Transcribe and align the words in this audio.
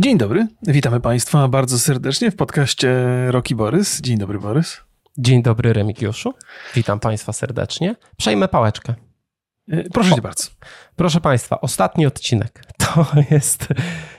Dzień 0.00 0.18
dobry, 0.18 0.46
witamy 0.62 1.00
Państwa 1.00 1.48
bardzo 1.48 1.78
serdecznie 1.78 2.30
w 2.30 2.36
podcaście 2.36 2.96
Roki 3.28 3.54
Borys. 3.54 4.00
Dzień 4.00 4.18
dobry, 4.18 4.38
Borys. 4.38 4.80
Dzień 5.18 5.42
dobry, 5.42 5.72
Remigiuszu. 5.72 6.34
Witam 6.74 7.00
Państwa 7.00 7.32
serdecznie. 7.32 7.96
Przejmę 8.16 8.48
pałeczkę. 8.48 8.94
E, 9.68 9.84
proszę 9.84 10.14
Cię 10.14 10.22
bardzo. 10.22 10.44
Proszę 10.96 11.20
Państwa, 11.20 11.60
ostatni 11.60 12.06
odcinek 12.06 12.64
to 12.84 13.06
jest. 13.30 13.68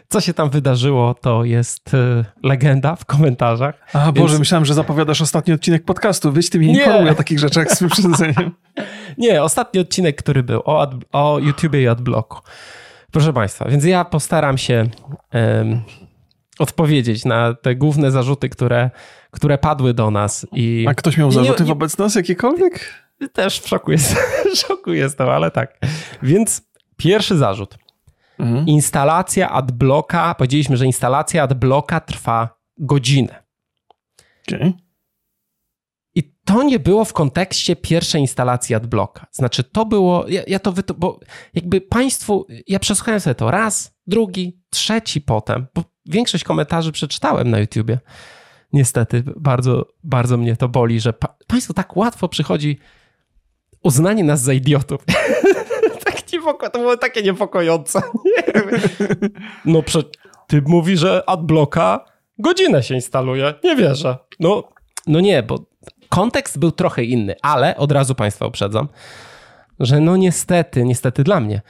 Co 0.09 0.21
się 0.21 0.33
tam 0.33 0.49
wydarzyło, 0.49 1.13
to 1.13 1.43
jest 1.43 1.93
e, 1.93 2.25
legenda 2.43 2.95
w 2.95 3.05
komentarzach. 3.05 3.75
A 3.93 4.05
więc... 4.05 4.17
Boże, 4.17 4.39
myślałem, 4.39 4.65
że 4.65 4.73
zapowiadasz 4.73 5.21
ostatni 5.21 5.53
odcinek 5.53 5.85
podcastu. 5.85 6.31
Wyś 6.31 6.49
ty 6.49 6.59
mnie 6.59 6.73
informuj 6.73 7.09
o 7.09 7.15
takich 7.15 7.39
rzeczach 7.39 7.71
z 7.71 7.79
wyprzedzeniem. 7.81 8.51
Nie, 9.17 9.43
ostatni 9.43 9.79
odcinek, 9.79 10.15
który 10.15 10.43
był 10.43 10.61
o, 10.65 10.81
ad, 10.81 10.91
o 11.11 11.39
YouTubie 11.39 11.81
i 11.81 11.87
adblocku. 11.87 12.41
Proszę 13.11 13.33
Państwa, 13.33 13.69
więc 13.69 13.85
ja 13.85 14.05
postaram 14.05 14.57
się 14.57 14.89
um, 15.33 15.81
odpowiedzieć 16.59 17.25
na 17.25 17.53
te 17.53 17.75
główne 17.75 18.11
zarzuty, 18.11 18.49
które, 18.49 18.89
które 19.31 19.57
padły 19.57 19.93
do 19.93 20.11
nas. 20.11 20.47
I, 20.51 20.85
A 20.89 20.93
ktoś 20.93 21.17
miał 21.17 21.31
zarzuty 21.31 21.63
nie, 21.63 21.67
nie, 21.67 21.73
wobec 21.73 21.97
nas 21.97 22.15
jakiekolwiek? 22.15 23.03
Też 23.33 23.59
w 23.59 23.67
szoku, 23.67 23.91
jest, 23.91 24.15
w 24.53 24.57
szoku 24.57 24.93
jestem, 24.93 25.29
ale 25.29 25.51
tak. 25.51 25.77
Więc 26.23 26.61
pierwszy 26.97 27.37
zarzut. 27.37 27.77
Mhm. 28.39 28.67
Instalacja 28.67 29.49
adblocka, 29.49 30.35
powiedzieliśmy, 30.35 30.77
że 30.77 30.85
instalacja 30.85 31.43
adblocka 31.43 31.99
trwa 31.99 32.59
godzinę. 32.77 33.43
Okay. 34.47 34.73
I 36.15 36.33
to 36.45 36.63
nie 36.63 36.79
było 36.79 37.05
w 37.05 37.13
kontekście 37.13 37.75
pierwszej 37.75 38.21
instalacji 38.21 38.75
adblocka. 38.75 39.27
Znaczy, 39.31 39.63
to 39.63 39.85
było, 39.85 40.25
ja, 40.27 40.41
ja 40.47 40.59
to, 40.59 40.73
bo 40.97 41.19
jakby 41.53 41.81
państwu, 41.81 42.45
ja 42.67 42.79
przesłuchałem 42.79 43.19
sobie 43.19 43.35
to 43.35 43.51
raz, 43.51 43.95
drugi, 44.07 44.59
trzeci 44.69 45.21
potem, 45.21 45.67
bo 45.75 45.83
większość 46.05 46.43
komentarzy 46.43 46.91
przeczytałem 46.91 47.49
na 47.49 47.59
YouTubie. 47.59 47.99
Niestety, 48.73 49.23
bardzo, 49.35 49.85
bardzo 50.03 50.37
mnie 50.37 50.55
to 50.55 50.69
boli, 50.69 50.99
że 50.99 51.13
pa, 51.13 51.35
państwu 51.47 51.73
tak 51.73 51.97
łatwo 51.97 52.27
przychodzi 52.27 52.79
uznanie 53.83 54.23
nas 54.23 54.41
za 54.41 54.53
idiotów. 54.53 55.05
tak 56.05 56.15
niepoko- 56.27 56.69
to 56.69 56.79
było 56.79 56.97
takie 56.97 57.21
niepokojące. 57.21 58.01
no, 59.65 59.81
prze- 59.81 60.03
ty 60.47 60.61
mówi, 60.61 60.97
że 60.97 61.23
adblocka 61.29 62.05
godzinę 62.39 62.83
się 62.83 62.95
instaluje. 62.95 63.53
Nie 63.63 63.75
wierzę. 63.75 64.17
No, 64.39 64.63
no 65.07 65.19
nie, 65.19 65.43
bo 65.43 65.70
kontekst 66.11 66.59
był 66.59 66.71
trochę 66.71 67.03
inny, 67.03 67.35
ale 67.41 67.77
od 67.77 67.91
razu 67.91 68.15
Państwa 68.15 68.47
uprzedzam, 68.47 68.87
że 69.79 69.99
no 69.99 70.17
niestety, 70.17 70.83
niestety 70.83 71.23
dla 71.23 71.39
mnie, 71.39 71.61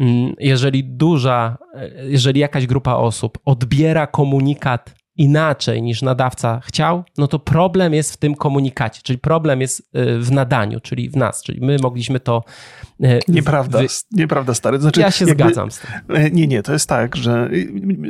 mm, 0.00 0.34
jeżeli 0.38 0.84
duża, 0.84 1.58
jeżeli 2.02 2.40
jakaś 2.40 2.66
grupa 2.66 2.94
osób 2.94 3.38
odbiera 3.44 4.06
komunikat 4.06 4.94
inaczej 5.18 5.82
niż 5.82 6.02
nadawca 6.02 6.60
chciał, 6.64 7.04
no 7.18 7.28
to 7.28 7.38
problem 7.38 7.94
jest 7.94 8.12
w 8.12 8.16
tym 8.16 8.34
komunikacie, 8.34 9.00
czyli 9.02 9.18
problem 9.18 9.60
jest 9.60 9.80
y, 9.80 10.18
w 10.18 10.32
nadaniu, 10.32 10.80
czyli 10.80 11.10
w 11.10 11.16
nas, 11.16 11.42
czyli 11.42 11.60
my 11.60 11.76
mogliśmy 11.82 12.20
to. 12.20 12.44
Y, 13.04 13.20
nieprawda, 13.28 13.78
wy... 13.78 13.86
nieprawda, 14.12 14.54
stary. 14.54 14.80
Znaczy, 14.80 15.00
ja 15.00 15.10
się 15.10 15.26
jakby... 15.26 15.44
zgadzam 15.44 15.70
z 15.70 15.78
tym. 15.78 15.90
E, 16.16 16.30
nie, 16.30 16.46
nie, 16.46 16.62
to 16.62 16.72
jest 16.72 16.88
tak, 16.88 17.16
że 17.16 17.50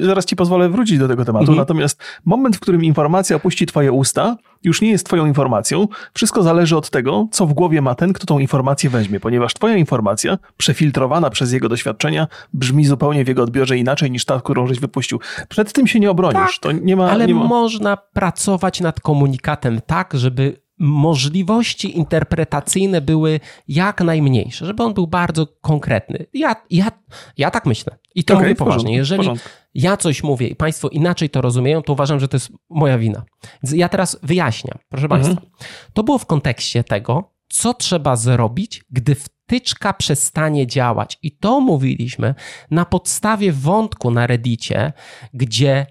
zaraz 0.00 0.25
ci 0.25 0.36
pozwolę 0.36 0.69
wrócić 0.69 0.98
do 0.98 1.09
tego 1.09 1.25
tematu, 1.25 1.42
mhm. 1.42 1.59
natomiast 1.59 2.03
moment, 2.25 2.56
w 2.56 2.61
którym 2.61 2.84
informacja 2.84 3.36
opuści 3.36 3.66
twoje 3.66 3.92
usta, 3.92 4.36
już 4.64 4.80
nie 4.80 4.90
jest 4.90 5.06
twoją 5.06 5.26
informacją. 5.26 5.88
Wszystko 6.14 6.42
zależy 6.42 6.76
od 6.76 6.90
tego, 6.90 7.28
co 7.30 7.46
w 7.46 7.52
głowie 7.52 7.82
ma 7.82 7.94
ten, 7.94 8.12
kto 8.12 8.26
tą 8.26 8.38
informację 8.38 8.90
weźmie, 8.90 9.20
ponieważ 9.20 9.54
twoja 9.54 9.76
informacja, 9.76 10.38
przefiltrowana 10.56 11.30
przez 11.30 11.52
jego 11.52 11.68
doświadczenia, 11.68 12.28
brzmi 12.54 12.84
zupełnie 12.84 13.24
w 13.24 13.28
jego 13.28 13.42
odbiorze 13.42 13.78
inaczej 13.78 14.10
niż 14.10 14.24
ta, 14.24 14.40
którą 14.40 14.66
żeś 14.66 14.80
wypuścił. 14.80 15.20
Przed 15.48 15.72
tym 15.72 15.86
się 15.86 16.00
nie 16.00 16.10
obronisz. 16.10 16.34
Tak, 16.34 16.52
to 16.60 16.72
nie 16.72 16.96
ma, 16.96 17.10
ale 17.10 17.26
nie 17.26 17.34
ma... 17.34 17.44
można 17.44 17.96
pracować 17.96 18.80
nad 18.80 19.00
komunikatem 19.00 19.80
tak, 19.86 20.14
żeby 20.14 20.67
możliwości 20.78 21.98
interpretacyjne 21.98 23.00
były 23.00 23.40
jak 23.69 24.00
najmniejsze, 24.00 24.66
żeby 24.66 24.82
on 24.82 24.94
był 24.94 25.06
bardzo 25.06 25.47
konkretny. 25.47 26.26
Ja, 26.32 26.56
ja, 26.70 26.91
ja 27.36 27.50
tak 27.50 27.66
myślę. 27.66 27.98
I 28.14 28.25
to 28.25 28.34
okay, 28.34 28.44
mówię 28.47 28.54
poważnie. 28.54 28.97
Jeżeli 28.97 29.28
ja 29.75 29.97
coś 29.97 30.22
mówię 30.22 30.48
i 30.48 30.56
Państwo 30.56 30.88
inaczej 30.88 31.30
to 31.30 31.41
rozumieją, 31.41 31.82
to 31.82 31.92
uważam, 31.92 32.20
że 32.20 32.28
to 32.28 32.36
jest 32.36 32.53
moja 32.70 32.98
wina. 32.98 33.25
Więc 33.62 33.76
ja 33.76 33.88
teraz 33.88 34.19
wyjaśniam. 34.22 34.78
Proszę 34.88 35.04
mhm. 35.04 35.22
Państwa, 35.22 35.47
to 35.92 36.03
było 36.04 36.19
w 36.19 36.26
kontekście 36.26 36.84
tego, 36.84 37.34
co 37.48 37.74
trzeba 37.74 38.16
zrobić, 38.16 38.84
gdy 38.91 39.14
wtyczka 39.14 39.92
przestanie 39.92 40.66
działać. 40.66 41.19
I 41.22 41.36
to 41.36 41.60
mówiliśmy 41.60 42.34
na 42.70 42.84
podstawie 42.84 43.53
wątku 43.53 44.10
na 44.10 44.26
Reddicie, 44.26 44.92
gdzie 45.34 45.86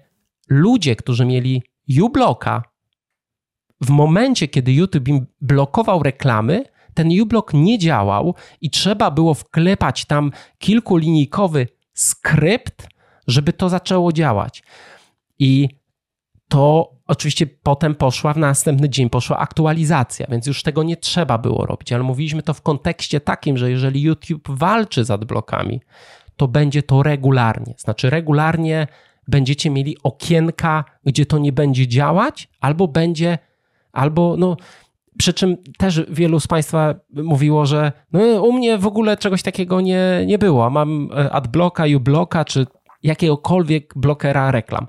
ludzie, 0.48 0.96
którzy 0.96 1.24
mieli 1.24 1.62
uBlocka, 2.02 2.62
w 3.80 3.90
momencie, 3.90 4.48
kiedy 4.48 4.72
YouTube 4.72 5.08
im 5.08 5.26
blokował 5.40 6.02
reklamy, 6.02 6.64
ten 6.94 7.20
uBlock 7.20 7.54
nie 7.54 7.78
działał 7.78 8.34
i 8.60 8.70
trzeba 8.70 9.10
było 9.10 9.34
wklepać 9.34 10.04
tam 10.04 10.32
kilkulinijkowy 10.58 11.68
skrypt, 11.94 12.88
żeby 13.26 13.52
to 13.52 13.68
zaczęło 13.68 14.12
działać. 14.12 14.62
I 15.38 15.68
to 16.48 16.92
oczywiście 17.06 17.46
potem 17.46 17.94
poszła, 17.94 18.32
w 18.32 18.36
następny 18.36 18.88
dzień 18.88 19.10
poszła 19.10 19.38
aktualizacja, 19.38 20.26
więc 20.30 20.46
już 20.46 20.62
tego 20.62 20.82
nie 20.82 20.96
trzeba 20.96 21.38
było 21.38 21.66
robić, 21.66 21.92
ale 21.92 22.02
mówiliśmy 22.02 22.42
to 22.42 22.54
w 22.54 22.62
kontekście 22.62 23.20
takim, 23.20 23.56
że 23.56 23.70
jeżeli 23.70 24.02
YouTube 24.02 24.48
walczy 24.48 25.04
z 25.04 25.10
adblokami, 25.10 25.80
to 26.36 26.48
będzie 26.48 26.82
to 26.82 27.02
regularnie. 27.02 27.74
Znaczy, 27.78 28.10
regularnie 28.10 28.86
będziecie 29.28 29.70
mieli 29.70 29.96
okienka, 30.02 30.84
gdzie 31.04 31.26
to 31.26 31.38
nie 31.38 31.52
będzie 31.52 31.88
działać, 31.88 32.48
albo 32.60 32.88
będzie, 32.88 33.38
albo 33.98 34.36
no. 34.38 34.56
Przy 35.18 35.32
czym 35.32 35.56
też 35.78 36.02
wielu 36.08 36.40
z 36.40 36.46
Państwa 36.46 36.94
mówiło, 37.10 37.66
że 37.66 37.92
no, 38.12 38.42
u 38.42 38.52
mnie 38.52 38.78
w 38.78 38.86
ogóle 38.86 39.16
czegoś 39.16 39.42
takiego 39.42 39.80
nie, 39.80 40.24
nie 40.26 40.38
było. 40.38 40.70
Mam 40.70 41.08
e, 41.16 41.30
adblocka, 41.32 41.84
ublocka, 41.96 42.44
czy 42.44 42.66
jakiegokolwiek 43.02 43.92
blokera 43.96 44.50
reklam. 44.50 44.86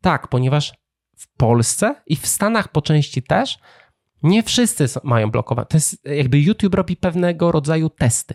Tak, 0.00 0.28
ponieważ 0.28 0.72
w 1.16 1.36
Polsce 1.36 1.94
i 2.06 2.16
w 2.16 2.26
Stanach 2.26 2.68
po 2.68 2.82
części 2.82 3.22
też 3.22 3.58
nie 4.22 4.42
wszyscy 4.42 4.86
mają 5.04 5.30
blokowane. 5.30 5.66
To 5.66 5.76
jest 5.76 6.06
jakby 6.06 6.40
YouTube 6.40 6.74
robi 6.74 6.96
pewnego 6.96 7.52
rodzaju 7.52 7.90
testy. 7.90 8.34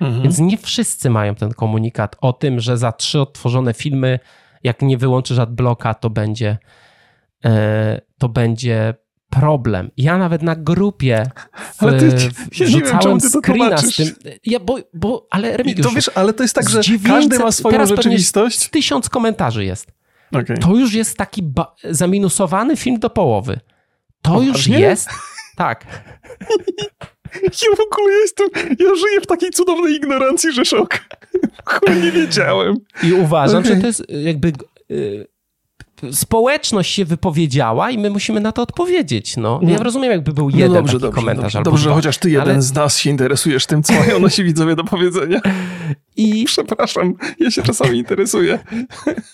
Mhm. 0.00 0.22
Więc 0.22 0.38
nie 0.38 0.58
wszyscy 0.58 1.10
mają 1.10 1.34
ten 1.34 1.52
komunikat 1.52 2.16
o 2.20 2.32
tym, 2.32 2.60
że 2.60 2.76
za 2.76 2.92
trzy 2.92 3.20
odtworzone 3.20 3.74
filmy, 3.74 4.18
jak 4.62 4.82
nie 4.82 4.98
wyłączysz 4.98 5.38
adblocka, 5.38 5.94
to 5.94 6.10
będzie 6.10 6.58
e, 7.44 8.00
to 8.18 8.28
będzie 8.28 8.94
problem. 9.40 9.90
Ja 9.96 10.18
nawet 10.18 10.42
na 10.42 10.56
grupie 10.56 11.30
w, 11.74 11.82
ale 11.82 11.98
ty, 11.98 12.06
ja 12.58 12.66
wrzucałem 12.66 13.18
wiem, 13.18 13.30
screena 13.30 13.78
z 13.78 13.96
tym. 13.96 14.06
Ja, 14.44 14.60
bo, 14.60 14.78
bo, 14.94 15.26
ale 15.30 15.56
Remigiusz, 15.56 15.86
to 15.86 15.92
wiesz, 15.92 16.10
ale 16.14 16.32
to 16.32 16.42
jest 16.44 16.54
tak, 16.54 16.70
że 16.70 16.80
900, 16.80 17.12
każdy 17.12 17.38
ma 17.38 17.52
swoją 17.52 17.86
rzeczywistość. 17.86 18.68
Tysiąc 18.68 19.08
komentarzy 19.08 19.64
jest. 19.64 19.92
Okay. 20.32 20.58
To 20.58 20.76
już 20.76 20.94
jest 20.94 21.16
taki 21.16 21.52
zaminusowany 21.90 22.76
film 22.76 22.98
do 22.98 23.10
połowy. 23.10 23.60
To 24.22 24.34
o, 24.34 24.42
już 24.42 24.66
jest. 24.66 25.08
Tak. 25.56 25.84
Ja 27.34 27.76
w 27.76 27.80
ogóle 27.80 28.14
jestem, 28.14 28.48
ja 28.54 28.94
żyję 28.94 29.20
w 29.22 29.26
takiej 29.26 29.50
cudownej 29.50 29.94
ignorancji, 29.94 30.52
że 30.52 30.64
szok. 30.64 30.98
Chuj, 31.70 31.96
nie 32.02 32.12
wiedziałem. 32.12 32.76
I 33.02 33.12
uważam, 33.12 33.60
okay. 33.62 33.74
że 33.74 33.80
to 33.80 33.86
jest 33.86 34.02
jakby 34.08 34.52
y, 34.90 35.26
społeczność 36.10 36.94
się 36.94 37.04
wypowiedziała 37.04 37.90
i 37.90 37.98
my 37.98 38.10
musimy 38.10 38.40
na 38.40 38.52
to 38.52 38.62
odpowiedzieć. 38.62 39.36
No. 39.36 39.60
Ja 39.62 39.76
no. 39.76 39.82
rozumiem, 39.84 40.10
jakby 40.10 40.32
był 40.32 40.50
no 40.50 40.56
jeden 40.56 40.72
no 40.72 40.78
dobrze, 40.78 40.92
taki 40.92 41.02
dobrze, 41.02 41.20
komentarz. 41.20 41.52
Dobrze, 41.52 41.70
dobrze 41.70 41.90
chociaż 41.90 42.18
ty 42.18 42.30
jeden 42.30 42.50
ale... 42.50 42.62
z 42.62 42.74
nas 42.74 42.98
się 42.98 43.10
interesujesz 43.10 43.66
tym, 43.66 43.82
co 43.82 43.92
mają 43.92 44.20
nasi 44.20 44.44
widzowie 44.44 44.76
do 44.76 44.84
powiedzenia. 44.84 45.40
I... 46.16 46.44
Przepraszam, 46.52 47.14
ja 47.38 47.50
się 47.50 47.62
czasami 47.62 47.98
interesuję. 47.98 48.58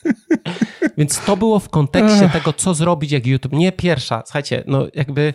Więc 0.99 1.21
to 1.21 1.37
było 1.37 1.59
w 1.59 1.69
kontekście 1.69 2.29
tego, 2.33 2.53
co 2.53 2.75
zrobić 2.75 3.13
jak 3.13 3.27
YouTube. 3.27 3.53
Nie 3.53 3.73
pierwsza, 3.73 4.23
słuchajcie, 4.27 4.65
no 4.67 4.87
jakby... 4.95 5.35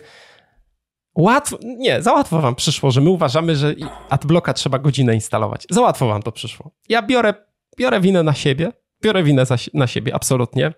Łatwo, 1.16 1.58
nie, 1.62 2.02
za 2.02 2.12
łatwo 2.12 2.40
wam 2.40 2.54
przyszło, 2.54 2.90
że 2.90 3.00
my 3.00 3.10
uważamy, 3.10 3.56
że 3.56 3.74
adblocka 4.10 4.52
trzeba 4.52 4.78
godzinę 4.78 5.14
instalować. 5.14 5.66
Za 5.70 5.80
łatwo 5.80 6.06
wam 6.06 6.22
to 6.22 6.32
przyszło. 6.32 6.70
Ja 6.88 7.02
biorę, 7.02 7.34
biorę 7.78 8.00
winę 8.00 8.22
na 8.22 8.34
siebie, 8.34 8.72
biorę 9.02 9.22
winę 9.22 9.46
za, 9.46 9.56
na 9.74 9.86
siebie, 9.86 10.14
absolutnie 10.14 10.72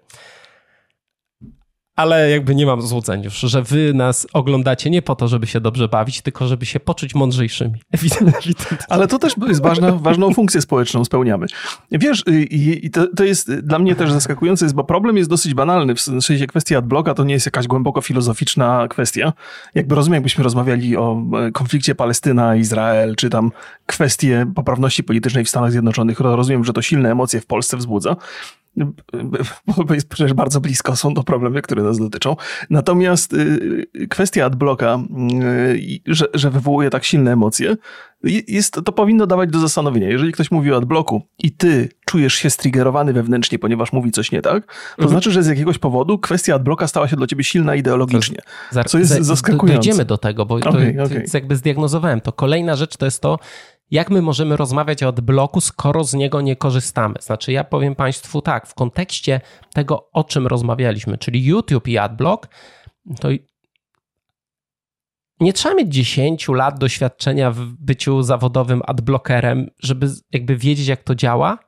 ale 1.96 2.31
jakby 2.31 2.54
nie 2.54 2.66
mam 2.66 2.82
złudzeń 2.82 3.22
już, 3.22 3.34
że 3.34 3.62
wy 3.62 3.94
nas 3.94 4.26
oglądacie 4.32 4.90
nie 4.90 5.02
po 5.02 5.16
to, 5.16 5.28
żeby 5.28 5.46
się 5.46 5.60
dobrze 5.60 5.88
bawić, 5.88 6.22
tylko 6.22 6.46
żeby 6.46 6.66
się 6.66 6.81
poczuć 6.81 7.14
mądrzejszymi. 7.14 7.81
Ale 8.88 9.08
to 9.08 9.19
też 9.19 9.34
jest 9.48 9.62
ważna, 9.62 9.93
ważną 9.93 10.34
funkcję 10.34 10.60
społeczną 10.60 11.04
spełniamy. 11.04 11.46
Wiesz, 11.93 12.25
i, 12.50 12.87
i 12.87 12.90
to, 12.90 13.06
to, 13.16 13.25
jest 13.25 13.54
dla 13.54 13.78
mnie 13.78 13.94
też 13.94 14.12
zaskakujące, 14.12 14.64
jest, 14.64 14.75
bo 14.75 14.84
problem 14.84 15.16
jest 15.16 15.31
dosyć 15.31 15.54
banalny. 15.54 15.94
W 15.94 16.00
sensie 16.00 16.46
kwestia 16.46 16.78
adblocka 16.78 17.14
to 17.14 17.25
nie 17.25 17.34
jest 17.34 17.46
jakaś 17.46 17.66
głęboko 17.66 18.00
filozoficzna 18.00 18.88
kwestia. 18.88 19.32
Jakby 19.75 19.94
rozumiem, 19.94 20.14
jakbyśmy 20.14 20.44
rozmawiali 20.44 20.96
o 20.96 21.22
e, 21.46 21.52
konflikcie 21.52 21.94
Palestyna-Izrael, 21.94 23.14
czy 23.16 23.31
tam 23.31 23.52
kwestie 23.87 24.46
poprawności 24.54 25.04
politycznej 25.04 25.44
w 25.44 25.48
Stanach 25.48 25.70
Zjednoczonych, 25.70 26.20
rozumiem, 26.20 26.64
że 26.64 26.72
to 26.72 26.82
silne 26.82 27.10
emocje 27.10 27.40
w 27.40 27.46
Polsce 27.46 27.76
wzbudza. 27.76 28.16
Bo 29.87 29.94
jest 29.94 30.08
przecież 30.08 30.34
bardzo 30.34 30.61
blisko, 30.61 30.96
są 30.96 31.14
to 31.14 31.23
problemy, 31.23 31.62
które 31.62 31.82
nas 31.82 31.99
dotyczą. 31.99 32.37
Natomiast 32.70 33.32
y, 33.32 34.08
kwestia 34.11 34.44
adblocka, 34.44 34.99
y, 35.43 36.00
że, 36.06 36.26
że 36.34 36.50
wywołuje 36.50 36.90
tak 36.90 37.05
silne 37.05 37.32
emocje, 37.32 37.76
jest, 38.49 38.81
to 38.84 38.93
powinno 38.93 39.26
dawać 39.26 39.50
do 39.50 39.58
zastanowienia. 39.58 40.08
Jeżeli 40.08 40.32
ktoś 40.32 40.50
mówi 40.50 40.73
o 40.73 40.76
adblocku 40.76 41.23
i 41.38 41.52
ty 41.52 41.88
czujesz 42.05 42.34
się 42.34 42.50
striggerowany 42.50 43.12
wewnętrznie, 43.12 43.58
ponieważ 43.58 43.93
mówi 43.93 44.11
coś 44.11 44.32
nie 44.32 44.43
tak, 44.43 44.67
to 44.67 44.73
mhm. 45.02 45.11
znaczy, 45.11 45.31
że 45.32 45.43
z 45.43 45.46
jakiegoś 45.46 45.79
powodu 45.79 46.19
kwestia 46.19 46.55
adblocka 46.55 46.88
stała 46.88 47.08
się 47.08 47.17
dla 47.17 47.26
ciebie 47.26 47.44
silna 47.44 47.75
ideologicznie, 47.75 48.38
co 48.87 48.99
jest 48.99 49.12
zaskakujące. 49.12 49.75
Dojdziemy 49.75 50.05
do 50.05 50.19
tego, 50.19 50.46
bo 50.46 50.55
okay, 50.55 50.94
to, 50.94 51.05
okay. 51.05 51.25
jakby 51.34 51.56
zdiagnozowałem. 51.56 52.20
To 52.20 52.32
kolejna 52.32 52.76
rzecz 52.76 52.96
to 52.96 53.05
jest 53.05 53.22
to, 53.22 53.38
jak 53.90 54.10
my 54.10 54.22
możemy 54.22 54.56
rozmawiać 54.56 55.02
o 55.02 55.08
adblocku, 55.08 55.60
skoro 55.60 56.04
z 56.04 56.14
niego 56.14 56.40
nie 56.40 56.56
korzystamy? 56.56 57.14
Znaczy, 57.20 57.52
ja 57.52 57.64
powiem 57.64 57.94
Państwu 57.94 58.42
tak, 58.42 58.66
w 58.66 58.74
kontekście 58.74 59.40
tego, 59.74 60.10
o 60.12 60.24
czym 60.24 60.46
rozmawialiśmy, 60.46 61.18
czyli 61.18 61.44
YouTube 61.44 61.88
i 61.88 61.98
adblock, 61.98 62.48
to 63.20 63.28
nie 65.40 65.52
trzeba 65.52 65.74
mieć 65.74 65.94
10 65.94 66.48
lat 66.48 66.78
doświadczenia 66.78 67.50
w 67.50 67.58
byciu 67.60 68.22
zawodowym 68.22 68.82
adblockerem, 68.86 69.70
żeby 69.78 70.10
jakby 70.32 70.56
wiedzieć, 70.56 70.86
jak 70.86 71.02
to 71.02 71.14
działa. 71.14 71.58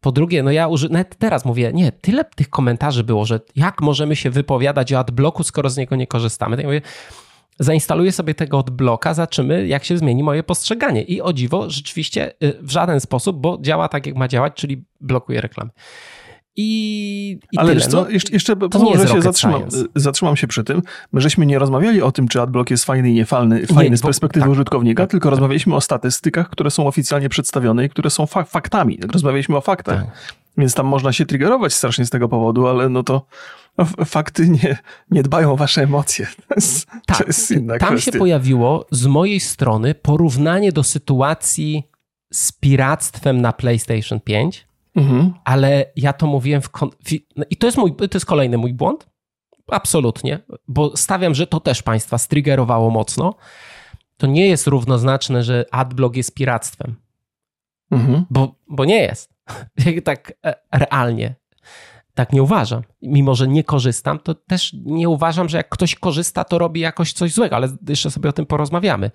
Po 0.00 0.12
drugie, 0.12 0.42
no 0.42 0.50
ja 0.50 0.68
uży... 0.68 0.88
nawet 0.88 1.18
teraz 1.18 1.44
mówię, 1.44 1.70
nie, 1.74 1.92
tyle 1.92 2.24
tych 2.24 2.50
komentarzy 2.50 3.04
było, 3.04 3.24
że 3.24 3.40
jak 3.56 3.80
możemy 3.80 4.16
się 4.16 4.30
wypowiadać 4.30 4.92
o 4.92 4.98
adblocku, 4.98 5.42
skoro 5.42 5.70
z 5.70 5.76
niego 5.76 5.96
nie 5.96 6.06
korzystamy. 6.06 6.56
To 6.56 6.62
ja 6.62 6.68
mówię, 6.68 6.82
zainstaluję 7.58 8.12
sobie 8.12 8.34
tego 8.34 8.58
odbloka, 8.58 9.14
zobaczymy, 9.14 9.66
jak 9.66 9.84
się 9.84 9.98
zmieni 9.98 10.22
moje 10.22 10.42
postrzeganie. 10.42 11.02
I 11.02 11.22
o 11.22 11.32
dziwo, 11.32 11.70
rzeczywiście 11.70 12.32
y, 12.42 12.58
w 12.62 12.70
żaden 12.70 13.00
sposób, 13.00 13.40
bo 13.40 13.58
działa 13.60 13.88
tak, 13.88 14.06
jak 14.06 14.16
ma 14.16 14.28
działać, 14.28 14.54
czyli 14.54 14.84
blokuje 15.00 15.40
reklamy. 15.40 15.70
I, 16.58 17.38
i 17.52 17.58
Ale 17.58 17.76
tyle. 17.76 17.86
No, 17.92 18.08
jeszcze, 18.08 18.32
jeszcze 18.32 18.56
może 18.78 19.08
się 19.08 19.22
zatrzymam, 19.22 19.62
zatrzymam 19.94 20.36
się 20.36 20.46
przy 20.46 20.64
tym. 20.64 20.82
My 21.12 21.20
żeśmy 21.20 21.46
nie 21.46 21.58
rozmawiali 21.58 22.02
o 22.02 22.12
tym, 22.12 22.28
czy 22.28 22.40
adblock 22.40 22.70
jest 22.70 22.84
fajny 22.84 23.10
i 23.10 23.14
niefajny, 23.14 23.66
fajny 23.66 23.90
nie, 23.90 23.96
z 23.96 24.02
perspektywy 24.02 24.44
tak, 24.44 24.52
użytkownika, 24.52 25.02
tak, 25.02 25.10
tylko 25.10 25.28
tak. 25.28 25.30
rozmawialiśmy 25.30 25.74
o 25.74 25.80
statystykach, 25.80 26.50
które 26.50 26.70
są 26.70 26.86
oficjalnie 26.86 27.28
przedstawione 27.28 27.84
i 27.84 27.88
które 27.88 28.10
są 28.10 28.26
fak 28.26 28.48
faktami. 28.48 28.98
Rozmawialiśmy 29.12 29.56
o 29.56 29.60
faktach. 29.60 30.04
Tak. 30.04 30.34
Więc 30.58 30.74
tam 30.74 30.86
można 30.86 31.12
się 31.12 31.26
triggerować 31.26 31.74
strasznie 31.74 32.04
z 32.04 32.10
tego 32.10 32.28
powodu, 32.28 32.66
ale 32.66 32.88
no 32.88 33.02
to 33.02 33.26
fakty 34.06 34.48
nie, 34.48 34.78
nie 35.10 35.22
dbają 35.22 35.52
o 35.52 35.56
wasze 35.56 35.82
emocje. 35.82 36.26
To 36.48 36.54
jest, 36.54 36.86
tak, 37.06 37.18
to 37.18 37.24
jest 37.24 37.50
inna 37.50 37.78
tam 37.78 37.88
kwestia. 37.88 38.12
się 38.12 38.18
pojawiło 38.18 38.86
z 38.90 39.06
mojej 39.06 39.40
strony 39.40 39.94
porównanie 39.94 40.72
do 40.72 40.82
sytuacji 40.82 41.90
z 42.32 42.52
piractwem 42.52 43.40
na 43.40 43.52
PlayStation 43.52 44.20
5, 44.20 44.66
mhm. 44.96 45.34
ale 45.44 45.92
ja 45.96 46.12
to 46.12 46.26
mówiłem 46.26 46.62
w... 46.62 46.68
No 47.36 47.44
I 47.50 47.56
to 47.56 47.66
jest, 47.66 47.78
mój, 47.78 47.96
to 47.96 48.08
jest 48.14 48.26
kolejny 48.26 48.58
mój 48.58 48.74
błąd. 48.74 49.06
Absolutnie, 49.70 50.38
bo 50.68 50.96
stawiam, 50.96 51.34
że 51.34 51.46
to 51.46 51.60
też 51.60 51.82
państwa 51.82 52.18
striggerowało 52.18 52.90
mocno. 52.90 53.34
To 54.16 54.26
nie 54.26 54.46
jest 54.46 54.66
równoznaczne, 54.66 55.42
że 55.42 55.64
adblock 55.70 56.16
jest 56.16 56.34
piractwem. 56.34 56.96
Mhm. 57.90 58.24
Bo, 58.30 58.54
bo 58.68 58.84
nie 58.84 59.02
jest. 59.02 59.34
tak 60.04 60.32
e, 60.44 60.54
realnie. 60.72 61.34
Tak 62.16 62.32
nie 62.32 62.42
uważam. 62.42 62.82
Mimo, 63.02 63.34
że 63.34 63.48
nie 63.48 63.64
korzystam, 63.64 64.18
to 64.18 64.34
też 64.34 64.76
nie 64.84 65.08
uważam, 65.08 65.48
że 65.48 65.56
jak 65.56 65.68
ktoś 65.68 65.94
korzysta, 65.94 66.44
to 66.44 66.58
robi 66.58 66.80
jakoś 66.80 67.12
coś 67.12 67.32
złego, 67.32 67.56
ale 67.56 67.68
jeszcze 67.88 68.10
sobie 68.10 68.30
o 68.30 68.32
tym 68.32 68.46
porozmawiamy. 68.46 69.10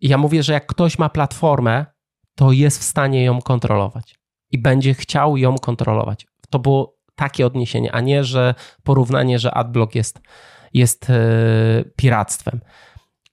Ja 0.00 0.18
mówię, 0.18 0.42
że 0.42 0.52
jak 0.52 0.66
ktoś 0.66 0.98
ma 0.98 1.08
platformę, 1.08 1.86
to 2.34 2.52
jest 2.52 2.78
w 2.78 2.82
stanie 2.82 3.24
ją 3.24 3.42
kontrolować 3.42 4.14
i 4.50 4.58
będzie 4.58 4.94
chciał 4.94 5.36
ją 5.36 5.58
kontrolować. 5.58 6.26
To 6.50 6.58
było 6.58 6.96
takie 7.14 7.46
odniesienie, 7.46 7.92
a 7.92 8.00
nie, 8.00 8.24
że 8.24 8.54
porównanie, 8.82 9.38
że 9.38 9.54
adblock 9.54 9.94
jest, 9.94 10.20
jest 10.72 11.08
yy, 11.08 11.92
piractwem. 11.96 12.60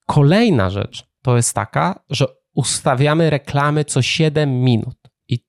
Kolejna 0.07 0.69
rzecz 0.69 1.07
to 1.21 1.35
jest 1.35 1.53
taka, 1.55 2.03
że 2.09 2.25
ustawiamy 2.55 3.29
reklamy 3.29 3.85
co 3.85 4.01
7 4.01 4.61
minut 4.61 4.97
i 5.27 5.45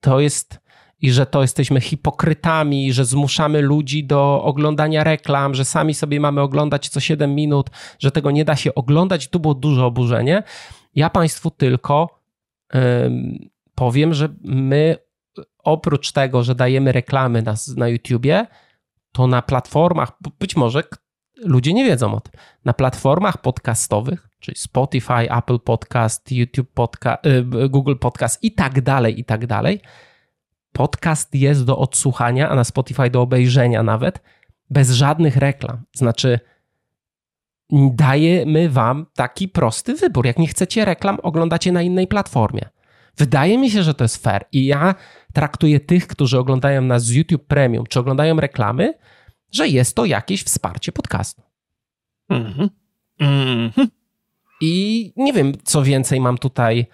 to 0.00 0.20
jest 0.20 0.61
i 1.02 1.10
że 1.10 1.26
to 1.26 1.42
jesteśmy 1.42 1.80
hipokrytami, 1.80 2.92
że 2.92 3.04
zmuszamy 3.04 3.62
ludzi 3.62 4.04
do 4.04 4.42
oglądania 4.42 5.04
reklam, 5.04 5.54
że 5.54 5.64
sami 5.64 5.94
sobie 5.94 6.20
mamy 6.20 6.40
oglądać 6.40 6.88
co 6.88 7.00
7 7.00 7.34
minut, 7.34 7.70
że 7.98 8.10
tego 8.10 8.30
nie 8.30 8.44
da 8.44 8.56
się 8.56 8.74
oglądać. 8.74 9.28
Tu 9.28 9.40
było 9.40 9.54
duże 9.54 9.84
oburzenie. 9.84 10.42
Ja 10.94 11.10
Państwu 11.10 11.50
tylko 11.50 12.20
um, 12.74 13.38
powiem, 13.74 14.14
że 14.14 14.28
my 14.44 14.96
oprócz 15.58 16.12
tego, 16.12 16.42
że 16.42 16.54
dajemy 16.54 16.92
reklamy 16.92 17.42
na, 17.42 17.54
na 17.76 17.88
YouTubie, 17.88 18.46
to 19.12 19.26
na 19.26 19.42
platformach, 19.42 20.12
być 20.38 20.56
może 20.56 20.82
ludzie 21.36 21.72
nie 21.72 21.84
wiedzą 21.84 22.14
o 22.14 22.20
tym, 22.20 22.32
na 22.64 22.72
platformach 22.72 23.38
podcastowych, 23.38 24.28
czyli 24.38 24.58
Spotify, 24.58 25.30
Apple 25.38 25.58
Podcast, 25.58 26.32
YouTube 26.32 26.70
Podcast, 26.74 27.26
y, 27.26 27.68
Google 27.68 27.96
Podcast 27.96 28.44
i 28.44 28.52
tak 28.52 28.80
dalej, 28.80 29.20
i 29.20 29.24
tak 29.24 29.46
dalej, 29.46 29.80
podcast 30.72 31.34
jest 31.34 31.64
do 31.64 31.78
odsłuchania, 31.78 32.48
a 32.48 32.54
na 32.54 32.64
Spotify 32.64 33.10
do 33.10 33.22
obejrzenia 33.22 33.82
nawet, 33.82 34.22
bez 34.70 34.90
żadnych 34.90 35.36
reklam. 35.36 35.82
Znaczy, 35.94 36.40
dajemy 37.94 38.68
wam 38.68 39.06
taki 39.14 39.48
prosty 39.48 39.94
wybór. 39.94 40.26
Jak 40.26 40.38
nie 40.38 40.48
chcecie 40.48 40.84
reklam, 40.84 41.18
oglądacie 41.22 41.72
na 41.72 41.82
innej 41.82 42.06
platformie. 42.06 42.68
Wydaje 43.16 43.58
mi 43.58 43.70
się, 43.70 43.82
że 43.82 43.94
to 43.94 44.04
jest 44.04 44.22
fair. 44.22 44.44
I 44.52 44.66
ja 44.66 44.94
traktuję 45.32 45.80
tych, 45.80 46.06
którzy 46.06 46.38
oglądają 46.38 46.82
nas 46.82 47.04
z 47.04 47.10
YouTube 47.10 47.46
Premium, 47.46 47.86
czy 47.86 48.00
oglądają 48.00 48.40
reklamy, 48.40 48.94
że 49.52 49.68
jest 49.68 49.96
to 49.96 50.04
jakieś 50.04 50.42
wsparcie 50.42 50.92
podcastu. 50.92 51.42
Mhm. 52.28 52.70
Mhm. 53.18 53.88
I 54.60 55.12
nie 55.16 55.32
wiem, 55.32 55.52
co 55.64 55.82
więcej 55.82 56.20
mam 56.20 56.38
tutaj 56.38 56.86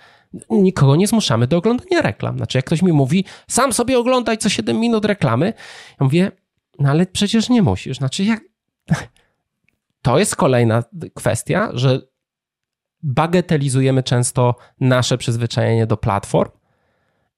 nikogo 0.50 0.96
nie 0.96 1.06
zmuszamy 1.06 1.46
do 1.46 1.56
oglądania 1.56 2.02
reklam. 2.02 2.36
Znaczy, 2.36 2.58
jak 2.58 2.64
ktoś 2.64 2.82
mi 2.82 2.92
mówi, 2.92 3.24
sam 3.48 3.72
sobie 3.72 3.98
oglądaj 3.98 4.38
co 4.38 4.48
7 4.48 4.80
minut 4.80 5.04
reklamy, 5.04 5.52
ja 6.00 6.04
mówię, 6.04 6.32
no 6.78 6.90
ale 6.90 7.06
przecież 7.06 7.48
nie 7.48 7.62
musisz. 7.62 7.96
Znaczy, 7.96 8.24
jak... 8.24 8.40
To 10.02 10.18
jest 10.18 10.36
kolejna 10.36 10.84
kwestia, 11.14 11.70
że 11.72 12.00
bagatelizujemy 13.02 14.02
często 14.02 14.54
nasze 14.80 15.18
przyzwyczajenie 15.18 15.86
do 15.86 15.96
platform 15.96 16.50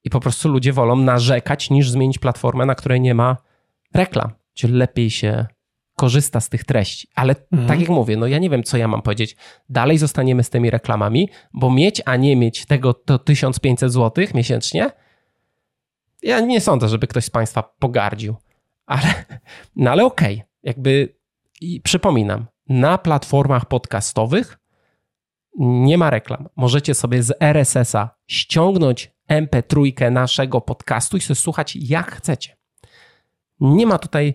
i 0.03 0.09
po 0.09 0.19
prostu 0.19 0.49
ludzie 0.49 0.73
wolą 0.73 0.95
narzekać, 0.95 1.69
niż 1.69 1.89
zmienić 1.89 2.17
platformę, 2.19 2.65
na 2.65 2.75
której 2.75 3.01
nie 3.01 3.15
ma 3.15 3.37
reklam, 3.93 4.31
gdzie 4.55 4.67
lepiej 4.67 5.09
się 5.09 5.45
korzysta 6.01 6.39
z 6.39 6.49
tych 6.49 6.63
treści. 6.63 7.07
Ale 7.15 7.35
mhm. 7.51 7.67
tak 7.67 7.79
jak 7.79 7.89
mówię, 7.89 8.17
no 8.17 8.27
ja 8.27 8.39
nie 8.39 8.49
wiem, 8.49 8.63
co 8.63 8.77
ja 8.77 8.87
mam 8.87 9.01
powiedzieć. 9.01 9.35
Dalej 9.69 9.97
zostaniemy 9.97 10.43
z 10.43 10.49
tymi 10.49 10.69
reklamami, 10.69 11.29
bo 11.53 11.71
mieć, 11.71 12.01
a 12.05 12.15
nie 12.15 12.35
mieć 12.35 12.65
tego 12.65 12.93
to 12.93 13.19
1500 13.19 13.91
zł 13.91 14.25
miesięcznie, 14.33 14.91
ja 16.23 16.39
nie 16.39 16.61
sądzę, 16.61 16.89
żeby 16.89 17.07
ktoś 17.07 17.25
z 17.25 17.29
Państwa 17.29 17.63
pogardził. 17.79 18.35
Ale, 18.85 19.25
no 19.75 19.91
ale 19.91 20.05
okej, 20.05 20.35
okay. 20.35 20.47
jakby 20.63 21.15
i 21.61 21.81
przypominam, 21.81 22.47
na 22.69 22.97
platformach 22.97 23.65
podcastowych 23.65 24.59
nie 25.59 25.97
ma 25.97 26.09
reklam. 26.09 26.49
Możecie 26.55 26.93
sobie 26.93 27.23
z 27.23 27.33
RSS-a 27.39 28.15
ściągnąć 28.27 29.11
MP3 29.29 30.11
naszego 30.11 30.61
podcastu 30.61 31.17
i 31.17 31.21
sobie 31.21 31.35
słuchać 31.35 31.75
jak 31.75 32.15
chcecie. 32.15 32.57
Nie 33.59 33.87
ma 33.87 33.97
tutaj 33.97 34.33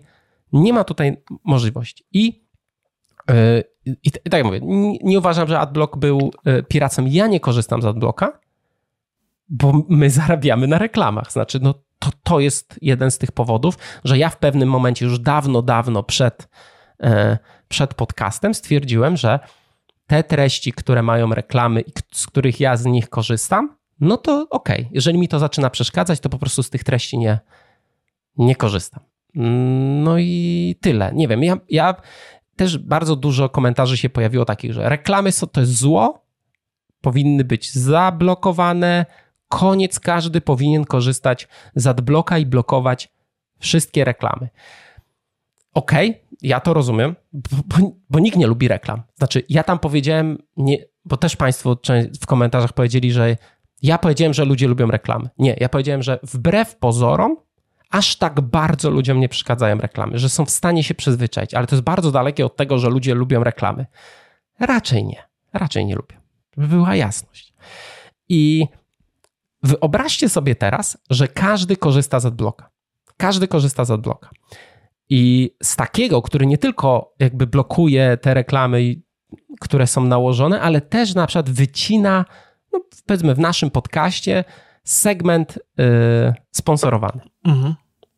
nie 0.53 0.73
ma 0.73 0.83
tutaj 0.83 1.17
możliwości. 1.43 2.05
I, 2.13 2.43
yy, 3.29 3.95
i, 4.03 4.11
tak 4.11 4.33
jak 4.33 4.45
mówię, 4.45 4.59
nie, 4.63 4.97
nie, 4.97 5.19
uważam, 5.19 5.47
że 5.47 5.59
AdBlock 5.59 5.97
był 5.97 6.31
yy, 6.45 6.63
piracem. 6.63 7.07
Ja 7.07 7.27
nie 7.27 7.39
korzystam 7.39 7.81
z 7.81 7.85
AdBlocka, 7.85 8.39
bo 9.49 9.73
my 9.89 10.09
zarabiamy 10.19 10.67
na 10.67 10.77
reklamach. 10.77 11.31
Znaczy, 11.31 11.59
no 11.61 11.73
to, 11.99 12.09
to 12.23 12.39
jest 12.39 12.79
jeden 12.81 13.11
z 13.11 13.17
tych 13.17 13.31
powodów, 13.31 13.77
że 14.03 14.17
ja 14.17 14.29
w 14.29 14.37
pewnym 14.37 14.69
momencie, 14.69 15.05
już 15.05 15.19
dawno, 15.19 15.61
dawno 15.61 16.03
przed, 16.03 16.47
yy, 16.99 17.37
przed 17.67 17.93
podcastem 17.93 18.53
stwierdziłem, 18.53 19.17
że 19.17 19.39
te 20.07 20.23
treści, 20.23 20.71
które 20.71 21.03
mają 21.03 21.33
reklamy 21.33 21.81
i 21.81 21.91
z 22.11 22.27
których 22.27 22.59
ja 22.59 22.77
z 22.77 22.85
nich 22.85 23.09
korzystam, 23.09 23.77
no 23.99 24.17
to 24.17 24.47
okej. 24.49 24.79
Okay. 24.79 24.89
Jeżeli 24.91 25.19
mi 25.19 25.27
to 25.27 25.39
zaczyna 25.39 25.69
przeszkadzać, 25.69 26.19
to 26.19 26.29
po 26.29 26.39
prostu 26.39 26.63
z 26.63 26.69
tych 26.69 26.83
treści 26.83 27.17
nie, 27.17 27.39
nie 28.37 28.55
korzystam. 28.55 29.03
No 29.35 30.17
i 30.17 30.75
tyle. 30.81 31.11
Nie 31.13 31.27
wiem, 31.27 31.43
ja, 31.43 31.57
ja 31.69 31.95
też 32.55 32.77
bardzo 32.77 33.15
dużo 33.15 33.49
komentarzy 33.49 33.97
się 33.97 34.09
pojawiło 34.09 34.45
takich, 34.45 34.73
że 34.73 34.89
reklamy 34.89 35.31
są, 35.31 35.47
to 35.47 35.61
jest 35.61 35.77
zło, 35.77 36.25
powinny 37.01 37.43
być 37.43 37.73
zablokowane, 37.73 39.05
koniec, 39.47 39.99
każdy 39.99 40.41
powinien 40.41 40.85
korzystać 40.85 41.47
z 41.75 41.87
adblocka 41.87 42.37
i 42.37 42.45
blokować 42.45 43.13
wszystkie 43.59 44.05
reklamy. 44.05 44.49
Okej, 45.73 46.09
okay, 46.09 46.21
ja 46.41 46.59
to 46.59 46.73
rozumiem, 46.73 47.15
bo, 47.33 47.57
bo, 47.65 47.91
bo, 48.09 48.19
nikt 48.19 48.37
nie 48.37 48.47
lubi 48.47 48.67
reklam. 48.67 49.03
Znaczy, 49.15 49.43
ja 49.49 49.63
tam 49.63 49.79
powiedziałem, 49.79 50.37
nie, 50.57 50.77
bo 51.05 51.17
też 51.17 51.35
Państwo 51.35 51.77
w 52.21 52.25
komentarzach 52.25 52.73
powiedzieli, 52.73 53.11
że 53.11 53.37
ja 53.81 53.97
powiedziałem, 53.97 54.33
że 54.33 54.45
ludzie 54.45 54.67
lubią 54.67 54.87
reklamy. 54.87 55.29
Nie, 55.37 55.55
ja 55.59 55.69
powiedziałem, 55.69 56.03
że 56.03 56.19
wbrew 56.23 56.75
pozorom 56.75 57.37
aż 57.89 58.15
tak 58.15 58.41
bardzo 58.41 58.89
ludziom 58.89 59.19
nie 59.19 59.29
przeszkadzają 59.29 59.77
reklamy, 59.77 60.19
że 60.19 60.29
są 60.29 60.45
w 60.45 60.49
stanie 60.49 60.83
się 60.83 60.95
przyzwyczaić, 60.95 61.53
ale 61.53 61.67
to 61.67 61.75
jest 61.75 61.83
bardzo 61.83 62.11
dalekie 62.11 62.45
od 62.45 62.55
tego, 62.55 62.77
że 62.77 62.89
ludzie 62.89 63.15
lubią 63.15 63.43
reklamy. 63.43 63.85
Raczej 64.59 65.05
nie. 65.05 65.23
Raczej 65.53 65.85
nie 65.85 65.95
lubią. 65.95 66.17
Żeby 66.57 66.67
była 66.67 66.95
jasność. 66.95 67.53
I 68.29 68.65
wyobraźcie 69.63 70.29
sobie 70.29 70.55
teraz, 70.55 70.97
że 71.09 71.27
każdy 71.27 71.77
korzysta 71.77 72.19
z 72.19 72.25
adblocka. 72.25 72.69
Każdy 73.17 73.47
korzysta 73.47 73.85
z 73.85 73.91
adblocka. 73.91 74.29
I 75.09 75.51
z 75.63 75.75
takiego, 75.75 76.21
który 76.21 76.45
nie 76.45 76.57
tylko 76.57 77.13
jakby 77.19 77.47
blokuje 77.47 78.17
te 78.17 78.33
reklamy, 78.33 78.95
które 79.59 79.87
są 79.87 80.03
nałożone, 80.03 80.61
ale 80.61 80.81
też 80.81 81.15
na 81.15 81.27
przykład 81.27 81.49
wycina, 81.49 82.25
no 82.73 82.79
powiedzmy 83.05 83.35
w 83.35 83.39
naszym 83.39 83.71
podcaście, 83.71 84.43
segment 84.87 85.59
yy, 85.77 85.85
sponsorowany. 86.51 87.21
Mhm. 87.43 87.75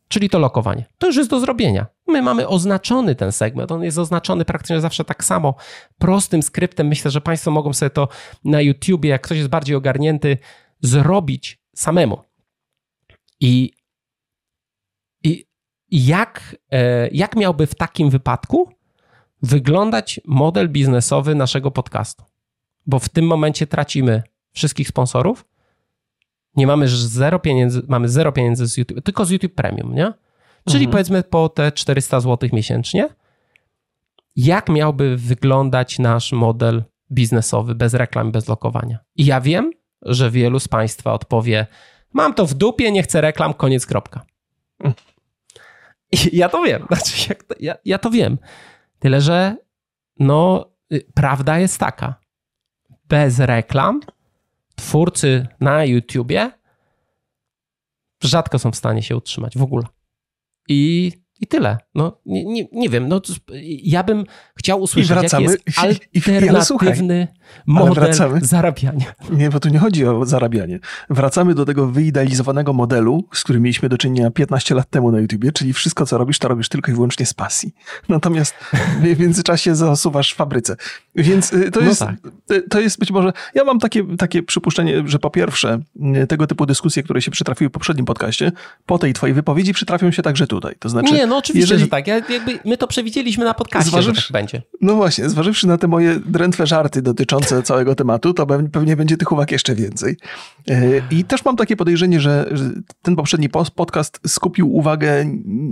Czyli 0.08 0.30
to 0.30 0.38
lokowanie. 0.38 0.84
To 0.98 1.06
już 1.06 1.16
jest 1.16 1.30
do 1.30 1.40
zrobienia. 1.40 1.86
My 2.06 2.22
mamy 2.22 2.48
oznaczony 2.48 3.14
ten 3.14 3.32
segment. 3.32 3.72
On 3.72 3.82
jest 3.82 3.98
oznaczony 3.98 4.44
praktycznie 4.44 4.80
zawsze 4.80 5.04
tak 5.04 5.24
samo, 5.24 5.54
prostym 5.98 6.42
skryptem. 6.42 6.88
Myślę, 6.88 7.10
że 7.10 7.20
Państwo 7.20 7.50
mogą 7.50 7.72
sobie 7.72 7.90
to 7.90 8.08
na 8.44 8.60
YouTubie, 8.60 9.10
jak 9.10 9.22
ktoś 9.22 9.38
jest 9.38 9.50
bardziej 9.50 9.76
ogarnięty, 9.76 10.38
zrobić 10.80 11.60
samemu. 11.74 12.18
I, 13.40 13.72
i 15.24 15.46
jak, 15.90 16.56
e, 16.70 17.08
jak 17.08 17.36
miałby 17.36 17.66
w 17.66 17.74
takim 17.74 18.10
wypadku 18.10 18.72
wyglądać 19.42 20.20
model 20.24 20.68
biznesowy 20.68 21.34
naszego 21.34 21.70
podcastu? 21.70 22.24
Bo 22.86 22.98
w 22.98 23.08
tym 23.08 23.26
momencie 23.26 23.66
tracimy 23.66 24.22
wszystkich 24.52 24.88
sponsorów, 24.88 25.44
nie 26.56 26.66
mamy 26.66 26.88
zero 26.88 27.38
pieniędzy, 27.38 27.82
mamy 27.88 28.08
zero 28.08 28.32
pieniędzy 28.32 28.66
z 28.66 28.76
YouTube, 28.76 29.02
tylko 29.04 29.24
z 29.24 29.30
YouTube 29.30 29.54
Premium, 29.54 29.94
nie? 29.94 30.12
Czyli 30.68 30.84
mhm. 30.84 30.90
powiedzmy 30.90 31.22
po 31.22 31.48
te 31.48 31.72
400 31.72 32.20
zł 32.20 32.48
miesięcznie. 32.52 33.08
Jak 34.36 34.68
miałby 34.68 35.16
wyglądać 35.16 35.98
nasz 35.98 36.32
model 36.32 36.84
biznesowy 37.12 37.74
bez 37.74 37.94
reklam, 37.94 38.32
bez 38.32 38.48
lokowania? 38.48 38.98
I 39.16 39.24
ja 39.24 39.40
wiem, 39.40 39.70
że 40.02 40.30
wielu 40.30 40.60
z 40.60 40.68
Państwa 40.68 41.12
odpowie: 41.12 41.66
Mam 42.12 42.34
to 42.34 42.46
w 42.46 42.54
dupie, 42.54 42.92
nie 42.92 43.02
chcę 43.02 43.20
reklam, 43.20 43.54
koniec, 43.54 43.86
kropka. 43.86 44.24
I 46.12 46.36
ja 46.36 46.48
to 46.48 46.62
wiem, 46.62 46.86
znaczy, 46.88 47.34
ja, 47.60 47.74
ja 47.84 47.98
to 47.98 48.10
wiem. 48.10 48.38
Tyle, 48.98 49.20
że 49.20 49.56
no, 50.18 50.70
y, 50.92 51.06
prawda 51.14 51.58
jest 51.58 51.78
taka. 51.78 52.14
Bez 53.08 53.38
reklam 53.38 54.00
twórcy 54.80 55.46
na 55.60 55.84
YouTubie 55.84 56.50
rzadko 58.22 58.58
są 58.58 58.70
w 58.70 58.76
stanie 58.76 59.02
się 59.02 59.16
utrzymać 59.16 59.58
w 59.58 59.62
ogóle. 59.62 59.84
I, 60.68 61.12
i 61.40 61.46
tyle. 61.46 61.78
No, 61.94 62.20
nie, 62.26 62.44
nie, 62.44 62.68
nie 62.72 62.88
wiem, 62.88 63.08
no, 63.08 63.20
ja 63.82 64.02
bym 64.02 64.24
chciał 64.56 64.82
usłyszeć, 64.82 65.10
I 65.10 65.14
wracamy, 65.14 65.42
jaki 65.44 65.62
jest 66.14 66.28
alternatywny 66.28 67.28
i, 67.66 67.72
model 67.72 67.94
wracamy. 67.94 68.40
zarabiania. 68.40 69.14
Nie, 69.30 69.50
bo 69.50 69.60
tu 69.60 69.68
nie 69.68 69.78
chodzi 69.78 70.06
o 70.06 70.26
zarabianie. 70.26 70.78
Wracamy 71.10 71.54
do 71.54 71.64
tego 71.64 71.86
wyidealizowanego 71.86 72.72
modelu, 72.72 73.24
z 73.32 73.44
którym 73.44 73.62
mieliśmy 73.62 73.88
do 73.88 73.98
czynienia 73.98 74.30
15 74.30 74.74
lat 74.74 74.90
temu 74.90 75.12
na 75.12 75.20
YouTubie, 75.20 75.52
czyli 75.52 75.72
wszystko, 75.72 76.06
co 76.06 76.18
robisz, 76.18 76.38
to 76.38 76.48
robisz 76.48 76.68
tylko 76.68 76.90
i 76.90 76.94
wyłącznie 76.94 77.26
z 77.26 77.34
pasji. 77.34 77.74
Natomiast 78.08 78.54
w 79.16 79.20
międzyczasie 79.20 79.74
zasuwasz 79.74 80.32
w 80.32 80.36
fabryce. 80.36 80.76
Więc 81.14 81.52
y, 81.52 81.70
to, 81.70 81.80
no 81.80 81.86
jest, 81.86 82.00
tak. 82.00 82.14
Y, 82.52 82.62
to 82.62 82.80
jest 82.80 82.98
być 82.98 83.10
może... 83.10 83.32
Ja 83.54 83.64
mam 83.64 83.78
takie, 83.78 84.16
takie 84.16 84.42
przypuszczenie, 84.42 85.02
że 85.06 85.18
po 85.18 85.30
pierwsze 85.30 85.80
y, 86.22 86.26
tego 86.26 86.46
typu 86.46 86.66
dyskusje, 86.66 87.02
które 87.02 87.22
się 87.22 87.30
przytrafiły 87.30 87.68
w 87.68 87.72
poprzednim 87.72 88.06
podcaście, 88.06 88.52
po 88.86 88.98
tej 88.98 89.12
twojej 89.12 89.34
wypowiedzi 89.34 89.72
przytrafią 89.72 90.10
się 90.10 90.22
także 90.22 90.46
tutaj. 90.46 90.74
To 90.78 90.88
znaczy, 90.88 91.12
nie, 91.12 91.26
no 91.26 91.36
oczywiście, 91.36 91.60
jeżeli... 91.60 91.80
że 91.80 91.88
tak. 91.88 92.06
Ja, 92.06 92.14
jakby 92.14 92.58
my 92.64 92.76
to 92.76 92.86
przewidzieliśmy 92.86 93.44
na 93.44 93.54
podcaście, 93.54 93.90
zważywszy, 93.90 94.20
że 94.20 94.28
tak 94.28 94.32
będzie. 94.32 94.62
No 94.80 94.94
właśnie, 94.94 95.28
zważywszy 95.28 95.66
na 95.66 95.78
te 95.78 95.88
moje 95.88 96.20
drętwe 96.26 96.66
żarty 96.66 97.02
dotyczące 97.02 97.62
całego 97.70 97.94
tematu, 97.94 98.34
to 98.34 98.46
pewnie 98.72 98.96
będzie 98.96 99.16
tych 99.16 99.32
uwag 99.32 99.52
jeszcze 99.52 99.74
więcej. 99.74 100.16
I 101.10 101.24
też 101.24 101.44
mam 101.44 101.56
takie 101.56 101.76
podejrzenie, 101.76 102.20
że 102.20 102.50
ten 103.02 103.16
poprzedni 103.16 103.48
podcast 103.74 104.20
skupił 104.26 104.76
uwagę 104.76 105.24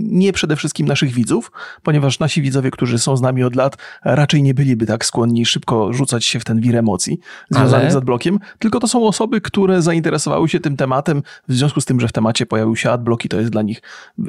nie 0.03 0.33
przede 0.33 0.55
wszystkim 0.55 0.87
naszych 0.87 1.11
widzów, 1.11 1.51
ponieważ 1.83 2.19
nasi 2.19 2.41
widzowie, 2.41 2.71
którzy 2.71 2.99
są 2.99 3.17
z 3.17 3.21
nami 3.21 3.43
od 3.43 3.55
lat, 3.55 3.77
raczej 4.03 4.43
nie 4.43 4.53
byliby 4.53 4.85
tak 4.85 5.05
skłonni 5.05 5.38
szybko 5.45 5.93
rzucać 5.93 6.25
się 6.25 6.39
w 6.39 6.43
ten 6.43 6.61
wir 6.61 6.77
emocji 6.77 7.19
związanych 7.49 7.85
Ale... 7.85 7.91
z 7.91 7.95
adblockiem, 7.95 8.39
tylko 8.59 8.79
to 8.79 8.87
są 8.87 9.07
osoby, 9.07 9.41
które 9.41 9.81
zainteresowały 9.81 10.49
się 10.49 10.59
tym 10.59 10.77
tematem 10.77 11.23
w 11.47 11.53
związku 11.53 11.81
z 11.81 11.85
tym, 11.85 11.99
że 11.99 12.07
w 12.07 12.11
temacie 12.11 12.45
pojawił 12.45 12.75
się 12.75 12.91
adblock 12.91 13.25
i 13.25 13.29
to 13.29 13.39
jest 13.39 13.51
dla 13.51 13.61
nich 13.61 13.81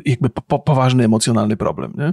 jakby 0.04 0.30
po, 0.30 0.58
poważny 0.58 1.04
emocjonalny 1.04 1.56
problem. 1.56 1.92
Nie? 1.98 2.12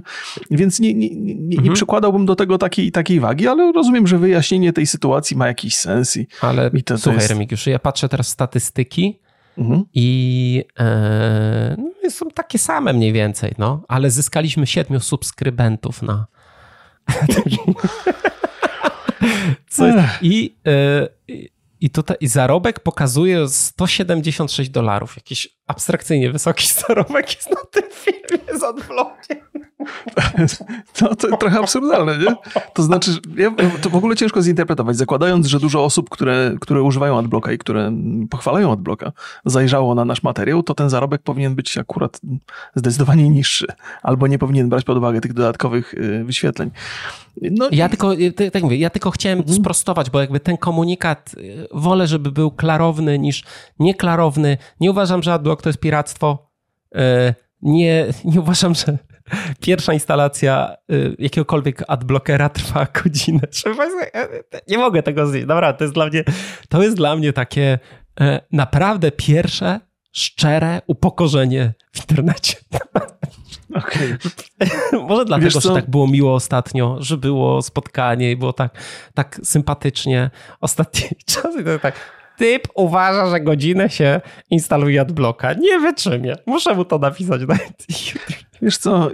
Więc 0.50 0.80
nie, 0.80 0.94
nie, 0.94 1.10
nie, 1.10 1.34
nie 1.34 1.56
mhm. 1.56 1.74
przykładałbym 1.74 2.26
do 2.26 2.36
tego 2.36 2.58
takiej, 2.58 2.92
takiej 2.92 3.20
wagi, 3.20 3.48
ale 3.48 3.72
rozumiem, 3.72 4.06
że 4.06 4.18
wyjaśnienie 4.18 4.72
tej 4.72 4.86
sytuacji 4.86 5.36
ma 5.36 5.46
jakiś 5.46 5.76
sens. 5.76 6.16
I, 6.16 6.26
ale 6.40 6.70
i 6.74 6.82
to, 6.82 6.98
słuchaj, 6.98 7.16
to 7.16 7.20
jest... 7.22 7.30
Remigiusz, 7.30 7.66
ja 7.66 7.78
patrzę 7.78 8.08
teraz 8.08 8.26
w 8.26 8.30
statystyki 8.30 9.18
mhm. 9.58 9.84
i 9.94 10.64
e, 10.78 11.76
no, 11.78 12.10
są 12.10 12.30
takie 12.30 12.58
same 12.58 12.92
mniej 12.92 13.12
więcej, 13.12 13.54
no, 13.58 13.82
ale 13.88 14.10
zyskaliśmy 14.10 14.66
siedmiu 14.66 15.00
subskrybentów 15.00 16.02
na 16.02 16.26
Co 19.68 19.86
I, 20.22 20.56
e, 20.66 21.08
i 21.80 21.90
tutaj 21.90 22.16
zarobek 22.22 22.80
pokazuje 22.80 23.48
176 23.48 24.70
dolarów. 24.70 25.16
Jakiś 25.16 25.57
abstrakcyjnie 25.68 26.32
wysoki 26.32 26.68
zarobek 26.88 27.34
jest 27.34 27.50
na 27.50 27.64
tym 27.70 27.82
filmie 27.90 28.58
z 28.58 28.62
odblokiem. 28.62 29.38
No 31.00 31.14
to 31.14 31.36
trochę 31.36 31.58
absurdalne, 31.58 32.18
nie? 32.18 32.36
To 32.74 32.82
znaczy, 32.82 33.10
ja, 33.36 33.50
to 33.82 33.90
w 33.90 33.96
ogóle 33.96 34.16
ciężko 34.16 34.42
zinterpretować. 34.42 34.96
Zakładając, 34.96 35.46
że 35.46 35.60
dużo 35.60 35.84
osób, 35.84 36.10
które, 36.10 36.56
które 36.60 36.82
używają 36.82 37.18
adblocka 37.18 37.52
i 37.52 37.58
które 37.58 37.92
pochwalają 38.30 38.72
adblocka, 38.72 39.12
zajrzało 39.44 39.94
na 39.94 40.04
nasz 40.04 40.22
materiał, 40.22 40.62
to 40.62 40.74
ten 40.74 40.90
zarobek 40.90 41.22
powinien 41.22 41.54
być 41.54 41.78
akurat 41.78 42.20
zdecydowanie 42.74 43.30
niższy. 43.30 43.66
Albo 44.02 44.26
nie 44.26 44.38
powinien 44.38 44.68
brać 44.68 44.84
pod 44.84 44.98
uwagę 44.98 45.20
tych 45.20 45.32
dodatkowych 45.32 45.94
y, 45.94 46.24
wyświetleń. 46.24 46.70
No, 47.42 47.68
ja 47.72 47.88
tylko, 47.88 48.12
tak 48.52 48.62
mówię, 48.62 48.76
ja 48.76 48.90
tylko 48.90 49.10
chciałem 49.10 49.38
mhm. 49.38 49.56
sprostować, 49.56 50.10
bo 50.10 50.20
jakby 50.20 50.40
ten 50.40 50.56
komunikat 50.56 51.34
y, 51.38 51.68
wolę, 51.74 52.06
żeby 52.06 52.32
był 52.32 52.50
klarowny 52.50 53.18
niż 53.18 53.44
nieklarowny. 53.78 54.58
Nie 54.80 54.90
uważam, 54.90 55.22
że 55.22 55.32
adblock 55.32 55.57
to 55.62 55.68
jest 55.68 55.80
piractwo. 55.80 56.50
Y, 56.96 56.98
nie, 57.62 58.06
nie 58.24 58.40
uważam, 58.40 58.74
że 58.74 58.98
pierwsza 59.66 59.92
instalacja 59.92 60.76
y, 60.92 61.16
jakiegokolwiek 61.18 61.82
adblockera 61.88 62.48
trwa 62.48 62.86
godzinę. 63.02 63.40
Nie 64.68 64.78
mogę 64.78 65.02
tego 65.02 65.26
znieść. 65.26 65.46
Dobra, 65.46 65.72
to 65.72 65.84
jest 65.84 65.94
dla 65.94 66.06
mnie, 66.06 66.24
to 66.68 66.82
jest 66.82 66.96
dla 66.96 67.16
mnie 67.16 67.32
takie 67.32 67.78
naprawdę 68.52 69.12
pierwsze, 69.12 69.80
szczere 70.12 70.82
upokorzenie 70.86 71.74
w 71.92 71.98
internecie. 71.98 72.56
Okay. 73.74 74.18
Może 75.08 75.24
dlatego, 75.24 75.60
że 75.60 75.74
tak 75.74 75.90
było 75.90 76.06
miło 76.06 76.34
ostatnio, 76.34 76.96
że 77.00 77.16
było 77.16 77.62
spotkanie 77.62 78.30
i 78.30 78.36
było 78.36 78.52
tak, 78.52 78.72
tak 79.14 79.40
sympatycznie. 79.44 80.30
Ostatni 80.60 81.08
czas 81.26 81.54
to 81.64 81.78
tak. 81.82 82.17
Typ 82.38 82.68
uważa, 82.74 83.30
że 83.30 83.40
godzinę 83.40 83.90
się 83.90 84.20
instaluje 84.50 85.00
adblocka. 85.00 85.52
Nie 85.52 85.78
wytrzymie. 85.78 86.34
Muszę 86.46 86.74
mu 86.74 86.84
to 86.84 86.98
napisać 86.98 87.42
na 87.48 87.56
Wiesz 88.62 88.78
co, 88.78 89.10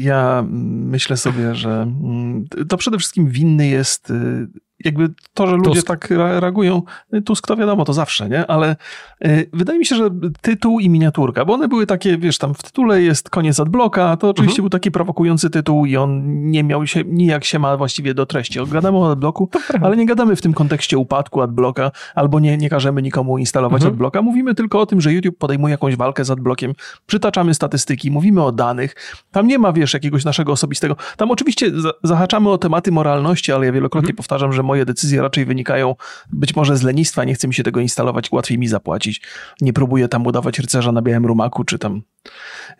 ja 0.00 0.44
myślę 0.48 1.16
sobie, 1.16 1.54
że 1.54 1.70
mm, 1.70 2.44
to 2.68 2.76
przede 2.76 2.98
wszystkim 2.98 3.28
winny 3.28 3.66
jest 3.66 4.10
y, 4.10 4.46
jakby 4.84 5.08
to, 5.34 5.46
że 5.46 5.56
ludzie 5.56 5.70
Tusk. 5.70 5.86
tak 5.86 6.10
reagują, 6.10 6.82
Tusk 7.24 7.46
to 7.46 7.56
wiadomo, 7.56 7.84
to 7.84 7.92
zawsze, 7.92 8.28
nie? 8.28 8.46
Ale 8.46 8.76
y, 9.26 9.50
wydaje 9.52 9.78
mi 9.78 9.86
się, 9.86 9.96
że 9.96 10.10
tytuł 10.40 10.80
i 10.80 10.88
miniaturka, 10.88 11.44
bo 11.44 11.54
one 11.54 11.68
były 11.68 11.86
takie, 11.86 12.18
wiesz, 12.18 12.38
tam 12.38 12.54
w 12.54 12.62
tytule 12.62 13.02
jest 13.02 13.30
koniec 13.30 13.60
adblocka, 13.60 14.16
to 14.16 14.28
oczywiście 14.28 14.52
mhm. 14.52 14.62
był 14.62 14.70
taki 14.70 14.90
prowokujący 14.90 15.50
tytuł 15.50 15.86
i 15.86 15.96
on 15.96 16.22
nie 16.50 16.64
miał 16.64 16.86
się, 16.86 17.04
nijak 17.04 17.44
się 17.44 17.58
ma 17.58 17.76
właściwie 17.76 18.14
do 18.14 18.26
treści. 18.26 18.58
Gadamy 18.72 18.98
o 18.98 19.12
adblocku, 19.12 19.50
ale 19.82 19.96
nie 19.96 20.06
gadamy 20.06 20.36
w 20.36 20.42
tym 20.42 20.54
kontekście 20.54 20.98
upadku 20.98 21.42
adblocka, 21.42 21.90
albo 22.14 22.40
nie, 22.40 22.56
nie 22.56 22.70
każemy 22.70 23.02
nikomu 23.02 23.38
instalować 23.38 23.82
mhm. 23.82 23.94
adblocka. 23.94 24.22
Mówimy 24.22 24.54
tylko 24.54 24.80
o 24.80 24.86
tym, 24.86 25.00
że 25.00 25.12
YouTube 25.12 25.38
podejmuje 25.38 25.72
jakąś 25.72 25.96
walkę 25.96 26.24
z 26.24 26.30
adblockiem, 26.30 26.72
przytaczamy 27.06 27.54
statystyki, 27.54 28.10
mówimy 28.10 28.44
o 28.44 28.52
danych. 28.52 28.96
Tam 29.30 29.46
nie 29.46 29.58
ma, 29.58 29.72
wiesz, 29.72 29.94
jakiegoś 29.94 30.24
naszego 30.24 30.52
osobistego. 30.52 30.96
Tam 31.16 31.30
oczywiście 31.30 31.72
zahaczamy 32.02 32.50
o 32.50 32.58
tematy 32.58 32.92
moralności, 32.92 33.52
ale 33.52 33.66
ja 33.66 33.72
wielokrotnie 33.72 34.10
mhm. 34.10 34.16
powtarzam, 34.16 34.52
że 34.52 34.62
moje 34.68 34.84
decyzje 34.84 35.22
raczej 35.22 35.44
wynikają 35.44 35.94
być 36.32 36.56
może 36.56 36.76
z 36.76 36.82
lenistwa, 36.82 37.24
nie 37.24 37.34
chce 37.34 37.48
mi 37.48 37.54
się 37.54 37.62
tego 37.62 37.80
instalować, 37.80 38.32
łatwiej 38.32 38.58
mi 38.58 38.68
zapłacić. 38.68 39.22
Nie 39.60 39.72
próbuję 39.72 40.08
tam 40.08 40.26
udawać 40.26 40.58
rycerza 40.58 40.92
na 40.92 41.02
białym 41.02 41.26
rumaku, 41.26 41.64
czy 41.64 41.78
tam 41.78 42.02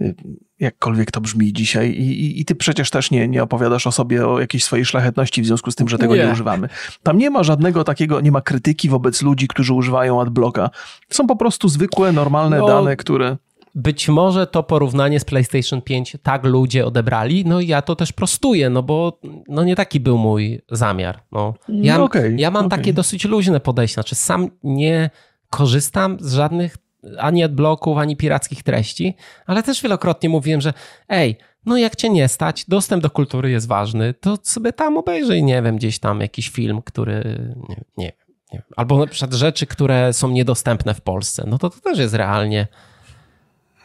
y, 0.00 0.14
jakkolwiek 0.58 1.10
to 1.10 1.20
brzmi 1.20 1.52
dzisiaj. 1.52 1.90
I, 1.90 2.20
i, 2.24 2.40
i 2.40 2.44
ty 2.44 2.54
przecież 2.54 2.90
też 2.90 3.10
nie, 3.10 3.28
nie 3.28 3.42
opowiadasz 3.42 3.86
o 3.86 3.92
sobie 3.92 4.26
o 4.26 4.40
jakiejś 4.40 4.64
swojej 4.64 4.84
szlachetności 4.84 5.42
w 5.42 5.46
związku 5.46 5.70
z 5.70 5.74
tym, 5.74 5.88
że 5.88 5.98
tego 5.98 6.16
nie. 6.16 6.26
nie 6.26 6.32
używamy. 6.32 6.68
Tam 7.02 7.18
nie 7.18 7.30
ma 7.30 7.42
żadnego 7.42 7.84
takiego, 7.84 8.20
nie 8.20 8.32
ma 8.32 8.40
krytyki 8.40 8.88
wobec 8.88 9.22
ludzi, 9.22 9.48
którzy 9.48 9.74
używają 9.74 10.20
adblocka. 10.20 10.70
Są 11.10 11.26
po 11.26 11.36
prostu 11.36 11.68
zwykłe, 11.68 12.12
normalne 12.12 12.58
no. 12.58 12.66
dane, 12.66 12.96
które 12.96 13.36
być 13.74 14.08
może 14.08 14.46
to 14.46 14.62
porównanie 14.62 15.20
z 15.20 15.24
PlayStation 15.24 15.82
5 15.82 16.16
tak 16.22 16.44
ludzie 16.44 16.86
odebrali, 16.86 17.44
no 17.44 17.60
i 17.60 17.66
ja 17.66 17.82
to 17.82 17.96
też 17.96 18.12
prostuję, 18.12 18.70
no 18.70 18.82
bo 18.82 19.20
no 19.48 19.64
nie 19.64 19.76
taki 19.76 20.00
był 20.00 20.18
mój 20.18 20.60
zamiar. 20.70 21.22
No. 21.32 21.54
Ja, 21.68 21.98
No 21.98 22.04
okej, 22.04 22.36
ja 22.38 22.50
mam 22.50 22.66
okej. 22.66 22.78
takie 22.78 22.92
dosyć 22.92 23.24
luźne 23.24 23.60
podejście, 23.60 23.94
znaczy 23.94 24.14
sam 24.14 24.50
nie 24.62 25.10
korzystam 25.50 26.16
z 26.20 26.34
żadnych 26.34 26.76
ani 27.18 27.44
adblocków, 27.44 27.98
ani 27.98 28.16
pirackich 28.16 28.62
treści, 28.62 29.14
ale 29.46 29.62
też 29.62 29.82
wielokrotnie 29.82 30.28
mówiłem, 30.28 30.60
że 30.60 30.72
ej, 31.08 31.36
no 31.66 31.76
jak 31.76 31.96
cię 31.96 32.10
nie 32.10 32.28
stać, 32.28 32.64
dostęp 32.68 33.02
do 33.02 33.10
kultury 33.10 33.50
jest 33.50 33.68
ważny, 33.68 34.14
to 34.14 34.38
sobie 34.42 34.72
tam 34.72 34.96
obejrzyj, 34.96 35.42
nie 35.42 35.62
wiem, 35.62 35.76
gdzieś 35.76 35.98
tam 35.98 36.20
jakiś 36.20 36.48
film, 36.48 36.82
który, 36.82 37.22
nie, 37.68 37.80
nie, 37.96 38.12
nie 38.52 38.62
albo 38.76 38.98
na 38.98 39.06
przykład 39.06 39.34
rzeczy, 39.34 39.66
które 39.66 40.12
są 40.12 40.30
niedostępne 40.30 40.94
w 40.94 41.00
Polsce, 41.00 41.44
no 41.46 41.58
to 41.58 41.70
to 41.70 41.80
też 41.80 41.98
jest 41.98 42.14
realnie 42.14 42.66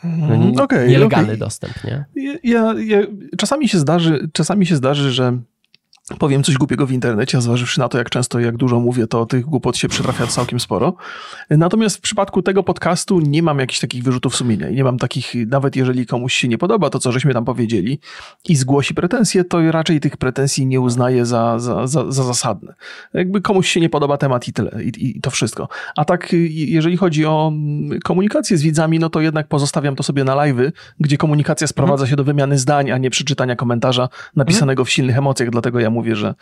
no, 0.03 0.35
Mhm, 0.35 0.59
okej, 0.59 0.89
nielegalny 0.89 1.27
okej. 1.27 1.39
dostęp, 1.39 1.73
nie? 1.83 2.05
Ja, 2.43 2.73
ja, 2.85 3.01
czasami 3.37 3.69
się 3.69 3.77
zdarzy, 3.79 4.29
czasami 4.33 4.65
się 4.65 4.75
zdarzy, 4.75 5.11
że 5.11 5.37
powiem 6.19 6.43
coś 6.43 6.57
głupiego 6.57 6.87
w 6.87 6.91
internecie, 6.91 7.37
a 7.37 7.41
zważywszy 7.41 7.79
na 7.79 7.89
to, 7.89 7.97
jak 7.97 8.09
często 8.09 8.39
i 8.39 8.43
jak 8.43 8.57
dużo 8.57 8.79
mówię, 8.79 9.07
to 9.07 9.25
tych 9.25 9.45
głupot 9.45 9.77
się 9.77 9.87
przytrafia 9.87 10.27
całkiem 10.27 10.59
sporo. 10.59 10.95
Natomiast 11.49 11.97
w 11.97 12.01
przypadku 12.01 12.41
tego 12.41 12.63
podcastu 12.63 13.19
nie 13.19 13.43
mam 13.43 13.59
jakichś 13.59 13.79
takich 13.79 14.03
wyrzutów 14.03 14.35
sumienia 14.35 14.69
i 14.69 14.75
nie 14.75 14.83
mam 14.83 14.97
takich, 14.97 15.33
nawet 15.47 15.75
jeżeli 15.75 16.05
komuś 16.05 16.33
się 16.33 16.47
nie 16.47 16.57
podoba 16.57 16.89
to, 16.89 16.99
co 16.99 17.11
żeśmy 17.11 17.33
tam 17.33 17.45
powiedzieli 17.45 17.99
i 18.49 18.55
zgłosi 18.55 18.93
pretensje, 18.93 19.43
to 19.43 19.71
raczej 19.71 19.99
tych 19.99 20.17
pretensji 20.17 20.65
nie 20.65 20.81
uznaję 20.81 21.25
za, 21.25 21.59
za, 21.59 21.87
za, 21.87 22.11
za 22.11 22.23
zasadne. 22.23 22.73
Jakby 23.13 23.41
komuś 23.41 23.69
się 23.69 23.79
nie 23.79 23.89
podoba 23.89 24.17
temat 24.17 24.47
i 24.47 24.53
tyle, 24.53 24.83
i, 24.83 25.17
i 25.17 25.21
to 25.21 25.31
wszystko. 25.31 25.67
A 25.95 26.05
tak, 26.05 26.33
y, 26.33 26.37
jeżeli 26.49 26.97
chodzi 26.97 27.25
o 27.25 27.51
mm, 27.53 27.99
komunikację 27.99 28.57
z 28.57 28.61
widzami, 28.61 28.99
no 28.99 29.09
to 29.09 29.21
jednak 29.21 29.47
pozostawiam 29.47 29.95
to 29.95 30.03
sobie 30.03 30.23
na 30.23 30.35
live'y, 30.35 30.71
gdzie 30.99 31.17
komunikacja 31.17 31.67
sprowadza 31.67 32.07
się 32.07 32.15
do 32.15 32.23
wymiany 32.23 32.57
zdań, 32.57 32.91
a 32.91 32.97
nie 32.97 33.09
przeczytania 33.09 33.55
komentarza 33.55 34.09
napisanego 34.35 34.85
w 34.85 34.89
silnych 34.89 35.17
emocjach, 35.17 35.49
dlatego 35.49 35.79
ja 35.79 35.89
mówię, 35.93 36.15
że, 36.15 36.33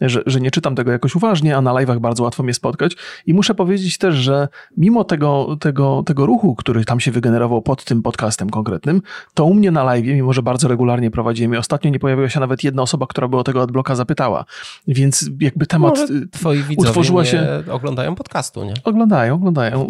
że, 0.00 0.22
że 0.26 0.40
nie 0.40 0.50
czytam 0.50 0.74
tego 0.74 0.92
jakoś 0.92 1.14
uważnie, 1.14 1.56
a 1.56 1.60
na 1.60 1.70
live'ach 1.72 1.98
bardzo 1.98 2.22
łatwo 2.22 2.42
mnie 2.42 2.54
spotkać. 2.54 2.96
I 3.26 3.34
muszę 3.34 3.54
powiedzieć 3.54 3.98
też, 3.98 4.14
że 4.14 4.48
mimo 4.76 5.04
tego, 5.04 5.56
tego, 5.60 6.02
tego 6.06 6.26
ruchu, 6.26 6.54
który 6.54 6.84
tam 6.84 7.00
się 7.00 7.10
wygenerował 7.10 7.62
pod 7.62 7.84
tym 7.84 8.02
podcastem 8.02 8.50
konkretnym, 8.50 9.02
to 9.34 9.44
u 9.44 9.54
mnie 9.54 9.70
na 9.70 9.84
live, 9.84 10.04
mimo 10.06 10.32
że 10.32 10.42
bardzo 10.42 10.68
regularnie 10.68 11.10
prowadziłem 11.10 11.54
i 11.54 11.56
ostatnio 11.56 11.90
nie 11.90 11.98
pojawiła 11.98 12.28
się 12.28 12.40
nawet 12.40 12.64
jedna 12.64 12.82
osoba, 12.82 13.06
która 13.06 13.28
by 13.28 13.36
o 13.36 13.44
tego 13.44 13.62
adblocka 13.62 13.94
zapytała. 13.94 14.44
Więc 14.88 15.30
jakby 15.40 15.66
temat... 15.66 15.98
Może 15.98 16.14
y, 16.14 16.28
twoi 16.28 16.62
widzowie 16.62 16.88
utworzyła 16.88 17.24
się- 17.24 17.62
oglądają 17.70 18.14
podcastu, 18.14 18.64
nie? 18.64 18.74
Oglądają, 18.84 19.34
oglądają. 19.34 19.88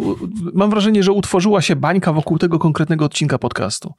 Mam 0.53 0.69
wrażenie, 0.69 1.03
że 1.03 1.11
utworzyła 1.11 1.61
się 1.61 1.75
bańka 1.75 2.13
wokół 2.13 2.37
tego 2.37 2.59
konkretnego 2.59 3.05
odcinka 3.05 3.37
podcastu. 3.37 3.93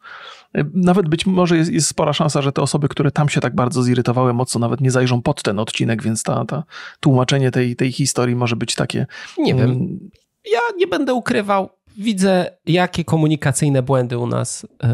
Y, 0.59 0.67
Nawet 0.75 1.09
być 1.09 1.27
może 1.27 1.57
jest, 1.57 1.73
jest 1.73 1.89
spora 1.89 2.13
szansa, 2.13 2.43
że 2.43 2.53
te 2.53 2.63
osoby, 2.63 2.89
które 2.89 3.11
tam 3.11 3.29
się 3.29 3.41
tak 3.41 3.55
bardzo 3.55 3.83
zirytowały, 3.83 4.33
mocno 4.33 4.61
nawet 4.61 4.81
nie 4.81 4.91
zajrzą 5.09 5.23
pod 5.23 5.43
ten 5.43 5.59
odcinek, 5.59 6.03
więc 6.03 6.23
ta, 6.23 6.45
ta 6.45 6.65
tłumaczenie 7.01 7.51
tej, 7.51 7.77
tej 7.77 7.93
historii 7.93 8.37
może 8.37 8.57
być 8.57 8.75
takie. 8.75 9.07
Nie 9.39 9.55
wiem, 9.55 9.71
mm, 9.71 10.11
ja 10.53 10.61
nie 10.77 10.87
będę 10.87 11.15
ukrywał. 11.15 11.71
Widzę, 11.97 12.51
jakie 12.67 13.05
komunikacyjne 13.05 13.83
błędy 13.83 14.19
u 14.19 14.27
nas 14.27 14.67
e, 14.83 14.89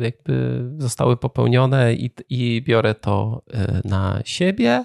jakby 0.00 0.64
zostały 0.78 1.16
popełnione 1.16 1.94
i, 1.94 2.10
i 2.28 2.62
biorę 2.62 2.94
to 2.94 3.42
e, 3.52 3.80
na 3.84 4.20
siebie. 4.24 4.84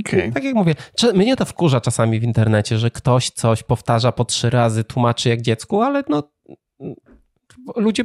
Okej. 0.00 0.32
Tak 0.32 0.44
jak 0.44 0.54
mówię, 0.54 0.74
mnie 1.14 1.36
to 1.36 1.44
wkurza 1.44 1.80
czasami 1.80 2.20
w 2.20 2.22
internecie, 2.22 2.78
że 2.78 2.90
ktoś 2.90 3.30
coś 3.30 3.62
powtarza 3.62 4.12
po 4.12 4.24
trzy 4.24 4.50
razy, 4.50 4.84
tłumaczy 4.84 5.28
jak 5.28 5.42
dziecku, 5.42 5.82
ale 5.82 6.04
no 6.08 6.22
ludzie 7.76 8.04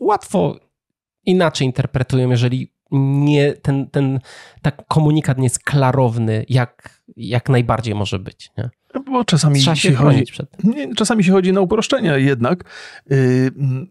łatwo 0.00 0.56
inaczej 1.24 1.66
interpretują, 1.66 2.30
jeżeli 2.30 2.72
nie, 2.92 3.52
ten, 3.52 3.90
ten 3.90 4.20
tak 4.62 4.86
komunikat 4.86 5.38
nie 5.38 5.44
jest 5.44 5.64
klarowny, 5.64 6.44
jak, 6.48 7.02
jak 7.16 7.48
najbardziej 7.48 7.94
może 7.94 8.18
być. 8.18 8.50
Nie? 8.58 8.70
Bo 9.06 9.24
czasami 9.24 9.60
Trzeba 9.60 9.76
się 9.76 9.88
się 9.88 9.94
chodzi. 9.94 10.24
Nie, 10.64 10.94
czasami 10.94 11.24
się 11.24 11.32
chodzi 11.32 11.52
na 11.52 11.60
uproszczenia 11.60 12.16
jednak. 12.16 12.64
Yy, 13.10 13.16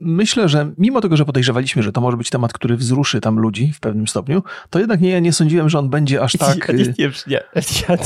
myślę, 0.02 0.50
że 0.50 0.72
mimo 0.78 1.02
tego, 1.02 1.18
że 1.18 1.26
podejrzewaliśmy, 1.26 1.84
że 1.84 1.92
to 1.92 2.02
może 2.02 2.18
być 2.18 2.30
temat, 2.30 2.54
który 2.54 2.78
wzruszy 2.78 3.22
tam 3.22 3.40
ludzi 3.40 3.72
w 3.74 3.80
pewnym 3.80 4.08
stopniu, 4.08 4.44
to 4.70 4.80
jednak 4.80 5.02
nie, 5.02 5.10
ja 5.10 5.20
nie 5.20 5.34
sądziłem, 5.34 5.70
że 5.70 5.80
on 5.80 5.90
będzie 5.90 6.22
aż 6.22 6.32
tak... 6.38 6.68
Ja 6.68 6.74
yy, 6.74 6.84
nie, 6.84 6.94
nie, 6.98 7.12
nie, 7.28 7.42
ja 7.90 7.98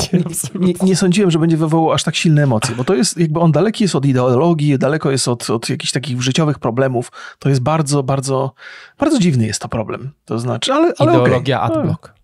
nie, 0.59 0.73
nie, 0.83 0.95
sądziłem, 0.95 1.31
że 1.31 1.39
będzie 1.39 1.57
wywołał 1.57 1.91
aż 1.91 2.03
tak 2.03 2.15
silne 2.15 2.43
emocje, 2.43 2.75
bo 2.75 2.83
to 2.83 2.95
jest 2.95 3.17
jakby 3.17 3.39
on 3.39 3.51
daleki 3.51 3.83
jest 3.83 3.95
od 3.95 4.05
ideologii, 4.05 4.79
daleko 4.79 5.11
jest 5.11 5.27
od, 5.27 5.49
od 5.49 5.69
jakichś 5.69 5.91
takich 5.91 6.21
życiowych 6.21 6.59
problemów. 6.59 7.11
To 7.39 7.49
jest 7.49 7.61
bardzo, 7.61 8.03
bardzo, 8.03 8.53
bardzo 8.99 9.19
dziwny 9.19 9.45
jest 9.45 9.61
to 9.61 9.69
problem. 9.69 10.11
To 10.25 10.39
znaczy, 10.39 10.73
ale, 10.73 10.93
ale 10.97 11.11
Ideologia 11.11 11.61
okej. 11.63 11.77
adblock. 11.77 12.14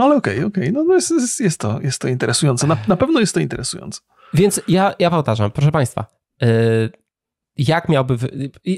Ale 0.00 0.16
okej, 0.16 0.44
okej, 0.44 0.72
no 0.72 0.84
to 0.84 0.94
jest, 0.94 1.10
jest, 1.10 1.40
jest, 1.40 1.60
to, 1.60 1.80
jest 1.80 2.00
to 2.00 2.08
interesujące. 2.08 2.66
Na, 2.66 2.76
na 2.88 2.96
pewno 2.96 3.20
jest 3.20 3.34
to 3.34 3.40
interesujące. 3.40 4.00
Więc 4.34 4.60
ja, 4.68 4.94
ja 4.98 5.10
powtarzam, 5.10 5.50
proszę 5.50 5.72
Państwa, 5.72 6.06
yy, 6.40 6.48
jak 7.56 7.88
miałby. 7.88 8.16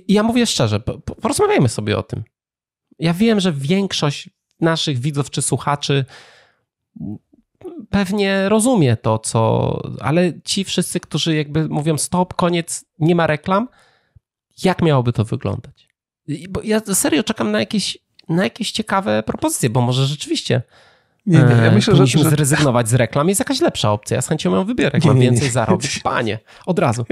Ja 0.09 0.23
mówię 0.23 0.47
szczerze, 0.47 0.81
po- 0.81 0.99
po- 0.99 1.15
porozmawiajmy 1.15 1.69
sobie 1.69 1.99
o 1.99 2.03
tym. 2.03 2.25
Ja 2.99 3.15
wiem, 3.15 3.41
że 3.41 3.53
większość 3.53 4.31
naszych 4.61 4.99
widzów 4.99 5.31
czy 5.31 5.43
słuchaczy 5.43 6.05
pewnie 7.91 8.49
rozumie 8.49 8.97
to, 8.97 9.19
co. 9.19 9.81
Ale 10.01 10.41
ci 10.45 10.65
wszyscy, 10.65 11.01
którzy 11.01 11.37
jakby 11.37 11.69
mówią 11.69 11.99
stop, 11.99 12.35
koniec, 12.35 12.85
nie 12.99 13.15
ma 13.15 13.27
reklam, 13.27 13.69
jak 14.65 14.83
miałoby 14.83 15.13
to 15.13 15.25
wyglądać? 15.25 15.89
Bo 16.49 16.61
ja 16.65 16.81
serio 16.81 17.23
czekam 17.23 17.51
na 17.51 17.61
jakieś, 17.61 17.99
na 18.29 18.45
jakieś 18.45 18.73
ciekawe 18.73 19.23
propozycje, 19.23 19.71
bo 19.71 19.81
może 19.81 20.07
rzeczywiście 20.07 20.63
Nie, 21.27 21.39
nie, 21.39 21.45
ja 21.45 21.49
e, 21.63 21.75
myślę, 21.75 21.81
że, 21.95 21.99
powinniśmy 21.99 22.23
że 22.23 22.31
zrezygnować 22.31 22.89
z 22.89 22.95
reklam. 22.95 23.29
Jest 23.29 23.39
jakaś 23.39 23.61
lepsza 23.61 23.93
opcja. 23.93 24.15
Ja 24.15 24.23
z 24.23 24.29
chęcią 24.29 24.55
ją 24.55 24.65
wybiorę. 24.65 24.91
Jak 24.95 25.05
Nie, 25.05 25.09
mam 25.11 25.19
nie, 25.19 25.25
nie. 25.25 25.31
więcej 25.31 25.51
zarobić, 25.51 25.99
panie, 25.99 26.39
od 26.67 26.79
razu. 26.79 27.05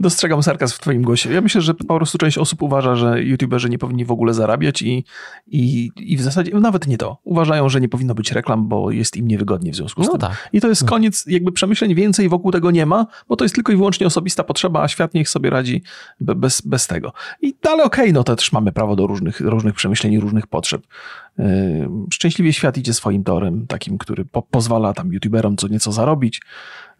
dostrzegam 0.00 0.42
sarkazm 0.42 0.74
w 0.74 0.78
twoim 0.78 1.02
głosie. 1.02 1.32
Ja 1.32 1.40
myślę, 1.40 1.60
że 1.60 1.74
po 1.74 1.96
prostu 1.96 2.18
część 2.18 2.38
osób 2.38 2.62
uważa, 2.62 2.96
że 2.96 3.22
youtuberzy 3.22 3.68
nie 3.68 3.78
powinni 3.78 4.04
w 4.04 4.10
ogóle 4.10 4.34
zarabiać 4.34 4.82
i, 4.82 5.04
i, 5.46 5.90
i 5.96 6.16
w 6.16 6.20
zasadzie 6.22 6.54
nawet 6.54 6.86
nie 6.86 6.98
to. 6.98 7.18
Uważają, 7.24 7.68
że 7.68 7.80
nie 7.80 7.88
powinno 7.88 8.14
być 8.14 8.32
reklam, 8.32 8.68
bo 8.68 8.90
jest 8.90 9.16
im 9.16 9.28
niewygodnie 9.28 9.72
w 9.72 9.76
związku 9.76 10.02
z 10.04 10.06
No 10.06 10.12
tym. 10.12 10.20
tak. 10.20 10.48
I 10.52 10.60
to 10.60 10.68
jest 10.68 10.84
koniec 10.84 11.24
jakby 11.26 11.52
przemyśleń, 11.52 11.94
więcej 11.94 12.28
wokół 12.28 12.52
tego 12.52 12.70
nie 12.70 12.86
ma, 12.86 13.06
bo 13.28 13.36
to 13.36 13.44
jest 13.44 13.54
tylko 13.54 13.72
i 13.72 13.76
wyłącznie 13.76 14.06
osobista 14.06 14.44
potrzeba, 14.44 14.82
a 14.82 14.88
świat 14.88 15.14
niech 15.14 15.28
sobie 15.28 15.50
radzi 15.50 15.82
be- 16.20 16.34
bez, 16.34 16.60
bez 16.60 16.86
tego. 16.86 17.12
I 17.42 17.54
ale 17.68 17.84
okej, 17.84 18.12
no 18.12 18.24
to 18.24 18.36
też 18.36 18.52
mamy 18.52 18.72
prawo 18.72 18.96
do 18.96 19.06
różnych, 19.06 19.40
różnych 19.40 19.74
przemyśleń 19.74 20.20
różnych 20.20 20.46
potrzeb. 20.46 20.82
Yy, 21.38 21.44
Szczęśliwie 22.12 22.52
świat 22.52 22.78
idzie 22.78 22.94
swoim 22.94 23.24
torem, 23.24 23.57
takim, 23.66 23.98
który 23.98 24.24
po, 24.24 24.42
pozwala 24.42 24.92
tam 24.92 25.12
youtuberom 25.12 25.56
co 25.56 25.68
nieco 25.68 25.92
zarobić, 25.92 26.42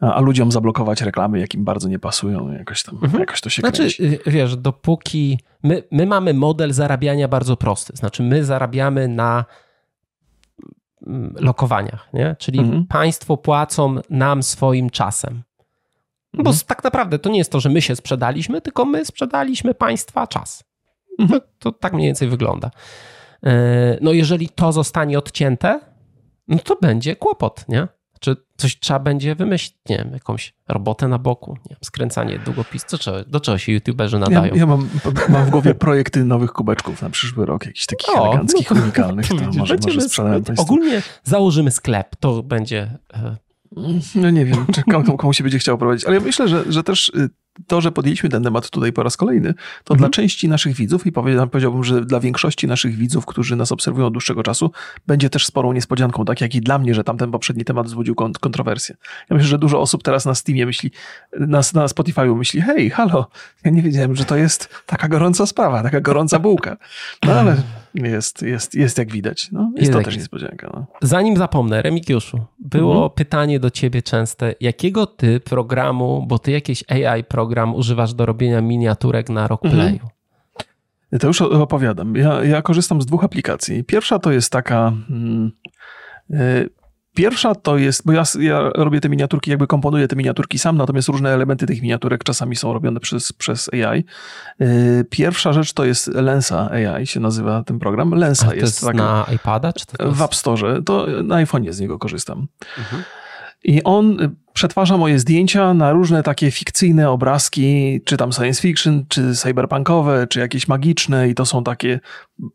a, 0.01 0.15
a 0.15 0.21
ludziom 0.21 0.53
zablokować 0.53 1.01
reklamy, 1.03 1.39
jakim 1.41 1.65
bardzo 1.65 1.89
nie 1.89 1.99
pasują. 1.99 2.53
Jakoś 2.53 2.83
tam, 2.83 2.99
jakoś 3.19 3.41
to 3.41 3.51
się 3.51 3.61
Znaczy, 3.63 3.77
kręci. 3.79 4.05
y, 4.05 4.19
wiesz, 4.31 4.57
dopóki 4.57 5.39
my, 5.63 5.83
my 5.91 6.07
mamy 6.07 6.35
model 6.35 6.73
zarabiania 6.73 7.29
bardzo 7.29 7.57
prosty. 7.57 7.93
Znaczy, 7.97 8.23
my 8.23 8.45
zarabiamy 8.45 9.09
na 9.09 9.45
mm, 11.07 11.35
lokowaniach, 11.41 12.09
nie? 12.13 12.37
Czyli 12.39 12.59
Mhm. 12.59 12.87
państwo 12.87 13.37
płacą 13.37 13.97
nam 14.11 14.43
swoim 14.43 14.91
czasem. 14.91 15.43
No 16.35 16.43
Bo 16.43 16.51
Mhm. 16.51 16.67
tak 16.67 16.85
naprawdę 16.85 17.19
to 17.19 17.31
nie 17.31 17.39
jest 17.39 17.53
to, 17.53 17.61
że 17.61 17.69
my 17.69 17.83
się 17.83 17.97
sprzedaliśmy, 17.97 18.61
tylko 18.61 18.85
my 18.85 19.05
sprzedaliśmy 19.05 19.75
państwa 19.75 20.27
czas. 20.27 20.65
Mhm. 21.19 21.41
To, 21.41 21.47
to 21.59 21.73
tak 21.79 21.93
mniej 21.93 22.07
więcej 22.09 22.29
wygląda. 22.29 22.71
E, 23.47 23.99
No 24.01 24.13
jeżeli 24.13 24.49
to 24.49 24.73
zostanie 24.73 25.19
odcięte, 25.19 25.81
no 26.49 26.59
to 26.59 26.77
będzie 26.83 27.17
kłopot, 27.17 27.65
nie? 27.69 27.89
Czy 28.21 28.37
coś 28.57 28.79
trzeba 28.79 29.01
będzie 29.01 29.35
wymyślić, 29.35 29.77
nie 29.89 29.97
wiem, 29.99 30.11
jakąś 30.13 30.55
robotę 30.69 31.09
na 31.09 31.19
boku, 31.19 31.53
nie 31.53 31.71
wiem, 31.71 31.79
skręcanie 31.85 32.39
długopisu, 32.39 32.87
do 32.91 32.99
czego, 32.99 33.25
do 33.25 33.41
czego 33.41 33.59
się 33.59 33.73
youtuberzy 33.73 34.17
Ja, 34.17 34.21
nadają? 34.21 34.55
ja 34.55 34.67
mam, 34.67 34.89
mam 35.29 35.45
w 35.47 35.51
głowie 35.51 35.75
projekty 35.75 36.25
nowych 36.25 36.53
kubeczków 36.53 37.03
na 37.03 37.11
przyszły 37.11 37.47
rok, 37.47 37.67
jakichś 37.67 37.87
takich 37.87 38.09
O, 38.19 38.27
eleganckich, 38.27 38.71
no 38.71 38.77
to- 38.77 38.83
unikalnych. 38.83 39.29
To 39.29 39.35
może, 39.35 39.77
może 39.87 40.01
sprzedałem. 40.01 40.43
Ogólnie 40.57 41.03
założymy 41.25 41.71
sklep, 41.71 42.17
to 42.17 42.43
będzie... 42.43 42.99
e, 43.15 43.37
No 44.15 44.31
nie 44.31 44.45
wiem, 44.45 44.67
czy 44.75 44.83
komu, 44.83 45.17
komu 45.17 45.33
się 45.33 45.45
będzie 45.45 45.59
chciał 45.59 45.79
prowadzić, 45.79 46.05
ale 46.07 46.15
ja 46.17 46.21
myślę, 46.23 46.49
że, 46.49 46.73
że 46.73 46.83
też 46.83 47.09
y, 47.09 47.31
to, 47.67 47.81
że 47.81 47.93
podjęliśmy 47.93 48.29
ten 48.29 48.43
temat 48.45 48.71
tutaj 48.71 48.93
po 48.93 49.03
raz 49.03 49.17
kolejny, 49.17 49.55
to 49.85 49.95
Mhm. 49.95 49.99
dla 49.99 50.09
części 50.09 50.49
naszych 50.49 50.75
widzów 50.77 51.07
i 51.07 51.13
powie- 51.13 51.47
powiedziałbym, 51.51 51.85
że 51.85 52.05
dla 52.05 52.21
większości 52.21 52.67
naszych 52.67 52.95
widzów, 52.97 53.27
którzy 53.27 53.57
nas 53.57 53.73
obserwują 53.73 54.07
od 54.07 54.13
dłuższego 54.13 54.43
czasu, 54.43 54.71
będzie 55.07 55.31
też 55.31 55.47
sporą 55.47 55.73
niespodzianką, 55.73 56.25
tak 56.25 56.41
jak 56.41 56.55
i 56.55 56.61
dla 56.61 56.79
mnie, 56.79 56.95
że 56.95 57.05
tamten 57.05 57.31
poprzedni 57.31 57.65
temat 57.65 57.87
wzbudził 57.87 58.15
kont- 58.15 58.39
kontrowersję. 58.39 58.97
Ja 59.31 59.37
myślę, 59.37 59.49
że 59.49 59.59
dużo 59.59 59.81
osób 59.81 60.03
teraz 60.03 60.27
na 60.27 60.35
Steamie 60.35 60.67
myśli, 60.67 60.91
na, 61.41 61.59
na 61.75 61.87
Spotify'u 61.87 62.37
myśli, 62.37 62.61
hej, 62.61 62.91
halo, 62.91 63.31
ja 63.65 63.71
nie 63.71 63.83
wiedziałem, 63.83 64.17
że 64.17 64.25
to 64.25 64.37
jest 64.37 64.69
taka 64.87 65.09
gorąca 65.09 65.47
sprawa, 65.47 65.83
taka 65.83 66.01
gorąca 66.01 66.39
bułka. 66.39 66.77
No 67.27 67.33
ale 67.33 67.57
jest, 68.07 68.43
jest, 68.43 68.75
jest 68.75 68.99
jak 68.99 69.13
widać. 69.13 69.49
No, 69.53 69.61
jest, 69.77 69.79
Jest 69.79 69.93
to 69.93 70.03
też 70.05 70.17
niespodzianka. 70.17 70.71
No. 70.75 70.87
Zanim 71.03 71.37
zapomnę, 71.37 71.83
Remigiuszu, 71.83 72.41
było 72.59 72.95
Mhm. 72.95 73.11
pytanie 73.11 73.61
do 73.61 73.71
ciebie 73.71 74.03
częste, 74.03 74.55
jakiego 74.61 75.07
ty 75.07 75.41
programu, 75.41 76.25
bo 76.29 76.39
ty 76.39 76.51
jakiś 76.51 76.85
AI 76.91 77.25
program 77.25 77.75
używasz 77.75 78.15
do 78.15 78.27
robienia 78.27 78.61
miniaturek 78.61 79.29
na 79.31 79.47
Rockplayu? 79.49 80.09
To 81.21 81.27
już 81.27 81.43
opowiadam. 81.43 82.15
Ja, 82.17 82.45
ja 82.45 82.63
korzystam 82.63 83.03
z 83.03 83.07
dwóch 83.07 83.25
aplikacji. 83.25 83.85
Pierwsza 83.85 84.19
to 84.19 84.33
jest 84.33 84.53
taka. 84.53 84.93
Hmm, 85.09 85.53
y, 86.31 86.71
Pierwsza 87.19 87.55
to 87.55 87.79
jest, 87.79 88.03
bo 88.07 88.13
ja, 88.13 88.23
ja, 88.41 88.71
robię 88.75 89.01
te 89.01 89.09
miniaturki, 89.09 89.51
jakby 89.51 89.67
komponuję 89.67 90.09
te 90.09 90.17
miniaturki 90.17 90.59
sam, 90.59 90.77
natomiast 90.77 91.09
różne 91.09 91.31
elementy 91.31 91.67
tych 91.67 91.83
miniaturek 91.83 92.25
czasami 92.25 92.57
są 92.57 92.73
robione 92.73 93.01
przez, 93.01 93.33
przez 93.33 93.71
AI. 93.73 94.05
Y, 94.61 95.05
pierwsza 95.11 95.53
rzecz 95.53 95.73
to 95.73 95.85
jest 95.85 96.07
Lensa 96.07 96.71
AI, 96.71 97.07
się 97.07 97.21
nazywa 97.21 97.63
ten 97.63 97.79
program. 97.79 98.11
Lensa 98.11 98.47
to 98.47 98.55
jest, 98.55 98.63
jest 98.63 98.81
taka, 98.81 98.99
na 98.99 99.27
iPada? 99.35 99.73
Czy 99.73 99.87
to 99.87 100.05
jest... 100.05 100.19
W 100.19 100.23
App 100.23 100.35
Store. 100.35 100.83
To 100.83 101.07
na 101.25 101.45
iPhone'ie 101.45 101.73
z 101.73 101.81
niego 101.81 101.99
korzystam. 101.99 102.47
Mhm. 102.79 103.03
I 103.65 103.83
on 103.85 104.21
y, 104.21 104.31
przetwarza 104.53 104.97
moje 104.97 105.19
zdjęcia 105.19 105.75
na 105.75 105.93
różne 105.93 106.23
takie 106.23 106.51
fikcyjne 106.51 107.11
obrazki, 107.11 108.01
czy 108.05 108.17
tam 108.17 108.33
science 108.33 108.63
fiction, 108.63 109.05
czy 109.09 109.35
cyberpunkowe, 109.35 110.27
czy 110.27 110.41
jakieś 110.41 110.69
magiczne 110.69 111.29
i 111.29 111.35
to 111.35 111.47
są 111.47 111.65
takie 111.65 112.01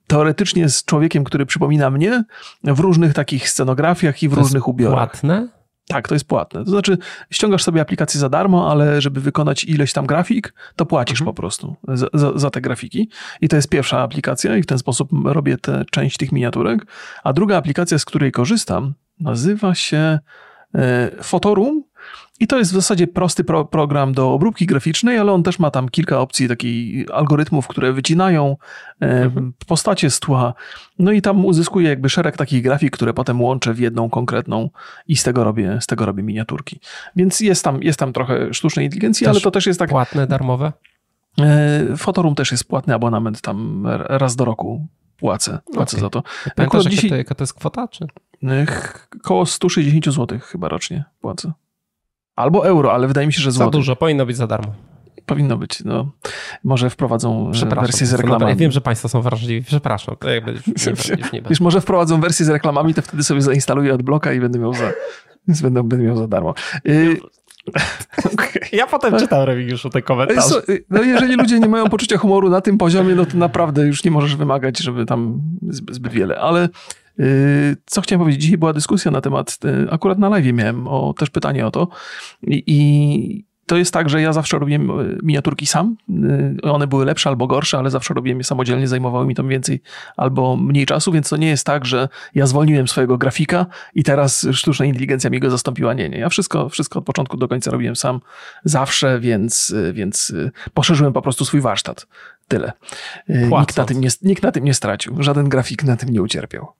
teoretycznie 0.08 0.70
z 0.70 0.86
człowiekiem, 0.86 1.24
który 1.24 1.46
przypomina 1.46 1.89
mnie 1.89 2.24
w 2.63 2.80
różnych 2.80 3.13
takich 3.13 3.50
scenografiach 3.50 4.24
i 4.24 4.30
w 4.30 4.34
to 4.34 4.39
różnych 4.39 4.68
ubiorach. 4.68 5.12
płatne? 5.12 5.48
Tak, 5.88 6.08
to 6.08 6.16
jest 6.16 6.26
płatne. 6.26 6.66
To 6.66 6.72
znaczy, 6.72 6.98
ściągasz 7.30 7.63
sobie 7.63 7.82
aplikację 7.82 8.20
za 8.20 8.30
darmo, 8.30 8.72
ale 8.72 9.02
żeby 9.02 9.22
wykonać 9.22 9.63
ileś 9.63 9.94
tam 9.94 10.06
grafik, 10.06 10.54
to 10.76 10.86
płacisz 10.86 11.22
mhm. 11.22 11.26
po 11.26 11.42
prostu 11.42 11.76
za, 11.88 12.08
za, 12.13 12.32
za, 12.36 12.50
te 12.50 12.62
grafiki. 12.62 13.10
I 13.42 13.48
to 13.48 13.56
jest 13.56 13.70
pierwsza 13.70 14.00
aplikacja, 14.00 14.58
i 14.58 14.63
w 14.63 14.66
ten 14.66 14.78
sposób 14.78 15.10
robię 15.26 15.58
tę 15.58 15.84
część 15.92 16.18
tych 16.18 16.32
miniaturek. 16.32 16.86
A 17.24 17.34
druga 17.34 17.58
aplikacja, 17.58 18.00
z 18.00 18.06
której 18.06 18.32
korzystam, 18.32 18.94
nazywa 19.20 19.76
się 19.76 20.20
Fotorum 21.22 21.84
e, 21.88 21.94
i 22.40 22.48
to 22.48 22.58
jest 22.58 22.72
w 22.72 22.76
zasadzie 22.76 23.08
prosty 23.08 23.44
pro 23.44 23.66
program 23.66 24.14
do 24.14 24.32
obróbki 24.32 24.66
graficznej, 24.66 25.18
ale 25.18 25.32
on 25.32 25.44
też 25.44 25.60
ma 25.60 25.72
tam 25.72 25.90
kilka 25.90 26.20
opcji 26.20 26.48
takich 26.48 27.12
algorytmów, 27.12 27.68
które 27.68 27.94
wycinają 27.94 28.58
e, 29.02 29.06
mhm. 29.06 29.54
postacie 29.68 30.10
z 30.10 30.20
tła. 30.20 30.54
No 31.00 31.12
i 31.12 31.22
tam 31.22 31.46
uzyskuję 31.46 31.90
jakby 31.90 32.10
szereg 32.10 32.38
takich 32.38 32.64
grafik, 32.64 32.94
które 32.94 33.14
potem 33.14 33.42
łączę 33.42 33.74
w 33.74 33.80
jedną 33.80 34.10
konkretną 34.10 34.70
i 35.08 35.16
z 35.16 35.24
tego 35.24 35.44
robię, 35.44 35.78
z 35.82 35.88
tego 35.88 36.06
robię 36.06 36.24
miniaturki. 36.24 36.80
Więc 37.16 37.40
jest 37.40 37.64
tam, 37.64 37.84
jest 37.84 38.00
tam 38.00 38.14
trochę 38.14 38.54
sztucznej 38.54 38.86
inteligencji, 38.86 39.26
też 39.26 39.32
ale 39.32 39.42
to 39.42 39.52
też 39.52 39.66
jest 39.66 39.80
tak... 39.80 39.90
Płatne, 39.90 40.28
darmowe? 40.28 40.74
E, 41.40 41.98
Fotorum 41.98 42.36
też 42.36 42.52
jest 42.52 42.64
płatny 42.64 42.94
abonament 42.94 43.42
tam 43.42 43.88
raz 43.88 44.36
do 44.36 44.46
roku 44.46 44.88
płacę, 45.18 45.60
płacę 45.74 45.98
okay. 45.98 46.02
za 46.02 46.10
to. 46.10 46.24
Pamiętasz, 46.56 46.86
dzisiaj... 46.86 47.10
to, 47.10 47.16
jaka 47.16 47.36
to 47.36 47.44
jest 47.44 47.54
kwota? 47.54 47.88
Czy? 47.88 48.08
Koło 49.22 49.46
160 49.46 50.06
zł 50.06 50.40
chyba 50.42 50.68
rocznie 50.68 51.04
płacę. 51.22 51.52
Albo 52.36 52.68
euro, 52.68 52.94
ale 52.94 53.08
wydaje 53.08 53.28
mi 53.28 53.34
się, 53.34 53.42
że 53.42 53.52
złoty. 53.52 53.66
Za 53.66 53.72
dużo, 53.72 53.96
powinno 53.96 54.26
być 54.26 54.38
za 54.38 54.48
darmo. 54.48 54.74
Powinno 55.26 55.58
być, 55.58 55.84
no. 55.84 56.12
Może 56.64 56.90
wprowadzą 56.90 57.52
e, 57.72 57.76
wersję 57.76 58.08
z 58.08 58.14
reklamami. 58.14 58.50
Ja 58.50 58.56
wiem, 58.56 58.72
że 58.72 58.82
państwo 58.82 59.10
są 59.10 59.22
wrażliwi, 59.22 59.66
przepraszam. 59.66 60.16
To 60.20 60.30
jakby 60.30 60.52
już 60.52 60.86
nie, 60.86 60.92
już 60.92 61.32
nie 61.34 61.42
Wiesz, 61.50 61.62
może 61.62 61.82
wprowadzą 61.82 62.22
wersję 62.22 62.46
z 62.46 62.50
reklamami, 62.50 62.94
to 62.94 63.02
wtedy 63.02 63.24
sobie 63.24 63.42
zainstaluję 63.42 63.94
od 63.94 64.02
bloka 64.02 64.34
i 64.34 64.40
będę 64.40 64.60
miał 64.60 64.74
za, 64.74 64.92
będę, 65.62 65.84
będę 65.84 66.06
miał 66.06 66.18
za 66.18 66.28
darmo. 66.28 66.54
Y 66.88 67.18
okay. 68.34 68.70
Ja 68.72 68.88
potem 68.88 69.20
czytam 69.20 69.44
Remigiuszu 69.44 69.90
te 69.90 70.02
komentarze. 70.02 70.62
No 70.90 71.04
jeżeli 71.04 71.36
ludzie 71.36 71.60
nie 71.60 71.68
mają 71.68 71.90
poczucia 71.90 72.18
humoru 72.18 72.50
na 72.50 72.62
tym 72.62 72.78
poziomie, 72.78 73.16
no 73.16 73.26
to 73.26 73.38
naprawdę 73.38 73.88
już 73.88 74.04
nie 74.04 74.12
możesz 74.12 74.36
wymagać, 74.36 74.80
żeby 74.80 75.06
tam 75.06 75.42
zbyt 75.70 76.14
wiele. 76.14 76.40
Ale 76.40 76.66
y, 76.66 76.70
co 77.86 78.02
chciałem 78.02 78.19
powiedzieć? 78.19 78.41
Dzisiaj 78.41 78.58
była 78.58 78.73
dyskusja 78.73 79.12
na 79.12 79.21
temat, 79.21 79.60
y, 79.65 79.91
akurat 79.91 80.19
na 80.19 80.30
live 80.30 80.54
miałem 80.54 80.88
o, 80.88 81.13
też 81.17 81.30
pytanie 81.30 81.67
o 81.67 81.71
to 81.71 81.88
i, 82.47 82.63
i 82.67 83.45
to 83.65 83.78
jest 83.78 83.93
tak, 83.93 84.10
że 84.10 84.21
ja 84.21 84.34
zawsze 84.34 84.60
robiłem 84.60 84.91
e, 84.91 84.93
miniaturki 85.23 85.65
sam. 85.65 85.95
One 86.63 86.88
były 86.88 87.06
lepsze 87.06 87.30
albo 87.30 87.47
gorsze, 87.47 87.78
ale 87.78 87.89
zawsze 87.89 88.13
robiłem 88.13 88.38
je 88.38 88.43
samodzielnie, 88.43 88.88
zajmowały 88.88 89.26
mi 89.26 89.36
to 89.36 89.43
więcej 89.43 89.82
albo 90.17 90.58
mniej 90.58 90.86
czasu, 90.86 91.12
więc 91.12 91.30
to 91.30 91.38
nie 91.38 91.47
jest 91.47 91.65
tak, 91.65 91.86
że 91.86 92.10
ja 92.36 92.47
zwolniłem 92.47 92.88
swojego 92.88 93.17
grafika 93.17 93.65
i 93.95 94.04
teraz 94.04 94.47
sztuczna 94.52 94.86
inteligencja 94.86 95.30
mi 95.30 95.39
go 95.39 95.49
zastąpiła. 95.49 95.93
Nie, 95.93 96.10
nie. 96.10 96.17
Ja 96.17 96.30
wszystko, 96.30 96.69
wszystko 96.69 96.99
od 96.99 97.06
początku 97.06 97.38
do 97.38 97.47
końca 97.47 97.71
robiłem 97.71 97.95
sam 97.95 98.19
zawsze, 98.63 99.19
więc, 99.19 99.76
więc 99.93 100.34
poszerzyłem 100.73 101.13
po 101.13 101.21
prostu 101.21 101.45
swój 101.45 101.62
warsztat. 101.62 102.08
Tyle. 102.47 102.71
Nikt 103.30 103.78
na, 103.78 103.86
tym 103.86 104.02
nie, 104.02 104.10
nikt 104.21 104.43
na 104.43 104.52
tym 104.52 104.63
nie 104.63 104.73
stracił. 104.73 105.15
Żaden 105.19 105.49
grafik 105.49 105.84
na 105.84 105.95
tym 105.95 106.10
nie 106.10 106.21
ucierpiał. 106.21 106.73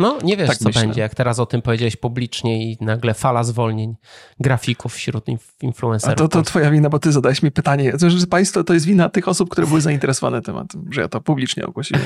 No, 0.00 0.18
nie 0.22 0.36
wiesz, 0.36 0.48
tak 0.48 0.58
co 0.58 0.64
myślę. 0.64 0.82
będzie, 0.82 1.00
jak 1.00 1.14
teraz 1.14 1.38
o 1.38 1.46
tym 1.46 1.62
powiedziałeś 1.62 1.96
publicznie 1.96 2.72
i 2.72 2.76
nagle 2.80 3.14
fala 3.14 3.44
zwolnień 3.44 3.96
grafików 4.40 4.94
wśród 4.94 5.24
influencerów. 5.62 6.12
A 6.12 6.16
to, 6.16 6.28
to 6.28 6.42
twoja 6.42 6.70
wina, 6.70 6.88
bo 6.88 6.98
ty 6.98 7.12
zadałeś 7.12 7.42
mi 7.42 7.50
pytanie. 7.50 7.92
Że 8.06 8.26
państwo, 8.26 8.64
to 8.64 8.74
jest 8.74 8.86
wina 8.86 9.08
tych 9.08 9.28
osób, 9.28 9.50
które 9.50 9.66
były 9.66 9.80
zainteresowane 9.80 10.42
tematem, 10.42 10.84
że 10.90 11.00
ja 11.00 11.08
to 11.08 11.20
publicznie 11.20 11.66
ogłosiłem. 11.66 12.02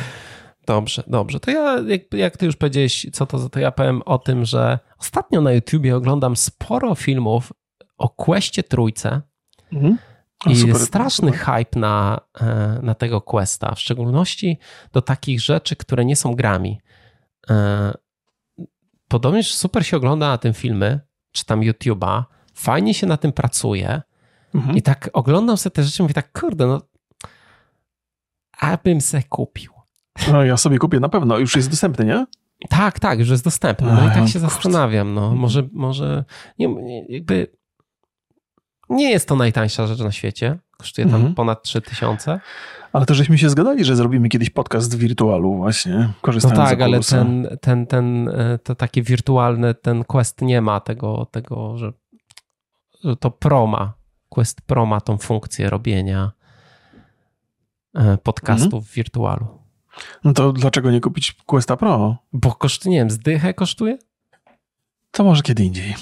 Dobrze, 0.66 1.02
dobrze. 1.06 1.40
To 1.40 1.50
ja, 1.50 1.80
jak, 1.86 2.00
jak 2.12 2.36
ty 2.36 2.46
już 2.46 2.56
powiedziałeś, 2.56 3.06
co 3.12 3.26
to, 3.26 3.48
to 3.48 3.60
ja 3.60 3.70
powiem 3.70 4.02
o 4.02 4.18
tym, 4.18 4.44
że 4.44 4.78
ostatnio 4.98 5.40
na 5.40 5.52
YouTubie 5.52 5.96
oglądam 5.96 6.36
sporo 6.36 6.94
filmów 6.94 7.52
o 7.98 8.08
Questie 8.08 8.62
Trójce. 8.62 9.22
Mhm. 9.72 9.98
I 10.46 10.56
super, 10.56 10.78
straszny 10.78 11.32
super. 11.32 11.44
hype 11.44 11.80
na, 11.80 12.20
e, 12.40 12.78
na 12.82 12.94
tego 12.94 13.20
Questa, 13.20 13.74
w 13.74 13.80
szczególności 13.80 14.58
do 14.92 15.02
takich 15.02 15.40
rzeczy, 15.40 15.76
które 15.76 16.04
nie 16.04 16.16
są 16.16 16.34
grami. 16.34 16.80
E, 17.50 17.92
podobnież 19.08 19.54
super 19.54 19.86
się 19.86 19.96
ogląda 19.96 20.28
na 20.28 20.38
tym 20.38 20.54
filmy, 20.54 21.00
czy 21.32 21.44
tam 21.44 21.60
YouTube'a, 21.60 22.22
fajnie 22.54 22.94
się 22.94 23.06
na 23.06 23.16
tym 23.16 23.32
pracuje 23.32 24.02
mhm. 24.54 24.76
i 24.76 24.82
tak 24.82 25.10
oglądam 25.12 25.56
sobie 25.56 25.74
te 25.74 25.82
rzeczy 25.82 26.02
i 26.02 26.02
mówię 26.02 26.14
tak, 26.14 26.40
kurde, 26.40 26.66
no 26.66 26.80
abym 28.58 29.00
se 29.00 29.22
kupił. 29.22 29.72
No 30.32 30.44
ja 30.44 30.56
sobie 30.56 30.78
kupię 30.78 31.00
na 31.00 31.08
pewno, 31.08 31.38
już 31.38 31.56
jest 31.56 31.70
dostępny, 31.70 32.04
nie? 32.04 32.26
Tak, 32.68 33.00
tak, 33.00 33.18
już 33.18 33.28
jest 33.28 33.44
dostępny. 33.44 33.92
No 33.92 34.08
i 34.08 34.10
tak 34.10 34.28
się 34.28 34.38
zastanawiam, 34.38 35.14
no 35.14 35.34
może, 35.34 35.68
może 35.72 36.24
nie, 36.58 36.68
jakby 37.08 37.46
nie 38.88 39.10
jest 39.10 39.28
to 39.28 39.36
najtańsza 39.36 39.86
rzecz 39.86 39.98
na 39.98 40.12
świecie, 40.12 40.58
kosztuje 40.76 41.06
tam 41.06 41.14
mhm. 41.14 41.34
ponad 41.34 41.62
3000. 41.62 42.40
Ale 42.94 43.06
to 43.06 43.14
żeśmy 43.14 43.38
się 43.38 43.50
zgadali, 43.50 43.84
że 43.84 43.96
zrobimy 43.96 44.28
kiedyś 44.28 44.50
podcast 44.50 44.96
w 44.96 44.98
wirtualu 44.98 45.56
właśnie, 45.56 46.12
korzystając 46.20 46.58
No 46.58 46.64
tak, 46.64 46.80
ale 46.80 47.00
ten, 47.00 47.48
ten, 47.60 47.86
ten, 47.86 48.28
e, 48.28 48.58
to 48.58 48.74
takie 48.74 49.02
wirtualne, 49.02 49.74
ten 49.74 50.04
Quest 50.04 50.42
nie 50.42 50.60
ma 50.60 50.80
tego, 50.80 51.26
tego 51.30 51.78
że, 51.78 51.92
że 53.04 53.16
to 53.16 53.30
Pro 53.30 53.66
ma, 53.66 53.92
Quest 54.28 54.60
Pro 54.60 54.86
ma 54.86 55.00
tą 55.00 55.18
funkcję 55.18 55.70
robienia 55.70 56.32
e, 57.94 58.18
podcastów 58.18 58.74
mhm. 58.74 58.82
w 58.82 58.92
wirtualu. 58.92 59.46
No 60.24 60.32
to 60.32 60.52
dlaczego 60.52 60.90
nie 60.90 61.00
kupić 61.00 61.32
Questa 61.32 61.76
Pro? 61.76 62.16
Bo 62.32 62.52
kosztuje, 62.52 62.92
nie 62.92 62.98
wiem, 62.98 63.10
zdychę 63.10 63.54
kosztuje? 63.54 63.98
To 65.10 65.24
może 65.24 65.42
kiedy 65.42 65.64
indziej. 65.64 65.94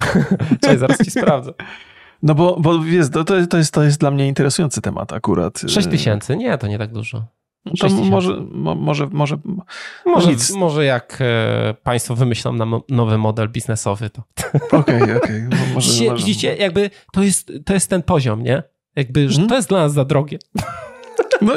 Cześć, 0.62 0.80
zaraz 0.80 0.98
ci 1.04 1.10
sprawdzę. 1.10 1.52
No 2.22 2.34
bo, 2.34 2.56
bo 2.60 2.80
wiesz, 2.80 3.10
to, 3.10 3.24
to, 3.24 3.56
jest, 3.56 3.72
to 3.72 3.82
jest 3.82 4.00
dla 4.00 4.10
mnie 4.10 4.28
interesujący 4.28 4.80
temat 4.80 5.12
akurat. 5.12 5.60
6 5.68 5.88
tysięcy? 5.88 6.36
Nie, 6.36 6.58
to 6.58 6.66
nie 6.66 6.78
tak 6.78 6.92
dużo. 6.92 7.24
No 7.64 7.72
to 7.80 7.88
może, 7.88 8.40
może, 8.50 9.06
może, 9.06 9.38
może, 10.06 10.30
nic. 10.30 10.50
może 10.50 10.84
jak 10.84 11.18
e, 11.20 11.74
Państwo 11.82 12.16
wymyślą 12.16 12.52
nam 12.52 12.80
nowy 12.88 13.18
model 13.18 13.48
biznesowy, 13.48 14.10
to. 14.10 14.22
Okej, 14.78 15.02
okej. 15.02 15.16
Okay, 15.16 15.48
okay. 16.06 16.16
Widzicie, 16.16 16.56
jakby 16.56 16.90
to 17.12 17.22
jest, 17.22 17.52
to 17.64 17.74
jest 17.74 17.90
ten 17.90 18.02
poziom, 18.02 18.42
nie? 18.42 18.62
Jakby, 18.96 19.28
że 19.28 19.34
hmm? 19.34 19.48
to 19.48 19.56
jest 19.56 19.68
dla 19.68 19.78
nas 19.78 19.92
za 19.92 20.04
drogie. 20.04 20.38
No 21.40 21.52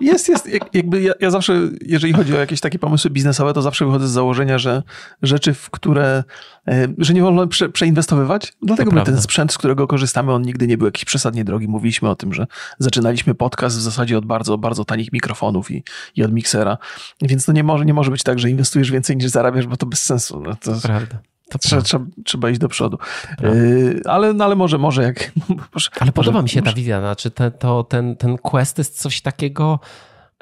jest, 0.00 0.28
jest, 0.28 0.48
jakby 0.72 1.02
ja, 1.02 1.12
ja, 1.20 1.30
zawsze, 1.30 1.60
jeżeli 1.80 2.12
chodzi 2.12 2.36
o 2.36 2.40
jakieś 2.40 2.60
takie 2.60 2.78
pomysły 2.78 3.10
biznesowe, 3.10 3.52
to 3.52 3.62
zawsze 3.62 3.86
wychodzę 3.86 4.08
z 4.08 4.10
założenia, 4.10 4.58
że 4.58 4.82
rzeczy, 5.22 5.54
w 5.54 5.70
które, 5.70 6.24
e, 6.68 6.88
że 6.98 7.14
nie 7.14 7.22
wolno 7.22 7.46
prze, 7.46 7.68
przeinwestowywać, 7.68 8.52
dlatego 8.62 8.90
my 8.90 9.02
ten 9.02 9.22
sprzęt, 9.22 9.52
z 9.52 9.58
którego 9.58 9.86
korzystamy, 9.86 10.32
on 10.32 10.42
nigdy 10.42 10.66
nie 10.66 10.78
był 10.78 10.86
jakiś 10.86 11.04
przesadnie 11.04 11.44
drogi. 11.44 11.68
Mówiliśmy 11.68 12.08
o 12.08 12.16
tym, 12.16 12.34
że 12.34 12.46
zaczynaliśmy 12.78 13.34
podcast 13.34 13.78
w 13.78 13.80
zasadzie 13.80 14.18
od 14.18 14.26
bardzo, 14.26 14.58
bardzo 14.58 14.84
tanich 14.84 15.12
mikrofonów 15.12 15.70
i, 15.70 15.84
i 16.16 16.24
od 16.24 16.32
miksera, 16.32 16.78
więc 17.22 17.44
to 17.44 17.52
nie 17.52 17.64
może, 17.64 17.84
nie 17.84 17.94
może 17.94 18.10
być 18.10 18.22
tak, 18.22 18.38
że 18.38 18.50
inwestujesz 18.50 18.90
więcej 18.90 19.16
niż 19.16 19.26
zarabiasz, 19.26 19.66
bo 19.66 19.76
to 19.76 19.86
bez 19.86 20.02
sensu. 20.02 20.40
No 20.40 20.56
to, 20.56 20.72
Prawda. 20.82 21.18
To 21.50 21.58
trzeba, 21.58 21.82
trzeba, 21.82 22.04
trzeba, 22.24 22.50
iść 22.50 22.60
do 22.60 22.68
przodu. 22.68 22.98
Yy, 23.42 24.00
ale, 24.04 24.32
no, 24.32 24.44
ale 24.44 24.56
może, 24.56 24.78
może 24.78 25.02
jak. 25.02 25.32
Może, 25.74 25.90
ale 26.00 26.12
podoba 26.12 26.32
może, 26.32 26.42
mi 26.42 26.48
się 26.48 26.62
ta 26.62 26.72
wizja. 26.72 27.00
Znaczy 27.00 27.30
te, 27.30 27.50
to, 27.50 27.84
ten, 27.84 28.16
ten 28.16 28.38
quest 28.38 28.78
jest 28.78 29.00
coś 29.00 29.20
takiego 29.20 29.80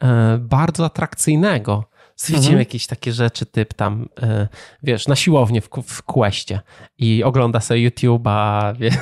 e, 0.03 0.39
bardzo 0.39 0.85
atrakcyjnego. 0.85 1.85
Widzimy 2.23 2.47
mhm. 2.47 2.59
jakieś 2.59 2.87
takie 2.87 3.13
rzeczy, 3.13 3.47
typ 3.47 3.75
tam, 3.75 4.09
e, 4.23 4.49
wiesz, 4.83 5.09
na 5.09 5.17
siłownię 5.17 5.61
w, 5.61 5.69
w 5.87 6.03
questie 6.03 6.61
i 6.99 7.25
ogląda 7.25 7.61
sobie 7.61 7.91
YouTube'a, 7.91 8.73
wiesz. 8.81 8.95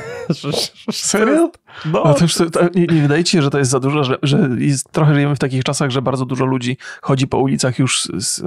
Serio? 0.91 1.51
No. 1.85 2.03
no 2.05 2.15
to 2.15 2.25
już, 2.25 2.35
to, 2.35 2.45
nie, 2.75 2.87
nie, 2.87 3.03
wydaje 3.03 3.25
ci 3.25 3.33
się, 3.33 3.43
że 3.43 3.51
to 3.51 3.59
jest 3.59 3.71
za 3.71 3.81
dużo, 3.81 4.05
że, 4.05 4.19
że 4.23 4.49
jest, 4.59 4.93
trochę 4.93 5.15
żyjemy 5.15 5.37
w 5.37 5.39
takich 5.39 5.65
czasach, 5.65 5.91
że 5.91 6.03
bardzo 6.03 6.27
dużo 6.27 6.45
ludzi 6.45 6.77
chodzi 7.03 7.27
po 7.27 7.39
ulicach 7.39 7.79
już 7.79 8.03
z, 8.03 8.43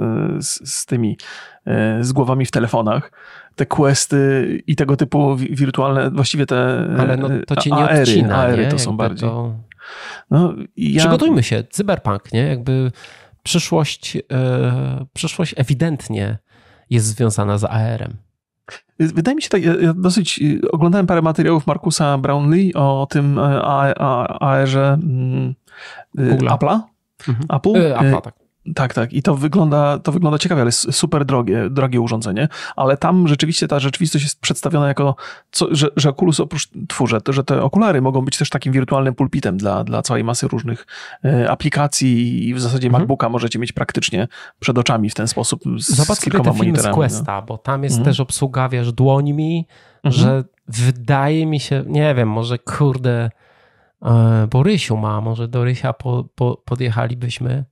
z, 0.46 0.70
z 0.70 0.86
tymi, 0.86 1.18
e, 1.66 2.04
z 2.04 2.12
głowami 2.12 2.46
w 2.46 2.50
telefonach 2.50 3.10
te 3.56 3.66
questy 3.66 4.62
i 4.66 4.76
tego 4.76 4.96
typu 4.96 5.36
wirtualne, 5.36 6.10
właściwie 6.10 6.46
te 6.46 6.88
Ale 6.98 7.16
no, 7.16 7.28
to 7.46 7.56
cię 7.56 7.70
nie 7.70 7.76
AR-y, 7.76 8.34
AR-y 8.34 8.66
to 8.66 8.78
są 8.78 8.96
bardziej. 8.96 9.28
To... 9.28 9.54
No, 10.30 10.54
ja... 10.76 11.00
Przygotujmy 11.00 11.42
się, 11.42 11.64
cyberpunk, 11.70 12.32
nie? 12.32 12.46
Jakby 12.46 12.92
przyszłość, 13.42 14.16
e, 14.32 15.06
przyszłość 15.14 15.54
ewidentnie 15.56 16.38
jest 16.90 17.06
związana 17.06 17.58
z 17.58 17.64
AR-em. 17.64 18.16
Wydaje 18.98 19.34
mi 19.34 19.42
się 19.42 19.48
tak, 19.48 19.64
ja 19.64 19.94
dosyć 19.94 20.40
y, 20.42 20.70
oglądałem 20.70 21.06
parę 21.06 21.22
materiałów 21.22 21.66
Markusa 21.66 22.18
Brownlee 22.18 22.74
o 22.74 23.06
tym 23.10 23.38
AR-ze 23.38 24.92
mm, 24.92 25.54
y, 26.18 26.38
Apple'a. 26.38 26.80
Mhm. 27.28 27.46
Apple. 27.48 27.76
E, 27.76 27.98
Apple, 27.98 28.22
tak. 28.22 28.45
Tak, 28.74 28.94
tak. 28.94 29.12
I 29.12 29.22
to 29.22 29.34
wygląda, 29.34 29.98
to 29.98 30.12
wygląda 30.12 30.38
ciekawie, 30.38 30.60
ale 30.60 30.68
jest 30.68 30.94
super 30.94 31.24
drogie, 31.24 31.70
drogie 31.70 32.00
urządzenie. 32.00 32.48
Ale 32.76 32.96
tam 32.96 33.28
rzeczywiście 33.28 33.68
ta 33.68 33.78
rzeczywistość 33.78 34.24
jest 34.24 34.40
przedstawiona 34.40 34.88
jako, 34.88 35.16
co, 35.50 35.66
że, 35.70 35.88
że 35.96 36.10
Oculus 36.10 36.40
oprócz 36.40 36.68
twórze, 36.88 37.20
to, 37.20 37.32
że 37.32 37.44
te 37.44 37.62
okulary 37.62 38.02
mogą 38.02 38.24
być 38.24 38.38
też 38.38 38.50
takim 38.50 38.72
wirtualnym 38.72 39.14
pulpitem 39.14 39.56
dla, 39.56 39.84
dla 39.84 40.02
całej 40.02 40.24
masy 40.24 40.48
różnych 40.48 40.86
e, 41.24 41.50
aplikacji 41.50 42.48
i 42.48 42.54
w 42.54 42.60
zasadzie 42.60 42.86
mhm. 42.86 43.02
MacBooka 43.02 43.28
możecie 43.28 43.58
mieć 43.58 43.72
praktycznie 43.72 44.28
przed 44.60 44.78
oczami 44.78 45.10
w 45.10 45.14
ten 45.14 45.28
sposób 45.28 45.62
z, 45.78 45.96
Zobacz 45.96 46.18
z 46.18 46.20
kilkoma 46.20 46.52
te 46.52 46.58
filmy 46.58 46.78
z 46.78 46.86
Questa, 46.86 47.36
no. 47.40 47.42
bo 47.42 47.58
tam 47.58 47.84
jest 47.84 47.96
mhm. 47.96 48.04
też 48.04 48.20
obsługa, 48.20 48.68
wiesz, 48.68 48.92
dłońmi, 48.92 49.66
mhm. 50.04 50.12
że 50.12 50.44
wydaje 50.68 51.46
mi 51.46 51.60
się, 51.60 51.84
nie 51.86 52.14
wiem, 52.14 52.28
może 52.30 52.58
kurde, 52.58 53.30
e, 54.02 54.46
Borysiu 54.50 54.96
ma, 54.96 55.20
może 55.20 55.48
do 55.48 55.64
Rysia 55.64 55.92
po, 55.92 56.24
po, 56.34 56.62
podjechaliśmy 56.64 57.64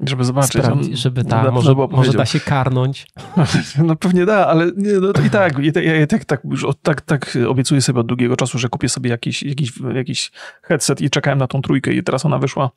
żeby 0.00 0.24
zobaczyć. 0.24 0.64
on, 0.64 0.96
żeby 0.96 1.24
ta, 1.24 1.50
może, 1.50 1.74
może 1.74 2.12
da 2.12 2.26
się 2.26 2.40
karnąć. 2.40 3.06
No 3.84 3.96
pewnie 3.96 4.26
da, 4.26 4.46
ale 4.46 4.66
nie, 4.76 4.92
no 4.92 5.12
i 5.26 5.30
tak, 5.30 5.58
ja, 5.58 5.96
ja 5.96 6.06
tak, 6.06 6.24
tak, 6.24 6.40
już 6.44 6.64
od, 6.64 6.82
tak, 6.82 7.00
tak 7.00 7.38
obiecuję 7.48 7.82
sobie 7.82 8.00
od 8.00 8.06
długiego 8.06 8.36
czasu, 8.36 8.58
że 8.58 8.68
kupię 8.68 8.88
sobie 8.88 9.10
jakiś, 9.10 9.42
jakiś, 9.42 9.72
jakiś 9.94 10.32
headset 10.62 11.00
i 11.00 11.10
czekałem 11.10 11.38
na 11.38 11.46
tą 11.46 11.62
trójkę 11.62 11.92
i 11.92 12.02
teraz 12.02 12.24
ona 12.24 12.38
wyszła. 12.38 12.70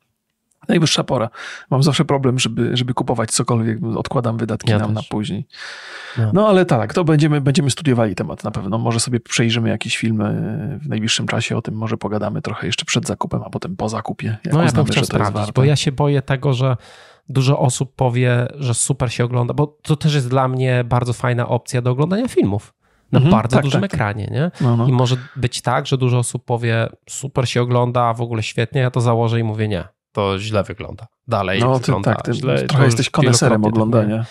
Najwyższa 0.68 1.04
pora. 1.04 1.30
Mam 1.70 1.82
zawsze 1.82 2.04
problem, 2.04 2.38
żeby, 2.38 2.76
żeby 2.76 2.94
kupować 2.94 3.30
cokolwiek. 3.30 3.78
Odkładam 3.96 4.36
wydatki 4.36 4.70
ja 4.70 4.78
na, 4.78 4.88
na 4.88 5.00
później. 5.10 5.46
No. 6.18 6.30
no. 6.32 6.48
ale 6.48 6.66
tak, 6.66 6.94
to 6.94 7.04
będziemy, 7.04 7.40
będziemy 7.40 7.70
studiowali 7.70 8.14
temat 8.14 8.44
na 8.44 8.50
pewno. 8.50 8.78
Może 8.78 9.00
sobie 9.00 9.20
przejrzymy 9.20 9.68
jakieś 9.68 9.96
filmy 9.96 10.78
w 10.82 10.88
najbliższym 10.88 11.26
czasie 11.26 11.56
o 11.56 11.62
tym. 11.62 11.74
Może 11.74 11.96
pogadamy 11.96 12.42
trochę 12.42 12.66
jeszcze 12.66 12.84
przed 12.84 13.06
zakupem, 13.06 13.42
a 13.44 13.50
potem 13.50 13.76
po 13.76 13.88
zakupie. 13.88 14.36
no 14.52 14.62
ja 14.62 14.72
bym 14.72 14.84
chciał 14.84 15.04
sprawdzić, 15.04 15.52
bo 15.52 15.64
ja 15.64 15.76
się 15.76 15.92
boję 15.92 16.22
tego, 16.22 16.52
że 16.52 16.76
dużo 17.28 17.58
osób 17.58 17.94
powie, 17.94 18.46
że 18.54 18.74
super 18.74 19.12
się 19.12 19.24
ogląda, 19.24 19.54
bo 19.54 19.66
to 19.66 19.96
też 19.96 20.14
jest 20.14 20.28
dla 20.28 20.48
mnie 20.48 20.84
bardzo 20.84 21.12
fajna 21.12 21.48
opcja 21.48 21.82
do 21.82 21.90
oglądania 21.90 22.28
filmów 22.28 22.74
na 23.12 23.18
mhm, 23.18 23.32
bardzo 23.32 23.56
tak, 23.56 23.64
dużym 23.64 23.80
tak, 23.80 23.90
tak. 23.90 24.00
ekranie, 24.00 24.28
nie? 24.30 24.50
No, 24.60 24.76
no. 24.76 24.88
I 24.88 24.92
może 24.92 25.16
być 25.36 25.62
tak, 25.62 25.86
że 25.86 25.98
dużo 25.98 26.18
osób 26.18 26.44
powie, 26.44 26.88
super 27.08 27.48
się 27.48 27.62
ogląda, 27.62 28.14
w 28.14 28.20
ogóle 28.20 28.42
świetnie, 28.42 28.80
ja 28.80 28.90
to 28.90 29.00
założę 29.00 29.40
i 29.40 29.44
mówię, 29.44 29.68
nie, 29.68 29.84
to 30.12 30.38
źle 30.38 30.62
wygląda. 30.62 31.06
Dalej 31.28 31.60
no, 31.60 31.78
wygląda 31.78 32.14
tak, 32.14 32.24
ty 32.24 32.34
źle. 32.34 32.62
Trochę 32.62 32.84
jesteś 32.84 33.10
koneserem 33.10 33.64
oglądania. 33.64 34.24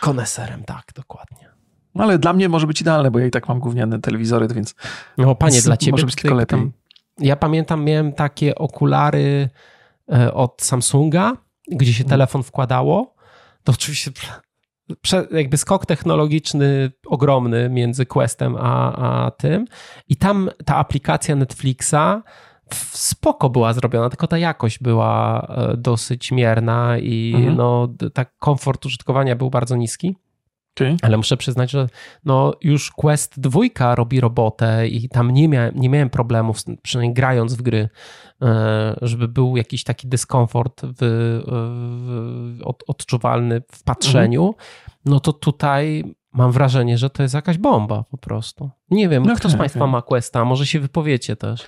Koneserem, 0.00 0.64
tak, 0.64 0.84
dokładnie. 0.94 1.52
No, 1.94 2.04
ale 2.04 2.18
dla 2.18 2.32
mnie 2.32 2.48
może 2.48 2.66
być 2.66 2.80
idealne, 2.80 3.10
bo 3.10 3.18
ja 3.18 3.26
i 3.26 3.30
tak 3.30 3.48
mam 3.48 3.58
gówniane 3.58 4.00
telewizory, 4.00 4.48
więc. 4.48 4.74
No 5.18 5.34
panie, 5.34 5.62
dla 5.62 5.76
ciebie 5.76 5.92
może 5.92 6.06
być 6.06 6.14
tylko 6.14 6.34
lepiej. 6.34 6.58
Tam, 6.58 6.72
ja 7.18 7.36
pamiętam, 7.36 7.84
miałem 7.84 8.12
takie 8.12 8.54
okulary 8.54 9.48
e, 10.12 10.34
od 10.34 10.62
Samsunga, 10.62 11.36
gdzie 11.76 11.92
się 11.92 12.04
mhm. 12.04 12.10
telefon 12.10 12.42
wkładało. 12.42 13.14
To 13.64 13.72
oczywiście 13.72 14.10
jakby 15.30 15.56
skok 15.56 15.86
technologiczny 15.86 16.92
ogromny 17.06 17.68
między 17.68 18.06
Questem 18.06 18.56
a, 18.56 18.92
a 19.26 19.30
tym. 19.30 19.64
I 20.08 20.16
tam 20.16 20.50
ta 20.64 20.76
aplikacja 20.76 21.36
Netflixa 21.36 22.22
spoko 22.74 23.50
była 23.50 23.72
zrobiona, 23.72 24.10
tylko 24.10 24.26
ta 24.26 24.38
jakość 24.38 24.78
była 24.78 25.46
e, 25.48 25.76
dosyć 25.76 26.32
mierna 26.32 26.98
i 26.98 27.32
mhm. 27.36 27.56
no, 27.56 27.88
tak 28.14 28.36
komfort 28.38 28.86
użytkowania 28.86 29.36
był 29.36 29.50
bardzo 29.50 29.76
niski. 29.76 30.16
Ale 31.02 31.16
muszę 31.16 31.36
przyznać, 31.36 31.70
że 31.70 31.88
no 32.24 32.52
już 32.60 32.90
Quest 32.90 33.40
2 33.40 33.94
robi 33.94 34.20
robotę 34.20 34.88
i 34.88 35.08
tam 35.08 35.30
nie 35.30 35.48
miałem, 35.48 35.74
nie 35.74 35.88
miałem 35.88 36.10
problemów, 36.10 36.58
przynajmniej 36.82 37.14
grając 37.14 37.54
w 37.54 37.62
gry, 37.62 37.88
e, 38.42 38.96
żeby 39.02 39.28
był 39.28 39.56
jakiś 39.56 39.84
taki 39.84 40.08
dyskomfort 40.08 40.82
w, 40.84 40.96
w, 40.98 42.62
od, 42.64 42.82
odczuwalny 42.86 43.62
w 43.72 43.82
patrzeniu. 43.82 44.46
Mhm. 44.46 44.64
No 45.04 45.20
to 45.20 45.32
tutaj 45.32 46.04
mam 46.32 46.52
wrażenie, 46.52 46.98
że 46.98 47.10
to 47.10 47.22
jest 47.22 47.34
jakaś 47.34 47.58
bomba 47.58 48.04
po 48.10 48.18
prostu. 48.18 48.70
Nie 48.90 49.08
wiem, 49.08 49.22
okay, 49.22 49.36
kto 49.36 49.48
z 49.48 49.56
Państwa 49.56 49.80
okay. 49.80 49.92
ma 49.92 50.02
Questa, 50.02 50.44
może 50.44 50.66
się 50.66 50.80
wypowiecie 50.80 51.36
też. 51.36 51.66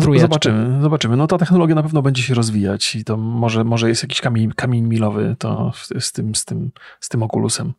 Trójeczkę. 0.00 0.28
Zobaczymy, 0.28 0.82
zobaczymy. 0.82 1.16
No 1.16 1.26
ta 1.26 1.38
technologia 1.38 1.74
na 1.74 1.82
pewno 1.82 2.02
będzie 2.02 2.22
się 2.22 2.34
rozwijać 2.34 2.96
i 2.96 3.04
to 3.04 3.16
może, 3.16 3.64
może 3.64 3.88
jest 3.88 4.02
jakiś 4.02 4.20
kamień, 4.20 4.52
kamień 4.52 4.84
milowy 4.84 5.36
to 5.38 5.72
z, 6.00 6.12
tym, 6.12 6.34
z, 6.34 6.44
tym, 6.44 6.70
z 7.00 7.08
tym 7.08 7.22
Oculusem. 7.22 7.72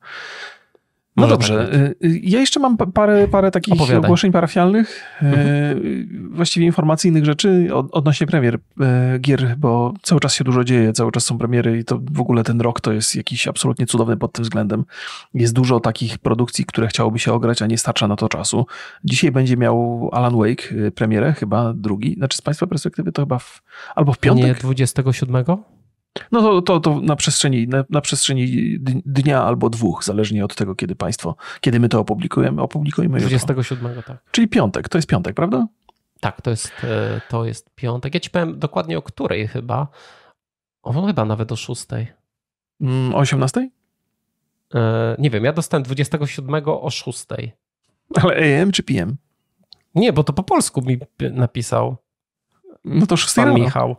No 1.17 1.23
Może 1.23 1.33
dobrze. 1.33 1.67
Tak 1.71 2.11
ja 2.21 2.39
jeszcze 2.39 2.59
mam 2.59 2.77
parę, 2.77 3.27
parę 3.27 3.51
takich 3.51 3.73
Opowiadaj. 3.73 3.97
ogłoszeń 3.97 4.31
parafialnych, 4.31 5.03
y, 5.21 5.25
mhm. 5.25 6.29
właściwie 6.33 6.65
informacyjnych 6.65 7.25
rzeczy 7.25 7.69
odnośnie 7.91 8.27
premier 8.27 8.59
gier, 9.19 9.55
bo 9.57 9.93
cały 10.01 10.21
czas 10.21 10.33
się 10.33 10.43
dużo 10.43 10.63
dzieje, 10.63 10.93
cały 10.93 11.11
czas 11.11 11.25
są 11.25 11.37
premiery 11.37 11.79
i 11.79 11.83
to 11.83 11.99
w 12.11 12.21
ogóle 12.21 12.43
ten 12.43 12.61
rok 12.61 12.81
to 12.81 12.93
jest 12.93 13.15
jakiś 13.15 13.47
absolutnie 13.47 13.85
cudowny 13.85 14.17
pod 14.17 14.31
tym 14.31 14.43
względem. 14.43 14.85
Jest 15.33 15.53
dużo 15.53 15.79
takich 15.79 16.17
produkcji, 16.17 16.65
które 16.65 16.87
chciałoby 16.87 17.19
się 17.19 17.33
ograć, 17.33 17.61
a 17.61 17.67
nie 17.67 17.77
starcza 17.77 18.07
na 18.07 18.15
to 18.15 18.29
czasu. 18.29 18.65
Dzisiaj 19.03 19.31
będzie 19.31 19.57
miał 19.57 20.09
Alan 20.11 20.37
Wake 20.37 20.91
premierę, 20.95 21.33
chyba 21.33 21.73
drugi. 21.73 22.13
Znaczy 22.13 22.37
z 22.37 22.41
Państwa 22.41 22.67
perspektywy 22.67 23.11
to 23.11 23.21
chyba 23.21 23.39
w, 23.39 23.61
albo 23.95 24.13
w 24.13 24.17
piątek. 24.17 24.47
Nie 24.47 24.55
27? 24.55 25.45
No 26.31 26.41
to, 26.41 26.61
to, 26.61 26.79
to 26.79 27.01
na, 27.01 27.15
przestrzeni, 27.15 27.67
na, 27.67 27.83
na, 27.89 28.01
przestrzeni 28.01 28.75
dnia 29.05 29.43
albo 29.43 29.69
dwóch, 29.69 30.03
zależnie 30.03 30.45
od 30.45 30.55
tego, 30.55 30.75
kiedy 30.75 30.95
państwo, 30.95 31.35
kiedy 31.61 31.79
my 31.79 31.89
to 31.89 31.99
opublikujemy. 31.99 32.61
Opublikujemy 32.61 33.19
27, 33.19 33.87
jutro. 33.87 34.03
tak. 34.03 34.31
Czyli 34.31 34.47
piątek, 34.47 34.89
to 34.89 34.97
jest 34.97 35.07
piątek, 35.07 35.35
prawda? 35.35 35.67
Tak, 36.19 36.41
to 36.41 36.49
jest, 36.49 36.71
e, 36.83 37.21
to 37.29 37.45
jest 37.45 37.75
piątek. 37.75 38.13
Ja 38.13 38.19
ci 38.19 38.29
powiem 38.29 38.59
dokładnie 38.59 38.97
o 38.97 39.01
której 39.01 39.47
chyba. 39.47 39.87
O, 40.83 41.07
chyba 41.07 41.25
nawet 41.25 41.51
o 41.51 41.55
szóstej. 41.55 42.07
Mm, 42.81 43.15
o 43.15 43.17
18? 43.17 43.69
E, 44.75 45.15
nie 45.19 45.29
wiem, 45.29 45.43
ja 45.43 45.53
dostałem 45.53 45.83
27 45.83 46.63
o 46.65 46.89
6. 46.89 47.25
Ale 48.15 48.61
AM 48.61 48.71
czy 48.71 48.83
PM? 48.83 49.17
Nie, 49.95 50.13
bo 50.13 50.23
to 50.23 50.33
po 50.33 50.43
polsku 50.43 50.81
mi 50.81 50.97
napisał. 51.31 51.97
No 52.85 53.05
to 53.05 53.17
6 53.17 53.35
Pan 53.35 53.53
Michał. 53.53 53.95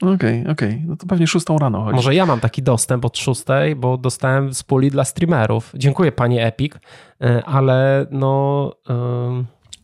Okej, 0.00 0.14
okay, 0.40 0.52
okej. 0.52 0.68
Okay. 0.68 0.84
No 0.86 0.96
to 0.96 1.06
pewnie 1.06 1.26
szóstą 1.26 1.58
rano 1.58 1.82
chodzi. 1.82 1.96
Może 1.96 2.14
ja 2.14 2.26
mam 2.26 2.40
taki 2.40 2.62
dostęp 2.62 3.04
od 3.04 3.18
szóstej, 3.18 3.76
bo 3.76 3.96
dostałem 3.96 4.54
z 4.54 4.62
puli 4.62 4.90
dla 4.90 5.04
streamerów. 5.04 5.72
Dziękuję 5.74 6.12
panie 6.12 6.46
Epic, 6.46 6.74
e, 7.20 7.44
ale 7.44 8.06
no... 8.10 8.72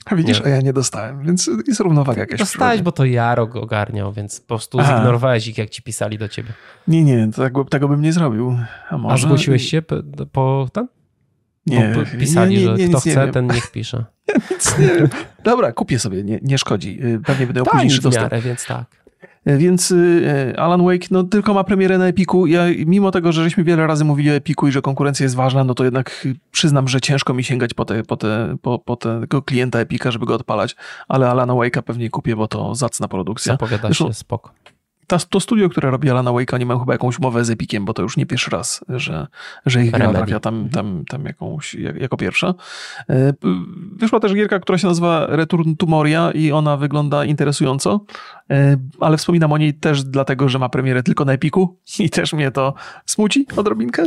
A 0.06 0.16
widzisz, 0.16 0.40
nie. 0.40 0.46
a 0.46 0.48
ja 0.48 0.60
nie 0.60 0.72
dostałem, 0.72 1.22
więc 1.22 1.50
jest 1.66 1.80
równowaga 1.80 2.20
jakaś. 2.20 2.38
Dostałeś, 2.38 2.82
bo 2.82 2.92
to 2.92 3.04
Jaro 3.04 3.46
go 3.46 3.60
ogarniał, 3.60 4.12
więc 4.12 4.40
po 4.40 4.46
prostu 4.46 4.80
Aha. 4.80 4.96
zignorowałeś 4.96 5.46
ich, 5.46 5.58
jak 5.58 5.70
ci 5.70 5.82
pisali 5.82 6.18
do 6.18 6.28
ciebie. 6.28 6.52
Nie, 6.88 7.04
nie, 7.04 7.30
to 7.32 7.64
tego, 7.64 7.88
bym 7.88 8.00
nie 8.00 8.12
zrobił. 8.12 8.58
A, 8.90 8.98
może... 8.98 9.14
a 9.14 9.18
zgłosiłeś 9.18 9.70
się 9.70 9.82
po, 9.82 9.96
po 10.32 10.68
ten? 10.72 10.88
Nie, 11.66 11.94
bo 11.94 12.18
pisali, 12.18 12.56
nie, 12.56 12.66
nie, 12.66 12.72
nie, 12.72 12.82
że 12.82 12.88
kto 12.88 13.00
chce, 13.00 13.28
ten 13.28 13.46
niech 13.46 13.72
pisze. 13.72 14.04
Ja 14.28 14.34
nic 14.50 14.78
nie 14.78 15.08
Dobra, 15.44 15.72
kupię 15.72 15.98
sobie, 15.98 16.24
nie, 16.24 16.38
nie 16.42 16.58
szkodzi. 16.58 17.04
Y, 17.04 17.20
pewnie 17.20 17.46
będę 17.46 17.60
miał 17.60 17.66
późniejszy 17.66 18.02
dostęp. 18.02 18.34
Więc 18.44 18.66
tak. 18.66 19.05
Więc 19.46 19.90
y, 19.90 20.54
Alan 20.56 20.84
Wake 20.84 21.06
no, 21.10 21.24
tylko 21.24 21.54
ma 21.54 21.64
premierę 21.64 21.98
na 21.98 22.06
Epiku. 22.06 22.46
Ja, 22.46 22.62
mimo 22.86 23.10
tego, 23.10 23.32
że 23.32 23.42
żeśmy 23.42 23.64
wiele 23.64 23.86
razy 23.86 24.04
mówili 24.04 24.30
o 24.30 24.34
Epiku 24.34 24.68
i 24.68 24.72
że 24.72 24.82
konkurencja 24.82 25.24
jest 25.24 25.34
ważna, 25.34 25.64
no 25.64 25.74
to 25.74 25.84
jednak 25.84 26.26
przyznam, 26.50 26.88
że 26.88 27.00
ciężko 27.00 27.34
mi 27.34 27.44
sięgać 27.44 27.74
po, 27.74 27.84
te, 27.84 28.02
po, 28.02 28.16
te, 28.16 28.56
po, 28.62 28.78
po 28.78 28.96
tego 28.96 29.42
klienta 29.42 29.78
Epika, 29.78 30.10
żeby 30.10 30.26
go 30.26 30.34
odpalać, 30.34 30.76
ale 31.08 31.30
Alana 31.30 31.52
Wake'a 31.52 31.82
pewnie 31.82 32.10
kupię, 32.10 32.36
bo 32.36 32.48
to 32.48 32.74
zacna 32.74 33.08
produkcja. 33.08 33.52
Zapowiada 33.52 33.94
się 33.94 34.14
spoko 34.14 34.50
ta, 35.06 35.18
to 35.18 35.40
studio, 35.40 35.68
które 35.68 35.90
robi 35.90 36.10
Alana 36.10 36.30
Wake'a, 36.30 36.58
nie 36.58 36.66
ma 36.66 36.78
chyba 36.78 36.92
jakąś 36.92 37.18
umowę 37.18 37.44
z 37.44 37.50
Epiciem, 37.50 37.84
bo 37.84 37.94
to 37.94 38.02
już 38.02 38.16
nie 38.16 38.26
pierwszy 38.26 38.50
raz, 38.50 38.84
że, 38.88 39.26
że 39.66 39.84
ich 39.84 39.90
gra 39.90 40.12
trafia 40.12 40.40
tam, 40.40 40.68
tam, 40.68 41.04
tam 41.08 41.24
jakąś, 41.24 41.74
jak, 41.74 41.96
jako 41.96 42.16
pierwsza. 42.16 42.54
E, 43.10 43.32
wyszła 43.92 44.20
też 44.20 44.34
gierka, 44.34 44.60
która 44.60 44.78
się 44.78 44.86
nazywa 44.86 45.26
Return 45.26 45.74
to 45.74 45.86
Moria 45.86 46.30
i 46.30 46.52
ona 46.52 46.76
wygląda 46.76 47.24
interesująco, 47.24 48.00
e, 48.50 48.76
ale 49.00 49.16
wspominam 49.16 49.52
o 49.52 49.58
niej 49.58 49.74
też 49.74 50.04
dlatego, 50.04 50.48
że 50.48 50.58
ma 50.58 50.68
premierę 50.68 51.02
tylko 51.02 51.24
na 51.24 51.32
Epiku 51.32 51.78
i 51.98 52.10
też 52.10 52.32
mnie 52.32 52.50
to 52.50 52.74
smuci 53.06 53.46
odrobinkę. 53.56 54.06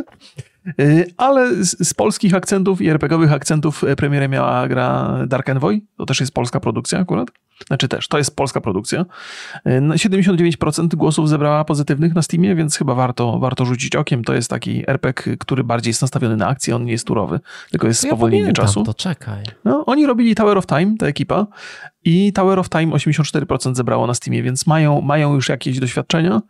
Y, 0.79 1.13
ale 1.17 1.63
z, 1.63 1.87
z, 1.87 1.93
polskich 1.93 2.35
akcentów 2.35 2.81
i 2.81 2.89
RPGowych 2.89 3.33
akcentów 3.33 3.83
y, 3.83 3.95
premierę 3.95 4.29
miała 4.29 4.67
gra 4.67 5.17
Dark 5.27 5.49
Envoy. 5.49 5.81
To 5.97 6.05
też 6.05 6.19
jest 6.19 6.33
polska 6.33 6.59
produkcja 6.59 6.99
akurat. 6.99 7.27
Znaczy 7.67 7.87
też, 7.87 8.07
to 8.07 8.17
jest 8.17 8.35
polska 8.35 8.61
produkcja. 8.61 9.05
79% 9.65 10.93
y, 10.93 10.97
głosów 10.97 11.29
zebrała 11.29 11.65
pozytywnych 11.65 12.15
na 12.15 12.21
Steamie, 12.21 12.55
więc 12.55 12.77
chyba 12.77 12.95
warto, 12.95 13.39
warto 13.39 13.65
rzucić 13.65 13.95
okiem. 13.95 14.23
To 14.23 14.33
jest 14.33 14.49
taki 14.49 14.83
RPG, 14.89 15.37
który 15.37 15.63
bardziej 15.63 15.89
jest 15.89 16.01
nastawiony 16.01 16.37
na 16.37 16.47
akcję, 16.47 16.75
on 16.75 16.85
nie 16.85 16.91
jest 16.91 17.07
turowy, 17.07 17.39
tylko 17.71 17.87
jest 17.87 18.03
ja 18.03 18.09
spowolnienie 18.09 18.43
pamiętam, 18.43 18.65
czasu. 18.65 18.83
to 18.83 18.93
czekaj. 18.93 19.43
No, 19.65 19.85
oni 19.85 20.05
robili 20.05 20.35
Tower 20.35 20.57
of 20.57 20.65
Time, 20.65 20.97
ta 20.97 21.07
ekipa, 21.07 21.47
i 22.05 22.33
Tower 22.33 22.59
of 22.59 22.69
Time 22.69 22.87
84% 22.87 23.75
zebrało 23.75 24.07
na 24.07 24.13
Steamie, 24.13 24.43
więc 24.43 24.67
mają, 24.67 25.01
mają 25.01 25.35
już 25.35 25.49
jakieś 25.49 25.79
doświadczenia 25.79 26.41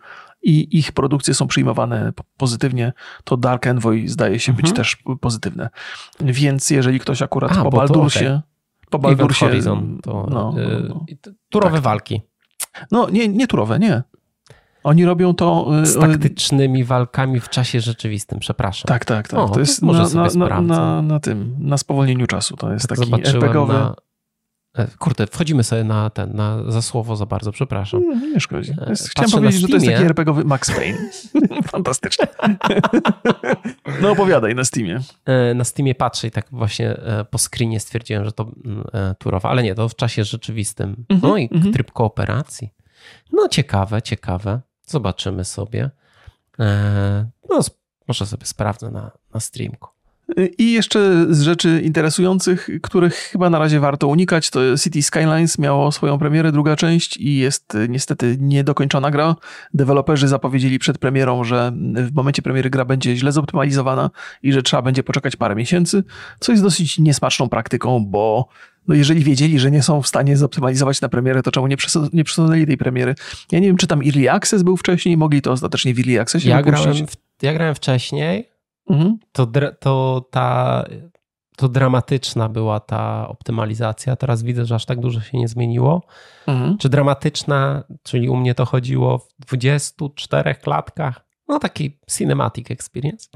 i 0.50 0.78
ich 0.78 0.92
produkcje 0.92 1.34
są 1.34 1.48
przyjmowane 1.48 2.12
pozytywnie, 2.38 2.94
to 3.24 3.38
Dark 3.38 3.68
Envoy 3.68 4.08
zdaje 4.08 4.40
się 4.40 4.52
mhm. 4.52 4.66
być 4.66 4.76
też 4.76 4.98
pozytywne. 5.22 5.70
Więc 6.20 6.70
jeżeli 6.70 7.00
ktoś 7.00 7.22
akurat 7.22 7.52
A, 7.52 7.64
po 7.64 7.70
Baldursie... 7.70 8.20
Okay. 8.20 8.42
Po 8.90 9.00
Baldursie... 9.00 9.46
Horizon, 9.46 10.00
to 10.04 10.28
no, 10.30 10.54
yy, 10.58 10.86
no. 10.90 11.06
turowe 11.50 11.76
tak. 11.76 11.84
walki. 11.84 12.22
No, 12.92 13.10
nie, 13.10 13.28
nie 13.28 13.48
turowe, 13.48 13.80
nie. 13.80 14.04
Oni 14.84 15.06
robią 15.06 15.34
to. 15.34 15.68
Y, 15.82 15.86
Z 15.86 16.00
taktycznymi 16.00 16.84
walkami 16.84 17.40
w 17.40 17.50
czasie 17.50 17.82
rzeczywistym, 17.82 18.40
przepraszam. 18.40 18.88
Tak, 18.88 19.06
tak, 19.06 19.28
tak. 19.28 19.40
O, 19.40 19.50
to 19.50 19.60
jest 19.60 19.82
może 19.82 20.00
na, 20.00 20.30
sobie 20.30 20.50
na, 20.50 20.62
na, 20.62 21.02
na, 21.02 21.20
tym, 21.20 21.56
na 21.60 21.78
spowolnieniu 21.78 22.28
czasu. 22.28 22.58
To 22.58 22.74
jest 22.74 22.88
tak 22.88 23.00
taki 23.00 23.28
RPGowy. 23.28 23.74
Na, 23.74 23.96
kurde, 25.00 25.28
wchodzimy 25.28 25.64
sobie 25.64 25.84
na 25.84 26.10
ten, 26.10 26.36
na 26.36 26.72
za 26.72 26.82
słowo 26.82 27.16
za 27.16 27.26
bardzo, 27.26 27.52
przepraszam. 27.52 28.02
Nie, 28.02 28.32
nie 28.32 28.40
szkodzi. 28.40 28.74
E, 28.82 28.90
jest, 28.90 29.10
chciałem 29.10 29.32
powiedzieć, 29.32 29.62
że 29.62 29.68
to 29.68 29.74
jest 29.74 29.86
taki 29.86 30.04
RPGowy 30.04 30.44
Max 30.44 30.72
Payne. 30.72 30.98
Fantastycznie. 31.72 32.28
no 34.02 34.12
opowiadaj 34.12 34.56
na 34.56 34.64
Steamie. 34.64 35.00
E, 35.26 35.54
na 35.54 35.64
Steamie 35.64 35.96
patrzę 35.96 36.28
i 36.28 36.32
tak 36.32 36.48
właśnie 36.52 36.98
po 37.30 37.38
screenie 37.38 37.80
stwierdziłem, 37.80 38.26
że 38.26 38.32
to 38.32 38.52
mm, 38.66 38.86
turowa, 39.20 39.50
ale 39.50 39.64
nie, 39.64 39.76
to 39.76 39.90
w 39.90 39.96
czasie 39.96 40.24
rzeczywistym. 40.24 40.96
-hmm, 41.10 41.20
no 41.22 41.38
i 41.38 41.50
-hmm. 41.50 41.74
tryb 41.74 41.92
kooperacji. 41.92 42.74
No 43.34 43.48
ciekawe, 43.48 44.02
ciekawe. 44.02 44.62
Zobaczymy 44.86 45.46
sobie. 45.46 45.90
No 47.50 47.60
może 48.08 48.26
sobie 48.26 48.46
sprawdzę 48.46 48.92
na, 48.92 49.12
na 49.34 49.40
streamku. 49.40 49.90
I 50.58 50.72
jeszcze 50.72 51.26
z 51.30 51.42
rzeczy 51.42 51.82
interesujących, 51.84 52.70
których 52.82 53.14
chyba 53.14 53.50
na 53.50 53.60
razie 53.60 53.80
warto 53.80 54.08
unikać, 54.08 54.50
to 54.50 54.60
City 54.78 55.04
Skylines 55.04 55.58
miało 55.60 55.92
swoją 55.92 56.20
premierę, 56.20 56.52
druga 56.52 56.76
część 56.76 57.18
i 57.18 57.38
jest 57.38 57.78
niestety 57.90 58.38
niedokończona 58.40 59.12
gra. 59.12 59.36
Deweloperzy 59.74 60.28
zapowiedzieli 60.28 60.80
przed 60.80 60.98
premierą, 60.98 61.44
że 61.44 61.72
w 61.96 62.14
momencie 62.14 62.42
premiery 62.42 62.70
gra 62.70 62.86
będzie 62.86 63.16
źle 63.16 63.32
zoptymalizowana 63.32 64.10
i 64.44 64.54
że 64.54 64.64
trzeba 64.64 64.82
będzie 64.82 65.04
poczekać 65.04 65.36
parę 65.36 65.56
miesięcy, 65.56 66.04
co 66.40 66.52
jest 66.52 66.64
dosyć 66.64 67.00
niesmaczną 67.00 67.50
praktyką, 67.50 68.06
bo 68.06 68.48
no 68.88 68.96
jeżeli 68.96 69.24
wiedzieli, 69.24 69.60
że 69.60 69.72
nie 69.72 69.84
są 69.84 70.02
w 70.02 70.08
stanie 70.08 70.38
zoptymalizować 70.38 71.02
na 71.02 71.10
premierę, 71.10 71.44
to 71.44 71.52
czemu 71.52 71.68
nie, 71.68 71.76
nie 72.14 72.24
przesunęli 72.24 72.66
tej 72.66 72.78
premiery? 72.78 73.16
Ja 73.52 73.60
nie 73.60 73.68
wiem, 73.68 73.78
czy 73.78 73.88
tam 73.88 74.02
Early 74.02 74.32
Access 74.32 74.64
był 74.64 74.78
wcześniej, 74.78 75.18
mogli 75.18 75.42
to 75.42 75.52
ostatecznie 75.52 75.94
w 75.94 76.00
Early 76.00 76.22
Accessie 76.22 76.50
ja 76.50 76.62
grałem, 76.64 77.08
w, 77.08 77.16
ja 77.42 77.54
grałem 77.54 77.76
wcześniej, 77.76 78.50
Mhm. 78.90 79.18
To, 79.32 79.48
to 79.80 80.26
ta 80.32 80.86
to 81.60 81.70
dramatyczna 81.70 82.50
była 82.50 82.80
ta 82.80 83.28
optymalizacja. 83.28 84.16
Teraz 84.16 84.44
widzę, 84.44 84.66
że 84.66 84.76
aż 84.76 84.86
tak 84.86 85.00
dużo 85.00 85.22
się 85.22 85.38
nie 85.38 85.48
zmieniło. 85.48 86.04
Mhm. 86.48 86.78
Czy 86.78 86.90
dramatyczna, 86.90 87.84
czyli 88.04 88.30
u 88.30 88.36
mnie 88.36 88.56
to 88.56 88.66
chodziło 88.66 89.18
w 89.18 89.28
24 89.40 90.56
klatkach? 90.56 91.26
No 91.48 91.60
taki 91.60 92.00
cinematic 92.12 92.72
experience. 92.72 93.30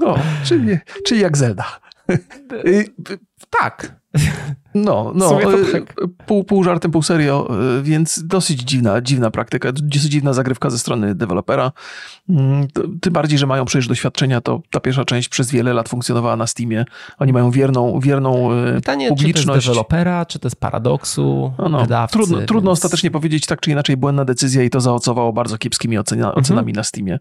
No, 0.00 0.14
czyli, 0.44 0.78
czyli 1.06 1.20
jak 1.20 1.36
Zelda. 1.36 1.66
Y, 3.42 3.46
tak. 3.50 4.00
No, 4.74 5.12
no, 5.14 5.38
tak. 5.72 5.94
pół, 6.26 6.44
pół 6.44 6.64
żartem, 6.64 6.90
pół 6.90 7.02
serio, 7.02 7.48
więc 7.82 8.22
dosyć 8.26 8.60
dziwna, 8.60 9.00
dziwna 9.00 9.30
praktyka, 9.30 9.72
dosyć 9.72 10.10
dziwna 10.10 10.32
zagrywka 10.32 10.70
ze 10.70 10.78
strony 10.78 11.14
dewelopera. 11.14 11.72
Mm, 12.28 12.68
tym 13.00 13.12
bardziej, 13.12 13.38
że 13.38 13.46
mają 13.46 13.64
przecież 13.64 13.88
doświadczenia, 13.88 14.40
to 14.40 14.62
ta 14.70 14.80
pierwsza 14.80 15.04
część 15.04 15.28
przez 15.28 15.50
wiele 15.50 15.72
lat 15.72 15.88
funkcjonowała 15.88 16.36
na 16.36 16.46
Steamie. 16.46 16.84
Oni 17.18 17.32
mają 17.32 17.50
wierną, 17.50 18.00
wierną 18.00 18.48
Pytanie, 18.74 19.08
publiczność. 19.08 19.42
czy 19.42 19.46
to 19.46 19.54
jest 19.54 19.66
dewelopera, 19.66 20.26
czy 20.26 20.38
to 20.38 20.46
jest 20.48 20.56
paradoksu, 20.56 21.52
no, 21.58 21.68
no. 21.68 21.80
wydawcy. 21.80 22.12
Trudno, 22.12 22.36
więc... 22.36 22.48
trudno 22.48 22.70
ostatecznie 22.70 23.10
powiedzieć, 23.10 23.46
tak 23.46 23.60
czy 23.60 23.70
inaczej 23.70 23.96
błędna 23.96 24.24
decyzja 24.24 24.62
i 24.62 24.70
to 24.70 24.80
zaocowało 24.80 25.32
bardzo 25.32 25.58
kiepskimi 25.58 25.98
ocenia, 25.98 26.26
mhm. 26.26 26.44
ocenami 26.44 26.72
na 26.72 26.84
Steamie. 26.84 27.18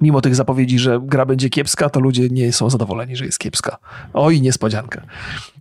Mimo 0.00 0.20
tych 0.20 0.34
zapowiedzi, 0.34 0.78
że 0.78 1.00
gra 1.02 1.26
będzie 1.26 1.50
kiepska, 1.50 1.90
to 1.90 2.00
ludzie 2.00 2.28
nie 2.28 2.52
są 2.52 2.70
zadowoleni, 2.70 3.16
że 3.16 3.24
jest 3.24 3.38
kiepska. 3.38 3.76
Oj, 4.14 4.40
niespodzianka. 4.40 5.02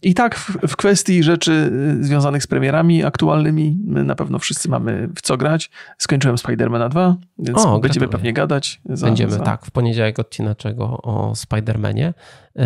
I 0.05 0.13
tak 0.13 0.35
w, 0.35 0.57
w 0.67 0.75
kwestii 0.75 1.23
rzeczy 1.23 1.71
y, 2.01 2.03
związanych 2.03 2.43
z 2.43 2.47
premierami 2.47 3.03
aktualnymi 3.03 3.77
my 3.85 4.03
na 4.03 4.15
pewno 4.15 4.39
wszyscy 4.39 4.69
mamy 4.69 5.09
w 5.15 5.21
co 5.21 5.37
grać. 5.37 5.71
Skończyłem 5.97 6.37
Spidermana 6.37 6.89
2, 6.89 7.15
więc 7.39 7.65
o, 7.65 7.79
będziemy 7.79 8.07
pewnie 8.07 8.33
gadać. 8.33 8.81
Za, 8.85 9.05
będziemy, 9.05 9.31
za... 9.31 9.39
tak, 9.39 9.65
w 9.65 9.71
poniedziałek 9.71 10.19
odcinaczego 10.19 11.01
o 11.01 11.35
Spidermanie. 11.35 12.13
Y, 12.59 12.61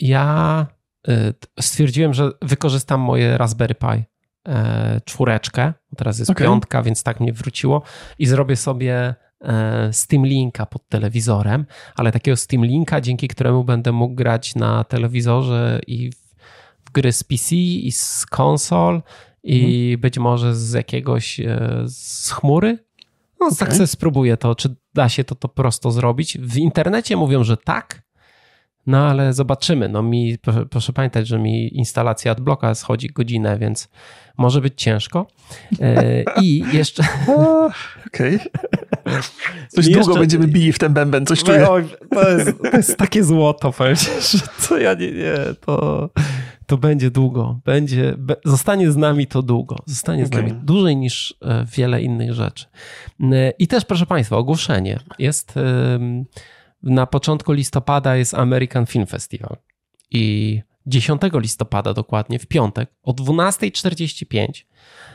ja 0.00 0.66
y, 1.08 1.34
stwierdziłem, 1.60 2.14
że 2.14 2.30
wykorzystam 2.42 3.00
moje 3.00 3.38
Raspberry 3.38 3.74
Pi 3.74 4.04
e, 4.48 5.00
czwóreczkę, 5.04 5.72
teraz 5.96 6.18
jest 6.18 6.30
okay. 6.30 6.46
piątka, 6.46 6.82
więc 6.82 7.02
tak 7.02 7.20
mnie 7.20 7.32
wróciło 7.32 7.82
i 8.18 8.26
zrobię 8.26 8.56
sobie 8.56 9.14
e, 9.40 9.92
Steam 9.92 10.26
Linka 10.26 10.66
pod 10.66 10.88
telewizorem, 10.88 11.66
ale 11.96 12.12
takiego 12.12 12.36
Steam 12.36 12.64
Linka, 12.64 13.00
dzięki 13.00 13.28
któremu 13.28 13.64
będę 13.64 13.92
mógł 13.92 14.14
grać 14.14 14.54
na 14.54 14.84
telewizorze 14.84 15.80
i 15.86 16.10
w 16.10 16.27
gry 16.90 17.12
z 17.12 17.24
PC 17.24 17.56
i 17.56 17.92
z 17.92 18.26
konsol 18.26 19.02
i 19.42 19.82
mhm. 19.84 20.00
być 20.00 20.18
może 20.18 20.56
z 20.56 20.72
jakiegoś 20.72 21.40
e, 21.40 21.84
z 21.86 22.30
chmury. 22.30 22.78
No, 23.40 23.46
okay. 23.46 23.58
tak 23.58 23.72
sobie 23.72 23.86
spróbuję 23.86 24.36
to, 24.36 24.54
czy 24.54 24.74
da 24.94 25.08
się 25.08 25.24
to, 25.24 25.34
to 25.34 25.48
prosto 25.48 25.90
zrobić. 25.90 26.38
W 26.38 26.56
internecie 26.56 27.16
mówią, 27.16 27.44
że 27.44 27.56
tak, 27.56 28.02
no 28.88 29.06
ale 29.06 29.32
zobaczymy. 29.32 29.88
No 29.88 30.02
mi, 30.02 30.38
proszę, 30.38 30.66
proszę 30.66 30.92
pamiętać, 30.92 31.28
że 31.28 31.38
mi 31.38 31.76
instalacja 31.76 32.32
adblocka 32.32 32.74
schodzi 32.74 33.08
godzinę, 33.08 33.58
więc 33.58 33.88
może 34.36 34.60
być 34.60 34.74
ciężko. 34.76 35.26
E, 35.80 36.24
I 36.42 36.64
jeszcze... 36.72 37.02
Okej. 38.06 38.36
Okay. 38.36 39.20
Coś 39.68 39.86
długo 39.86 39.98
jeszcze... 39.98 40.20
będziemy 40.20 40.46
bili 40.46 40.72
w 40.72 40.78
ten 40.78 40.92
bęben, 40.92 41.26
coś 41.26 41.42
czuję. 41.42 41.66
To 42.10 42.30
jest, 42.30 42.62
to 42.70 42.76
jest 42.76 42.96
takie 42.96 43.24
złoto, 43.24 43.72
powiem 43.72 43.96
że 43.96 44.38
co 44.58 44.78
ja 44.78 44.94
nie, 44.94 45.12
nie, 45.12 45.34
to 45.66 46.10
to 46.68 46.78
będzie 46.78 47.10
długo, 47.10 47.60
będzie, 47.64 48.14
be, 48.18 48.36
zostanie 48.44 48.92
z 48.92 48.96
nami 48.96 49.26
to 49.26 49.42
długo, 49.42 49.76
zostanie 49.86 50.24
okay. 50.24 50.40
z 50.40 50.42
nami 50.42 50.60
dłużej 50.64 50.96
niż 50.96 51.34
e, 51.42 51.66
wiele 51.76 52.02
innych 52.02 52.32
rzeczy. 52.32 52.66
I 53.58 53.68
też, 53.68 53.84
proszę 53.84 54.06
Państwa, 54.06 54.36
ogłoszenie. 54.36 55.00
Jest 55.18 55.54
na 56.82 57.06
początku 57.06 57.52
listopada 57.52 58.16
jest 58.16 58.34
American 58.34 58.86
Film 58.86 59.06
Festival 59.06 59.56
i 60.10 60.60
10 60.86 61.22
listopada 61.34 61.94
dokładnie, 61.94 62.38
w 62.38 62.46
piątek 62.46 62.90
o 63.02 63.12
12.45 63.12 64.46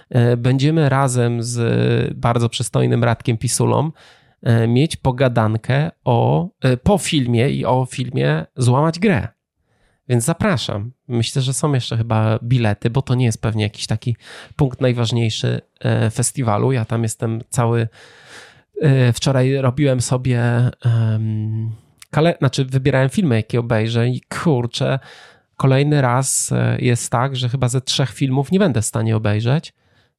e, 0.09 0.37
będziemy 0.37 0.89
razem 0.89 1.43
z 1.43 2.17
bardzo 2.17 2.49
przystojnym 2.49 3.03
Radkiem 3.03 3.37
Pisulą 3.37 3.91
e, 4.41 4.67
mieć 4.67 4.95
pogadankę 4.95 5.91
o, 6.03 6.49
po 6.83 6.97
filmie 6.97 7.49
i 7.49 7.65
o 7.65 7.85
filmie 7.85 8.45
Złamać 8.55 8.99
grę. 8.99 9.27
Więc 10.09 10.23
zapraszam. 10.23 10.91
Myślę, 11.07 11.41
że 11.41 11.53
są 11.53 11.73
jeszcze 11.73 11.97
chyba 11.97 12.39
bilety, 12.43 12.89
bo 12.89 13.01
to 13.01 13.15
nie 13.15 13.25
jest 13.25 13.41
pewnie 13.41 13.63
jakiś 13.63 13.87
taki 13.87 14.15
punkt 14.55 14.81
najważniejszy 14.81 15.61
e, 15.79 16.09
festiwalu. 16.09 16.71
Ja 16.71 16.85
tam 16.85 17.03
jestem 17.03 17.41
cały. 17.49 17.87
E, 18.81 19.13
wczoraj 19.13 19.55
robiłem 19.55 20.01
sobie. 20.01 20.41
Kale... 22.11 22.35
Znaczy, 22.39 22.65
wybierałem 22.65 23.09
filmy, 23.09 23.35
jakie 23.35 23.59
obejrzę, 23.59 24.09
i 24.09 24.21
kurczę, 24.21 24.99
kolejny 25.57 26.01
raz 26.01 26.51
e, 26.51 26.77
jest 26.79 27.11
tak, 27.11 27.35
że 27.35 27.49
chyba 27.49 27.67
ze 27.67 27.81
trzech 27.81 28.09
filmów 28.13 28.51
nie 28.51 28.59
będę 28.59 28.81
w 28.81 28.85
stanie 28.85 29.15
obejrzeć, 29.15 29.73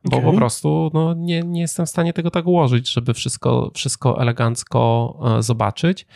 bo 0.04 0.16
okay. 0.16 0.30
po 0.30 0.36
prostu 0.36 0.90
no, 0.94 1.14
nie, 1.14 1.42
nie 1.42 1.60
jestem 1.60 1.86
w 1.86 1.90
stanie 1.90 2.12
tego 2.12 2.30
tak 2.30 2.46
ułożyć, 2.46 2.92
żeby 2.92 3.14
wszystko, 3.14 3.70
wszystko 3.74 4.22
elegancko 4.22 5.18
zobaczyć. 5.40 6.06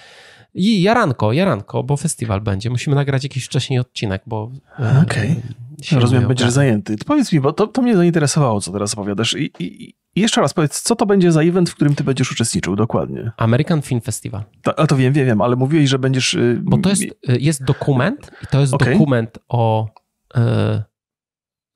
I 0.58 0.82
jaranko, 0.82 1.32
jaranko, 1.32 1.82
bo 1.82 1.96
festiwal 1.96 2.40
będzie. 2.40 2.70
Musimy 2.70 2.96
nagrać 2.96 3.22
jakiś 3.22 3.44
wcześniej 3.44 3.78
odcinek, 3.78 4.22
bo. 4.26 4.50
E, 4.78 5.02
Okej. 5.02 5.30
Okay. 5.30 6.00
Rozumiem, 6.00 6.28
będziesz 6.28 6.50
zajęty. 6.50 6.96
To 6.96 7.04
powiedz 7.04 7.32
mi, 7.32 7.40
bo 7.40 7.52
to, 7.52 7.66
to 7.66 7.82
mnie 7.82 7.96
zainteresowało, 7.96 8.60
co 8.60 8.72
teraz 8.72 8.94
opowiadasz. 8.94 9.34
I, 9.34 9.52
i, 9.58 9.88
I, 9.88 9.94
jeszcze 10.16 10.40
raz 10.40 10.54
powiedz, 10.54 10.82
co 10.82 10.96
to 10.96 11.06
będzie 11.06 11.32
za 11.32 11.42
event, 11.42 11.70
w 11.70 11.74
którym 11.74 11.94
ty 11.94 12.04
będziesz 12.04 12.32
uczestniczył 12.32 12.76
dokładnie? 12.76 13.32
American 13.36 13.82
Film 13.82 14.00
Festival. 14.00 14.42
To, 14.62 14.78
a 14.78 14.86
to 14.86 14.96
wiem, 14.96 15.12
wiem, 15.12 15.26
wiem, 15.26 15.40
ale 15.40 15.56
mówiłeś, 15.56 15.88
że 15.88 15.98
będziesz. 15.98 16.34
Y, 16.34 16.60
bo 16.62 16.78
to 16.78 16.90
jest, 16.90 17.02
y, 17.02 17.10
jest 17.26 17.64
dokument, 17.64 18.30
i 18.42 18.46
to 18.46 18.60
jest 18.60 18.74
okay. 18.74 18.92
dokument 18.92 19.38
o. 19.48 19.88
Y, 20.36 20.40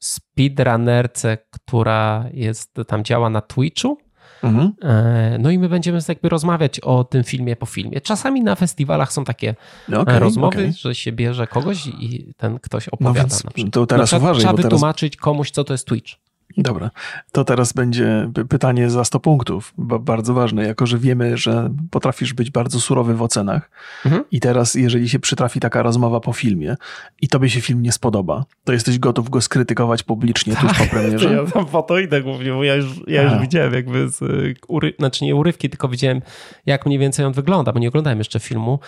speedrunnerce, 0.03 1.39
która 1.51 2.25
jest, 2.33 2.75
tam 2.87 3.05
działa 3.05 3.31
na 3.31 3.41
Twitchu 3.41 3.99
Mhm. 4.43 4.73
E, 4.83 5.39
no 5.39 5.51
i 5.51 5.59
my 5.59 5.69
będziemy 5.69 5.99
jakby 6.09 6.29
rozmawiać 6.29 6.81
o 6.81 7.05
tym 7.05 7.25
filmie 7.25 7.57
po 7.57 7.67
filmie. 7.67 8.01
Czasami 8.01 8.43
na 8.43 8.55
festiwalach 8.55 9.13
są 9.13 9.25
takie 9.25 9.55
okay, 9.97 10.19
rozmowy, 10.19 10.59
okay. 10.59 10.73
że 10.73 10.95
się 10.95 11.13
bierze 11.13 11.47
kogoś 11.47 11.87
i 11.87 12.35
ten 12.37 12.59
ktoś 12.59 12.87
no 12.87 12.93
opowiada. 12.93 13.37
No 13.45 13.51
więc 13.57 13.71
to 13.71 13.87
teraz 13.87 14.13
uważaj, 14.13 14.41
trzeba 14.41 14.63
wytłumaczyć 14.63 15.13
teraz... 15.13 15.25
komuś, 15.25 15.51
co 15.51 15.65
to 15.65 15.75
jest 15.75 15.87
Twitch. 15.87 16.13
Dobra, 16.57 16.91
to 17.33 17.45
teraz 17.45 17.73
będzie 17.73 18.31
pytanie 18.49 18.91
za 18.91 19.05
100 19.05 19.21
punktów, 19.21 19.75
bardzo 19.79 20.35
ważne, 20.35 20.67
jako 20.67 20.87
że 20.87 20.99
wiemy, 20.99 21.37
że 21.37 21.71
potrafisz 21.91 22.33
być 22.35 22.51
bardzo 22.51 22.81
surowy 22.81 23.15
w 23.15 23.23
ocenach 23.23 23.71
mhm. 24.05 24.25
i 24.31 24.41
teraz 24.41 24.75
jeżeli 24.75 25.09
się 25.09 25.19
przytrafi 25.19 25.61
taka 25.61 25.83
rozmowa 25.83 26.21
po 26.21 26.33
filmie 26.33 26.77
i 27.21 27.29
tobie 27.29 27.51
się 27.51 27.61
film 27.61 27.83
nie 27.83 27.93
spodoba, 27.93 28.45
to 28.65 28.73
jesteś 28.73 28.99
gotów 28.99 29.31
go 29.31 29.41
skrytykować 29.41 30.03
publicznie 30.03 30.55
tak, 30.55 30.63
tuż 30.63 30.79
po 30.79 30.87
premierze? 30.95 31.29
To 31.29 31.35
ja 31.35 31.47
tam 31.47 31.67
po 31.67 31.83
to 31.83 31.99
idę 31.99 32.23
głównie, 32.23 32.53
bo 32.53 32.65
ja 32.65 32.75
już, 32.75 32.87
ja 33.07 33.23
już 33.23 33.41
widziałem 33.41 33.75
jakby, 33.75 34.09
z, 34.09 34.21
ury, 34.69 34.95
znaczy 34.99 35.25
nie 35.25 35.37
urywki, 35.37 35.71
tylko 35.71 35.89
widziałem 35.89 36.23
jak 36.67 36.87
mniej 36.87 36.99
więcej 36.99 37.25
on 37.25 37.33
wygląda, 37.33 37.73
bo 37.73 37.79
nie 37.79 37.89
oglądałem 37.89 38.19
jeszcze 38.19 38.41
filmu. 38.41 38.79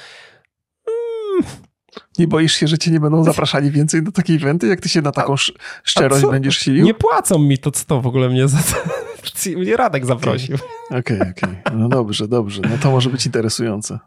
Nie 2.19 2.29
boisz 2.29 2.53
się, 2.53 2.69
że 2.69 2.79
cię 2.79 2.91
nie 2.91 3.01
będą 3.01 3.25
zapraszali 3.25 3.71
więcej 3.71 4.03
do 4.03 4.13
takiej 4.13 4.37
eventy? 4.37 4.67
Jak 4.67 4.81
ty 4.81 4.89
się 4.89 5.03
na 5.03 5.13
taką 5.13 5.35
szczerość 5.85 6.27
będziesz 6.31 6.59
silił? 6.59 6.85
Nie 6.85 6.95
płacą 6.95 7.39
mi, 7.39 7.59
to 7.59 7.71
co 7.71 7.85
to 7.85 8.01
w 8.01 8.07
ogóle 8.07 8.29
mnie 8.29 8.49
za 8.49 8.59
to? 8.59 8.77
Mnie 9.57 9.77
Radek 9.77 10.07
zaprosił. 10.07 10.57
Okej, 10.91 10.99
okej. 11.01 11.21
Okay, 11.21 11.57
okay. 11.65 11.77
No 11.77 11.89
dobrze, 11.89 12.29
dobrze. 12.29 12.63
No 12.71 12.79
to 12.83 12.91
może 12.91 13.11
być 13.11 13.27
interesujące. 13.27 13.99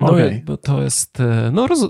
No, 0.00 0.06
okay. 0.06 0.42
bo 0.44 0.56
to 0.56 0.82
jest, 0.82 1.20
e, 1.20 1.50
no 1.52 1.66
roz... 1.66 1.80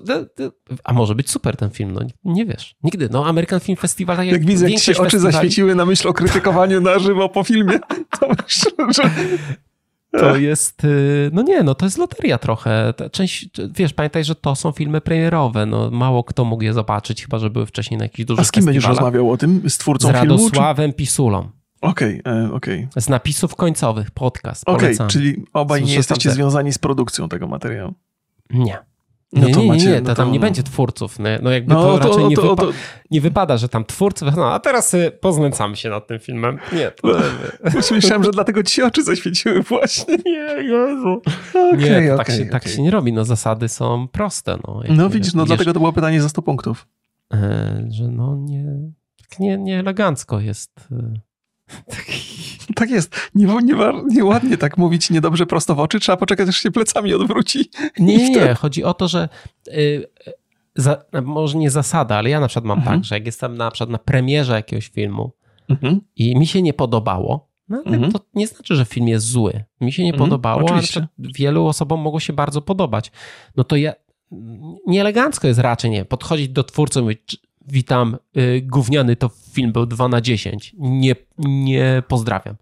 a 0.84 0.92
może 0.92 1.14
być 1.14 1.30
super 1.30 1.56
ten 1.56 1.70
film, 1.70 1.92
no 1.92 2.00
nie 2.24 2.46
wiesz, 2.46 2.76
nigdy, 2.82 3.08
no 3.12 3.26
American 3.26 3.60
Film 3.60 3.76
Festival, 3.76 4.16
tak 4.16 4.26
jak, 4.26 4.32
jak 4.32 4.46
widzę, 4.46 4.70
jak 4.70 4.82
się 4.82 4.92
oczy 4.92 5.02
festiwali... 5.02 5.32
zaświeciły 5.32 5.74
na 5.74 5.84
myśl 5.84 6.08
o 6.08 6.12
krytykowaniu 6.12 6.80
na 6.80 6.98
żywo 6.98 7.28
po 7.28 7.44
filmie, 7.44 7.78
to 8.20 8.28
myślę, 8.28 8.72
że 8.96 9.10
to 10.18 10.36
jest, 10.36 10.84
y, 10.84 11.30
no 11.32 11.42
nie, 11.42 11.62
no 11.62 11.74
to 11.74 11.86
jest 11.86 11.98
loteria 11.98 12.38
trochę. 12.38 12.94
Część, 13.12 13.50
wiesz, 13.74 13.92
pamiętaj, 13.92 14.24
że 14.24 14.34
to 14.34 14.54
są 14.54 14.72
filmy 14.72 15.00
premierowe, 15.00 15.66
no 15.66 15.90
mało 15.90 16.24
kto 16.24 16.44
mógł 16.44 16.62
je 16.62 16.72
zobaczyć, 16.72 17.22
chyba, 17.22 17.38
że 17.38 17.50
były 17.50 17.66
wcześniej 17.66 17.98
na 17.98 18.04
jakichś 18.04 18.26
dużych 18.26 18.42
A 18.42 18.44
z 18.44 18.52
kim 18.52 18.64
będziesz 18.64 18.86
rozmawiał 18.86 19.30
o 19.30 19.36
tym? 19.36 19.62
Z 19.68 19.78
twórcą 19.78 20.08
filmu? 20.08 20.38
Z 20.38 20.42
Radosławem 20.42 20.90
czy... 20.90 20.96
Pisulą. 20.96 21.48
Okej, 21.80 22.20
okay, 22.20 22.32
e, 22.32 22.52
okej. 22.52 22.88
Okay. 22.88 23.02
Z 23.02 23.08
napisów 23.08 23.56
końcowych, 23.56 24.10
podcast, 24.10 24.62
Okej, 24.66 24.94
okay, 24.94 25.08
czyli 25.08 25.44
obaj 25.52 25.82
nie 25.84 25.94
jesteście 25.94 26.30
związani 26.30 26.72
z 26.72 26.78
produkcją 26.78 27.28
tego 27.28 27.46
materiału? 27.46 27.94
Nie. 28.50 28.91
No 29.32 29.48
nie, 29.48 29.52
nie, 29.52 29.68
nie, 29.68 29.76
nie, 29.76 29.94
to, 29.94 30.00
no 30.00 30.06
to 30.06 30.14
tam 30.14 30.32
nie 30.32 30.40
będzie 30.40 30.62
twórców. 30.62 31.18
No 31.42 31.50
jakby 31.50 31.74
no, 31.74 31.82
to, 31.82 31.98
to 31.98 32.08
raczej 32.08 32.24
nie, 32.24 32.36
to, 32.36 32.56
wypa 32.56 32.66
nie, 33.10 33.20
wypada, 33.20 33.56
że 33.56 33.68
tam 33.68 33.84
twórcy, 33.84 34.24
no 34.36 34.52
a 34.52 34.60
teraz 34.60 34.96
poznęcamy 35.20 35.76
się 35.76 35.90
nad 35.90 36.06
tym 36.06 36.18
filmem. 36.18 36.58
Nie, 36.72 36.90
to... 36.90 37.08
Myślałem, 37.94 38.24
że 38.24 38.30
dlatego 38.30 38.62
ci 38.62 38.74
się 38.74 38.86
oczy 38.86 39.04
zaświeciły 39.04 39.62
właśnie. 39.62 40.16
Nie, 40.26 40.62
Jezu. 40.62 41.22
Okay, 41.54 41.76
nie, 41.78 42.08
to 42.08 42.14
okay, 42.14 42.16
tak, 42.16 42.28
się, 42.28 42.34
okay. 42.34 42.50
tak 42.50 42.68
się 42.68 42.82
nie 42.82 42.90
robi. 42.90 43.12
No 43.12 43.24
zasady 43.24 43.68
są 43.68 44.08
proste. 44.08 44.58
No, 44.66 44.82
no 44.88 45.10
widzisz, 45.10 45.34
no 45.34 45.44
dlatego 45.44 45.72
to 45.72 45.80
było 45.80 45.92
pytanie 45.92 46.22
za 46.22 46.28
100 46.28 46.42
punktów. 46.42 46.86
E, 47.34 47.86
że 47.90 48.08
no 48.08 48.36
nie, 48.36 48.64
tak 49.30 49.38
nie, 49.38 49.58
nie 49.58 49.78
elegancko 49.78 50.40
jest... 50.40 50.88
E, 50.92 51.12
taki 51.96 52.51
tak 52.74 52.90
jest. 52.90 53.30
Nie, 53.34 53.46
nie, 53.46 53.74
nieładnie 54.08 54.56
tak 54.56 54.78
mówić 54.78 55.10
niedobrze 55.10 55.46
prosto 55.46 55.74
w 55.74 55.80
oczy. 55.80 56.00
Trzeba 56.00 56.16
poczekać, 56.16 56.48
aż 56.48 56.56
się 56.56 56.70
plecami 56.70 57.14
odwróci. 57.14 57.70
Nie, 57.98 58.16
nie, 58.16 58.30
nie. 58.30 58.54
Chodzi 58.54 58.84
o 58.84 58.94
to, 58.94 59.08
że 59.08 59.28
y, 59.68 60.06
za, 60.76 61.04
może 61.22 61.58
nie 61.58 61.70
zasada, 61.70 62.16
ale 62.16 62.30
ja 62.30 62.40
na 62.40 62.48
przykład 62.48 62.64
mam 62.64 62.78
mhm. 62.78 62.96
tak, 62.96 63.04
że 63.04 63.14
jak 63.14 63.26
jestem 63.26 63.56
na 63.56 63.70
przykład 63.70 63.90
na 63.90 63.98
premierze 63.98 64.52
jakiegoś 64.52 64.88
filmu 64.88 65.32
mhm. 65.68 66.00
i 66.16 66.36
mi 66.36 66.46
się 66.46 66.62
nie 66.62 66.72
podobało, 66.72 67.48
no, 67.68 67.82
mhm. 67.84 68.12
to 68.12 68.20
nie 68.34 68.46
znaczy, 68.46 68.76
że 68.76 68.84
film 68.84 69.08
jest 69.08 69.26
zły. 69.26 69.64
Mi 69.80 69.92
się 69.92 70.02
nie 70.02 70.12
mhm. 70.12 70.28
podobało, 70.28 70.70
ale 70.70 70.82
wielu 71.18 71.66
osobom 71.66 72.00
mogło 72.00 72.20
się 72.20 72.32
bardzo 72.32 72.62
podobać. 72.62 73.12
No 73.56 73.64
to 73.64 73.76
ja 73.76 73.92
nieelegancko 74.86 75.48
jest 75.48 75.60
raczej 75.60 75.90
nie 75.90 76.04
podchodzić 76.04 76.48
do 76.48 76.64
twórcy 76.64 77.00
i 77.00 77.02
mówić, 77.02 77.36
witam, 77.68 78.16
y, 78.36 78.62
gówniany 78.62 79.16
to 79.16 79.30
film 79.52 79.72
był 79.72 79.86
2 79.86 80.08
na 80.08 80.20
10. 80.20 80.74
Nie, 80.78 81.14
nie 81.38 82.02
pozdrawiam. 82.08 82.56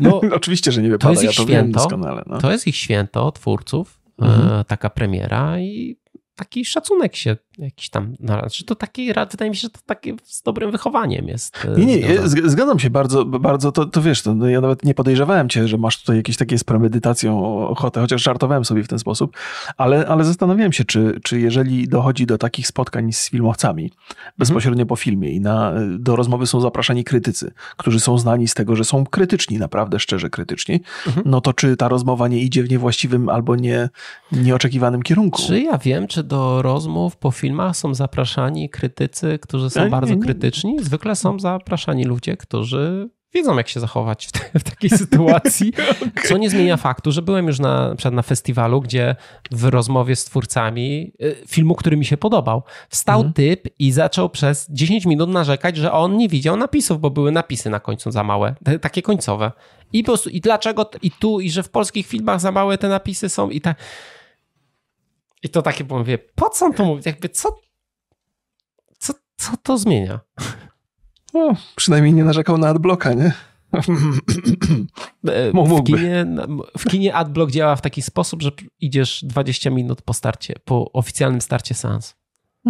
No, 0.00 0.20
Oczywiście, 0.36 0.72
że 0.72 0.82
nie 0.82 0.88
wypada, 0.88 1.04
to 1.04 1.10
jest 1.10 1.22
ich 1.22 1.38
ja 1.38 1.44
to 1.44 1.50
święto, 1.50 1.78
doskonale. 1.78 2.22
No. 2.26 2.38
To 2.38 2.52
jest 2.52 2.66
ich 2.66 2.76
święto 2.76 3.32
twórców, 3.32 4.00
mhm. 4.18 4.64
taka 4.64 4.90
premiera 4.90 5.60
i 5.60 5.96
taki 6.36 6.64
szacunek 6.64 7.16
się 7.16 7.36
jakiś 7.58 7.90
tam, 7.90 8.16
znaczy 8.20 8.64
to 8.64 8.74
taki, 8.74 9.12
wydaje 9.30 9.50
mi 9.50 9.56
się, 9.56 9.60
że 9.60 9.70
to 9.70 9.80
takie 9.86 10.14
z 10.24 10.42
dobrym 10.42 10.70
wychowaniem 10.70 11.28
jest. 11.28 11.64
E, 11.64 11.80
nie, 11.80 12.00
nie, 12.00 12.18
zgadzam 12.28 12.78
się 12.78 12.90
bardzo, 12.90 13.24
bardzo, 13.24 13.72
to, 13.72 13.86
to 13.86 14.02
wiesz, 14.02 14.22
to 14.22 14.34
no 14.34 14.48
ja 14.48 14.60
nawet 14.60 14.84
nie 14.84 14.94
podejrzewałem 14.94 15.48
cię, 15.48 15.68
że 15.68 15.78
masz 15.78 16.00
tutaj 16.00 16.16
jakieś 16.16 16.36
takie 16.36 16.58
z 16.58 16.64
premedytacją 16.64 17.58
ochotę, 17.68 18.00
chociaż 18.00 18.22
żartowałem 18.22 18.64
sobie 18.64 18.84
w 18.84 18.88
ten 18.88 18.98
sposób, 18.98 19.36
ale, 19.76 20.06
ale 20.06 20.24
zastanawiałem 20.24 20.72
się, 20.72 20.84
czy, 20.84 21.20
czy 21.22 21.40
jeżeli 21.40 21.88
dochodzi 21.88 22.26
do 22.26 22.38
takich 22.38 22.66
spotkań 22.66 23.12
z 23.12 23.30
filmowcami, 23.30 23.92
bezpośrednio 24.38 24.86
po 24.86 24.96
filmie 24.96 25.30
i 25.30 25.40
na, 25.40 25.72
do 25.98 26.16
rozmowy 26.16 26.46
są 26.46 26.60
zapraszani 26.60 27.04
krytycy, 27.04 27.52
którzy 27.76 28.00
są 28.00 28.18
znani 28.18 28.48
z 28.48 28.54
tego, 28.54 28.76
że 28.76 28.84
są 28.84 29.06
krytyczni, 29.06 29.58
naprawdę 29.58 30.00
szczerze 30.00 30.30
krytyczni, 30.30 30.80
hmm. 31.04 31.22
no 31.26 31.40
to 31.40 31.52
czy 31.52 31.76
ta 31.76 31.88
rozmowa 31.88 32.28
nie 32.28 32.40
idzie 32.40 32.62
w 32.62 32.70
niewłaściwym 32.70 33.28
albo 33.28 33.56
nie, 33.56 33.88
nieoczekiwanym 34.32 35.02
kierunku? 35.02 35.42
Czy 35.46 35.60
ja 35.60 35.78
wiem, 35.78 36.06
czy 36.06 36.22
do 36.22 36.62
rozmów 36.62 37.16
po 37.16 37.30
filmach 37.46 37.76
są 37.76 37.94
zapraszani 37.94 38.70
krytycy, 38.70 39.38
którzy 39.42 39.70
są 39.70 39.90
bardzo 39.90 40.14
nie, 40.14 40.16
nie. 40.16 40.22
krytyczni. 40.22 40.84
Zwykle 40.84 41.16
są 41.16 41.38
zapraszani 41.38 42.04
ludzie, 42.04 42.36
którzy 42.36 43.10
wiedzą, 43.34 43.56
jak 43.56 43.68
się 43.68 43.80
zachować 43.80 44.26
w, 44.26 44.32
te, 44.32 44.58
w 44.58 44.62
takiej 44.62 44.90
sytuacji. 45.02 45.72
okay. 46.06 46.28
Co 46.28 46.36
nie 46.36 46.50
zmienia 46.50 46.76
faktu, 46.76 47.12
że 47.12 47.22
byłem 47.22 47.46
już 47.46 47.58
na, 47.58 47.94
na, 48.04 48.10
na 48.10 48.22
festiwalu, 48.22 48.80
gdzie 48.80 49.16
w 49.50 49.64
rozmowie 49.64 50.16
z 50.16 50.24
twórcami 50.24 51.12
y, 51.22 51.36
filmu, 51.48 51.74
który 51.74 51.96
mi 51.96 52.04
się 52.04 52.16
podobał, 52.16 52.62
wstał 52.88 53.16
mhm. 53.16 53.32
typ 53.32 53.68
i 53.78 53.92
zaczął 53.92 54.30
przez 54.30 54.66
10 54.70 55.06
minut 55.06 55.30
narzekać, 55.30 55.76
że 55.76 55.92
on 55.92 56.16
nie 56.16 56.28
widział 56.28 56.56
napisów, 56.56 57.00
bo 57.00 57.10
były 57.10 57.32
napisy 57.32 57.70
na 57.70 57.80
końcu 57.80 58.10
za 58.10 58.24
małe, 58.24 58.54
te, 58.64 58.78
takie 58.78 59.02
końcowe. 59.02 59.52
I 59.92 60.02
po 60.02 60.06
prostu, 60.06 60.30
i 60.30 60.40
dlaczego, 60.40 60.90
i 61.02 61.10
tu, 61.10 61.40
i 61.40 61.50
że 61.50 61.62
w 61.62 61.68
polskich 61.68 62.06
filmach 62.06 62.40
za 62.40 62.52
małe 62.52 62.78
te 62.78 62.88
napisy 62.88 63.28
są, 63.28 63.50
i 63.50 63.60
tak. 63.60 63.76
I 65.46 65.48
to 65.48 65.62
takie, 65.62 65.84
bo 65.84 65.98
mówię, 65.98 66.18
po 66.18 66.50
co 66.50 66.66
on 66.66 66.72
to 66.72 66.84
mówi? 66.84 67.02
Jakby 67.06 67.28
co, 67.28 67.60
co, 68.98 69.12
co 69.36 69.56
to 69.62 69.78
zmienia? 69.78 70.20
No, 71.34 71.54
przynajmniej 71.76 72.14
nie 72.14 72.24
narzekał 72.24 72.58
na 72.58 72.68
adblocka, 72.68 73.12
nie? 73.12 73.32
E, 75.28 75.52
w 75.52 75.84
kinie, 75.84 76.26
w 76.78 76.84
kinie 76.84 77.14
adblock 77.14 77.52
działa 77.52 77.76
w 77.76 77.80
taki 77.80 78.02
sposób, 78.02 78.42
że 78.42 78.50
idziesz 78.80 79.24
20 79.24 79.70
minut 79.70 80.02
po 80.02 80.14
starcie, 80.14 80.54
po 80.64 80.92
oficjalnym 80.92 81.40
starcie 81.40 81.74
seansu. 81.74 82.14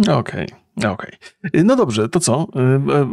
Okej, 0.01 0.17
okay, 0.17 0.91
okej. 0.91 1.11
Okay. 1.47 1.63
No 1.63 1.75
dobrze, 1.75 2.09
to 2.09 2.19
co? 2.19 2.47
E, 2.55 2.59
e, 2.59 3.07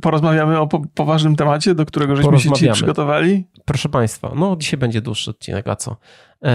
porozmawiamy 0.00 0.60
o 0.60 0.66
poważnym 0.94 1.36
temacie, 1.36 1.74
do 1.74 1.86
którego 1.86 2.16
żeśmy 2.16 2.40
się 2.40 2.52
dzisiaj 2.52 2.72
przygotowali? 2.72 3.44
Proszę 3.64 3.88
Państwa, 3.88 4.32
no 4.36 4.56
dzisiaj 4.56 4.78
będzie 4.78 5.00
dłuższy 5.00 5.30
odcinek, 5.30 5.68
a 5.68 5.76
co? 5.76 5.96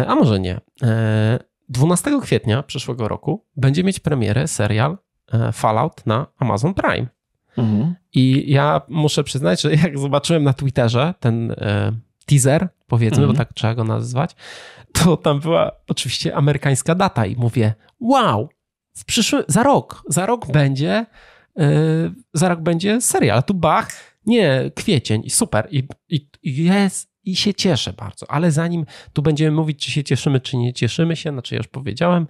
A 0.07 0.15
może 0.15 0.39
nie. 0.39 0.61
12 1.73 2.19
kwietnia 2.21 2.63
przyszłego 2.63 3.07
roku 3.07 3.45
będzie 3.55 3.83
mieć 3.83 3.99
premierę 3.99 4.47
serial 4.47 4.97
e, 5.33 5.51
Fallout 5.51 6.05
na 6.05 6.27
Amazon 6.39 6.73
Prime. 6.73 7.07
Mhm. 7.57 7.95
I 8.13 8.51
ja 8.51 8.81
muszę 8.87 9.23
przyznać, 9.23 9.61
że 9.61 9.75
jak 9.83 9.99
zobaczyłem 9.99 10.43
na 10.43 10.53
Twitterze 10.53 11.13
ten 11.19 11.51
e, 11.51 11.91
teaser, 12.25 12.69
powiedzmy, 12.87 13.23
mhm. 13.23 13.31
bo 13.31 13.37
tak 13.37 13.53
trzeba 13.53 13.75
go 13.75 13.83
nazwać, 13.83 14.35
to 14.91 15.17
tam 15.17 15.39
była 15.39 15.71
oczywiście 15.87 16.35
amerykańska 16.35 16.95
data 16.95 17.25
i 17.25 17.35
mówię, 17.35 17.73
wow, 17.99 18.49
w 18.95 19.05
przyszłym, 19.05 19.43
za 19.47 19.63
rok, 19.63 20.03
za 20.07 20.25
rok 20.25 20.51
będzie, 20.51 21.05
e, 21.59 21.65
za 22.33 22.49
rok 22.49 22.61
będzie 22.61 23.01
serial. 23.01 23.37
A 23.37 23.41
tu 23.41 23.53
bach, 23.53 23.89
nie, 24.25 24.71
kwiecień, 24.75 25.29
super. 25.29 25.67
I, 25.71 25.87
i, 26.09 26.27
i 26.43 26.63
jest, 26.63 27.12
i 27.25 27.35
się 27.35 27.53
cieszę 27.53 27.93
bardzo. 27.93 28.31
Ale 28.31 28.51
zanim 28.51 28.85
tu 29.13 29.21
będziemy 29.21 29.51
mówić, 29.51 29.85
czy 29.85 29.91
się 29.91 30.03
cieszymy, 30.03 30.39
czy 30.39 30.57
nie 30.57 30.73
cieszymy 30.73 31.15
się, 31.15 31.31
znaczy 31.31 31.55
ja 31.55 31.57
już 31.57 31.67
powiedziałem, 31.67 32.27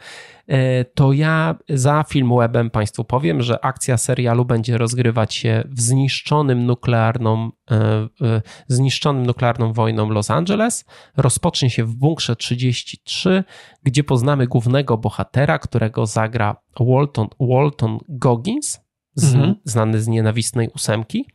e, 0.48 0.86
to 0.86 1.14
ja 1.14 1.56
za 1.70 2.04
Filmwebem 2.10 2.70
Państwu 2.70 3.04
powiem, 3.04 3.42
że 3.42 3.66
akcja 3.66 3.98
serialu 3.98 4.46
będzie 4.46 4.78
rozgrywać 4.78 5.34
się 5.34 5.64
w 5.70 5.82
zniszczonym 5.82 6.66
nuklearną, 6.66 7.52
e, 7.72 7.76
e, 7.76 8.42
zniszczonym 8.68 9.26
nuklearną 9.26 9.74
wojną 9.74 10.10
Los 10.10 10.32
Angeles. 10.32 10.86
Rozpocznie 11.18 11.70
się 11.70 11.84
w 11.84 11.96
bunkrze 11.96 12.36
33, 12.36 13.44
gdzie 13.84 14.04
poznamy 14.04 14.48
głównego 14.48 14.98
bohatera, 14.98 15.60
którego 15.60 16.06
zagra 16.06 16.56
Walton, 16.80 17.28
Walton 17.40 17.98
Goggins, 18.10 18.80
z, 19.16 19.34
mhm. 19.34 19.56
znany 19.64 20.02
z 20.02 20.08
nienawistnej 20.08 20.70
ósemki. 20.76 21.26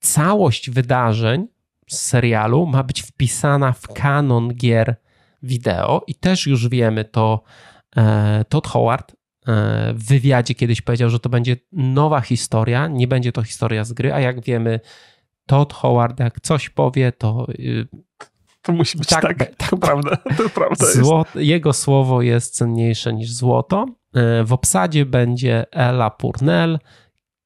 Całość 0.00 0.70
wydarzeń 0.70 1.46
serialu 1.88 2.66
ma 2.66 2.82
być 2.82 3.02
wpisana 3.02 3.72
w 3.72 3.88
kanon 3.88 4.54
gier 4.54 4.96
wideo 5.42 6.02
i 6.06 6.14
też 6.14 6.46
już 6.46 6.68
wiemy 6.68 7.04
to 7.04 7.42
e, 7.96 8.44
Todd 8.48 8.66
Howard 8.66 9.12
e, 9.12 9.14
w 9.94 10.04
wywiadzie 10.08 10.54
kiedyś 10.54 10.80
powiedział, 10.80 11.10
że 11.10 11.20
to 11.20 11.28
będzie 11.28 11.56
nowa 11.72 12.20
historia, 12.20 12.86
nie 12.86 13.08
będzie 13.08 13.32
to 13.32 13.42
historia 13.42 13.84
z 13.84 13.92
gry, 13.92 14.12
a 14.12 14.20
jak 14.20 14.44
wiemy 14.44 14.80
Todd 15.46 15.72
Howard, 15.72 16.20
jak 16.20 16.40
coś 16.40 16.70
powie, 16.70 17.12
to 17.12 17.46
y, 17.58 17.86
to 18.62 18.72
musi 18.72 18.98
być 18.98 19.08
tak. 19.08 19.22
tak. 19.38 19.54
To 19.70 19.76
prawda, 19.76 20.16
to 20.16 20.48
prawda 20.48 20.86
Zło- 20.86 21.24
Jego 21.34 21.72
słowo 21.72 22.22
jest 22.22 22.54
cenniejsze 22.54 23.12
niż 23.12 23.32
złoto. 23.32 23.86
Y, 24.40 24.44
w 24.44 24.52
obsadzie 24.52 25.06
będzie 25.06 25.66
Ella 25.72 26.10
Purnell, 26.10 26.78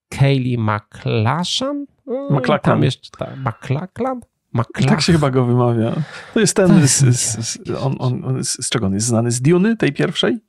Kaylee 0.08 0.58
McLachlan. 0.58 1.86
McLachlan. 2.06 2.74
Tam 2.74 2.82
jeszcze 2.82 3.10
tak, 3.18 3.36
McLachlan? 3.36 4.20
Tak 4.88 5.00
się 5.00 5.12
chyba 5.12 5.30
go 5.30 5.44
wymawia. 5.44 5.92
To 6.34 6.40
jest 6.40 6.56
ten, 6.56 6.88
z, 6.88 6.96
z, 6.96 7.48
z, 7.48 7.70
on, 7.70 7.96
on, 7.98 8.24
on, 8.24 8.44
z 8.44 8.68
czego 8.68 8.86
on 8.86 8.94
jest 8.94 9.06
znany? 9.06 9.30
Z 9.30 9.42
Duny, 9.42 9.76
tej 9.76 9.92
pierwszej? 9.92 10.40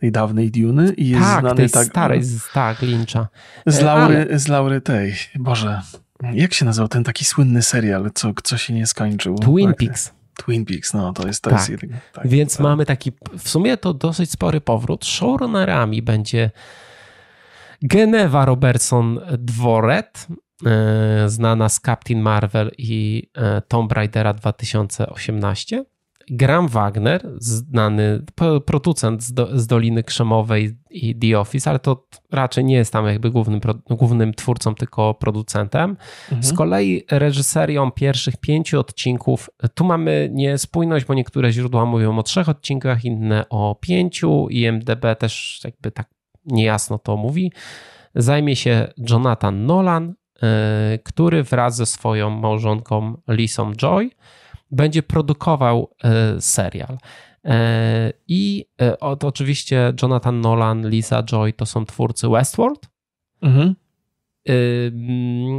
tej 0.00 0.12
dawnej 0.12 0.50
Duny 0.50 0.92
i 0.92 1.08
jest 1.08 1.22
tak, 1.22 1.40
znany 1.40 1.56
tej 1.56 1.70
tak. 1.70 1.86
starej, 1.86 2.22
z, 2.22 2.52
tak, 2.52 2.82
Lyncha. 2.82 3.28
Z 3.66 3.80
Laury, 3.80 4.16
Ale... 4.16 4.38
z 4.38 4.48
Laury 4.48 4.80
tej. 4.80 5.14
Boże, 5.34 5.82
jak 6.32 6.54
się 6.54 6.64
nazywał 6.64 6.88
ten 6.88 7.04
taki 7.04 7.24
słynny 7.24 7.62
serial, 7.62 8.10
co, 8.14 8.32
co 8.42 8.56
się 8.56 8.74
nie 8.74 8.86
skończył? 8.86 9.38
Twin 9.38 9.68
tak. 9.68 9.76
Peaks. 9.76 10.12
Twin 10.36 10.64
Peaks, 10.64 10.94
no 10.94 11.12
to 11.12 11.26
jest 11.26 11.42
to 11.42 11.50
tak. 11.50 11.68
jest 11.68 11.82
tak, 12.12 12.28
Więc 12.28 12.52
tak. 12.52 12.62
mamy 12.62 12.86
taki, 12.86 13.12
w 13.38 13.48
sumie 13.48 13.76
to 13.76 13.94
dosyć 13.94 14.30
spory 14.30 14.60
powrót. 14.60 15.04
Showrunnerami 15.04 16.02
będzie 16.02 16.50
Geneva 17.82 18.44
Robertson 18.44 19.20
Dworet, 19.38 20.26
e, 20.30 20.34
znana 21.26 21.68
z 21.68 21.80
Captain 21.80 22.20
Marvel 22.20 22.70
i 22.78 23.30
e, 23.34 23.60
Tomb 23.60 23.92
Raidera 23.92 24.32
2018. 24.32 25.84
Graham 26.30 26.68
Wagner, 26.68 27.32
znany 27.38 28.22
producent 28.66 29.22
z, 29.22 29.32
do, 29.32 29.58
z 29.58 29.66
Doliny 29.66 30.02
Krzemowej 30.02 30.76
i 30.90 31.16
The 31.16 31.40
Office, 31.40 31.70
ale 31.70 31.78
to 31.78 32.06
raczej 32.32 32.64
nie 32.64 32.74
jest 32.74 32.92
tam 32.92 33.06
jakby 33.06 33.30
głównym, 33.30 33.60
głównym 33.90 34.34
twórcą, 34.34 34.74
tylko 34.74 35.14
producentem. 35.14 35.90
Mhm. 35.90 36.42
Z 36.42 36.52
kolei 36.52 37.04
reżyserią 37.10 37.90
pierwszych 37.90 38.36
pięciu 38.36 38.80
odcinków, 38.80 39.50
tu 39.74 39.84
mamy 39.84 40.30
niespójność, 40.32 41.04
bo 41.04 41.14
niektóre 41.14 41.52
źródła 41.52 41.84
mówią 41.84 42.18
o 42.18 42.22
trzech 42.22 42.48
odcinkach, 42.48 43.04
inne 43.04 43.48
o 43.48 43.76
pięciu. 43.80 44.48
IMDB 44.48 45.16
też 45.18 45.60
jakby 45.64 45.90
tak 45.90 46.10
niejasno 46.46 46.98
to 46.98 47.16
mówi. 47.16 47.52
Zajmie 48.14 48.56
się 48.56 48.92
Jonathan 49.10 49.66
Nolan, 49.66 50.14
który 51.04 51.42
wraz 51.42 51.76
ze 51.76 51.86
swoją 51.86 52.30
małżonką 52.30 53.16
Lisą 53.28 53.72
Joy 53.74 54.10
będzie 54.70 55.02
produkował 55.02 55.90
e, 56.04 56.40
serial. 56.40 56.98
E, 57.44 58.12
I 58.28 58.64
e, 58.82 59.00
od, 59.00 59.24
oczywiście 59.24 59.92
Jonathan 60.02 60.40
Nolan, 60.40 60.88
Lisa 60.88 61.22
Joy 61.22 61.52
to 61.52 61.66
są 61.66 61.86
twórcy 61.86 62.28
Westworld. 62.28 62.88
Mhm. 63.42 63.74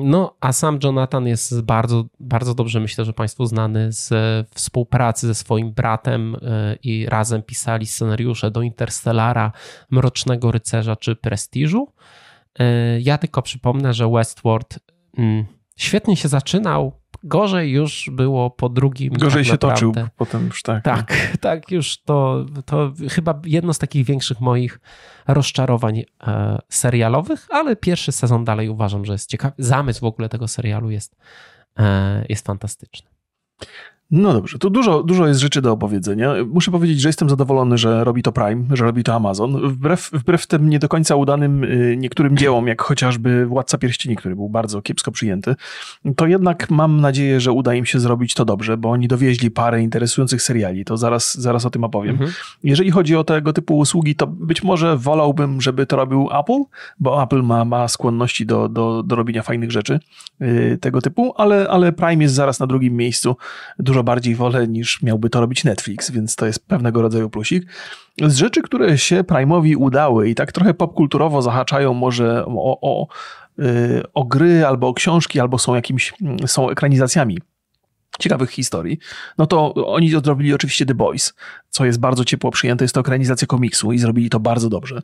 No, 0.04 0.36
a 0.40 0.54
sam 0.54 0.80
Jonathan 0.84 1.28
jest 1.28 1.62
bardzo, 1.62 2.06
bardzo 2.20 2.56
dobrze, 2.56 2.80
myślę, 2.80 3.06
że 3.06 3.14
Państwu 3.14 3.46
znany 3.46 3.92
z 3.92 4.10
współpracy 4.56 5.28
ze 5.28 5.36
swoim 5.36 5.72
bratem 5.74 6.38
i 6.84 7.06
razem 7.06 7.44
pisali 7.44 7.86
scenariusze 7.86 8.52
do 8.52 8.62
Interstellara, 8.62 9.52
Mrocznego 9.92 10.52
Rycerza 10.52 10.96
czy 10.96 11.16
Prestiżu. 11.16 11.88
Ja 13.00 13.18
tylko 13.18 13.42
przypomnę, 13.42 13.94
że 13.94 14.10
Westworld 14.10 14.80
mm, 15.18 15.46
świetnie 15.76 16.18
się 16.18 16.28
zaczynał, 16.28 17.02
gorzej 17.24 17.72
już 17.72 18.10
było 18.14 18.50
po 18.50 18.70
drugim. 18.70 19.14
Gorzej 19.14 19.44
tak 19.44 19.52
się 19.52 19.58
toczył 19.58 19.94
potem 20.18 20.46
już 20.46 20.64
tak. 20.64 20.84
Tak, 20.84 21.14
tak, 21.42 21.72
już 21.72 22.02
to, 22.02 22.46
to 22.66 22.94
chyba 23.10 23.42
jedno 23.46 23.74
z 23.74 23.80
takich 23.80 24.06
większych 24.06 24.42
moich 24.42 24.80
rozczarowań 25.28 26.04
e, 26.28 26.60
serialowych, 26.70 27.48
ale 27.50 27.76
pierwszy 27.76 28.12
sezon 28.12 28.46
dalej 28.46 28.70
uważam, 28.70 29.06
że 29.06 29.14
jest 29.14 29.30
ciekawy. 29.30 29.56
Zamysł 29.58 30.02
w 30.02 30.04
ogóle 30.04 30.30
tego 30.30 30.48
serialu 30.48 30.90
jest, 30.90 31.16
e, 31.80 32.26
jest 32.30 32.46
fantastyczny. 32.46 33.10
No 34.12 34.34
dobrze, 34.34 34.60
tu 34.60 34.70
dużo, 34.70 35.04
dużo 35.04 35.28
jest 35.28 35.40
rzeczy 35.40 35.62
do 35.62 35.72
opowiedzenia. 35.72 36.34
Muszę 36.54 36.72
powiedzieć, 36.72 37.02
że 37.02 37.10
jestem 37.10 37.30
zadowolony, 37.30 37.78
że 37.78 38.04
robi 38.04 38.24
to 38.24 38.32
Prime, 38.32 38.64
że 38.74 38.86
robi 38.86 39.04
to 39.04 39.16
Amazon. 39.16 39.70
Wbrew, 39.70 40.10
wbrew 40.14 40.48
tym 40.48 40.70
nie 40.70 40.80
do 40.80 40.90
końca 40.90 41.16
udanym 41.16 41.64
y, 41.64 41.96
niektórym 41.98 42.38
dziełom, 42.38 42.68
jak 42.68 42.82
chociażby 42.82 43.46
Władca 43.46 43.78
Pierścieni, 43.78 44.16
który 44.16 44.36
był 44.36 44.50
bardzo 44.50 44.82
kiepsko 44.82 45.12
przyjęty, 45.12 45.56
to 46.16 46.28
jednak 46.28 46.70
mam 46.70 47.02
nadzieję, 47.02 47.40
że 47.40 47.52
uda 47.52 47.74
im 47.74 47.86
się 47.86 48.00
zrobić 48.00 48.34
to 48.34 48.46
dobrze, 48.46 48.78
bo 48.78 48.92
oni 48.92 49.08
dowieźli 49.08 49.52
parę 49.52 49.82
interesujących 49.82 50.42
seriali. 50.42 50.86
To 50.86 50.98
zaraz, 50.98 51.38
zaraz 51.38 51.66
o 51.66 51.70
tym 51.70 51.84
opowiem. 51.84 52.12
Mhm. 52.12 52.32
Jeżeli 52.64 52.92
chodzi 52.92 53.16
o 53.16 53.24
tego 53.24 53.54
typu 53.54 53.78
usługi, 53.78 54.16
to 54.16 54.28
być 54.28 54.64
może 54.64 54.98
wolałbym, 54.98 55.62
żeby 55.62 55.86
to 55.86 55.96
robił 55.96 56.30
Apple, 56.40 56.64
bo 57.00 57.24
Apple 57.24 57.44
ma, 57.44 57.66
ma 57.66 57.88
skłonności 57.88 58.46
do, 58.46 58.70
do, 58.70 59.04
do 59.04 59.16
robienia 59.16 59.44
fajnych 59.44 59.72
rzeczy 59.72 60.00
yy, 60.40 60.78
tego 60.82 61.02
typu, 61.02 61.34
ale, 61.38 61.68
ale 61.70 61.92
Prime 61.92 62.24
jest 62.24 62.36
zaraz 62.36 62.60
na 62.60 62.68
drugim 62.68 62.96
miejscu. 62.96 63.36
Dużo 63.80 64.01
dużo 64.02 64.04
bardziej 64.04 64.36
wolę 64.36 64.68
niż 64.68 65.02
miałby 65.02 65.30
to 65.30 65.42
robić 65.42 65.64
Netflix, 65.64 66.12
więc 66.12 66.36
to 66.36 66.46
jest 66.46 66.68
pewnego 66.68 67.02
rodzaju 67.02 67.30
plusik. 67.30 67.64
Z 68.22 68.36
rzeczy, 68.36 68.62
które 68.62 68.98
się 68.98 69.24
Prime'owi 69.24 69.76
udały 69.78 70.30
i 70.30 70.36
tak 70.36 70.52
trochę 70.52 70.74
popkulturowo 70.74 71.42
zahaczają 71.42 71.94
może 71.94 72.46
o, 72.46 72.78
o, 72.82 73.08
y, 73.60 74.04
o 74.14 74.24
gry 74.24 74.66
albo 74.66 74.88
o 74.88 74.94
książki, 74.94 75.40
albo 75.40 75.58
są 75.58 75.76
jakimiś, 75.76 76.14
są 76.46 76.70
ekranizacjami 76.70 77.38
ciekawych 78.20 78.50
historii, 78.50 79.00
no 79.38 79.46
to 79.48 79.74
oni 79.74 80.10
zrobili 80.10 80.54
oczywiście 80.54 80.86
The 80.86 80.96
Boys, 80.96 81.34
co 81.70 81.86
jest 81.86 82.00
bardzo 82.00 82.26
ciepło 82.26 82.52
przyjęte. 82.52 82.84
Jest 82.84 82.96
to 82.96 83.02
ekranizacja 83.02 83.48
komiksu 83.48 83.92
i 83.92 84.00
zrobili 84.00 84.30
to 84.30 84.40
bardzo 84.40 84.70
dobrze. 84.70 85.02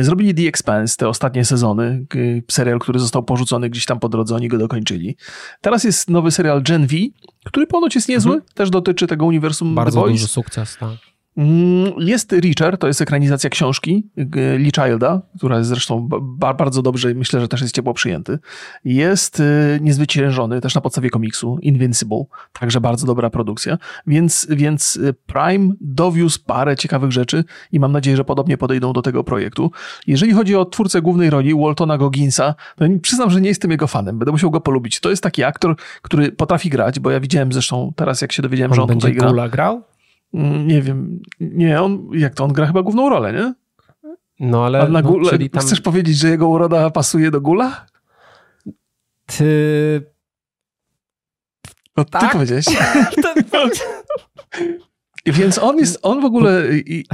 Zrobili 0.00 0.34
The 0.34 0.48
Expanse, 0.48 0.96
te 0.96 1.08
ostatnie 1.08 1.44
sezony, 1.44 2.06
serial, 2.50 2.78
który 2.78 2.98
został 2.98 3.22
porzucony 3.22 3.70
gdzieś 3.70 3.86
tam 3.86 4.00
po 4.00 4.08
drodze, 4.08 4.34
oni 4.34 4.48
go 4.48 4.58
dokończyli. 4.58 5.16
Teraz 5.60 5.84
jest 5.84 6.10
nowy 6.10 6.30
serial 6.30 6.62
Gen 6.62 6.86
V, 6.86 6.96
który 7.44 7.66
ponoć 7.66 7.94
jest 7.94 8.08
niezły, 8.08 8.32
mhm. 8.34 8.52
też 8.54 8.70
dotyczy 8.70 9.06
tego 9.06 9.26
uniwersum 9.26 9.74
bardzo 9.74 9.90
The 9.90 10.00
Boys. 10.00 10.12
Bardzo 10.12 10.22
duży 10.22 10.32
sukces, 10.32 10.76
tak. 10.76 11.11
Mm, 11.36 11.92
jest 11.98 12.32
Richard, 12.32 12.80
to 12.80 12.86
jest 12.86 13.00
ekranizacja 13.00 13.50
książki 13.50 14.06
Lee 14.58 14.70
Childa, 14.74 15.22
która 15.38 15.58
jest 15.58 15.68
zresztą 15.68 16.08
bardzo 16.38 16.82
dobrze 16.82 17.10
i 17.10 17.14
myślę, 17.14 17.40
że 17.40 17.48
też 17.48 17.60
jest 17.60 17.74
ciepło 17.74 17.94
przyjęty. 17.94 18.38
Jest 18.84 19.40
y, 19.40 19.78
Niezwyciężony, 19.80 20.60
też 20.60 20.74
na 20.74 20.80
podstawie 20.80 21.10
komiksu, 21.10 21.58
Invincible, 21.62 22.24
także 22.52 22.80
bardzo 22.80 23.06
dobra 23.06 23.30
produkcja. 23.30 23.78
Więc, 24.06 24.46
więc 24.50 24.96
y, 24.96 25.14
Prime 25.26 25.74
dowiózł 25.80 26.40
parę 26.46 26.76
ciekawych 26.76 27.12
rzeczy 27.12 27.44
i 27.72 27.80
mam 27.80 27.92
nadzieję, 27.92 28.16
że 28.16 28.24
podobnie 28.24 28.58
podejdą 28.58 28.92
do 28.92 29.02
tego 29.02 29.24
projektu. 29.24 29.70
Jeżeli 30.06 30.32
chodzi 30.32 30.56
o 30.56 30.64
twórcę 30.64 31.02
głównej 31.02 31.30
roli, 31.30 31.54
Waltona 31.54 31.98
Gogginsa, 31.98 32.54
to 32.76 32.84
przyznam, 33.02 33.30
że 33.30 33.40
nie 33.40 33.48
jestem 33.48 33.70
jego 33.70 33.86
fanem, 33.86 34.18
będę 34.18 34.32
musiał 34.32 34.50
go 34.50 34.60
polubić. 34.60 35.00
To 35.00 35.10
jest 35.10 35.22
taki 35.22 35.44
aktor, 35.44 35.76
który 36.02 36.32
potrafi 36.32 36.70
grać, 36.70 37.00
bo 37.00 37.10
ja 37.10 37.20
widziałem 37.20 37.52
zresztą 37.52 37.92
teraz, 37.96 38.20
jak 38.20 38.32
się 38.32 38.42
dowiedziałem, 38.42 38.72
on 38.72 38.76
że 38.76 38.82
on 38.82 38.88
będzie 38.88 39.08
tutaj 39.08 39.32
gra. 39.34 39.48
grał? 39.48 39.82
Mm, 40.34 40.66
nie 40.66 40.82
wiem, 40.82 41.22
nie, 41.40 41.82
on, 41.82 42.08
jak 42.12 42.34
to, 42.34 42.44
on 42.44 42.52
gra 42.52 42.66
chyba 42.66 42.82
główną 42.82 43.08
rolę, 43.08 43.32
nie? 43.32 43.54
No 44.40 44.64
ale, 44.64 44.88
na 44.88 45.02
no, 45.02 45.30
czyli 45.30 45.50
tam... 45.50 45.62
chcesz 45.62 45.80
powiedzieć, 45.80 46.16
że 46.16 46.28
jego 46.28 46.48
uroda 46.48 46.90
pasuje 46.90 47.30
do 47.30 47.40
Gula? 47.40 47.86
Ty... 49.26 50.12
No, 51.96 52.04
tak? 52.04 52.22
ty 52.22 52.28
powiedziałeś. 52.32 52.64
Więc 55.26 55.58
on 55.58 55.78
jest, 55.78 55.98
on 56.02 56.20
w 56.20 56.24
ogóle, 56.24 56.62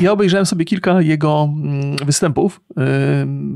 ja 0.01 0.13
obejrzałem 0.13 0.47
sobie 0.47 0.65
kilka 0.65 1.01
jego 1.01 1.49
mm, 1.53 1.97
występów, 1.97 2.61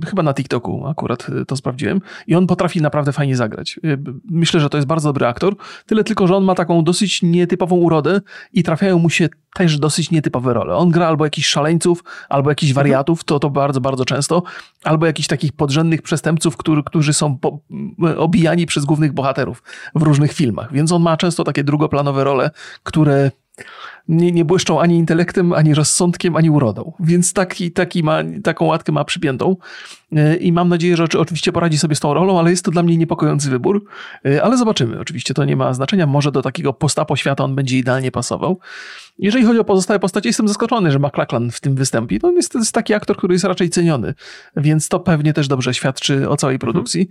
chyba 0.07 0.23
na 0.23 0.35
TikToku 0.35 0.87
akurat 0.87 1.29
y, 1.29 1.47
to 1.47 1.57
sprawdziłem 1.57 2.01
i 2.27 2.35
on 2.35 2.47
potrafi 2.47 2.81
naprawdę 2.83 3.13
fajnie 3.13 3.37
zagrać. 3.37 3.81
Y, 3.85 3.99
myślę, 4.31 4.61
że 4.61 4.69
to 4.69 4.79
jest 4.79 4.89
bardzo 4.89 5.09
dobry 5.09 5.27
aktor, 5.27 5.55
tyle 5.87 6.05
tylko, 6.05 6.27
że 6.27 6.37
on 6.37 6.45
ma 6.45 6.55
taką 6.55 6.85
dosyć 6.85 7.23
nietypową 7.23 7.77
urodę 7.77 8.21
i 8.53 8.63
trafiają 8.63 8.99
mu 8.99 9.11
się 9.11 9.29
też 9.55 9.79
dosyć 9.79 10.11
nietypowe 10.11 10.55
role. 10.55 10.75
On 10.75 10.91
gra 10.91 11.07
albo 11.07 11.25
jakichś 11.25 11.49
szaleńców, 11.49 12.05
albo 12.29 12.51
jakichś 12.51 12.71
mhm. 12.71 12.85
wariatów, 12.85 13.25
to, 13.25 13.39
to 13.39 13.51
bardzo, 13.51 13.81
bardzo 13.81 14.05
często, 14.05 14.43
albo 14.85 15.07
jakichś 15.07 15.29
takich 15.29 15.53
podrzędnych 15.53 16.03
przestępców, 16.03 16.57
który, 16.57 16.83
którzy 16.83 17.13
są 17.13 17.39
po, 17.39 17.59
obijani 18.17 18.67
przez 18.67 18.85
głównych 18.85 19.13
bohaterów 19.13 19.63
w 19.95 20.03
różnych 20.03 20.33
filmach. 20.33 20.73
Więc 20.73 20.93
on 20.93 21.03
ma 21.03 21.17
często 21.17 21.45
takie 21.45 21.65
drugoplanowe 21.65 22.25
role, 22.25 22.51
które 22.83 23.31
nie, 24.09 24.33
nie 24.33 24.45
błyszczą 24.45 24.81
ani 24.81 24.99
intelektem, 24.99 25.53
ani 25.53 25.75
rozsądkiem, 25.75 26.37
ani 26.37 26.51
urodą. 26.51 26.93
Więc 27.01 27.33
taki, 27.33 27.73
taki 27.73 28.03
ma, 28.03 28.19
taką 28.45 28.65
łatkę 28.65 28.93
ma 28.93 29.05
przypiętą 29.05 29.57
i 30.41 30.53
mam 30.53 30.69
nadzieję, 30.69 30.97
że 30.97 31.05
oczywiście 31.19 31.53
poradzi 31.53 31.79
sobie 31.79 31.95
z 31.95 32.01
tą 32.01 32.15
rolą, 32.15 32.39
ale 32.39 32.51
jest 32.51 32.65
to 32.65 32.71
dla 32.71 32.83
mnie 32.83 32.97
niepokojący 32.97 33.51
wybór. 33.51 33.85
E, 34.27 34.43
ale 34.43 34.57
zobaczymy. 34.57 35.01
Oczywiście 35.01 35.35
to 35.35 35.45
nie 35.45 35.57
ma 35.57 35.75
znaczenia. 35.75 36.07
Może 36.07 36.33
do 36.33 36.43
takiego 36.43 36.73
postapo 36.73 37.17
świata 37.17 37.45
on 37.45 37.55
będzie 37.55 37.79
idealnie 37.79 38.11
pasował. 38.11 38.61
Jeżeli 39.19 39.45
chodzi 39.45 39.59
o 39.59 39.65
pozostałe 39.65 40.01
postacie, 40.01 40.29
jestem 40.29 40.49
zaskoczony, 40.49 40.93
że 40.93 40.99
McLachlan 40.99 41.51
w 41.51 41.61
tym 41.61 41.75
wystąpi. 41.75 42.21
To 42.21 42.33
jest, 42.33 42.53
to 42.53 42.59
jest 42.59 42.73
taki 42.73 42.95
aktor, 42.95 43.17
który 43.17 43.35
jest 43.35 43.45
raczej 43.45 43.71
ceniony, 43.71 44.15
więc 44.57 44.89
to 44.89 45.01
pewnie 45.01 45.33
też 45.33 45.49
dobrze 45.49 45.75
świadczy 45.75 46.29
o 46.29 46.37
całej 46.37 46.59
produkcji. 46.59 47.09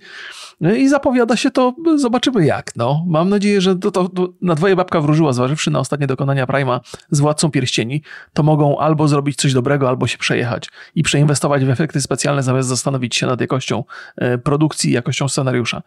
Mhm. 0.62 0.82
I 0.82 0.90
zapowiada 0.90 1.36
się 1.38 1.52
to, 1.52 1.76
zobaczymy 1.96 2.46
jak. 2.46 2.76
No. 2.76 3.06
Mam 3.08 3.30
nadzieję, 3.30 3.62
że 3.62 3.76
to, 3.76 3.92
to, 3.92 4.10
to 4.10 4.30
na 4.42 4.56
dwoje 4.56 4.76
babka 4.76 5.02
wróżyła, 5.02 5.34
zważywszy 5.34 5.72
na 5.72 5.80
ostatnie 5.80 6.08
dokonania 6.08 6.48
Prima, 6.48 6.80
z 7.12 7.20
Władcą 7.20 7.52
Pierścieni, 7.52 8.02
to 8.34 8.44
mogą 8.44 8.78
albo 8.78 9.08
zrobić 9.08 9.36
coś 9.36 9.54
dobrego, 9.54 9.90
albo 9.90 10.08
się 10.08 10.18
przejechać 10.18 10.70
i 10.96 11.04
przeinwestować 11.04 11.66
w 11.66 11.70
efekty 11.70 12.02
specjalne, 12.02 12.44
zamiast 12.44 12.70
zastanowić 12.70 12.91
się 13.12 13.28
nad 13.28 13.42
jakością 13.42 13.84
e, 14.18 14.38
produkcji 14.38 14.92
jakością 14.92 15.30
scenariusza. 15.30 15.82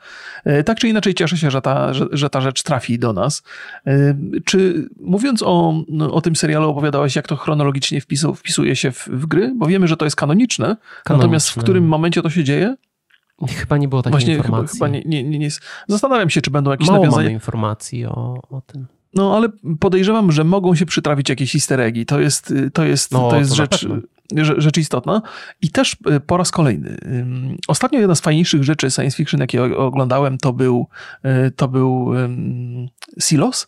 E, 0.45 0.65
tak 0.65 0.79
czy 0.79 0.89
inaczej 0.89 1.15
cieszę 1.15 1.37
się, 1.37 1.51
że 1.51 1.61
ta, 1.63 1.95
że, 1.95 2.07
że 2.13 2.31
ta 2.31 2.41
rzecz 2.41 2.63
trafi 2.63 2.99
do 2.99 3.13
nas. 3.13 3.43
E, 3.87 4.17
czy 4.45 4.89
mówiąc 5.01 5.43
o, 5.43 5.75
no, 5.89 6.13
o 6.15 6.21
tym 6.21 6.37
serialu 6.37 6.71
opowiadałeś, 6.71 7.17
jak 7.17 7.29
to 7.29 7.37
chronologicznie 7.37 8.01
wpisu, 8.01 8.35
wpisuje 8.35 8.77
się 8.77 8.93
w, 8.93 9.09
w 9.09 9.27
gry? 9.27 9.53
Bo 9.57 9.67
wiemy, 9.67 9.89
że 9.89 9.97
to 9.97 10.05
jest 10.05 10.17
kanoniczne, 10.17 10.67
kanoniczne. 10.67 11.17
natomiast 11.17 11.51
w 11.51 11.59
którym 11.59 11.89
momencie 11.89 12.23
to 12.23 12.31
się 12.31 12.45
dzieje? 12.45 12.77
Chyba 13.49 13.77
nie 13.77 13.89
było 13.89 14.03
takiej 14.03 14.13
Właśnie, 14.13 14.35
informacji. 14.35 14.79
Chyba, 14.79 14.87
chyba 14.87 14.99
nie, 14.99 15.03
nie, 15.05 15.25
nie, 15.25 15.39
nie, 15.39 15.49
Zastanawiam 15.89 16.31
się, 16.31 16.41
czy 16.41 16.51
będą 16.51 16.71
jakieś 16.71 16.89
Mało 16.89 16.99
nawiązania. 16.99 17.23
mamy 17.23 17.33
informacji 17.33 18.07
o, 18.07 18.43
o 18.51 18.61
tym. 18.61 18.87
No, 19.15 19.37
ale 19.37 19.49
podejrzewam, 19.81 20.33
że 20.33 20.45
mogą 20.45 20.75
się 20.75 20.87
przytrafić 20.87 21.29
jakieś 21.29 21.55
easter 21.55 21.81
eggi. 21.81 22.07
To 22.07 22.21
jest, 22.21 22.55
to 22.73 22.85
jest, 22.85 23.13
no, 23.13 23.31
to 23.31 23.37
jest 23.37 23.51
to 23.51 23.57
rzecz, 23.57 23.87
rzecz 24.43 24.79
istotna. 24.79 25.23
I 25.63 25.71
też 25.71 25.97
y, 26.17 26.21
po 26.21 26.37
raz 26.37 26.51
kolejny. 26.51 26.97
Ostatnio 27.69 27.99
jedna 27.99 28.15
z 28.15 28.21
fajniejszych 28.21 28.65
rzeczy 28.65 28.91
science 28.91 29.17
fiction, 29.17 29.41
jakie 29.41 29.63
oglądałem, 29.77 30.39
to 30.39 30.53
był, 30.53 30.87
y, 31.47 31.51
to 31.51 31.69
był 31.69 32.13
Silos 33.21 33.67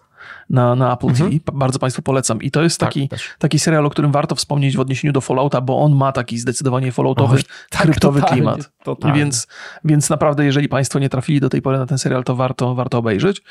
na, 0.51 0.74
na 0.74 0.94
Apple 0.94 1.09
mhm. 1.09 1.30
TV. 1.30 1.40
Bardzo 1.53 1.78
Państwu 1.78 2.03
polecam. 2.03 2.42
I 2.42 2.51
to 2.51 2.62
jest 2.62 2.80
tak, 2.80 2.88
taki, 2.88 3.09
taki 3.38 3.59
serial, 3.59 3.86
o 3.86 3.90
którym 3.90 4.12
warto 4.12 4.34
wspomnieć 4.34 4.76
w 4.76 4.80
odniesieniu 4.80 5.12
do 5.12 5.20
Fallouta, 5.20 5.61
bo 5.61 5.82
on 5.82 5.94
ma 5.94 6.12
taki 6.12 6.38
zdecydowanie 6.38 6.92
falloutowy, 6.92 7.42
tak, 7.70 7.82
kryptowy 7.82 8.20
totalnie, 8.20 8.42
klimat. 8.42 8.70
Totalnie. 8.84 9.18
Więc, 9.18 9.47
więc 9.84 10.11
naprawdę, 10.11 10.44
jeżeli 10.44 10.68
Państwo 10.68 10.99
nie 10.99 11.09
trafili 11.09 11.40
do 11.40 11.49
tej 11.49 11.62
pory 11.62 11.78
na 11.78 11.86
ten 11.86 11.99
serial, 11.99 12.24
to 12.24 12.36
warto, 12.36 12.74
warto 12.74 12.99
obejrzeć. 12.99 13.42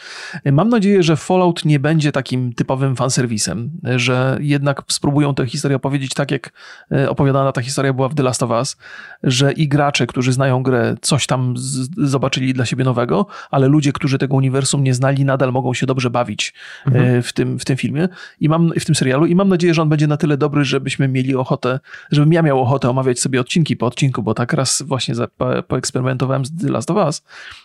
Mam 0.52 0.70
nadzieję, 0.70 1.04
że 1.04 1.16
Fallout 1.16 1.66
nie 1.66 1.80
będzie 1.80 2.12
takim 2.12 2.54
typowym 2.54 2.96
fanserwisem, 2.96 3.72
że 3.96 4.38
jednak 4.42 4.82
spróbują 4.88 5.36
tę 5.36 5.48
historię 5.48 5.76
opowiedzieć 5.76 6.14
tak, 6.14 6.32
jak 6.32 6.52
e, 6.92 7.10
opowiadana 7.10 7.52
ta 7.52 7.62
historia 7.62 7.94
była 7.94 8.10
w 8.10 8.16
The 8.16 8.24
Last 8.24 8.44
of 8.44 8.50
Us, 8.50 8.78
że 9.24 9.52
i 9.52 9.68
gracze, 9.68 10.08
którzy 10.08 10.34
znają 10.34 10.64
grę, 10.64 10.96
coś 11.02 11.28
tam 11.28 11.54
zobaczyli 11.98 12.54
dla 12.54 12.66
siebie 12.66 12.84
nowego, 12.84 13.26
ale 13.52 13.68
ludzie, 13.68 13.92
którzy 13.92 14.18
tego 14.18 14.36
uniwersum 14.36 14.84
nie 14.84 14.94
znali, 14.94 15.26
nadal 15.26 15.52
mogą 15.52 15.74
się 15.74 15.86
dobrze 15.86 16.10
bawić 16.10 16.54
mhm. 16.86 17.24
w, 17.24 17.34
tym, 17.34 17.60
w 17.60 17.66
tym 17.66 17.78
filmie 17.78 18.08
i 18.40 18.50
mam, 18.50 18.72
w 18.80 18.86
tym 18.86 18.96
serialu 18.96 19.26
i 19.26 19.36
mam 19.36 19.50
nadzieję, 19.50 19.74
że 19.74 19.82
on 19.82 19.90
będzie 19.90 20.08
na 20.08 20.18
tyle 20.18 20.38
dobry, 20.38 20.66
żebyśmy 20.66 21.08
mieli 21.08 21.36
ochotę, 21.36 21.80
żebym 22.12 22.34
ja 22.34 22.42
miał 22.42 22.62
ochotę 22.62 22.90
omawiać 22.90 23.20
sobie 23.20 23.42
odcinki 23.42 23.78
po 23.78 23.86
odcinku, 23.86 24.24
bo 24.24 24.34
tak 24.34 24.54
raz 24.54 24.82
właśnie 24.82 25.16
za, 25.16 25.28
po, 25.28 25.64
poeksperymentowałem 25.64 26.46
z 26.46 26.62
The 26.62 26.72
Last 26.72 26.92
of 26.92 26.98
Us 26.98 27.24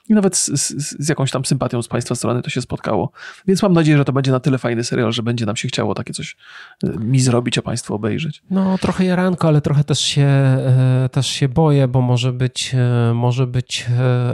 i 0.08 0.14
nawet 0.14 0.36
z, 0.36 0.46
z, 0.46 0.98
z, 1.00 1.08
jakąś 1.08 1.30
tam 1.30 1.44
sympatią 1.44 1.82
z 1.82 1.88
Państwa 1.88 2.14
strony 2.14 2.42
to 2.42 2.50
się 2.50 2.60
spotkało. 2.60 3.12
Więc 3.46 3.62
mam 3.62 3.72
nadzieję, 3.72 3.98
że 3.98 4.04
to 4.04 4.12
będzie 4.12 4.30
na 4.30 4.40
tyle 4.40 4.58
fajny 4.58 4.84
serial, 4.84 5.12
że 5.12 5.22
będzie 5.22 5.46
nam 5.46 5.56
się 5.56 5.68
chciało 5.68 5.94
takie 5.94 6.12
coś 6.12 6.36
e, 6.84 6.88
mi 6.88 7.20
zrobić, 7.20 7.58
a 7.58 7.62
Państwu 7.62 7.94
obejrzeć. 7.94 8.42
No 8.50 8.78
trochę 8.78 9.04
jaranko, 9.04 9.48
ale 9.48 9.60
trochę 9.60 9.84
też 9.84 10.00
się, 10.00 10.22
e, 10.22 11.08
też 11.12 11.26
się 11.26 11.48
boję, 11.48 11.88
bo 11.88 12.00
może 12.00 12.32
być, 12.32 12.74
e, 12.74 13.14
może 13.14 13.46
być 13.46 13.86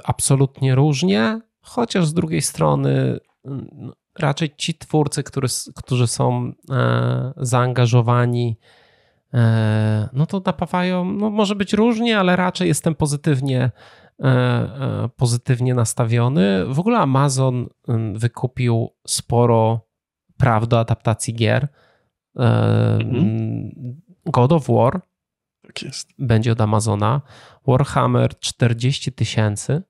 absolutnie 0.04 0.74
różnie, 0.74 1.40
chociaż 1.60 2.06
z 2.06 2.14
drugiej 2.14 2.42
strony 2.42 3.18
raczej 4.18 4.54
ci 4.56 4.74
twórcy, 4.74 5.22
który, 5.22 5.48
którzy 5.76 6.06
są 6.06 6.52
e, 6.70 7.32
zaangażowani, 7.36 8.56
e, 9.34 10.08
no 10.12 10.26
to 10.26 10.42
napawają, 10.46 11.04
no 11.04 11.30
może 11.30 11.54
być 11.54 11.72
różnie, 11.72 12.18
ale 12.18 12.36
raczej 12.36 12.68
jestem 12.68 12.94
pozytywnie, 12.94 13.70
e, 14.22 15.08
pozytywnie 15.16 15.74
nastawiony. 15.74 16.66
W 16.66 16.80
ogóle 16.80 16.98
Amazon 16.98 17.66
wykupił 18.14 18.90
sporo 19.06 19.80
praw 20.36 20.68
do 20.68 20.80
adaptacji 20.80 21.34
gier. 21.34 21.68
Mhm. 22.36 23.70
God 24.26 24.52
of 24.52 24.66
War 24.68 25.00
tak 25.66 25.90
będzie 26.18 26.52
od 26.52 26.60
Amazona. 26.60 27.20
Warhammer 27.66 28.38
40 28.38 29.12
tysięcy 29.12 29.82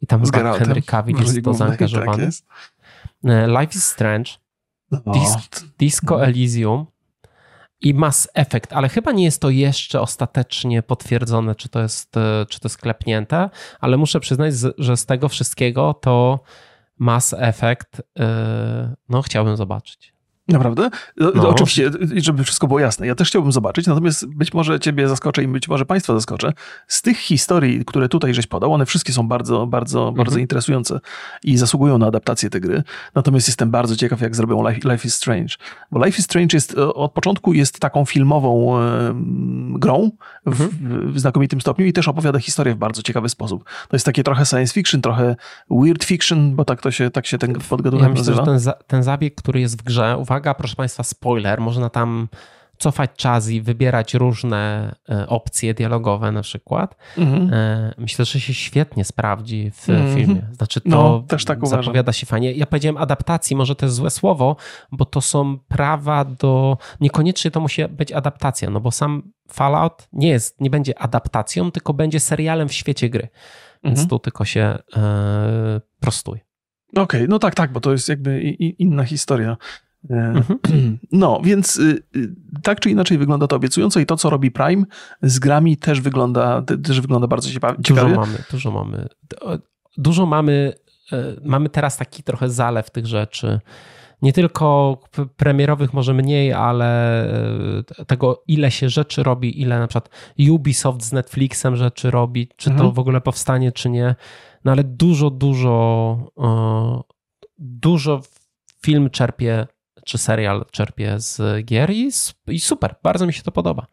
i 0.00 0.06
tam 0.06 0.22
Henry 0.58 0.82
Cavill 0.82 1.16
jest 1.16 1.44
to 1.44 1.54
zaangażowany. 1.54 2.24
Tak 2.26 2.32
E, 2.32 2.71
Life 3.24 3.74
is 3.74 3.86
Strange, 3.86 4.30
no. 4.90 5.12
Disco 5.78 6.24
Elysium 6.24 6.86
i 7.80 7.94
Mass 7.94 8.28
Effect, 8.34 8.72
ale 8.72 8.88
chyba 8.88 9.12
nie 9.12 9.24
jest 9.24 9.40
to 9.40 9.50
jeszcze 9.50 10.00
ostatecznie 10.00 10.82
potwierdzone, 10.82 11.54
czy 11.54 11.68
to 11.68 11.82
jest, 11.82 12.16
e, 12.16 12.46
czy 12.48 12.60
to 12.60 12.68
jest 12.68 12.78
klepnięte, 12.78 13.50
ale 13.80 13.96
muszę 13.96 14.20
przyznać, 14.20 14.54
że 14.78 14.96
z 14.96 15.06
tego 15.06 15.28
wszystkiego 15.28 15.94
to 15.94 16.40
Mass 16.98 17.34
Effect 17.38 18.02
e, 18.18 18.94
no, 19.08 19.22
chciałbym 19.22 19.56
zobaczyć. 19.56 20.11
Naprawdę? 20.52 20.90
No, 21.16 21.32
no. 21.34 21.48
Oczywiście, 21.48 21.90
żeby 22.16 22.44
wszystko 22.44 22.66
było 22.66 22.80
jasne. 22.80 23.06
Ja 23.06 23.14
też 23.14 23.28
chciałbym 23.28 23.52
zobaczyć, 23.52 23.86
natomiast 23.86 24.26
być 24.26 24.54
może 24.54 24.80
ciebie 24.80 25.08
zaskoczę 25.08 25.42
i 25.42 25.48
być 25.48 25.68
może 25.68 25.86
państwa 25.86 26.14
zaskoczę. 26.14 26.52
Z 26.86 27.02
tych 27.02 27.18
historii, 27.18 27.84
które 27.84 28.08
tutaj 28.08 28.34
żeś 28.34 28.46
podał, 28.46 28.72
one 28.72 28.86
wszystkie 28.86 29.12
są 29.12 29.28
bardzo, 29.28 29.66
bardzo, 29.66 29.98
mhm. 29.98 30.16
bardzo 30.16 30.38
interesujące 30.38 31.00
i 31.44 31.56
zasługują 31.56 31.98
na 31.98 32.06
adaptację 32.06 32.50
tej 32.50 32.60
gry. 32.60 32.82
Natomiast 33.14 33.48
jestem 33.48 33.70
bardzo 33.70 33.96
ciekaw, 33.96 34.20
jak 34.20 34.36
zrobią 34.36 34.68
Life, 34.68 34.92
Life 34.92 35.08
is 35.08 35.14
Strange. 35.14 35.54
Bo 35.90 36.04
Life 36.04 36.18
is 36.18 36.24
Strange 36.24 36.56
jest, 36.56 36.78
e, 36.78 36.94
od 36.94 37.12
początku 37.12 37.52
jest 37.52 37.80
taką 37.80 38.04
filmową 38.04 38.78
e, 38.78 39.14
grą 39.78 40.10
w, 40.46 40.62
mhm. 40.62 41.12
w, 41.12 41.20
znakomitym 41.20 41.60
stopniu 41.60 41.86
i 41.86 41.92
też 41.92 42.08
opowiada 42.08 42.38
historię 42.38 42.74
w 42.74 42.78
bardzo 42.78 43.02
ciekawy 43.02 43.28
sposób. 43.28 43.64
To 43.64 43.96
jest 43.96 44.06
takie 44.06 44.22
trochę 44.22 44.46
science 44.46 44.74
fiction, 44.74 45.02
trochę 45.02 45.36
weird 45.70 46.04
fiction, 46.04 46.56
bo 46.56 46.64
tak 46.64 46.80
to 46.80 46.90
się, 46.90 47.10
tak 47.10 47.26
się 47.26 47.38
ten 47.38 47.54
podgadunek 47.68 48.08
ja 48.08 48.14
nazywa. 48.14 48.30
Myślę, 48.30 48.44
że 48.44 48.50
ten, 48.50 48.60
za, 48.60 48.72
ten 48.72 49.02
zabieg, 49.02 49.34
który 49.34 49.60
jest 49.60 49.78
w 49.78 49.82
grze, 49.82 50.16
uwaga, 50.18 50.41
proszę 50.54 50.76
Państwa, 50.76 51.02
spoiler, 51.02 51.60
można 51.60 51.90
tam 51.90 52.28
cofać 52.82 53.10
czas 53.16 53.48
i 53.48 53.60
wybierać 53.60 54.14
różne 54.14 54.94
e, 55.08 55.26
opcje 55.26 55.74
dialogowe 55.74 56.32
na 56.32 56.42
przykład. 56.42 56.96
Mhm. 57.18 57.50
E, 57.52 57.94
myślę, 57.98 58.24
że 58.24 58.40
się 58.40 58.54
świetnie 58.54 59.04
sprawdzi 59.04 59.70
w 59.70 59.88
mhm. 59.88 60.16
filmie. 60.16 60.42
Znaczy 60.52 60.80
to 60.80 60.88
no, 60.88 61.24
też 61.28 61.44
tak 61.44 61.66
zapowiada 61.66 62.00
uważam. 62.00 62.12
się 62.12 62.26
fajnie. 62.26 62.52
Ja 62.52 62.66
powiedziałem 62.66 62.96
adaptacji, 62.96 63.56
może 63.56 63.76
to 63.76 63.86
jest 63.86 63.96
złe 63.96 64.10
słowo, 64.10 64.56
bo 64.92 65.04
to 65.04 65.20
są 65.20 65.58
prawa 65.58 66.24
do... 66.24 66.78
Niekoniecznie 67.00 67.50
to 67.50 67.60
musi 67.60 67.84
być 67.88 68.12
adaptacja, 68.12 68.70
no 68.70 68.80
bo 68.80 68.90
sam 68.90 69.22
Fallout 69.52 70.08
nie 70.12 70.28
jest, 70.28 70.60
nie 70.60 70.70
będzie 70.70 70.98
adaptacją, 70.98 71.70
tylko 71.70 71.94
będzie 71.94 72.20
serialem 72.20 72.68
w 72.68 72.72
świecie 72.72 73.10
gry. 73.10 73.28
Więc 73.84 73.98
mhm. 73.98 74.08
tu 74.08 74.18
tylko 74.18 74.44
się 74.44 74.78
e, 74.96 75.80
prostuje. 76.00 76.40
Okej, 76.90 77.02
okay, 77.02 77.28
no 77.28 77.38
tak, 77.38 77.54
tak, 77.54 77.72
bo 77.72 77.80
to 77.80 77.92
jest 77.92 78.08
jakby 78.08 78.40
inna 78.78 79.04
historia. 79.04 79.56
E, 80.10 80.14
mhm. 80.14 80.58
No, 81.12 81.40
więc 81.44 81.76
y, 81.76 82.02
y, 82.16 82.34
tak 82.62 82.80
czy 82.80 82.90
inaczej 82.90 83.18
wygląda 83.18 83.46
to 83.46 83.56
obiecująco 83.56 84.00
i 84.00 84.06
to, 84.06 84.16
co 84.16 84.30
robi 84.30 84.50
Prime 84.50 84.84
z 85.22 85.38
grami 85.38 85.76
też 85.76 86.00
wygląda, 86.00 86.62
też 86.62 87.00
wygląda 87.00 87.26
bardzo 87.26 87.50
ciekawie. 87.50 87.74
Dużo 87.78 88.08
mamy, 88.08 88.38
dużo 88.50 88.70
mamy. 88.70 89.08
Dużo 89.96 90.26
mamy, 90.26 90.72
e, 91.12 91.36
mamy 91.44 91.68
teraz 91.68 91.96
taki 91.96 92.22
trochę 92.22 92.50
zalew 92.50 92.90
tych 92.90 93.06
rzeczy. 93.06 93.60
Nie 94.22 94.32
tylko 94.32 94.98
premierowych 95.36 95.92
może 95.94 96.14
mniej, 96.14 96.52
ale 96.52 97.22
e, 97.98 98.04
tego 98.04 98.42
ile 98.46 98.70
się 98.70 98.88
rzeczy 98.88 99.22
robi, 99.22 99.60
ile 99.60 99.78
na 99.78 99.86
przykład 99.86 100.10
Ubisoft 100.50 101.02
z 101.02 101.12
Netflixem 101.12 101.76
rzeczy 101.76 102.10
robi, 102.10 102.48
czy 102.56 102.70
mhm. 102.70 102.88
to 102.88 102.94
w 102.94 102.98
ogóle 102.98 103.20
powstanie, 103.20 103.72
czy 103.72 103.90
nie. 103.90 104.14
No 104.64 104.72
ale 104.72 104.84
dużo, 104.84 105.30
dużo, 105.30 106.32
dużo 107.58 108.20
film 108.82 109.10
czerpie 109.10 109.66
czy 110.04 110.18
serial 110.18 110.64
czerpie 110.70 111.20
z 111.20 111.64
gier 111.64 111.90
i, 111.90 112.10
i 112.46 112.60
super, 112.60 112.94
bardzo 113.02 113.26
mi 113.26 113.32
się 113.32 113.42
to 113.42 113.52
podoba. 113.52 113.86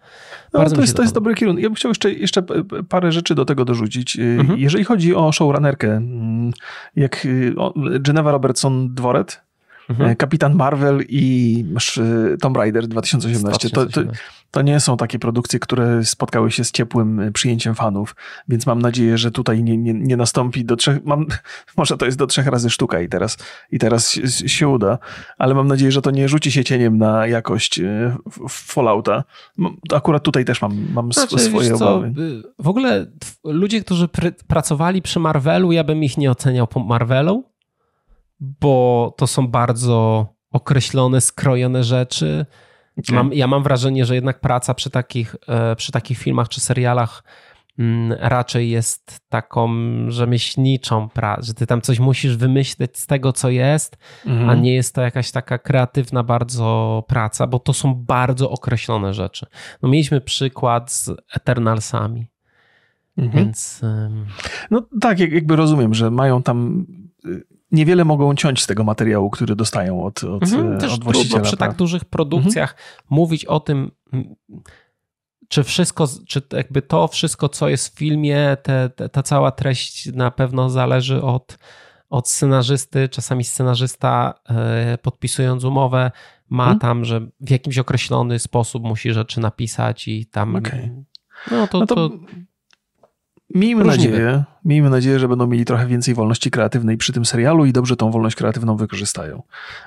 No, 0.53 0.69
to 0.69 0.81
jest, 0.81 0.93
to, 0.93 0.97
to 0.97 1.01
jest 1.01 1.13
dobry 1.13 1.35
kierunek. 1.35 1.63
Ja 1.63 1.69
bym 1.69 1.75
chciał 1.75 1.89
jeszcze, 1.89 2.13
jeszcze 2.13 2.43
parę 2.89 3.11
rzeczy 3.11 3.35
do 3.35 3.45
tego 3.45 3.65
dorzucić. 3.65 4.15
Y, 4.15 4.37
mhm. 4.39 4.59
Jeżeli 4.59 4.83
chodzi 4.83 5.15
o 5.15 5.31
showrunnerkę, 5.31 5.95
mm, 5.95 6.51
jak 6.95 7.25
y, 7.25 7.53
Geneva 7.99 8.31
Robertson-Dworet, 8.31 9.41
mhm. 9.89 10.09
E, 10.09 10.15
Kapitan 10.15 10.55
Marvel 10.55 11.03
i 11.09 11.65
Tomb 12.41 12.57
Raider 12.57 12.87
2018. 12.87 13.69
To, 13.69 13.85
to, 13.85 14.01
to, 14.51 14.61
nie 14.61 14.79
są 14.79 14.97
takie 14.97 15.19
produkcje, 15.19 15.59
które 15.59 16.05
spotkały 16.05 16.51
się 16.51 16.63
z 16.63 16.71
ciepłym 16.71 17.19
e, 17.19 17.31
przyjęciem 17.31 17.75
fanów, 17.75 18.15
więc 18.47 18.65
mam 18.65 18.81
nadzieję, 18.81 19.17
że 19.17 19.31
tutaj 19.31 19.63
nie, 19.63 19.77
nie, 19.77 19.93
nie 19.93 20.17
nastąpi 20.17 20.65
do 20.65 20.75
trzech, 20.75 21.05
mam, 21.05 21.25
może 21.77 21.97
to 21.97 22.05
jest 22.05 22.17
do 22.17 22.27
trzech 22.27 22.47
razy 22.47 22.69
sztuka 22.69 23.01
i 23.01 23.09
teraz, 23.09 23.37
i 23.71 23.79
teraz 23.79 24.11
się, 24.11 24.49
się 24.49 24.67
uda, 24.67 24.97
ale 25.37 25.55
mam 25.55 25.67
nadzieję, 25.67 25.91
że 25.91 26.01
to 26.01 26.11
nie 26.11 26.29
rzuci 26.29 26.51
się 26.51 26.63
cieniem 26.63 26.97
na 26.97 27.27
jakość 27.27 27.79
e, 27.79 28.17
Fallouta. 28.49 29.23
Akurat 29.93 30.23
tutaj 30.23 30.45
też 30.45 30.61
mam, 30.61 30.87
mam 30.93 31.13
znaczy, 31.13 31.39
swoje 31.39 31.75
obawy. 31.75 32.13
W 32.59 32.67
ogóle 32.67 33.05
ludzie, 33.43 33.81
którzy 33.81 34.07
pr 34.07 34.35
pracowali 34.47 35.01
przy 35.01 35.19
Marvelu, 35.19 35.71
ja 35.71 35.83
bym 35.83 36.03
ich 36.03 36.17
nie 36.17 36.31
oceniał 36.31 36.67
po 36.67 36.79
Marvelu, 36.79 37.43
bo 38.39 39.13
to 39.17 39.27
są 39.27 39.47
bardzo 39.47 40.27
określone, 40.51 41.21
skrojone 41.21 41.83
rzeczy. 41.83 42.45
Mam, 43.11 43.33
ja 43.33 43.47
mam 43.47 43.63
wrażenie, 43.63 44.05
że 44.05 44.15
jednak 44.15 44.39
praca 44.39 44.73
przy 44.73 44.89
takich, 44.89 45.35
e, 45.47 45.75
przy 45.75 45.91
takich 45.91 46.17
filmach 46.17 46.49
czy 46.49 46.61
serialach 46.61 47.23
mm, 47.79 48.17
raczej 48.19 48.69
jest 48.69 49.19
taką 49.29 49.69
rzemieślniczą 50.07 51.09
pracą, 51.09 51.41
że 51.43 51.53
ty 51.53 51.67
tam 51.67 51.81
coś 51.81 51.99
musisz 51.99 52.37
wymyśleć 52.37 52.97
z 52.97 53.07
tego, 53.07 53.33
co 53.33 53.49
jest, 53.49 53.97
mhm. 54.25 54.49
a 54.49 54.55
nie 54.55 54.75
jest 54.75 54.95
to 54.95 55.01
jakaś 55.01 55.31
taka 55.31 55.57
kreatywna 55.57 56.23
bardzo 56.23 57.03
praca, 57.07 57.47
bo 57.47 57.59
to 57.59 57.73
są 57.73 57.95
bardzo 57.95 58.51
określone 58.51 59.13
rzeczy. 59.13 59.45
No 59.81 59.89
mieliśmy 59.89 60.21
przykład 60.21 60.91
z 60.91 61.09
Eternalsami, 61.35 62.27
mhm. 63.17 63.45
więc... 63.45 63.81
No 64.71 64.87
tak, 65.01 65.19
jakby 65.19 65.55
rozumiem, 65.55 65.93
że 65.93 66.11
mają 66.11 66.43
tam 66.43 66.85
y, 67.25 67.58
niewiele 67.71 68.05
mogą 68.05 68.35
ciąć 68.35 68.63
z 68.63 68.67
tego 68.67 68.83
materiału, 68.83 69.29
który 69.29 69.55
dostają 69.55 70.03
od, 70.03 70.23
od, 70.23 70.43
mhm, 70.43 70.79
też 70.79 70.93
od 70.93 71.03
właściciela. 71.03 71.41
przy 71.43 71.57
tak 71.57 71.75
dużych 71.75 72.05
produkcjach 72.05 72.71
mhm. 72.71 73.05
mówić 73.09 73.45
o 73.45 73.59
tym, 73.59 73.91
czy 75.47 75.63
wszystko, 75.63 76.07
czy 76.27 76.41
jakby 76.53 76.81
to 76.81 77.07
wszystko, 77.07 77.49
co 77.49 77.69
jest 77.69 77.95
w 77.95 77.97
filmie, 77.97 78.57
te, 78.63 78.89
te, 78.89 79.09
ta 79.09 79.23
cała 79.23 79.51
treść 79.51 80.13
na 80.13 80.31
pewno 80.31 80.69
zależy 80.69 81.21
od, 81.21 81.57
od 82.09 82.29
scenarzysty. 82.29 83.09
Czasami 83.09 83.43
scenarzysta 83.43 84.33
e, 84.49 84.97
podpisując 84.97 85.63
umowę 85.63 86.11
ma 86.49 86.63
hmm? 86.63 86.79
tam, 86.79 87.05
że 87.05 87.27
w 87.39 87.49
jakimś 87.49 87.77
określony 87.77 88.39
sposób 88.39 88.83
musi 88.83 89.13
rzeczy 89.13 89.39
napisać 89.39 90.07
i 90.07 90.25
tam... 90.25 90.55
Okay. 90.55 91.03
No 91.51 91.67
to, 91.67 91.79
no 91.79 91.85
to, 91.85 91.95
to 91.95 92.09
Miejmy 93.55 93.83
nadzieję, 93.83 94.43
miejmy 94.69 94.89
nadzieję, 94.89 95.19
że 95.19 95.27
będą 95.27 95.47
mieli 95.47 95.65
trochę 95.65 95.87
więcej 95.87 96.13
wolności 96.13 96.51
kreatywnej 96.51 96.97
przy 96.97 97.13
tym 97.13 97.25
serialu 97.25 97.65
i 97.65 97.73
dobrze 97.73 97.95
tą 97.95 98.11
wolność 98.11 98.35
kreatywną 98.35 98.77
wykorzystają. 98.77 99.43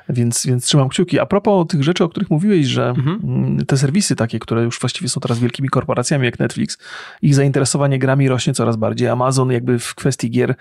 Więc, 0.09 0.47
więc 0.47 0.64
trzymam 0.64 0.89
kciuki. 0.89 1.18
A 1.18 1.26
propos 1.26 1.66
tych 1.68 1.83
rzeczy, 1.83 2.05
o 2.05 2.09
których 2.09 2.30
mówiłeś, 2.30 2.66
że 2.66 2.89
mhm. 2.89 3.20
Mm, 3.24 3.66
te 3.66 3.76
serwisy 3.76 4.16
takie, 4.16 4.39
które 4.39 4.62
już 4.62 4.80
właściwie 4.80 5.09
są 5.09 5.20
teraz 5.20 5.39
wielkimi 5.39 5.68
korporacjami 5.68 6.24
jak 6.24 6.39
Netflix, 6.39 6.78
ich 7.22 7.35
zainteresowanie 7.35 7.99
grami 7.99 8.28
rośnie 8.28 8.55
coraz 8.55 8.76
bardziej. 8.76 9.09
Amazon 9.09 9.51
jakby 9.51 9.78
w 9.78 9.95
kwestii 9.95 10.30
gier 10.30 10.55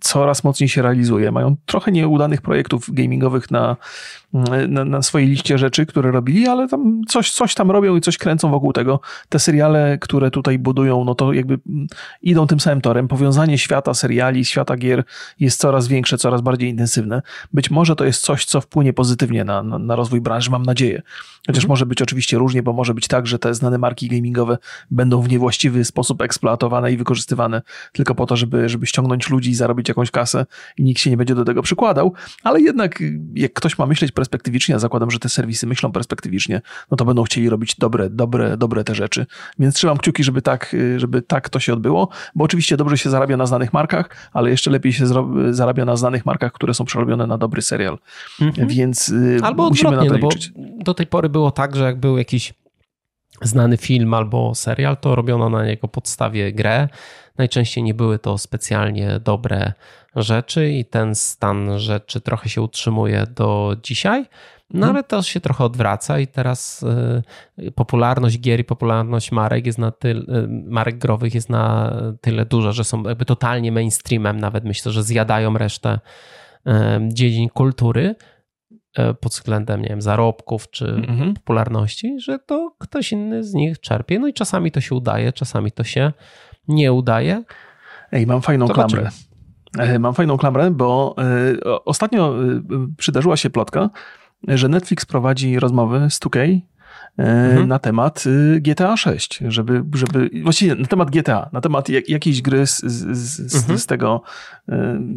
coraz 0.00 0.44
mocniej 0.44 0.68
się 0.68 0.82
realizuje. 0.82 1.32
Mają 1.32 1.56
trochę 1.66 1.92
nieudanych 1.92 2.42
projektów 2.42 2.94
gamingowych 2.94 3.50
na, 3.50 3.76
na, 4.68 4.84
na 4.84 5.02
swojej 5.02 5.28
liście 5.28 5.58
rzeczy, 5.58 5.86
które 5.86 6.10
robili, 6.10 6.48
ale 6.48 6.68
tam 6.68 7.02
coś, 7.08 7.32
coś 7.32 7.54
tam 7.54 7.70
robią 7.70 7.96
i 7.96 8.00
coś 8.00 8.18
kręcą 8.18 8.50
wokół 8.50 8.72
tego. 8.72 9.00
Te 9.28 9.38
seriale, 9.38 9.98
które 9.98 10.30
tutaj 10.30 10.58
budują, 10.58 11.04
no 11.04 11.14
to 11.14 11.32
jakby 11.32 11.58
idą 12.22 12.46
tym 12.46 12.60
samym 12.60 12.80
torem. 12.80 13.08
Powiązanie 13.08 13.58
świata 13.66 13.94
seriali, 13.94 14.44
świata 14.44 14.76
gier 14.76 15.04
jest 15.40 15.60
coraz 15.60 15.88
większe, 15.88 16.18
coraz 16.18 16.40
bardziej 16.40 16.70
intensywne. 16.70 17.22
Być 17.52 17.70
może 17.70 17.96
to 17.96 18.04
jest 18.04 18.20
coś, 18.22 18.44
co 18.44 18.60
wpłynie 18.60 18.92
pozytywnie 18.92 19.44
na, 19.44 19.62
na, 19.62 19.78
na 19.78 19.96
rozwój 19.96 20.20
branży, 20.20 20.50
mam 20.50 20.62
nadzieję. 20.62 21.02
Chociaż 21.46 21.64
mhm. 21.64 21.68
może 21.68 21.86
być 21.86 22.02
oczywiście 22.02 22.38
różnie, 22.38 22.62
bo 22.62 22.72
może 22.72 22.94
być 22.94 23.08
tak, 23.08 23.26
że 23.26 23.38
te 23.38 23.54
znane 23.54 23.78
marki 23.78 24.08
gamingowe 24.08 24.58
będą 24.90 25.22
w 25.22 25.28
niewłaściwy 25.28 25.84
sposób 25.84 26.22
eksploatowane 26.22 26.92
i 26.92 26.96
wykorzystywane 26.96 27.62
tylko 27.92 28.14
po 28.14 28.26
to, 28.26 28.36
żeby, 28.36 28.68
żeby 28.68 28.86
ściągnąć 28.86 29.30
ludzi 29.30 29.50
i 29.50 29.54
zarobić 29.54 29.88
jakąś 29.88 30.10
kasę 30.10 30.46
i 30.76 30.82
nikt 30.82 31.00
się 31.00 31.10
nie 31.10 31.16
będzie 31.16 31.34
do 31.34 31.44
tego 31.44 31.62
przykładał. 31.62 32.12
Ale 32.42 32.60
jednak, 32.60 33.02
jak 33.34 33.52
ktoś 33.52 33.78
ma 33.78 33.86
myśleć 33.86 34.12
perspektywicznie, 34.12 34.72
ja 34.72 34.78
zakładam, 34.78 35.10
że 35.10 35.18
te 35.18 35.28
serwisy 35.28 35.66
myślą 35.66 35.92
perspektywicznie, 35.92 36.62
no 36.90 36.96
to 36.96 37.04
będą 37.04 37.22
chcieli 37.22 37.48
robić 37.48 37.76
dobre, 37.76 38.10
dobre, 38.10 38.56
dobre 38.56 38.84
te 38.84 38.94
rzeczy. 38.94 39.26
Więc 39.58 39.74
trzymam 39.74 39.98
kciuki, 39.98 40.24
żeby 40.24 40.42
tak, 40.42 40.76
żeby 40.96 41.22
tak 41.22 41.48
to 41.48 41.60
się 41.60 41.72
odbyło, 41.72 42.08
bo 42.34 42.44
oczywiście 42.44 42.76
dobrze 42.76 42.98
się 42.98 43.10
zarabia 43.10 43.36
na 43.36 43.46
znanych 43.46 43.72
markach, 43.72 44.30
ale 44.32 44.50
jeszcze 44.50 44.70
lepiej 44.70 44.92
się 44.92 45.04
zarabia 45.50 45.84
na 45.84 45.96
znanych 45.96 46.26
markach, 46.26 46.52
które 46.52 46.74
są 46.74 46.84
przerobione 46.84 47.26
na 47.26 47.38
dobry 47.38 47.62
serial. 47.62 47.98
Mhm. 48.40 48.68
Więc 48.68 49.08
y, 49.08 49.38
Albo 49.42 49.68
musimy 49.68 49.90
na 49.90 50.04
to 50.04 50.18
no 50.18 50.28
liczyć. 50.28 50.52
do 50.84 50.94
tej 50.94 51.06
pory 51.06 51.28
było 51.36 51.50
tak, 51.50 51.76
że 51.76 51.84
jak 51.84 52.00
był 52.00 52.18
jakiś 52.18 52.54
znany 53.42 53.76
film 53.76 54.14
albo 54.14 54.54
serial, 54.54 54.96
to 54.96 55.14
robiono 55.14 55.50
na 55.50 55.66
niego 55.66 55.88
podstawie 55.88 56.52
grę. 56.52 56.88
Najczęściej 57.38 57.84
nie 57.84 57.94
były 57.94 58.18
to 58.18 58.38
specjalnie 58.38 59.20
dobre 59.20 59.72
rzeczy 60.14 60.70
i 60.70 60.84
ten 60.84 61.14
stan 61.14 61.78
rzeczy 61.78 62.20
trochę 62.20 62.48
się 62.48 62.62
utrzymuje 62.62 63.26
do 63.26 63.76
dzisiaj. 63.82 64.26
No 64.70 64.86
mhm. 64.86 64.90
ale 64.92 65.04
to 65.04 65.22
się 65.22 65.40
trochę 65.40 65.64
odwraca 65.64 66.18
i 66.18 66.26
teraz 66.26 66.84
y, 67.58 67.72
popularność 67.72 68.40
gier 68.40 68.60
i 68.60 68.64
popularność 68.64 69.32
marek 69.32 69.66
jest 69.66 69.78
na 69.78 69.90
tyle, 69.90 70.20
y, 70.20 70.48
marek 70.48 70.98
growych 70.98 71.34
jest 71.34 71.50
na 71.50 71.92
tyle 72.20 72.46
duża, 72.46 72.72
że 72.72 72.84
są 72.84 73.02
jakby 73.02 73.24
totalnie 73.24 73.72
mainstreamem, 73.72 74.40
nawet 74.40 74.64
myślę, 74.64 74.92
że 74.92 75.02
zjadają 75.02 75.58
resztę 75.58 75.98
dziedzin 77.08 77.48
kultury 77.48 78.14
pod 79.20 79.32
względem, 79.32 79.82
nie 79.82 79.88
wiem, 79.88 80.02
zarobków 80.02 80.70
czy 80.70 80.86
mhm. 80.86 81.34
popularności, 81.34 82.20
że 82.20 82.38
to 82.38 82.74
ktoś 82.78 83.12
inny 83.12 83.44
z 83.44 83.54
nich 83.54 83.80
czerpie. 83.80 84.18
No 84.18 84.28
i 84.28 84.32
czasami 84.32 84.70
to 84.70 84.80
się 84.80 84.94
udaje, 84.94 85.32
czasami 85.32 85.72
to 85.72 85.84
się 85.84 86.12
nie 86.68 86.92
udaje. 86.92 87.42
Ej, 88.12 88.26
mam 88.26 88.42
fajną 88.42 88.66
Zobaczymy. 88.66 89.02
klamrę. 89.72 89.98
Mam 89.98 90.14
fajną 90.14 90.36
klamrę, 90.36 90.70
bo 90.70 91.16
ostatnio 91.84 92.34
przydarzyła 92.96 93.36
się 93.36 93.50
plotka, 93.50 93.90
że 94.48 94.68
Netflix 94.68 95.06
prowadzi 95.06 95.58
rozmowy 95.58 96.06
z 96.10 96.20
2K 96.20 96.38
e, 96.38 96.60
mhm. 97.18 97.68
na 97.68 97.78
temat 97.78 98.24
y, 98.26 98.60
GTA 98.60 98.96
6, 98.96 99.40
żeby, 99.48 99.84
żeby, 99.94 100.30
właściwie 100.42 100.74
na 100.74 100.86
temat 100.86 101.10
GTA, 101.10 101.50
na 101.52 101.60
temat 101.60 101.88
jak, 101.88 102.08
jakiejś 102.08 102.42
gry 102.42 102.66
z, 102.66 102.80
z, 102.80 103.54
mhm. 103.54 103.78
z, 103.78 103.86
tego, 103.86 104.22
y, 104.68 104.72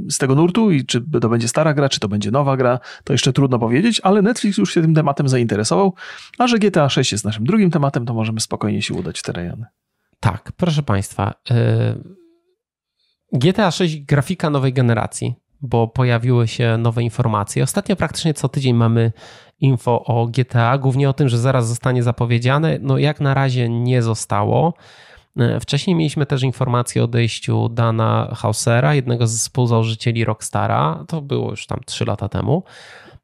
z 0.09 0.17
tego 0.17 0.35
nurtu 0.35 0.71
i 0.71 0.85
czy 0.85 1.01
to 1.21 1.29
będzie 1.29 1.47
stara 1.47 1.73
gra, 1.73 1.89
czy 1.89 1.99
to 1.99 2.07
będzie 2.07 2.31
nowa 2.31 2.57
gra, 2.57 2.79
to 3.03 3.13
jeszcze 3.13 3.33
trudno 3.33 3.59
powiedzieć, 3.59 4.01
ale 4.03 4.21
Netflix 4.21 4.57
już 4.57 4.73
się 4.73 4.81
tym 4.81 4.95
tematem 4.95 5.29
zainteresował, 5.29 5.93
a 6.37 6.47
że 6.47 6.59
GTA 6.59 6.89
6 6.89 7.11
jest 7.11 7.25
naszym 7.25 7.45
drugim 7.45 7.71
tematem, 7.71 8.05
to 8.05 8.13
możemy 8.13 8.39
spokojnie 8.39 8.81
się 8.81 8.93
udać 8.93 9.19
w 9.19 9.23
te 9.23 9.31
rejony. 9.31 9.65
Tak, 10.19 10.51
proszę 10.57 10.83
Państwa. 10.83 11.33
Y, 11.51 12.19
GTA 13.33 13.71
6 13.71 14.05
grafika 14.05 14.49
nowej 14.49 14.73
generacji 14.73 15.35
bo 15.61 15.87
pojawiły 15.87 16.47
się 16.47 16.77
nowe 16.77 17.03
informacje. 17.03 17.63
Ostatnio 17.63 17.95
praktycznie 17.95 18.33
co 18.33 18.49
tydzień 18.49 18.75
mamy 18.75 19.11
info 19.59 20.03
o 20.03 20.27
GTA, 20.27 20.77
głównie 20.77 21.09
o 21.09 21.13
tym, 21.13 21.29
że 21.29 21.37
zaraz 21.37 21.67
zostanie 21.67 22.03
zapowiedziane. 22.03 22.77
No 22.81 22.97
jak 22.97 23.21
na 23.21 23.33
razie 23.33 23.69
nie 23.69 24.01
zostało. 24.01 24.73
E, 25.37 25.59
wcześniej 25.59 25.95
mieliśmy 25.95 26.25
też 26.25 26.43
informację 26.43 27.01
o 27.01 27.05
odejściu 27.05 27.69
Dana 27.69 28.31
Hausera, 28.35 28.93
jednego 28.93 29.27
z 29.27 29.37
współzałożycieli 29.37 30.25
Rockstara. 30.25 31.05
To 31.07 31.21
było 31.21 31.49
już 31.51 31.67
tam 31.67 31.79
3 31.85 32.05
lata 32.05 32.29
temu. 32.29 32.63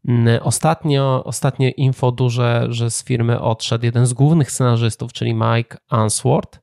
Mm, 0.08 0.40
ostatnio, 0.44 1.24
ostatnie 1.24 1.70
info 1.70 2.12
duże, 2.12 2.68
że 2.70 2.92
z 2.92 3.04
firmy 3.04 3.42
odszedł 3.42 3.86
jeden 3.86 4.06
z 4.06 4.14
głównych 4.14 4.52
scenarzystów, 4.52 5.14
czyli 5.14 5.34
Mike 5.34 5.78
Answorth. 5.90 6.60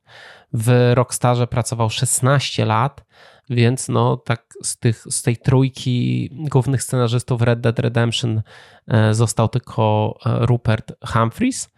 W 0.53 0.91
Rockstarze 0.93 1.47
pracował 1.47 1.89
16 1.89 2.65
lat 2.65 3.05
więc 3.53 3.89
no 3.89 4.17
tak 4.17 4.53
z, 4.63 4.77
tych, 4.77 5.05
z 5.09 5.21
tej 5.21 5.37
trójki 5.37 6.29
głównych 6.31 6.83
scenarzystów 6.83 7.41
Red 7.41 7.61
Dead 7.61 7.79
Redemption 7.79 8.41
e, 8.87 9.13
został 9.13 9.49
tylko 9.49 10.15
e, 10.25 10.45
Rupert 10.45 10.91
Humphries. 11.13 11.69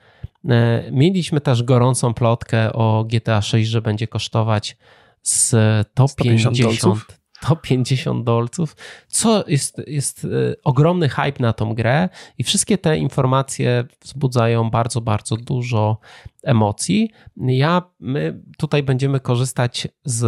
E, 0.50 0.92
mieliśmy 0.92 1.42
też 1.42 1.64
gorącą 1.64 2.14
plotkę 2.14 2.74
o 2.74 3.06
GTA 3.10 3.42
6, 3.42 3.70
że 3.70 3.82
będzie 3.82 4.08
kosztować 4.08 4.78
z 5.22 5.56
top 5.94 6.16
50 6.16 6.62
dolców 6.62 7.08
to 7.42 7.56
50 7.56 8.24
dolców, 8.24 8.76
co 9.08 9.44
jest, 9.48 9.82
jest 9.88 10.26
e, 10.26 10.28
ogromny 10.64 11.10
hype 11.10 11.40
na 11.40 11.54
tą 11.54 11.74
grę 11.74 12.10
i 12.38 12.44
wszystkie 12.44 12.78
te 12.78 12.98
informacje 12.98 13.84
wzbudzają 14.02 14.70
bardzo, 14.70 15.02
bardzo 15.02 15.38
dużo 15.38 15.98
emocji. 16.44 17.12
Ja, 17.38 17.82
my 18.00 18.42
tutaj 18.58 18.84
będziemy 18.84 19.20
korzystać 19.20 19.88
z, 20.06 20.20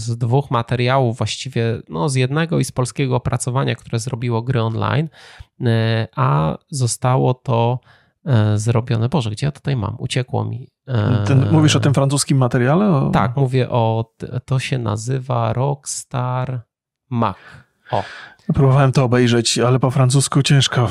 z 0.00 0.18
dwóch 0.18 0.50
materiałów, 0.50 1.18
właściwie 1.18 1.82
no, 1.88 2.08
z 2.08 2.14
jednego 2.14 2.58
i 2.58 2.64
z 2.64 2.72
polskiego 2.72 3.16
opracowania, 3.16 3.74
które 3.74 3.98
zrobiło 3.98 4.42
gry 4.42 4.62
online, 4.62 5.08
e, 5.60 6.08
a 6.16 6.58
zostało 6.70 7.34
to 7.34 7.80
e, 8.24 8.58
zrobione. 8.58 9.08
Boże, 9.08 9.30
gdzie 9.30 9.46
ja 9.46 9.52
tutaj 9.52 9.76
mam? 9.76 9.96
Uciekło 9.98 10.44
mi. 10.44 10.68
Ten, 11.26 11.50
mówisz 11.52 11.76
o 11.76 11.80
tym 11.80 11.94
francuskim 11.94 12.38
materiale? 12.38 12.90
O... 12.90 13.10
Tak, 13.10 13.36
mówię 13.36 13.70
o. 13.70 14.14
To 14.44 14.58
się 14.58 14.78
nazywa 14.78 15.52
Rockstar 15.52 16.60
Mac. 17.10 17.36
O. 17.90 18.02
Próbowałem 18.54 18.92
to 18.92 19.04
obejrzeć, 19.04 19.58
ale 19.58 19.78
po 19.78 19.90
francusku 19.90 20.42
ciężko. 20.42 20.90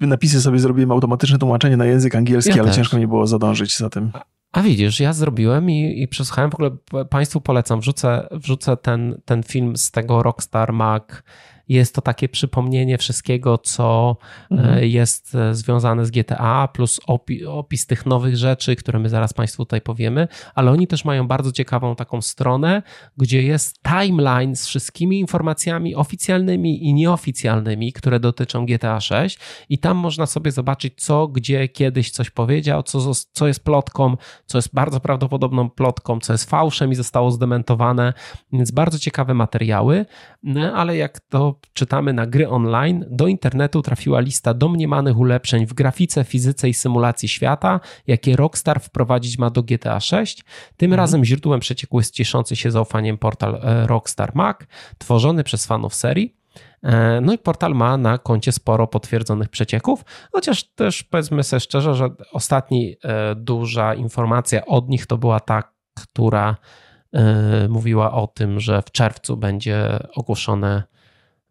Napisy 0.00 0.40
sobie 0.40 0.58
zrobiłem 0.58 0.92
automatyczne 0.92 1.38
tłumaczenie 1.38 1.76
na 1.76 1.84
język 1.84 2.14
angielski, 2.14 2.50
ja 2.50 2.56
ale 2.56 2.64
też. 2.64 2.76
ciężko 2.76 2.98
mi 2.98 3.06
było 3.06 3.26
zadążyć 3.26 3.76
za 3.78 3.90
tym. 3.90 4.12
A 4.52 4.62
widzisz, 4.62 5.00
ja 5.00 5.12
zrobiłem 5.12 5.70
i, 5.70 6.02
i 6.02 6.08
przesłuchałem, 6.08 6.50
w 6.50 6.54
ogóle 6.54 6.70
Państwu 7.10 7.40
polecam, 7.40 7.80
wrzucę, 7.80 8.28
wrzucę 8.30 8.76
ten, 8.76 9.20
ten 9.24 9.42
film 9.42 9.76
z 9.76 9.90
tego 9.90 10.22
Rockstar 10.22 10.72
Mac 10.72 11.04
jest 11.70 11.94
to 11.94 12.02
takie 12.02 12.28
przypomnienie 12.28 12.98
wszystkiego, 12.98 13.58
co 13.58 14.16
mhm. 14.50 14.84
jest 14.84 15.36
związane 15.52 16.06
z 16.06 16.10
GTA, 16.10 16.68
plus 16.68 17.00
opi 17.06 17.46
opis 17.46 17.86
tych 17.86 18.06
nowych 18.06 18.36
rzeczy, 18.36 18.76
które 18.76 18.98
my 18.98 19.08
zaraz 19.08 19.32
Państwu 19.32 19.64
tutaj 19.64 19.80
powiemy, 19.80 20.28
ale 20.54 20.70
oni 20.70 20.86
też 20.86 21.04
mają 21.04 21.28
bardzo 21.28 21.52
ciekawą 21.52 21.96
taką 21.96 22.22
stronę, 22.22 22.82
gdzie 23.16 23.42
jest 23.42 23.80
timeline 23.82 24.56
z 24.56 24.66
wszystkimi 24.66 25.20
informacjami 25.20 25.94
oficjalnymi 25.94 26.84
i 26.84 26.94
nieoficjalnymi, 26.94 27.92
które 27.92 28.20
dotyczą 28.20 28.66
GTA 28.66 29.00
6 29.00 29.38
i 29.68 29.78
tam 29.78 29.96
można 29.96 30.26
sobie 30.26 30.52
zobaczyć, 30.52 30.94
co, 30.96 31.28
gdzie, 31.28 31.68
kiedyś 31.68 32.10
coś 32.10 32.30
powiedział, 32.30 32.82
co, 32.82 33.12
co 33.32 33.46
jest 33.46 33.64
plotką, 33.64 34.16
co 34.46 34.58
jest 34.58 34.74
bardzo 34.74 35.00
prawdopodobną 35.00 35.70
plotką, 35.70 36.20
co 36.20 36.32
jest 36.32 36.50
fałszem 36.50 36.92
i 36.92 36.94
zostało 36.94 37.30
zdementowane, 37.30 38.12
więc 38.52 38.70
bardzo 38.70 38.98
ciekawe 38.98 39.34
materiały, 39.34 40.06
ale 40.74 40.96
jak 40.96 41.20
to 41.20 41.60
czytamy 41.72 42.12
na 42.12 42.26
gry 42.26 42.48
online, 42.48 43.04
do 43.10 43.26
internetu 43.26 43.82
trafiła 43.82 44.20
lista 44.20 44.54
domniemanych 44.54 45.18
ulepszeń 45.18 45.66
w 45.66 45.74
grafice, 45.74 46.24
fizyce 46.24 46.68
i 46.68 46.74
symulacji 46.74 47.28
świata, 47.28 47.80
jakie 48.06 48.36
Rockstar 48.36 48.80
wprowadzić 48.80 49.38
ma 49.38 49.50
do 49.50 49.62
GTA 49.62 50.00
6. 50.00 50.44
Tym 50.76 50.92
mhm. 50.92 51.00
razem 51.00 51.24
źródłem 51.24 51.60
przecieku 51.60 51.98
jest 51.98 52.14
cieszący 52.14 52.56
się 52.56 52.70
zaufaniem 52.70 53.18
portal 53.18 53.60
e, 53.62 53.86
Rockstar 53.86 54.34
Mac, 54.34 54.56
tworzony 54.98 55.44
przez 55.44 55.66
fanów 55.66 55.94
serii. 55.94 56.36
E, 56.82 57.20
no 57.20 57.32
i 57.32 57.38
portal 57.38 57.74
ma 57.74 57.96
na 57.96 58.18
koncie 58.18 58.52
sporo 58.52 58.86
potwierdzonych 58.86 59.48
przecieków, 59.48 60.04
chociaż 60.32 60.64
też 60.64 61.02
powiedzmy 61.02 61.42
sobie 61.42 61.60
szczerze, 61.60 61.94
że 61.94 62.08
ostatni 62.32 62.96
e, 63.04 63.34
duża 63.34 63.94
informacja 63.94 64.66
od 64.66 64.88
nich 64.88 65.06
to 65.06 65.18
była 65.18 65.40
ta, 65.40 65.62
która 65.94 66.56
mówiła 67.68 68.12
o 68.12 68.26
tym, 68.26 68.60
że 68.60 68.82
w 68.82 68.92
czerwcu 68.92 69.36
będzie 69.36 69.98
ogłoszone 70.14 70.82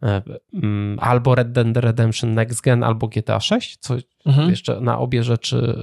E, 0.04 0.22
mm, 0.54 0.98
albo 1.02 1.36
Red 1.36 1.52
Dead 1.52 1.78
Redemption 1.78 2.34
Next 2.34 2.62
Gen, 2.62 2.84
albo 2.84 3.08
GTA 3.08 3.40
6, 3.40 3.78
co 3.78 3.96
mhm. 4.26 4.50
jeszcze 4.50 4.82
na 4.82 5.00
obie 5.00 5.24
rzeczy 5.24 5.76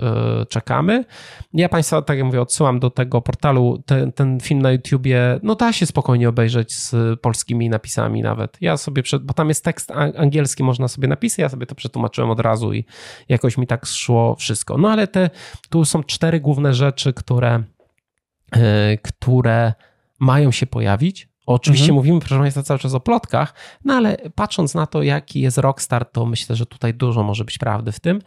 e, 0.42 0.46
czekamy. 0.46 1.04
Ja 1.52 1.68
Państwa, 1.68 2.02
tak 2.02 2.16
jak 2.16 2.26
mówię, 2.26 2.40
odsyłam 2.40 2.80
do 2.80 2.90
tego 2.90 3.22
portalu. 3.22 3.82
Ten, 3.86 4.12
ten 4.12 4.40
film 4.40 4.62
na 4.62 4.72
YouTubie, 4.72 5.40
no 5.42 5.54
da 5.54 5.72
się 5.72 5.86
spokojnie 5.86 6.28
obejrzeć 6.28 6.74
z 6.74 7.20
polskimi 7.20 7.68
napisami 7.68 8.22
nawet. 8.22 8.56
Ja 8.60 8.76
sobie, 8.76 9.02
przed, 9.02 9.24
bo 9.24 9.34
tam 9.34 9.48
jest 9.48 9.64
tekst 9.64 9.92
angielski, 10.16 10.62
można 10.62 10.88
sobie 10.88 11.08
napisać, 11.08 11.38
ja 11.38 11.48
sobie 11.48 11.66
to 11.66 11.74
przetłumaczyłem 11.74 12.30
od 12.30 12.40
razu 12.40 12.72
i 12.72 12.84
jakoś 13.28 13.58
mi 13.58 13.66
tak 13.66 13.86
szło 13.86 14.36
wszystko. 14.36 14.78
No 14.78 14.90
ale 14.90 15.06
te, 15.06 15.30
tu 15.70 15.84
są 15.84 16.02
cztery 16.02 16.40
główne 16.40 16.74
rzeczy, 16.74 17.12
które, 17.12 17.54
e, 17.54 17.62
które 19.02 19.72
mają 20.18 20.50
się 20.50 20.66
pojawić 20.66 21.28
Oczywiście 21.46 21.84
mhm. 21.84 21.94
mówimy, 21.94 22.20
proszę 22.20 22.38
Państwa, 22.38 22.62
cały 22.62 22.80
czas 22.80 22.94
o 22.94 23.00
plotkach, 23.00 23.54
no 23.84 23.94
ale 23.94 24.16
patrząc 24.34 24.74
na 24.74 24.86
to, 24.86 25.02
jaki 25.02 25.40
jest 25.40 25.58
Rockstar, 25.58 26.10
to 26.10 26.26
myślę, 26.26 26.56
że 26.56 26.66
tutaj 26.66 26.94
dużo 26.94 27.22
może 27.22 27.44
być 27.44 27.58
prawdy 27.58 27.92
w 27.92 28.00
tym. 28.00 28.22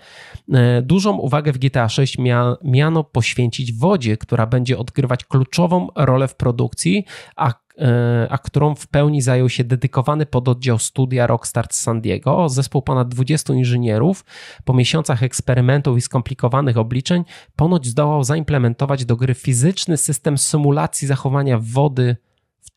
E, 0.54 0.82
dużą 0.82 1.18
uwagę 1.18 1.54
w 1.54 1.58
GTA 1.58 1.90
6 1.90 2.18
miano 2.64 3.04
poświęcić 3.04 3.74
wodzie, 3.74 4.18
która 4.18 4.48
będzie 4.48 4.78
odgrywać 4.78 5.26
kluczową 5.26 5.88
rolę 5.96 6.28
w 6.28 6.36
produkcji, 6.36 7.06
a 7.36 7.54
e, 7.78 8.28
a 8.30 8.38
którą 8.38 8.76
w 8.76 8.88
pełni 8.88 9.22
zajął 9.22 9.50
się 9.50 9.64
dedykowany 9.64 10.26
pododdział 10.26 10.80
studia 10.80 11.28
Rockstar 11.28 11.68
z 11.72 11.82
San 11.82 12.02
Diego. 12.02 12.50
Zespół 12.50 12.82
ponad 12.82 13.10
20 13.10 13.54
inżynierów 13.54 14.26
po 14.66 14.74
miesiącach 14.74 15.24
eksperymentów 15.24 15.98
i 15.98 16.02
skomplikowanych 16.02 16.78
obliczeń 16.78 17.24
ponoć 17.56 17.88
zdołał 17.88 18.24
zaimplementować 18.24 19.06
do 19.06 19.16
gry 19.16 19.34
fizyczny 19.34 19.98
system 19.98 20.38
symulacji 20.38 21.08
zachowania 21.08 21.60
wody 21.62 22.18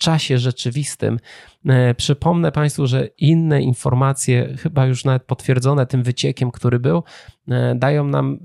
czasie 0.02 0.38
rzeczywistym. 0.38 1.18
E, 1.66 1.94
przypomnę 1.94 2.52
Państwu, 2.52 2.86
że 2.86 3.06
inne 3.18 3.62
informacje, 3.62 4.56
chyba 4.58 4.86
już 4.86 5.04
nawet 5.04 5.22
potwierdzone 5.22 5.86
tym 5.86 6.02
wyciekiem, 6.02 6.50
który 6.50 6.80
był, 6.80 7.02
e, 7.48 7.74
dają 7.74 8.04
nam, 8.04 8.38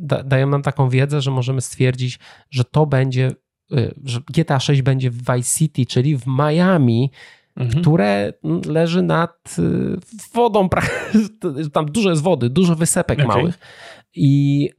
da, 0.00 0.22
dają 0.22 0.48
nam 0.48 0.62
taką 0.62 0.88
wiedzę, 0.88 1.20
że 1.20 1.30
możemy 1.30 1.60
stwierdzić, 1.60 2.18
że 2.50 2.64
to 2.64 2.86
będzie, 2.86 3.30
e, 3.72 3.90
że 4.04 4.20
GTA 4.30 4.60
6 4.60 4.82
będzie 4.82 5.10
w 5.10 5.18
Vice 5.18 5.58
City, 5.58 5.86
czyli 5.86 6.16
w 6.16 6.26
Miami, 6.26 7.10
mhm. 7.56 7.82
które 7.82 8.32
leży 8.66 9.02
nad 9.02 9.56
wodą, 10.34 10.68
tam 11.72 11.86
dużo 11.86 12.10
jest 12.10 12.22
wody, 12.22 12.50
dużo 12.50 12.76
wysepek 12.76 13.18
okay. 13.18 13.36
małych. 13.36 13.58
I, 14.14 14.70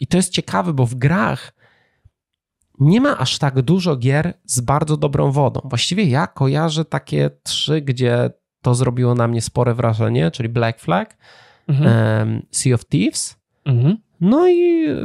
I 0.00 0.06
to 0.06 0.16
jest 0.16 0.32
ciekawe, 0.32 0.72
bo 0.72 0.86
w 0.86 0.94
grach 0.94 1.52
nie 2.80 3.00
ma 3.00 3.18
aż 3.18 3.38
tak 3.38 3.62
dużo 3.62 3.96
gier 3.96 4.34
z 4.44 4.60
bardzo 4.60 4.96
dobrą 4.96 5.30
wodą. 5.30 5.60
Właściwie 5.64 6.04
ja 6.04 6.26
kojarzę 6.26 6.84
takie 6.84 7.30
trzy, 7.42 7.80
gdzie 7.80 8.30
to 8.62 8.74
zrobiło 8.74 9.14
na 9.14 9.28
mnie 9.28 9.42
spore 9.42 9.74
wrażenie, 9.74 10.30
czyli 10.30 10.48
Black 10.48 10.80
Flag, 10.80 11.16
mhm. 11.68 12.42
Sea 12.50 12.74
of 12.74 12.84
Thieves, 12.84 13.36
mhm. 13.64 13.96
no 14.20 14.48
i 14.48 14.86
e, 14.88 14.96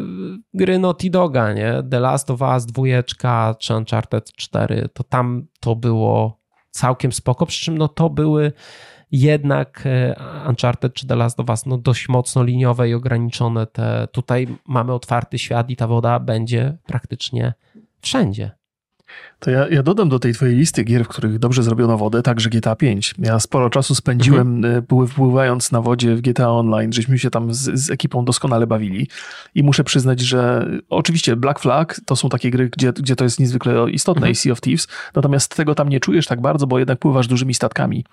gry 0.53 0.80
Naughty 0.80 1.09
Doga, 1.09 1.53
nie? 1.53 1.84
The 1.91 1.99
Last 1.99 2.32
of 2.32 2.41
Us, 2.41 2.65
dwójeczka 2.65 3.55
czy 3.59 3.76
Uncharted 3.76 4.32
4, 4.32 4.89
to 4.93 5.03
tam 5.03 5.47
to 5.59 5.76
było 5.76 6.39
całkiem 6.71 7.11
spoko, 7.11 7.45
przy 7.45 7.65
czym 7.65 7.78
no 7.78 7.88
to 7.88 8.09
były 8.09 8.51
jednak 9.11 9.83
e, 9.85 10.15
Uncharted 10.49 10.93
czy 10.93 11.07
The 11.07 11.15
Last 11.15 11.39
of 11.39 11.49
Us 11.49 11.65
no 11.65 11.77
dość 11.77 12.09
mocno 12.09 12.43
liniowe 12.43 12.89
i 12.89 12.93
ograniczone. 12.93 13.67
Te, 13.67 14.07
tutaj 14.11 14.47
mamy 14.67 14.93
otwarty 14.93 15.39
świat 15.39 15.69
i 15.69 15.75
ta 15.75 15.87
woda 15.87 16.19
będzie 16.19 16.77
praktycznie 16.85 17.53
wszędzie. 18.01 18.51
To 19.45 19.51
ja, 19.51 19.67
ja, 19.67 19.83
dodam 19.83 20.09
do 20.09 20.19
tej 20.19 20.33
twojej 20.33 20.55
listy 20.55 20.83
gier, 20.83 21.05
w 21.05 21.07
których 21.07 21.39
dobrze 21.39 21.63
zrobiono 21.63 21.97
wodę, 21.97 22.21
także 22.21 22.49
GTA 22.49 22.75
5. 22.75 23.15
Ja 23.19 23.39
sporo 23.39 23.69
czasu 23.69 23.95
spędziłem 23.95 24.65
mhm. 24.65 24.83
E, 25.03 25.07
pływając 25.07 25.71
na 25.71 25.81
wodzie 25.81 26.15
w 26.15 26.21
GTA 26.21 26.49
Online, 26.49 26.93
żeśmy 26.93 27.19
się 27.19 27.29
tam 27.29 27.53
z, 27.53 27.59
z, 27.59 27.89
ekipą 27.89 28.25
doskonale 28.25 28.67
bawili 28.67 29.07
i 29.55 29.63
muszę 29.63 29.83
przyznać, 29.83 30.19
że 30.19 30.67
oczywiście 30.89 31.35
Black 31.35 31.59
Flag 31.59 32.01
to 32.05 32.15
są 32.15 32.29
takie 32.29 32.51
gry, 32.51 32.69
gdzie, 32.69 32.93
gdzie 32.93 33.15
to 33.15 33.23
jest 33.23 33.39
niezwykle 33.39 33.91
istotne 33.91 34.19
mhm. 34.19 34.31
i 34.31 34.35
Sea 34.35 34.53
of 34.53 34.61
Thieves, 34.61 34.87
natomiast 35.15 35.55
tego 35.55 35.75
tam 35.75 35.89
nie 35.89 35.99
czujesz 35.99 36.27
tak 36.27 36.41
bardzo, 36.41 36.67
bo 36.67 36.79
jednak 36.79 36.99
pływasz 36.99 37.27
dużymi 37.27 37.53
statkami. 37.53 38.05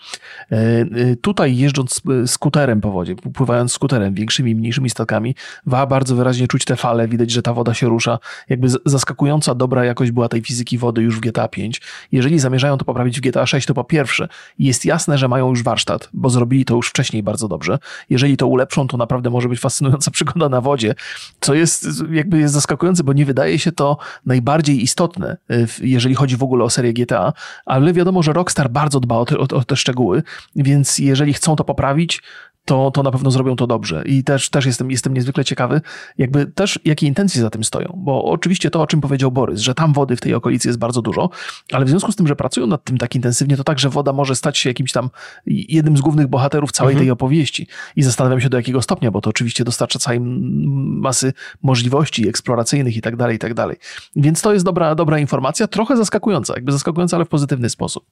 E, 0.51 0.57
e, 0.57 0.87
tutaj 1.17 1.57
jeżdżąc 1.57 2.03
skuterem 2.27 2.81
po 2.81 2.91
wodzie, 2.91 3.15
pływając 3.15 3.73
skuterem, 3.73 4.15
większymi, 4.15 4.55
mniejszymi 4.55 4.91
statkami, 4.91 5.35
wa 5.67 5.87
bardzo 5.87 6.17
wyraźnie 6.17 6.49
czuć 6.49 6.65
te 6.65 6.77
fale, 6.77 7.09
widać, 7.09 7.31
że 7.31 7.43
ta 7.43 7.53
woda 7.53 7.75
się 7.75 7.89
rusza. 7.89 8.19
Jakby 8.49 8.69
zaskakująca 8.85 9.55
dobra 9.55 9.85
jakość 9.85 10.11
była 10.11 10.29
tej 10.29 10.43
fizyki 10.43 10.79
wody 10.79 11.03
już 11.03 11.22
GTA 11.23 11.49
5. 11.49 11.81
Jeżeli 12.13 12.39
zamierzają 12.39 12.79
to 12.79 12.85
poprawić 12.85 13.19
w 13.19 13.21
GTA 13.21 13.47
6, 13.47 13.67
to 13.67 13.75
po 13.75 13.85
pierwsze 13.85 14.29
jest 14.59 14.85
jasne, 14.85 15.19
że 15.19 15.29
mają 15.29 15.49
już 15.49 15.63
warsztat, 15.63 16.09
bo 16.13 16.31
zrobili 16.31 16.65
to 16.65 16.75
już 16.75 16.89
wcześniej 16.89 17.23
bardzo 17.23 17.49
dobrze. 17.49 17.79
Jeżeli 18.11 18.37
to 18.37 18.47
ulepszą, 18.47 18.89
to 18.89 18.97
naprawdę 18.97 19.31
może 19.31 19.49
być 19.49 19.61
fascynująca 19.61 20.11
przygoda 20.17 20.49
na 20.49 20.61
wodzie, 20.61 20.95
co 21.41 21.55
jest 21.55 21.87
jakby 22.11 22.39
jest 22.39 22.55
zaskakujące, 22.55 23.05
bo 23.05 23.13
nie 23.13 23.27
wydaje 23.27 23.59
się 23.59 23.73
to 23.73 23.97
najbardziej 24.27 24.83
istotne, 24.83 25.37
y, 25.51 25.67
jeżeli 25.83 26.15
chodzi 26.15 26.37
w 26.37 26.43
ogóle 26.43 26.65
o 26.65 26.71
serię 26.71 26.93
GTA, 26.93 27.33
ale 27.67 27.93
wiadomo, 27.93 28.23
że 28.23 28.33
Rockstar 28.33 28.71
bardzo 28.71 29.01
dba 29.01 29.17
o 29.17 29.25
te, 29.25 29.39
o, 29.39 29.43
o 29.43 29.65
te 29.65 29.77
szczegóły, 29.77 30.23
więc 30.57 30.99
jeżeli 30.99 31.33
chcą 31.33 31.57
to 31.57 31.65
poprawić, 31.65 32.23
to, 32.65 32.91
to 32.91 33.03
na 33.03 33.11
pewno 33.11 33.31
zrobią 33.31 33.57
to 33.57 33.67
dobrze. 33.67 34.03
I 34.07 34.25
też, 34.25 34.51
też 34.51 34.67
jestem, 34.67 34.91
jestem 34.91 35.15
niezwykle 35.15 35.45
ciekawy, 35.45 35.81
jakby 36.19 36.47
też 36.47 36.79
jakie 36.85 37.07
intencje 37.07 37.43
za 37.43 37.51
tym 37.51 37.65
stoją. 37.65 37.95
Bo 37.97 38.25
oczywiście 38.25 38.71
to, 38.71 38.83
o 38.83 38.87
czym 38.87 39.01
powiedział 39.01 39.33
Borys, 39.33 39.61
że 39.61 39.75
tam 39.75 39.93
wody 39.93 40.17
w 40.17 40.21
tej 40.21 40.35
okolicy 40.35 40.69
jest 40.69 40.79
bardzo 40.79 41.03
dużo, 41.03 41.31
ale 41.73 41.85
w 41.85 41.89
związku 41.89 42.13
z 42.13 42.17
tym, 42.17 42.27
że 42.27 42.37
pracują 42.37 42.67
nad 42.67 42.85
tym 42.85 42.99
tak 42.99 43.15
intensywnie, 43.15 43.57
to 43.57 43.65
także 43.65 43.89
woda 43.89 44.13
może 44.13 44.37
stać 44.37 44.59
się 44.59 44.71
jakimś 44.71 44.93
tam 44.93 45.11
jednym 45.47 45.97
z 45.97 46.01
głównych 46.01 46.27
bohaterów 46.27 46.73
całej 46.73 46.93
mhm. 46.93 47.05
tej 47.05 47.11
opowieści. 47.11 47.67
I 47.97 48.03
zastanawiam 48.03 48.41
się 48.41 48.49
do 48.49 48.57
jakiego 48.57 48.83
stopnia, 48.83 49.11
bo 49.11 49.21
to 49.21 49.31
oczywiście 49.31 49.65
dostarcza 49.65 49.99
całej 49.99 50.21
masy 50.21 51.33
możliwości 51.63 52.29
eksploracyjnych 52.29 52.97
i 52.97 53.01
tak 53.01 53.17
dalej, 53.17 53.37
i 53.37 53.39
tak 53.39 53.55
dalej. 53.55 53.77
Więc 54.17 54.43
to 54.43 54.53
jest 54.53 54.65
dobra, 54.65 54.95
dobra 54.95 55.19
informacja, 55.19 55.67
trochę 55.67 55.97
zaskakująca, 55.97 56.55
jakby 56.57 56.73
zaskakująca, 56.73 57.17
ale 57.17 57.25
w 57.25 57.29
pozytywny 57.29 57.71
sposób 57.71 58.05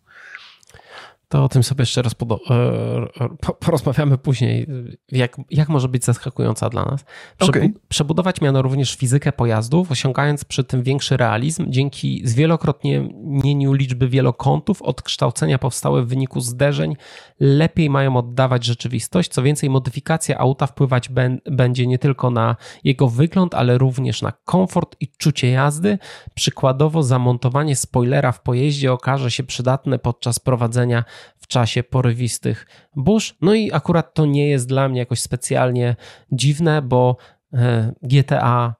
to 1.30 1.44
o 1.44 1.48
tym 1.48 1.62
sobie 1.62 1.82
jeszcze 1.82 2.02
raz 2.02 2.14
e, 2.14 3.28
porozmawiamy 3.60 4.18
później, 4.18 4.66
jak, 5.12 5.36
jak 5.50 5.68
może 5.68 5.88
być 5.88 6.04
zaskakująca 6.04 6.68
dla 6.68 6.84
nas. 6.84 7.04
okay. 7.48 7.72
Przebudować 7.88 8.40
miano 8.40 8.62
również 8.62 8.96
fizykę 8.96 9.32
pojazdów, 9.32 9.90
osiągając 9.90 10.44
przy 10.44 10.64
tym 10.64 10.82
większy 10.82 11.16
realizm 11.16 11.66
dzięki 11.68 12.22
zwielokrotnieniu 12.24 13.72
liczby 13.72 14.08
wielokątów, 14.08 14.82
odkształcenia 14.82 15.58
powstałe 15.58 16.02
w 16.02 16.08
wyniku 16.08 16.40
zderzeń 16.40 16.96
lepiej 17.40 17.90
mają 17.90 18.16
oddawać 18.16 18.64
rzeczywistość. 18.64 19.30
Co 19.30 19.42
więcej, 19.42 19.70
modyfikacja 19.70 20.38
auta 20.38 20.66
wpływać 20.66 21.08
będzie 21.50 21.86
nie 21.86 21.98
tylko 21.98 22.30
na 22.30 22.56
jego 22.84 23.08
wygląd, 23.08 23.54
ale 23.54 23.78
również 23.78 24.22
na 24.22 24.32
komfort 24.44 24.96
i 25.00 25.08
czucie 25.08 25.50
jazdy. 25.50 25.98
Przykładowo 26.34 27.02
zamontowanie 27.02 27.76
spoilera 27.76 28.32
w 28.32 28.42
pojeździe 28.42 28.92
okaże 28.92 29.30
się 29.30 29.42
przydatne 29.42 29.98
podczas 29.98 30.38
prowadzenia 30.38 31.04
w 31.38 31.46
czasie 31.46 31.82
porywistych 31.82 32.66
burz. 32.96 33.36
No 33.40 33.54
i 33.54 33.72
akurat 33.72 34.14
to 34.14 34.26
nie 34.26 34.48
jest 34.48 34.68
dla 34.68 34.88
mnie 34.88 34.98
jakoś 34.98 35.20
specjalnie 35.20 35.96
dziwne, 36.32 36.82
bo 36.82 37.16
e, 37.52 37.92
GTA 38.02 38.74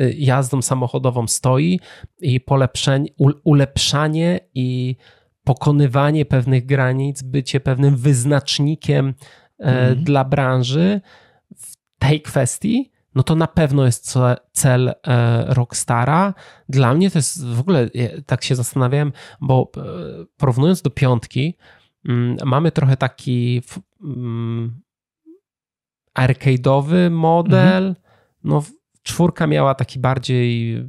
y, 0.00 0.14
jazdą 0.18 0.62
samochodową 0.62 1.26
stoi 1.26 1.80
i 2.20 2.40
polepszenie, 2.40 3.08
ulepszanie 3.44 4.40
i 4.54 4.96
pokonywanie 5.46 6.24
pewnych 6.24 6.66
granic, 6.66 7.22
bycie 7.22 7.60
pewnym 7.60 7.96
wyznacznikiem 7.96 9.14
mhm. 9.58 10.04
dla 10.04 10.24
branży 10.24 11.00
w 11.56 11.76
tej 11.98 12.22
kwestii, 12.22 12.92
no 13.14 13.22
to 13.22 13.34
na 13.34 13.46
pewno 13.46 13.86
jest 13.86 14.14
cel 14.52 14.94
Rockstara. 15.46 16.34
Dla 16.68 16.94
mnie 16.94 17.10
to 17.10 17.18
jest 17.18 17.46
w 17.46 17.60
ogóle, 17.60 17.90
tak 18.26 18.44
się 18.44 18.54
zastanawiałem, 18.54 19.12
bo 19.40 19.72
porównując 20.36 20.82
do 20.82 20.90
piątki, 20.90 21.56
mm, 22.08 22.36
mamy 22.44 22.72
trochę 22.72 22.96
taki 22.96 23.62
mm, 24.04 24.80
arcade'owy 26.18 27.10
model. 27.10 27.86
Mhm. 27.86 27.94
No, 28.44 28.62
czwórka 29.06 29.46
miała 29.46 29.74
taki 29.74 29.98
bardziej, 29.98 30.82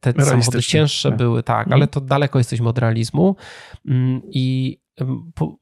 te 0.00 0.24
samochody 0.24 0.62
cięższe 0.62 1.08
tak. 1.08 1.18
były, 1.18 1.42
tak, 1.42 1.66
mhm. 1.66 1.72
ale 1.72 1.86
to 1.86 2.00
daleko 2.00 2.38
jesteśmy 2.38 2.68
od 2.68 2.78
realizmu. 2.78 3.36
Mm, 3.88 4.20
I 4.24 4.78
po, 5.34 5.56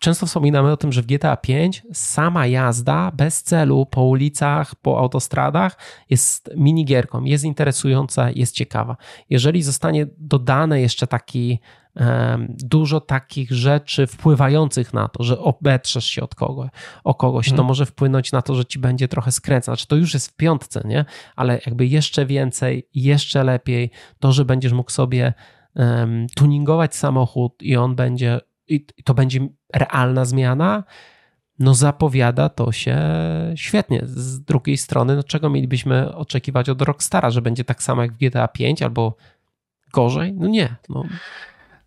często 0.00 0.26
wspominamy 0.26 0.72
o 0.72 0.76
tym, 0.76 0.92
że 0.92 1.02
w 1.02 1.06
GTA 1.06 1.36
5 1.36 1.82
sama 1.92 2.46
jazda 2.46 3.10
bez 3.10 3.42
celu 3.42 3.86
po 3.86 4.02
ulicach, 4.04 4.74
po 4.74 4.98
autostradach 4.98 5.78
jest 6.10 6.50
minigierką, 6.56 7.24
jest 7.24 7.44
interesująca, 7.44 8.30
jest 8.30 8.54
ciekawa. 8.54 8.96
Jeżeli 9.30 9.62
zostanie 9.62 10.06
dodane 10.18 10.80
jeszcze 10.80 11.06
taki 11.06 11.58
dużo 12.48 13.00
takich 13.00 13.52
rzeczy 13.52 14.06
wpływających 14.06 14.94
na 14.94 15.08
to, 15.08 15.22
że 15.22 15.38
obetrzesz 15.38 16.04
się 16.04 16.22
od 16.22 16.34
kogoś, 16.34 16.70
o 17.04 17.14
kogoś, 17.14 17.52
to 17.52 17.64
może 17.64 17.86
wpłynąć 17.86 18.32
na 18.32 18.42
to, 18.42 18.54
że 18.54 18.64
ci 18.64 18.78
będzie 18.78 19.08
trochę 19.08 19.32
skręcać. 19.32 19.64
Znaczy, 19.64 19.86
to 19.86 19.96
już 19.96 20.14
jest 20.14 20.28
w 20.28 20.36
piątce, 20.36 20.82
nie? 20.84 21.04
Ale 21.36 21.60
jakby 21.66 21.86
jeszcze 21.86 22.26
więcej, 22.26 22.88
jeszcze 22.94 23.44
lepiej, 23.44 23.90
to, 24.18 24.32
że 24.32 24.44
będziesz 24.44 24.72
mógł 24.72 24.90
sobie 24.90 25.32
um, 25.74 26.26
tuningować 26.34 26.96
samochód 26.96 27.62
i 27.62 27.76
on 27.76 27.94
będzie, 27.94 28.40
i 28.68 28.86
to 29.04 29.14
będzie 29.14 29.48
realna 29.74 30.24
zmiana, 30.24 30.84
no 31.58 31.74
zapowiada 31.74 32.48
to 32.48 32.72
się 32.72 32.98
świetnie. 33.54 34.00
Z 34.04 34.40
drugiej 34.40 34.76
strony, 34.76 35.16
no 35.16 35.22
czego 35.22 35.50
mielibyśmy 35.50 36.14
oczekiwać 36.14 36.68
od 36.68 36.82
Rockstara, 36.82 37.30
że 37.30 37.42
będzie 37.42 37.64
tak 37.64 37.82
samo 37.82 38.02
jak 38.02 38.12
w 38.12 38.16
GTA 38.16 38.48
5 38.48 38.82
albo 38.82 39.16
gorzej? 39.92 40.32
No 40.32 40.48
nie. 40.48 40.76
No. 40.88 41.04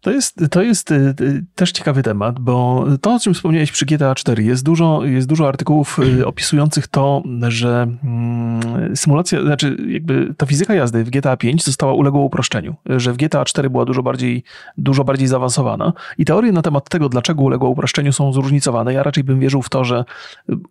To 0.07 0.11
jest, 0.11 0.41
to 0.51 0.61
jest 0.61 0.91
y, 0.91 1.15
y, 1.21 1.45
też 1.55 1.71
ciekawy 1.71 2.03
temat, 2.03 2.39
bo 2.39 2.85
to, 3.01 3.15
o 3.15 3.19
czym 3.19 3.33
wspomniałeś 3.33 3.71
przy 3.71 3.85
GTA 3.85 4.15
4, 4.15 4.43
jest 4.43 4.63
dużo, 4.63 5.05
jest 5.05 5.27
dużo 5.27 5.47
artykułów 5.47 5.99
y, 5.99 6.25
opisujących 6.31 6.87
to, 6.87 7.23
że 7.47 7.87
mm, 8.03 8.95
symulacja, 8.95 9.41
znaczy 9.41 9.77
jakby 9.87 10.33
ta 10.37 10.45
fizyka 10.45 10.73
jazdy 10.73 11.03
w 11.03 11.09
GTA 11.09 11.37
5 11.37 11.63
została 11.63 11.93
uległa 11.93 12.21
uproszczeniu, 12.21 12.75
że 12.85 13.13
w 13.13 13.17
GTA 13.17 13.45
4 13.45 13.69
była 13.69 13.85
dużo 13.85 14.03
bardziej, 14.03 14.43
dużo 14.77 15.03
bardziej 15.03 15.27
zaawansowana 15.27 15.93
i 16.17 16.25
teorie 16.25 16.51
na 16.51 16.61
temat 16.61 16.89
tego, 16.89 17.09
dlaczego 17.09 17.43
uległa 17.43 17.69
uproszczeniu 17.69 18.13
są 18.13 18.33
zróżnicowane. 18.33 18.93
Ja 18.93 19.03
raczej 19.03 19.23
bym 19.23 19.39
wierzył 19.39 19.61
w 19.61 19.69
to, 19.69 19.83
że 19.83 20.05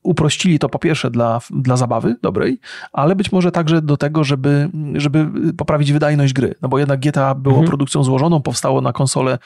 uprościli 0.03 0.59
to 0.59 0.68
po 0.68 0.78
pierwsze 0.78 1.11
dla, 1.11 1.41
dla 1.51 1.76
zabawy 1.76 2.16
dobrej, 2.22 2.61
ale 2.93 3.16
być 3.16 3.32
może 3.32 3.53
także 3.53 3.82
do 3.82 3.97
tego, 3.97 4.24
żeby, 4.24 4.70
żeby 4.95 5.26
poprawić 5.57 5.93
wydajność 5.93 6.32
gry, 6.32 6.55
no 6.62 6.68
bo 6.68 6.78
jednak 6.78 7.01
GTA 7.01 7.34
było 7.34 7.55
mhm. 7.55 7.68
produkcją 7.68 8.05
złożoną, 8.05 8.43
powstało 8.43 8.80
na 8.80 8.93
konsolę 8.93 9.26
konsole 9.27 9.39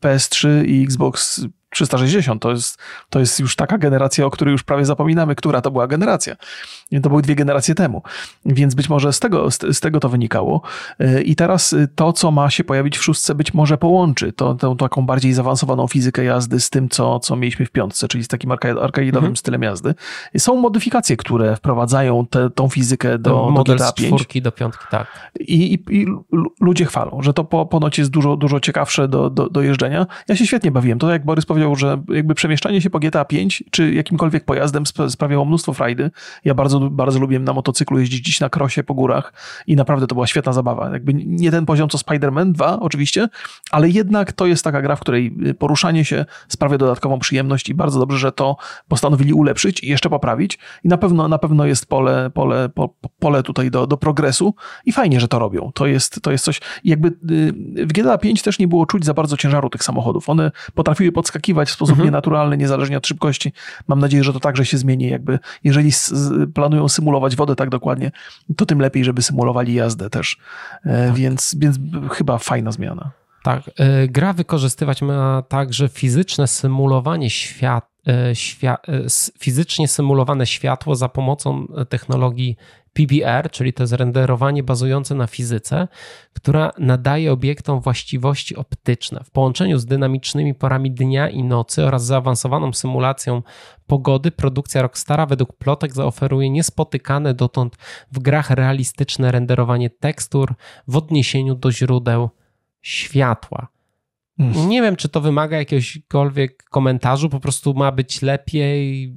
PS3 0.00 0.64
i 0.64 0.86
Xbox 0.86 1.40
360 1.70 2.42
to 2.42 2.50
jest, 2.50 2.78
to 3.10 3.20
jest 3.20 3.40
już 3.40 3.56
taka 3.56 3.78
generacja, 3.78 4.26
o 4.26 4.30
której 4.30 4.52
już 4.52 4.62
prawie 4.62 4.84
zapominamy, 4.84 5.34
która 5.34 5.60
to 5.60 5.70
była 5.70 5.86
generacja. 5.86 6.36
To 7.02 7.08
były 7.08 7.22
dwie 7.22 7.34
generacje 7.34 7.74
temu. 7.74 8.02
Więc 8.44 8.74
być 8.74 8.88
może 8.88 9.12
z 9.12 9.20
tego, 9.20 9.50
z, 9.50 9.58
z 9.58 9.80
tego 9.80 10.00
to 10.00 10.08
wynikało. 10.08 10.62
I 11.24 11.36
teraz 11.36 11.74
to, 11.94 12.12
co 12.12 12.30
ma 12.30 12.50
się 12.50 12.64
pojawić 12.64 12.98
w 12.98 13.02
szóstce, 13.02 13.34
być 13.34 13.54
może 13.54 13.78
połączy 13.78 14.32
to, 14.32 14.54
tą 14.54 14.76
taką 14.76 15.06
bardziej 15.06 15.32
zaawansowaną 15.32 15.86
fizykę 15.86 16.24
jazdy 16.24 16.60
z 16.60 16.70
tym, 16.70 16.88
co, 16.88 17.20
co 17.20 17.36
mieliśmy 17.36 17.66
w 17.66 17.70
piątce, 17.70 18.08
czyli 18.08 18.24
z 18.24 18.28
takim 18.28 18.50
arcade'owym 18.50 19.16
mhm. 19.16 19.36
stylem 19.36 19.62
jazdy. 19.62 19.94
Są 20.38 20.56
modyfikacje, 20.56 21.16
które 21.16 21.56
wprowadzają 21.56 22.26
te, 22.26 22.50
tą 22.50 22.68
fizykę 22.68 23.18
do, 23.18 23.50
Model 23.50 23.76
do 23.76 23.84
GTA 23.84 23.92
5. 23.92 24.08
z 24.08 24.14
czwórki 24.14 24.42
do 24.42 24.52
piątki, 24.52 24.84
tak. 24.90 25.30
I, 25.40 25.74
i, 25.74 26.00
I, 26.00 26.06
ludzie 26.60 26.84
chwalą, 26.84 27.22
że 27.22 27.34
to 27.34 27.44
po, 27.44 27.66
ponoć 27.66 27.98
jest 27.98 28.10
dużo, 28.10 28.36
dużo 28.36 28.60
ciekawsze 28.60 29.08
do, 29.08 29.30
do, 29.30 29.48
do 29.50 29.62
jeżdżenia. 29.62 30.06
Ja 30.28 30.36
się 30.36 30.46
świetnie 30.46 30.70
bawiłem. 30.70 30.98
To 30.98 31.10
jak 31.10 31.24
Borys 31.24 31.46
powiedział, 31.46 31.57
powiedział, 31.58 31.76
że 31.76 32.02
jakby 32.08 32.34
przemieszczanie 32.34 32.80
się 32.80 32.90
po 32.90 32.98
GTA 32.98 33.24
5 33.24 33.64
czy 33.70 33.94
jakimkolwiek 33.94 34.44
pojazdem 34.44 34.84
sprawiało 35.08 35.44
mnóstwo 35.44 35.72
frajdy. 35.72 36.10
Ja 36.44 36.54
bardzo, 36.54 36.80
bardzo 36.90 37.18
lubiłem 37.18 37.44
na 37.44 37.52
motocyklu 37.52 37.98
jeździć 37.98 38.24
dziś 38.24 38.40
na 38.40 38.48
krosie 38.48 38.84
po 38.84 38.94
górach 38.94 39.32
i 39.66 39.76
naprawdę 39.76 40.06
to 40.06 40.14
była 40.14 40.26
świetna 40.26 40.52
zabawa. 40.52 40.90
Jakby 40.92 41.14
nie 41.14 41.50
ten 41.50 41.66
poziom 41.66 41.88
co 41.88 41.98
Spider-Man 41.98 42.52
2 42.52 42.80
oczywiście, 42.80 43.28
ale 43.70 43.88
jednak 43.88 44.32
to 44.32 44.46
jest 44.46 44.64
taka 44.64 44.82
gra, 44.82 44.96
w 44.96 45.00
której 45.00 45.36
poruszanie 45.58 46.04
się 46.04 46.24
sprawia 46.48 46.78
dodatkową 46.78 47.18
przyjemność 47.18 47.68
i 47.68 47.74
bardzo 47.74 47.98
dobrze, 47.98 48.18
że 48.18 48.32
to 48.32 48.56
postanowili 48.88 49.32
ulepszyć 49.32 49.84
i 49.84 49.88
jeszcze 49.88 50.10
poprawić 50.10 50.58
i 50.84 50.88
na 50.88 50.98
pewno, 50.98 51.28
na 51.28 51.38
pewno 51.38 51.66
jest 51.66 51.86
pole, 51.86 52.30
pole, 52.34 52.68
po, 52.68 52.94
pole 53.18 53.42
tutaj 53.42 53.70
do, 53.70 53.86
do 53.86 53.96
progresu 53.96 54.54
i 54.86 54.92
fajnie, 54.92 55.20
że 55.20 55.28
to 55.28 55.38
robią. 55.38 55.70
To 55.74 55.86
jest, 55.86 56.22
to 56.22 56.30
jest 56.32 56.44
coś, 56.44 56.60
jakby 56.84 57.08
y, 57.08 57.86
w 57.86 57.92
GTA 57.92 58.18
5 58.18 58.42
też 58.42 58.58
nie 58.58 58.68
było 58.68 58.86
czuć 58.86 59.04
za 59.04 59.14
bardzo 59.14 59.36
ciężaru 59.36 59.70
tych 59.70 59.84
samochodów. 59.84 60.28
One 60.28 60.50
potrafiły 60.74 61.12
podskakiwać 61.12 61.47
w 61.70 61.74
sposób 61.74 61.92
mhm. 61.92 62.06
nienaturalny, 62.06 62.56
niezależnie 62.56 62.96
od 62.96 63.06
szybkości. 63.06 63.52
Mam 63.88 63.98
nadzieję, 63.98 64.24
że 64.24 64.32
to 64.32 64.40
także 64.40 64.66
się 64.66 64.78
zmieni. 64.78 65.08
Jakby, 65.08 65.38
jeżeli 65.64 65.90
planują 66.54 66.88
symulować 66.88 67.36
wodę 67.36 67.56
tak 67.56 67.68
dokładnie, 67.68 68.10
to 68.56 68.66
tym 68.66 68.80
lepiej, 68.80 69.04
żeby 69.04 69.22
symulowali 69.22 69.74
jazdę 69.74 70.10
też. 70.10 70.36
E, 70.84 71.06
tak. 71.06 71.16
Więc, 71.16 71.56
więc 71.58 71.78
chyba 72.10 72.38
fajna 72.38 72.72
zmiana. 72.72 73.10
Tak. 73.42 73.70
E, 73.76 74.08
gra 74.08 74.32
wykorzystywać 74.32 75.02
ma 75.02 75.42
także 75.48 75.88
fizyczne 75.88 76.46
symulowanie 76.46 77.30
świat, 77.30 77.90
e, 78.06 78.34
fizycznie 79.38 79.88
symulowane 79.88 80.46
światło 80.46 80.96
za 80.96 81.08
pomocą 81.08 81.66
technologii 81.88 82.56
PBR, 82.92 83.50
czyli 83.50 83.72
to 83.72 83.82
jest 83.82 83.92
renderowanie 83.92 84.62
bazujące 84.62 85.14
na 85.14 85.26
fizyce, 85.26 85.88
która 86.32 86.72
nadaje 86.78 87.32
obiektom 87.32 87.80
właściwości 87.80 88.56
optyczne. 88.56 89.24
W 89.24 89.30
połączeniu 89.30 89.78
z 89.78 89.86
dynamicznymi 89.86 90.54
porami 90.54 90.90
dnia 90.90 91.28
i 91.28 91.42
nocy 91.42 91.84
oraz 91.84 92.04
zaawansowaną 92.04 92.72
symulacją 92.72 93.42
pogody, 93.86 94.30
produkcja 94.30 94.82
Rockstara 94.82 95.26
według 95.26 95.52
plotek 95.52 95.94
zaoferuje 95.94 96.50
niespotykane 96.50 97.34
dotąd 97.34 97.76
w 98.12 98.18
grach 98.18 98.50
realistyczne 98.50 99.32
renderowanie 99.32 99.90
tekstur 99.90 100.54
w 100.88 100.96
odniesieniu 100.96 101.54
do 101.54 101.72
źródeł 101.72 102.30
światła. 102.82 103.77
Mm. 104.38 104.68
Nie 104.68 104.82
wiem, 104.82 104.96
czy 104.96 105.08
to 105.08 105.20
wymaga 105.20 105.56
jakiegokolwiek 105.56 106.64
komentarzu, 106.64 107.28
po 107.28 107.40
prostu 107.40 107.74
ma 107.74 107.92
być 107.92 108.22
lepiej, 108.22 109.16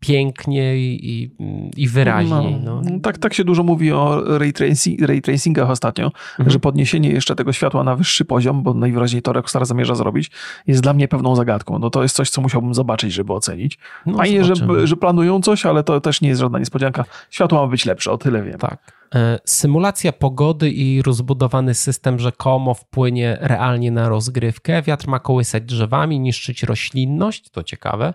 piękniej 0.00 1.10
i, 1.10 1.36
i 1.76 1.88
wyraźniej. 1.88 2.56
No, 2.64 2.82
no. 2.84 3.00
Tak, 3.02 3.18
tak 3.18 3.34
się 3.34 3.44
dużo 3.44 3.62
mówi 3.62 3.92
o 3.92 4.22
ray, 4.38 4.52
tracing, 4.52 5.00
ray 5.00 5.22
tracingach 5.22 5.70
ostatnio, 5.70 6.04
mhm. 6.04 6.50
że 6.50 6.58
podniesienie 6.58 7.10
jeszcze 7.10 7.36
tego 7.36 7.52
światła 7.52 7.84
na 7.84 7.96
wyższy 7.96 8.24
poziom, 8.24 8.62
bo 8.62 8.74
najwyraźniej 8.74 9.22
to 9.22 9.32
Rockstar 9.32 9.66
zamierza 9.66 9.94
zrobić, 9.94 10.30
jest 10.66 10.82
dla 10.82 10.92
mnie 10.92 11.08
pewną 11.08 11.36
zagadką. 11.36 11.78
No 11.78 11.90
to 11.90 12.02
jest 12.02 12.16
coś, 12.16 12.30
co 12.30 12.40
musiałbym 12.40 12.74
zobaczyć, 12.74 13.12
żeby 13.12 13.32
ocenić. 13.32 13.78
No, 14.06 14.16
Fajnie, 14.16 14.44
że, 14.44 14.54
że 14.84 14.96
planują 14.96 15.40
coś, 15.40 15.66
ale 15.66 15.84
to 15.84 16.00
też 16.00 16.20
nie 16.20 16.28
jest 16.28 16.40
żadna 16.40 16.58
niespodzianka. 16.58 17.04
Światło 17.30 17.62
ma 17.62 17.68
być 17.68 17.86
lepsze, 17.86 18.12
o 18.12 18.18
tyle 18.18 18.42
wiem. 18.42 18.58
Tak. 18.58 19.03
E, 19.14 19.38
symulacja 19.44 20.12
pogody 20.12 20.70
i 20.70 21.02
rozbudowany 21.02 21.74
system 21.74 22.18
rzekomo 22.18 22.74
wpłynie 22.74 23.38
realnie 23.40 23.90
na 23.90 24.08
rozgrywkę. 24.08 24.82
Wiatr 24.82 25.08
ma 25.08 25.18
kołysać 25.18 25.62
drzewami, 25.62 26.20
niszczyć 26.20 26.62
roślinność, 26.62 27.50
to 27.50 27.62
ciekawe, 27.62 28.14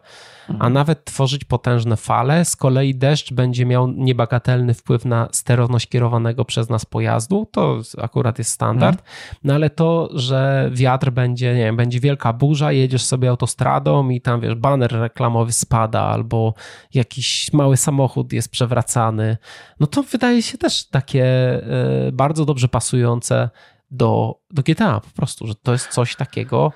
a 0.50 0.54
mhm. 0.54 0.74
nawet 0.74 1.06
tworzyć 1.06 1.46
potężne 1.46 1.98
fale. 1.98 2.46
Z 2.46 2.56
kolei 2.56 2.96
deszcz 2.96 3.34
będzie 3.34 3.66
miał 3.66 3.88
niebagatelny 3.88 4.74
wpływ 4.74 5.06
na 5.06 5.28
sterowność 5.32 5.88
kierowanego 5.88 6.46
przez 6.46 6.70
nas 6.70 6.86
pojazdu. 6.86 7.48
To 7.52 7.80
akurat 8.02 8.38
jest 8.38 8.52
standard. 8.52 9.00
Mhm. 9.00 9.36
No 9.44 9.54
ale 9.54 9.70
to, 9.70 10.10
że 10.14 10.70
wiatr 10.74 11.12
będzie, 11.12 11.54
nie 11.54 11.64
wiem, 11.64 11.78
będzie 11.78 12.00
wielka 12.00 12.34
burza, 12.34 12.72
jedziesz 12.72 13.04
sobie 13.04 13.30
autostradą 13.30 14.10
i 14.10 14.22
tam 14.22 14.42
wiesz, 14.42 14.56
baner 14.56 14.92
reklamowy 14.92 15.52
spada 15.52 16.02
albo 16.02 16.54
jakiś 16.94 17.54
mały 17.54 17.78
samochód 17.78 18.34
jest 18.34 18.52
przewracany. 18.52 19.38
No 19.80 19.88
to 19.88 20.04
wydaje 20.04 20.42
się 20.42 20.58
też 20.58 20.88
takie 20.88 21.26
e, 21.28 22.12
bardzo 22.12 22.46
dobrze 22.46 22.68
pasujące 22.68 23.50
do, 23.92 24.40
do 24.52 24.64
GTA 24.64 25.00
po 25.00 25.10
prostu, 25.16 25.48
że 25.48 25.56
to 25.56 25.72
jest 25.72 25.88
coś 25.88 26.16
takiego 26.16 26.72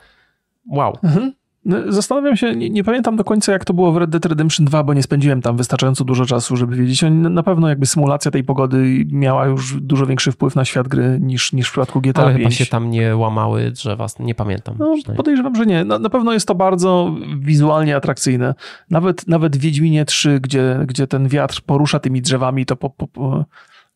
wow. 0.72 0.98
Mhm. 1.04 1.34
No, 1.66 1.78
zastanawiam 1.88 2.38
się, 2.38 2.56
nie, 2.56 2.70
nie, 2.70 2.84
pamiętam 2.84 3.16
do 3.16 3.24
końca 3.24 3.52
jak 3.52 3.66
to 3.66 3.74
było 3.74 3.92
w 3.92 3.98
Red 3.98 4.10
Dead 4.10 4.26
Redemption 4.26 4.66
2, 4.66 4.84
bo 4.84 4.94
nie 4.94 5.04
spędziłem 5.04 5.42
tam 5.42 5.58
wystarczająco 5.58 6.04
dużo 6.04 6.26
czasu, 6.26 6.58
żeby 6.58 6.76
wiedzieć. 6.76 7.04
Na 7.12 7.44
pewno 7.44 7.70
jakby 7.70 7.86
symulacja 7.86 8.32
tej 8.32 8.44
pogody 8.44 9.06
miała 9.12 9.46
już 9.46 9.82
dużo 9.82 10.06
większy 10.06 10.32
wpływ 10.32 10.56
na 10.56 10.66
świat 10.66 10.88
gry 10.88 11.18
niż, 11.22 11.54
niż 11.54 11.68
w 11.68 11.72
przypadku 11.72 12.02
GTA 12.02 12.22
Ale 12.22 12.32
5. 12.36 12.44
chyba 12.44 12.52
się 12.52 12.66
tam 12.66 12.90
nie 12.90 13.16
łamały 13.16 13.72
drzewa, 13.72 14.08
nie 14.20 14.36
pamiętam. 14.36 14.76
No, 14.80 14.96
podejrzewam, 15.16 15.56
że 15.56 15.66
nie. 15.66 15.86
Na, 15.86 16.00
na, 16.00 16.10
pewno 16.10 16.34
jest 16.34 16.48
to 16.48 16.56
bardzo 16.56 17.16
wizualnie 17.40 17.96
atrakcyjne. 17.96 18.56
Nawet, 18.90 19.28
nawet 19.28 19.58
w 19.58 19.60
Wiedźminie 19.60 20.06
3, 20.06 20.40
gdzie, 20.40 20.80
gdzie 20.88 21.08
ten 21.08 21.28
wiatr 21.28 21.62
porusza 21.66 22.00
tymi 22.00 22.22
drzewami, 22.22 22.66
to 22.66 22.76
po, 22.76 22.90
po, 22.90 23.08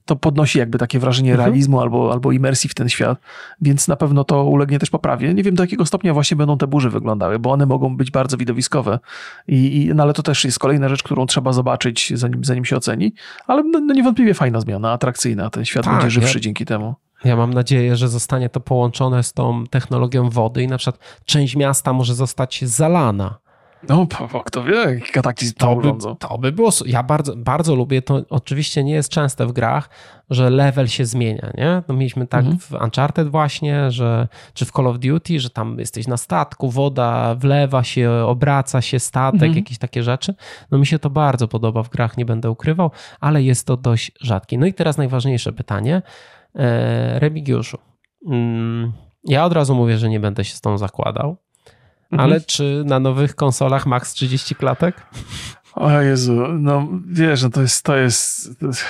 to 0.08 0.16
podnosi 0.16 0.60
jakby 0.60 0.78
takie 0.78 1.00
wrażenie 1.00 1.32
mhm. 1.32 1.48
realizmu 1.48 1.80
albo, 1.80 2.14
albo 2.14 2.32
imersji 2.32 2.70
w 2.70 2.74
ten 2.74 2.90
świat, 2.90 3.20
więc 3.62 3.88
na 3.88 3.96
pewno 3.96 4.24
to 4.24 4.44
ulegnie 4.44 4.80
też 4.80 4.90
poprawie. 4.90 5.34
Nie 5.34 5.44
wiem 5.44 5.56
do 5.56 5.64
jakiego 5.64 5.86
stopnia 5.86 6.14
właśnie 6.14 6.38
będą 6.38 6.58
te 6.58 6.68
burze 6.68 6.90
wyglądały, 6.90 7.40
bo 7.40 7.52
one 7.52 7.66
mogą 7.66 7.98
być 7.98 8.12
bardzo 8.12 8.38
widowiskowe, 8.38 9.00
I, 9.48 9.82
i 9.82 9.96
no 9.96 10.04
ale 10.04 10.14
to 10.14 10.24
też 10.24 10.46
jest 10.46 10.60
kolejna 10.60 10.90
rzecz, 10.90 11.04
którą 11.04 11.26
trzeba 11.26 11.54
zobaczyć 11.54 12.12
zanim, 12.16 12.44
zanim 12.44 12.66
się 12.66 12.78
oceni, 12.78 13.14
ale 13.48 13.64
no, 13.64 13.80
no 13.80 13.94
niewątpliwie 13.94 14.34
fajna 14.34 14.62
zmiana, 14.62 14.92
atrakcyjna, 14.92 15.50
ten 15.50 15.66
świat 15.66 15.86
tak, 15.86 15.94
będzie 15.94 16.10
żywszy 16.10 16.38
ja... 16.38 16.42
dzięki 16.42 16.66
temu. 16.66 16.96
Ja 17.24 17.36
mam 17.36 17.54
nadzieję, 17.54 17.96
że 17.96 18.08
zostanie 18.08 18.50
to 18.50 18.60
połączone 18.60 19.24
z 19.24 19.34
tą 19.34 19.64
technologią 19.70 20.30
wody 20.30 20.64
i 20.64 20.68
na 20.68 20.78
przykład 20.78 21.22
część 21.26 21.56
miasta 21.56 21.94
może 21.94 22.16
zostać 22.16 22.66
zalana 22.66 23.40
no, 23.90 24.08
kto 24.46 24.64
wie, 24.64 25.00
kataklizm 25.14 25.54
to 25.58 25.76
by, 25.76 25.94
to 26.20 26.38
by 26.38 26.52
było. 26.52 26.70
Ja 26.86 27.04
bardzo, 27.04 27.36
bardzo 27.36 27.76
lubię 27.76 28.02
to. 28.02 28.22
Oczywiście 28.30 28.84
nie 28.84 28.94
jest 28.94 29.10
częste 29.10 29.46
w 29.46 29.52
grach, 29.52 29.90
że 30.30 30.50
level 30.50 30.88
się 30.88 31.06
zmienia, 31.06 31.52
nie? 31.58 31.84
No 31.88 31.96
mieliśmy 31.96 32.28
tak 32.28 32.46
mhm. 32.46 32.60
w 32.60 32.84
Uncharted 32.84 33.30
właśnie, 33.30 33.92
że, 33.92 34.28
czy 34.54 34.66
w 34.66 34.72
Call 34.72 34.88
of 34.88 35.00
Duty, 35.00 35.40
że 35.40 35.50
tam 35.50 35.80
jesteś 35.80 36.08
na 36.08 36.18
statku, 36.18 36.70
woda 36.70 37.36
wlewa 37.36 37.84
się, 37.84 38.12
obraca 38.12 38.82
się 38.82 39.00
statek, 39.00 39.42
mhm. 39.42 39.56
jakieś 39.56 39.78
takie 39.78 40.04
rzeczy. 40.04 40.36
No 40.72 40.78
mi 40.78 40.86
się 40.86 41.00
to 41.00 41.10
bardzo 41.10 41.48
podoba 41.48 41.84
w 41.84 41.90
grach, 41.90 42.18
nie 42.18 42.26
będę 42.26 42.52
ukrywał, 42.52 42.92
ale 43.20 43.44
jest 43.44 43.68
to 43.68 43.78
dość 43.78 44.12
rzadkie. 44.22 44.58
No 44.58 44.66
i 44.66 44.74
teraz 44.74 44.98
najważniejsze 44.98 45.54
pytanie. 45.54 46.02
E, 46.56 47.20
Remigiuszu, 47.20 47.78
mm, 48.28 48.94
ja 49.24 49.46
od 49.46 49.54
razu 49.54 49.76
mówię, 49.76 49.98
że 49.98 50.10
nie 50.10 50.20
będę 50.20 50.46
się 50.46 50.56
z 50.56 50.62
tą 50.62 50.78
zakładał. 50.78 51.38
Mhm. 52.12 52.30
Ale 52.30 52.42
czy 52.42 52.84
na 52.86 53.00
nowych 53.00 53.36
konsolach 53.36 53.86
max 53.86 54.14
30 54.14 54.56
klatek? 54.56 54.96
O 55.74 56.02
Jezu, 56.02 56.48
no 56.60 56.88
wiesz, 57.08 57.44
no 57.44 57.50
to 57.50 57.62
jest, 57.62 57.86
to 57.86 57.98
jest, 57.98 58.60
to 58.60 58.68
jest... 58.68 58.86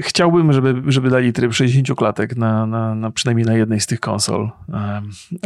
Chciałbym, 0.00 0.52
żeby, 0.52 0.92
żeby 0.92 1.10
dali 1.10 1.32
tryb 1.32 1.54
60 1.54 1.98
klatek 1.98 2.36
na, 2.36 2.66
na, 2.66 2.94
na 2.94 3.10
przynajmniej 3.10 3.46
na 3.46 3.54
jednej 3.54 3.80
z 3.80 3.86
tych 3.86 4.00
konsol. 4.00 4.50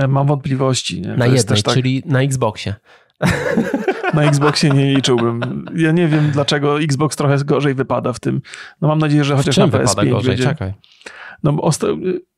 Mam 0.09 0.26
wątpliwości. 0.26 1.00
Nie? 1.00 1.16
Na 1.16 1.26
jednej, 1.26 1.62
tak... 1.62 1.74
czyli 1.74 2.03
na 2.07 2.22
Xboxie. 2.22 2.74
Na 4.14 4.22
Xboxie 4.22 4.70
nie 4.70 4.94
liczyłbym. 4.94 5.64
Ja 5.76 5.92
nie 5.92 6.09
wiem, 6.09 6.30
dlaczego 6.30 6.80
Xbox 6.80 7.16
trochę 7.16 7.44
gorzej 7.44 7.74
wypada 7.74 8.12
w 8.12 8.20
tym. 8.20 8.40
No 8.80 8.88
mam 8.88 8.98
nadzieję, 8.98 9.24
że 9.24 9.36
chociaż 9.36 9.57
na 9.57 9.66
PS5 9.66 10.11
gorzej? 10.11 10.28
będzie... 10.28 10.44
Czekaj. 10.44 10.74
No 11.43 11.70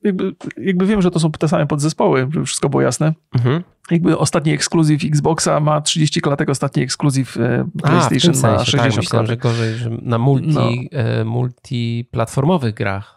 jakby, 0.02 0.34
jakby 0.57 0.86
wiem, 0.86 1.02
że 1.02 1.11
to 1.11 1.20
są 1.20 1.32
te 1.32 1.48
same 1.48 1.66
podzespoły, 1.66 2.20
żeby 2.20 2.46
wszystko 2.46 2.68
było 2.68 2.82
jasne. 2.82 3.14
Mhm. 3.34 3.62
Jakby 3.90 4.18
ostatni 4.18 4.52
ekskluzyw 4.52 5.05
Xboxa 5.05 5.61
ma 5.61 5.80
30 5.80 6.20
klatek, 6.20 6.48
ostatni 6.48 6.82
ekskluzyw 6.82 7.36
e, 7.36 7.66
PlayStation 7.82 8.34
A, 8.44 8.57
ma 8.57 8.64
60 8.64 8.72
tak, 8.72 8.96
myślałem, 8.96 9.26
klatek. 9.26 9.28
że 9.28 9.48
gorzej, 9.48 9.74
że 9.74 9.90
na 10.02 10.18
multi, 10.18 10.48
no. 10.48 10.70
E, 10.98 11.24
multiplatformowych 11.24 12.74
grach 12.74 13.13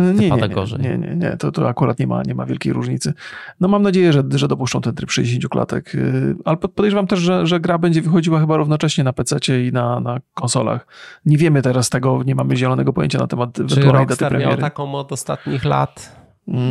nie, 0.00 0.30
nie, 0.30 0.48
gorzej. 0.48 0.80
Nie, 0.80 0.98
nie, 0.98 1.16
nie, 1.16 1.36
to, 1.36 1.52
to 1.52 1.68
akurat 1.68 1.98
nie 1.98 2.06
ma, 2.06 2.22
nie 2.22 2.34
ma 2.34 2.46
wielkiej 2.46 2.72
różnicy. 2.72 3.12
No 3.60 3.68
mam 3.68 3.82
nadzieję, 3.82 4.12
że, 4.12 4.22
że 4.34 4.48
dopuszczą 4.48 4.80
ten 4.80 4.94
tryb 4.94 5.10
60 5.10 5.48
klatek, 5.48 5.94
y, 5.94 6.34
ale 6.44 6.56
podejrzewam 6.56 7.06
też, 7.06 7.20
że, 7.20 7.46
że 7.46 7.60
gra 7.60 7.78
będzie 7.78 8.02
wychodziła 8.02 8.40
chyba 8.40 8.56
równocześnie 8.56 9.04
na 9.04 9.12
PC 9.12 9.38
i 9.66 9.72
na, 9.72 10.00
na 10.00 10.20
konsolach. 10.34 10.86
Nie 11.26 11.38
wiemy 11.38 11.62
teraz 11.62 11.90
tego, 11.90 12.22
nie 12.22 12.34
mamy 12.34 12.56
zielonego 12.56 12.92
pojęcia 12.92 13.18
na 13.18 13.26
temat 13.26 13.58
Czy 13.68 13.80
Rockstar 13.80 14.38
miał 14.38 14.56
taką 14.56 14.94
od 14.94 15.12
ostatnich 15.12 15.64
lat 15.64 16.16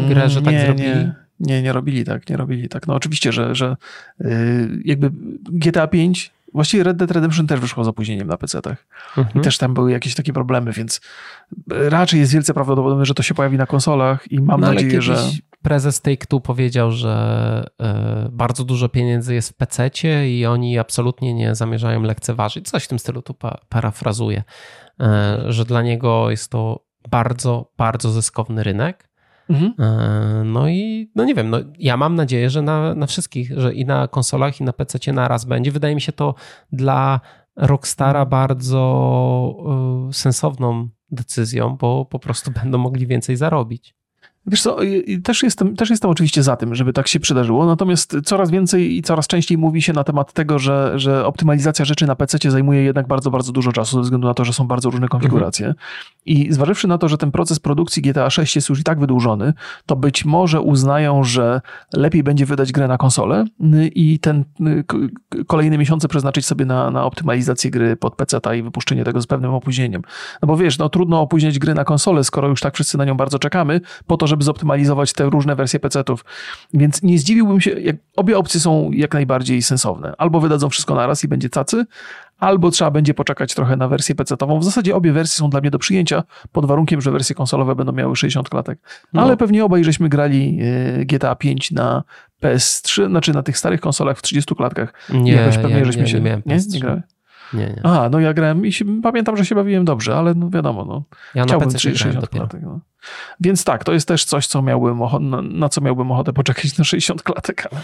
grę, 0.10 0.30
że 0.30 0.42
tak 0.42 0.54
nie, 0.54 0.62
zrobili? 0.62 0.88
Nie. 0.88 1.16
Nie, 1.40 1.62
nie 1.62 1.74
robili 1.74 2.06
tak, 2.06 2.30
nie 2.30 2.38
robili 2.38 2.70
tak. 2.70 2.88
No 2.88 2.96
oczywiście, 2.96 3.32
że, 3.32 3.56
że 3.56 3.78
yy, 4.20 4.30
jakby 4.86 5.12
GTA 5.52 5.88
5 5.88 6.32
Właściwie 6.54 6.84
Red 6.84 6.98
Dead 6.98 7.12
Redemption 7.12 7.48
też 7.48 7.60
wyszło 7.60 7.84
z 7.84 7.88
opóźnieniem 7.88 8.28
na 8.28 8.38
PC-tach. 8.38 8.86
Mhm. 9.18 9.42
I 9.42 9.44
też 9.44 9.58
tam 9.58 9.74
były 9.74 9.92
jakieś 9.92 10.16
takie 10.16 10.34
problemy, 10.34 10.72
więc 10.72 11.02
raczej 11.68 12.20
jest 12.20 12.34
wielce 12.34 12.54
prawdopodobne, 12.54 13.06
że 13.06 13.14
to 13.14 13.24
się 13.24 13.34
pojawi 13.34 13.58
na 13.58 13.66
konsolach 13.66 14.32
i 14.32 14.42
mam 14.42 14.62
no, 14.62 14.74
nadzieję, 14.74 15.02
że. 15.02 15.18
Prezes 15.62 16.02
Take-Two 16.02 16.42
powiedział, 16.42 16.92
że 16.92 17.66
y, 17.82 18.30
bardzo 18.32 18.64
dużo 18.64 18.90
pieniędzy 18.90 19.34
jest 19.34 19.50
w 19.50 19.54
PC 19.54 19.90
i 20.30 20.46
oni 20.46 20.80
absolutnie 20.80 21.34
nie 21.34 21.56
zamierzają 21.56 22.02
lekceważyć. 22.02 22.70
Coś 22.70 22.84
w 22.84 22.88
tym 22.88 23.00
stylu 23.00 23.22
tu 23.22 23.34
pa 23.34 23.60
parafrazuję, 23.70 24.44
y, 25.02 25.06
że 25.52 25.66
dla 25.66 25.82
niego 25.82 26.30
jest 26.30 26.52
to 26.52 26.86
bardzo, 27.10 27.72
bardzo 27.78 28.12
zyskowny 28.12 28.64
rynek 28.64 29.09
Mhm. 29.50 29.74
E, 29.80 30.44
no 30.44 30.70
i 30.70 31.12
no 31.16 31.26
nie 31.26 31.36
wiem, 31.36 31.50
no 31.50 31.58
ja 31.80 31.98
mam 31.98 32.16
nadzieję, 32.16 32.50
że 32.50 32.62
na, 32.62 32.96
na 32.96 33.08
wszystkich, 33.08 33.60
że 33.60 33.74
i 33.74 33.86
na 33.86 34.08
konsolach, 34.08 34.62
i 34.62 34.64
na 34.64 34.74
PC 34.74 35.14
na 35.14 35.28
raz 35.28 35.46
będzie. 35.46 35.72
Wydaje 35.72 35.96
mi 35.96 36.02
się 36.02 36.12
to 36.12 36.36
dla 36.72 37.20
Rockstara 37.56 38.26
bardzo 38.26 39.56
y, 40.10 40.14
sensowną 40.14 40.90
decyzją, 41.12 41.78
bo 41.78 42.06
po 42.06 42.20
prostu 42.20 42.52
będą 42.52 42.78
mogli 42.78 43.08
więcej 43.08 43.36
zarobić. 43.36 43.99
Wiesz 44.46 44.62
co, 44.62 44.78
też 45.24 45.44
jestem, 45.44 45.76
też 45.76 45.90
jestem 45.90 46.12
oczywiście 46.12 46.44
za 46.44 46.56
tym, 46.56 46.76
żeby 46.76 46.94
tak 46.94 47.08
się 47.08 47.20
przydarzyło, 47.20 47.66
natomiast 47.66 48.16
coraz 48.24 48.52
więcej 48.52 48.98
i 48.98 49.02
coraz 49.02 49.28
częściej 49.28 49.58
mówi 49.58 49.82
się 49.82 49.94
na 49.94 50.04
temat 50.04 50.34
tego, 50.34 50.60
że, 50.60 50.94
że 50.96 51.26
optymalizacja 51.26 51.86
rzeczy 51.86 52.08
na 52.08 52.16
PC 52.16 52.52
zajmuje 52.52 52.84
jednak 52.84 53.08
bardzo, 53.08 53.32
bardzo 53.32 53.52
dużo 53.52 53.72
czasu, 53.72 53.96
ze 53.96 54.02
względu 54.02 54.28
na 54.28 54.34
to, 54.34 54.46
że 54.46 54.54
są 54.54 54.68
bardzo 54.68 54.90
różne 54.90 55.08
konfiguracje. 55.08 55.68
Mhm. 55.68 55.86
I 56.26 56.54
zważywszy 56.54 56.88
na 56.88 56.98
to, 56.98 57.10
że 57.10 57.18
ten 57.18 57.32
proces 57.32 57.60
produkcji 57.60 58.02
GTA 58.02 58.30
6 58.30 58.56
jest 58.56 58.70
już 58.70 58.80
i 58.80 58.84
tak 58.84 59.00
wydłużony, 59.00 59.54
to 59.86 59.96
być 59.96 60.26
może 60.26 60.62
uznają, 60.62 61.24
że 61.24 61.62
lepiej 61.94 62.24
będzie 62.24 62.46
wydać 62.46 62.72
grę 62.72 62.88
na 62.88 62.98
konsolę 62.98 63.46
i 63.96 64.20
ten 64.20 64.44
kolejne 65.48 65.78
miesiące 65.78 66.08
przeznaczyć 66.08 66.46
sobie 66.46 66.66
na, 66.66 66.92
na 66.92 67.06
optymalizację 67.06 67.72
gry 67.72 67.96
pod 67.96 68.16
PC 68.16 68.40
i 68.58 68.64
wypuszczenie 68.64 69.04
tego 69.04 69.22
z 69.22 69.28
pewnym 69.28 69.54
opóźnieniem. 69.54 70.02
No 70.42 70.48
bo 70.48 70.58
wiesz, 70.58 70.78
no 70.78 70.90
trudno 70.90 71.22
opóźniać 71.22 71.60
gry 71.60 71.74
na 71.74 71.84
konsolę, 71.84 72.24
skoro 72.24 72.48
już 72.48 72.62
tak 72.62 72.74
wszyscy 72.74 72.98
na 72.98 73.06
nią 73.06 73.18
bardzo 73.18 73.40
czekamy, 73.40 73.82
po 74.08 74.18
to, 74.18 74.28
żeby 74.30 74.44
zoptymalizować 74.44 75.14
te 75.14 75.24
różne 75.24 75.56
wersje 75.56 75.80
PC-ów. 75.80 76.26
Więc 76.74 77.04
nie 77.04 77.20
zdziwiłbym 77.20 77.62
się, 77.62 77.72
jak 77.72 77.96
obie 78.16 78.38
opcje 78.38 78.60
są 78.60 78.92
jak 78.92 79.14
najbardziej 79.14 79.62
sensowne. 79.62 80.14
Albo 80.18 80.40
wydadzą 80.40 80.70
wszystko 80.70 80.96
naraz 80.96 81.24
i 81.24 81.28
będzie 81.28 81.50
cacy, 81.50 81.86
albo 82.40 82.72
trzeba 82.72 82.92
będzie 82.92 83.14
poczekać 83.14 83.54
trochę 83.54 83.76
na 83.76 83.88
wersję 83.88 84.16
PC-ową. 84.16 84.60
W 84.60 84.64
zasadzie 84.64 84.96
obie 84.96 85.12
wersje 85.12 85.38
są 85.38 85.50
dla 85.50 85.62
mnie 85.62 85.72
do 85.72 85.80
przyjęcia, 85.80 86.24
pod 86.52 86.66
warunkiem, 86.66 87.02
że 87.02 87.12
wersje 87.12 87.36
konsolowe 87.36 87.76
będą 87.76 87.92
miały 87.92 88.16
60 88.16 88.50
klatek. 88.50 88.80
No. 89.14 89.22
Ale 89.22 89.38
pewnie 89.38 89.66
obaj 89.66 89.84
żeśmy 89.84 90.10
grali 90.10 90.60
e, 90.62 91.06
GTA 91.06 91.36
5 91.36 91.72
na 91.72 92.04
PS3, 92.44 93.08
znaczy 93.08 93.34
na 93.34 93.44
tych 93.44 93.58
starych 93.58 93.82
konsolach 93.82 94.18
w 94.18 94.22
30 94.22 94.56
klatkach. 94.56 94.94
Nie, 95.14 95.32
Jakoś 95.32 95.58
pewnie 95.58 95.80
ja, 95.80 95.86
żeśmy 95.86 96.02
nie, 96.02 96.08
się... 96.08 96.20
Nie, 96.20 96.42
nie, 96.46 96.58
nie 96.74 96.80
grali. 96.80 97.02
Nie, 97.54 97.66
nie. 97.66 97.82
Aha, 97.84 98.10
no 98.12 98.20
ja 98.20 98.34
grałem 98.34 98.66
i 98.66 98.74
się, 98.74 99.02
pamiętam, 99.02 99.38
że 99.38 99.46
się 99.46 99.56
bawiłem 99.56 99.86
dobrze, 99.86 100.16
ale 100.16 100.34
no 100.34 100.50
wiadomo, 100.50 100.86
no. 100.86 101.04
Ja 101.36 101.44
Chciałbym 101.44 101.72
60 101.72 102.30
klatek. 102.30 102.62
No. 102.62 102.80
Więc 103.40 103.64
tak, 103.64 103.84
to 103.84 103.94
jest 103.94 104.08
też 104.08 104.26
coś, 104.26 104.48
co 104.48 104.62
miałbym 104.62 105.00
na, 105.20 105.42
na, 105.42 105.70
co 105.70 105.82
miałbym 105.82 106.12
ochotę 106.12 106.34
poczekać 106.34 106.78
na 106.78 106.84
60 106.84 107.24
klatek, 107.24 107.68
ale, 107.72 107.82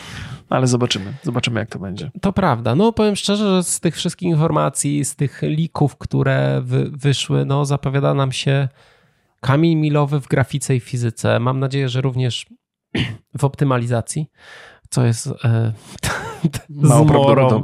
ale 0.50 0.68
zobaczymy. 0.68 1.14
Zobaczymy, 1.24 1.60
jak 1.60 1.70
to 1.70 1.80
będzie. 1.80 2.12
To 2.22 2.34
prawda. 2.34 2.76
No 2.76 2.92
powiem 2.92 3.16
szczerze, 3.16 3.56
że 3.56 3.64
z 3.64 3.80
tych 3.80 3.96
wszystkich 3.96 4.30
informacji, 4.30 5.06
z 5.06 5.16
tych 5.16 5.42
lików, 5.42 5.98
które 5.98 6.62
wy, 6.64 6.92
wyszły, 6.92 7.46
no 7.46 7.66
zapowiada 7.66 8.14
nam 8.14 8.32
się 8.32 8.68
kamień 9.42 9.76
milowy 9.76 10.20
w 10.22 10.28
grafice 10.28 10.76
i 10.76 10.80
fizyce. 10.80 11.40
Mam 11.40 11.60
nadzieję, 11.60 11.90
że 11.90 12.02
również 12.02 12.46
w 13.38 13.44
optymalizacji 13.44 14.30
co 14.90 15.06
jest 15.06 15.28
e, 15.28 15.72
zmorą, 16.70 17.64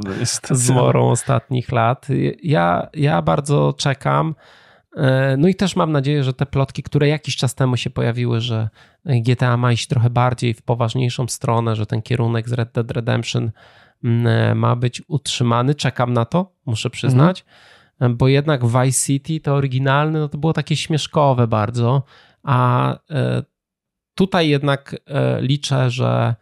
zmorą 0.50 1.10
ostatnich 1.10 1.72
lat. 1.72 2.06
Ja, 2.42 2.88
ja 2.94 3.22
bardzo 3.22 3.74
czekam. 3.78 4.34
E, 4.96 5.36
no 5.36 5.48
i 5.48 5.54
też 5.54 5.76
mam 5.76 5.92
nadzieję, 5.92 6.24
że 6.24 6.32
te 6.32 6.46
plotki, 6.46 6.82
które 6.82 7.08
jakiś 7.08 7.36
czas 7.36 7.54
temu 7.54 7.76
się 7.76 7.90
pojawiły, 7.90 8.40
że 8.40 8.68
GTA 9.04 9.56
ma 9.56 9.72
iść 9.72 9.86
trochę 9.86 10.10
bardziej 10.10 10.54
w 10.54 10.62
poważniejszą 10.62 11.28
stronę, 11.28 11.76
że 11.76 11.86
ten 11.86 12.02
kierunek 12.02 12.48
z 12.48 12.52
Red 12.52 12.72
Dead 12.72 12.90
Redemption 12.90 13.50
mm, 14.04 14.26
e, 14.26 14.54
ma 14.54 14.76
być 14.76 15.02
utrzymany. 15.08 15.74
Czekam 15.74 16.12
na 16.12 16.24
to, 16.24 16.52
muszę 16.66 16.90
przyznać, 16.90 17.44
mhm. 17.92 18.16
bo 18.16 18.28
jednak 18.28 18.66
Vice 18.66 19.06
City, 19.06 19.40
to 19.40 19.54
oryginalne, 19.54 20.18
no 20.18 20.28
to 20.28 20.38
było 20.38 20.52
takie 20.52 20.76
śmieszkowe 20.76 21.46
bardzo, 21.46 22.02
a 22.42 22.98
tutaj 24.14 24.48
jednak 24.48 24.96
liczę, 25.40 25.90
że 25.90 26.34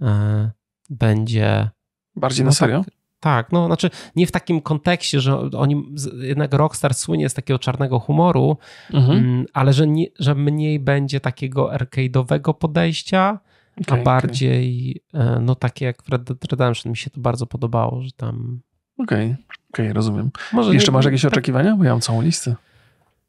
E, 0.00 0.50
będzie. 0.90 1.70
Bardziej 2.16 2.44
no 2.44 2.48
na 2.48 2.54
serio? 2.54 2.84
Tak, 2.84 2.94
tak, 3.20 3.52
no 3.52 3.66
znaczy 3.66 3.90
nie 4.16 4.26
w 4.26 4.32
takim 4.32 4.60
kontekście, 4.60 5.20
że 5.20 5.38
oni, 5.38 5.86
jednak 6.20 6.54
Rockstar 6.54 6.94
słynie 6.94 7.28
z 7.28 7.34
takiego 7.34 7.58
czarnego 7.58 7.98
humoru, 7.98 8.56
mhm. 8.92 9.18
Mm, 9.18 9.46
ale 9.52 9.72
że, 9.72 9.86
nie, 9.86 10.06
że 10.18 10.34
mniej 10.34 10.80
będzie 10.80 11.20
takiego 11.20 11.70
arcade'owego 11.72 12.54
podejścia, 12.54 13.38
okay, 13.80 14.00
a 14.00 14.04
bardziej 14.04 15.00
okay. 15.12 15.40
no 15.40 15.54
takie 15.54 15.84
jak 15.84 16.02
w 16.02 16.08
Red 16.08 16.22
Dead 16.22 16.44
Redemption. 16.44 16.90
Mi 16.90 16.96
się 16.96 17.10
to 17.10 17.20
bardzo 17.20 17.46
podobało, 17.46 18.02
że 18.02 18.10
tam... 18.12 18.60
Okej, 18.98 19.26
okay, 19.26 19.44
okay, 19.72 19.92
rozumiem. 19.92 20.30
Może 20.52 20.74
Jeszcze 20.74 20.92
nie, 20.92 20.96
masz 20.96 21.04
jakieś 21.04 21.22
tak... 21.22 21.32
oczekiwania? 21.32 21.76
Bo 21.76 21.84
ja 21.84 21.90
mam 21.90 22.00
całą 22.00 22.22
listę. 22.22 22.56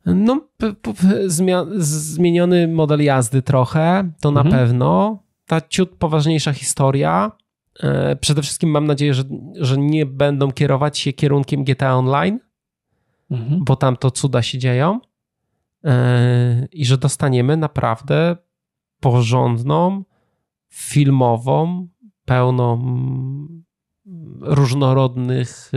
No, 0.05 0.41
zmieniony 1.77 2.67
model 2.67 3.03
jazdy 3.03 3.41
trochę, 3.41 4.11
to 4.19 4.29
mhm. 4.29 4.47
na 4.47 4.57
pewno 4.57 5.19
ta 5.45 5.61
ciut 5.61 5.89
poważniejsza 5.89 6.53
historia. 6.53 7.31
E, 7.83 8.15
przede 8.15 8.41
wszystkim 8.41 8.69
mam 8.69 8.87
nadzieję, 8.87 9.13
że, 9.13 9.23
że 9.55 9.77
nie 9.77 10.05
będą 10.05 10.51
kierować 10.51 10.97
się 10.97 11.13
kierunkiem 11.13 11.63
GTA 11.63 11.95
Online, 11.95 12.39
mhm. 13.31 13.63
bo 13.63 13.75
tam 13.75 13.97
to 13.97 14.11
cuda 14.11 14.41
się 14.41 14.57
dzieją. 14.57 14.99
i 16.71 16.85
że 16.85 16.97
dostaniemy 16.97 17.57
naprawdę 17.57 18.37
porządną, 18.99 20.03
filmową, 20.69 21.87
pełną 22.25 22.81
różnorodnych 24.41 25.71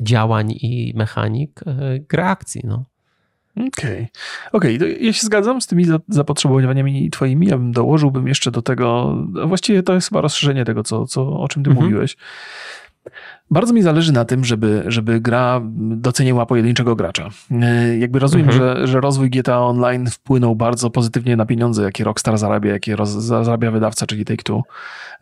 działań 0.00 0.50
i 0.50 0.92
mechanik 0.96 1.60
gry 2.08 2.22
akcji. 2.22 2.60
No. 2.64 2.84
Okej. 3.56 4.08
Okay. 4.52 4.76
okay. 4.76 4.98
ja 5.00 5.12
się 5.12 5.26
zgadzam 5.26 5.60
z 5.60 5.66
tymi 5.66 5.86
zapotrzebowaniami 6.08 7.10
twoimi. 7.10 7.46
Ja 7.46 7.58
bym 7.58 7.72
dołożyłbym 7.72 8.28
jeszcze 8.28 8.50
do 8.50 8.62
tego, 8.62 9.16
właściwie 9.46 9.82
to 9.82 9.94
jest 9.94 10.08
chyba 10.08 10.20
rozszerzenie 10.20 10.64
tego, 10.64 10.82
co, 10.82 11.06
co, 11.06 11.40
o 11.40 11.48
czym 11.48 11.62
ty 11.62 11.70
mhm. 11.70 11.86
mówiłeś. 11.86 12.16
Bardzo 13.50 13.72
mi 13.72 13.82
zależy 13.82 14.12
na 14.12 14.24
tym, 14.24 14.44
żeby, 14.44 14.84
żeby 14.86 15.20
gra 15.20 15.60
doceniła 15.76 16.46
pojedynczego 16.46 16.96
gracza. 16.96 17.28
E, 17.50 17.98
jakby 17.98 18.18
rozumiem, 18.18 18.48
mhm. 18.48 18.76
że, 18.78 18.86
że 18.86 19.00
rozwój 19.00 19.30
GTA 19.30 19.60
Online 19.60 20.06
wpłynął 20.06 20.56
bardzo 20.56 20.90
pozytywnie 20.90 21.36
na 21.36 21.46
pieniądze, 21.46 21.82
jakie 21.82 22.04
Rockstar 22.04 22.38
zarabia, 22.38 22.72
jakie 22.72 22.96
roz, 22.96 23.10
zarabia 23.10 23.70
wydawca, 23.70 24.06
czyli 24.06 24.24
Take-Two, 24.24 24.62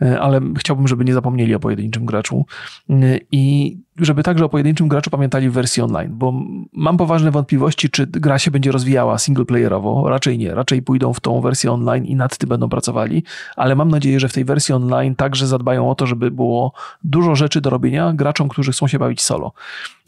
e, 0.02 0.20
ale 0.20 0.40
chciałbym, 0.58 0.88
żeby 0.88 1.04
nie 1.04 1.14
zapomnieli 1.14 1.54
o 1.54 1.60
pojedynczym 1.60 2.06
graczu. 2.06 2.46
E, 2.90 2.94
I 3.32 3.76
żeby 3.98 4.22
także 4.22 4.44
o 4.44 4.48
pojedynczym 4.48 4.88
graczu 4.88 5.10
pamiętali 5.10 5.50
w 5.50 5.52
wersji 5.52 5.82
online, 5.82 6.10
bo 6.12 6.32
mam 6.72 6.96
poważne 6.96 7.30
wątpliwości, 7.30 7.90
czy 7.90 8.06
gra 8.06 8.38
się 8.38 8.50
będzie 8.50 8.72
rozwijała 8.72 9.18
singleplayerowo. 9.18 10.08
Raczej 10.08 10.38
nie, 10.38 10.54
raczej 10.54 10.82
pójdą 10.82 11.12
w 11.12 11.20
tą 11.20 11.40
wersję 11.40 11.72
online 11.72 12.04
i 12.04 12.16
nad 12.16 12.36
tym 12.38 12.48
będą 12.48 12.68
pracowali, 12.68 13.22
ale 13.56 13.74
mam 13.74 13.90
nadzieję, 13.90 14.20
że 14.20 14.28
w 14.28 14.32
tej 14.32 14.44
wersji 14.44 14.74
online 14.74 15.14
także 15.14 15.46
zadbają 15.46 15.90
o 15.90 15.94
to, 15.94 16.06
żeby 16.06 16.30
było 16.30 16.72
dużo 17.04 17.36
rzeczy 17.36 17.60
do 17.60 17.70
robienia 17.70 18.12
graczom, 18.12 18.48
którzy 18.48 18.72
chcą 18.72 18.88
się 18.88 18.98
bawić 18.98 19.22
solo. 19.22 19.52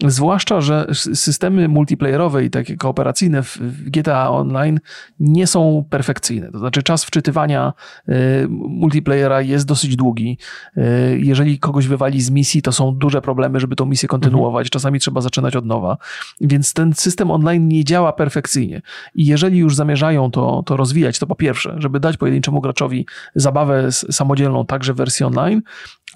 Zwłaszcza, 0.05 0.61
że 0.61 0.87
systemy 0.95 1.69
multiplayerowe 1.69 2.45
i 2.45 2.51
takie 2.51 2.77
kooperacyjne 2.77 3.43
w 3.43 3.59
GTA 3.91 4.31
Online 4.31 4.81
nie 5.21 5.47
są 5.47 5.85
perfekcyjne. 5.91 6.53
To 6.53 6.59
znaczy 6.59 6.83
czas 6.83 7.05
wczytywania 7.05 7.73
y, 8.09 8.13
multiplayera 8.49 9.41
jest 9.41 9.67
dosyć 9.67 9.97
długi. 9.97 10.39
Y, 10.77 10.81
jeżeli 11.23 11.59
kogoś 11.59 11.87
wywali 11.87 12.21
z 12.23 12.31
misji, 12.31 12.63
to 12.63 12.73
są 12.73 12.95
duże 12.95 13.23
problemy, 13.23 13.61
żeby 13.61 13.77
tą 13.77 13.87
misję 13.87 14.09
kontynuować. 14.09 14.71
Czasami 14.71 15.01
trzeba 15.01 15.21
zaczynać 15.21 15.57
od 15.57 15.67
nowa. 15.67 15.97
Więc 16.41 16.73
ten 16.73 16.95
system 16.95 17.31
online 17.31 17.69
nie 17.69 17.85
działa 17.85 18.13
perfekcyjnie. 18.13 18.83
I 19.15 19.27
jeżeli 19.27 19.59
już 19.59 19.77
zamierzają 19.77 20.31
to, 20.31 20.63
to 20.67 20.77
rozwijać, 20.77 21.19
to 21.19 21.27
po 21.27 21.35
pierwsze, 21.35 21.77
żeby 21.79 22.01
dać 22.01 22.17
pojedynczemu 22.17 22.61
graczowi 22.61 23.07
zabawę 23.35 23.93
samodzielną 23.93 24.67
także 24.67 24.95
w 24.95 24.97
wersji 24.97 25.27
online, 25.27 25.63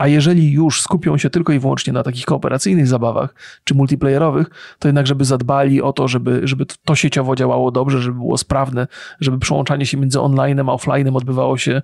a 0.00 0.06
jeżeli 0.06 0.52
już 0.52 0.82
skupią 0.82 1.18
się 1.18 1.30
tylko 1.30 1.52
i 1.52 1.58
wyłącznie 1.58 1.92
na 1.92 2.02
takich 2.02 2.24
kooperacyjnych 2.24 2.86
zabawach 2.86 3.34
czy 3.64 3.74
multiplayerowych, 3.74 4.50
to 4.78 4.88
jednak, 4.88 5.06
żeby 5.06 5.24
zadbali 5.24 5.82
o 5.82 5.92
to, 5.92 6.08
żeby, 6.08 6.40
żeby 6.44 6.66
to 6.84 6.94
sieciowo 6.94 7.36
działało 7.36 7.70
dobrze, 7.70 8.02
żeby 8.02 8.18
było 8.18 8.38
sprawne, 8.38 8.86
żeby 9.20 9.38
przełączanie 9.38 9.86
się 9.86 9.96
między 9.96 10.18
online'em 10.18 10.70
a 10.70 10.76
offline'em 10.76 11.16
odbywało 11.16 11.58
się 11.58 11.82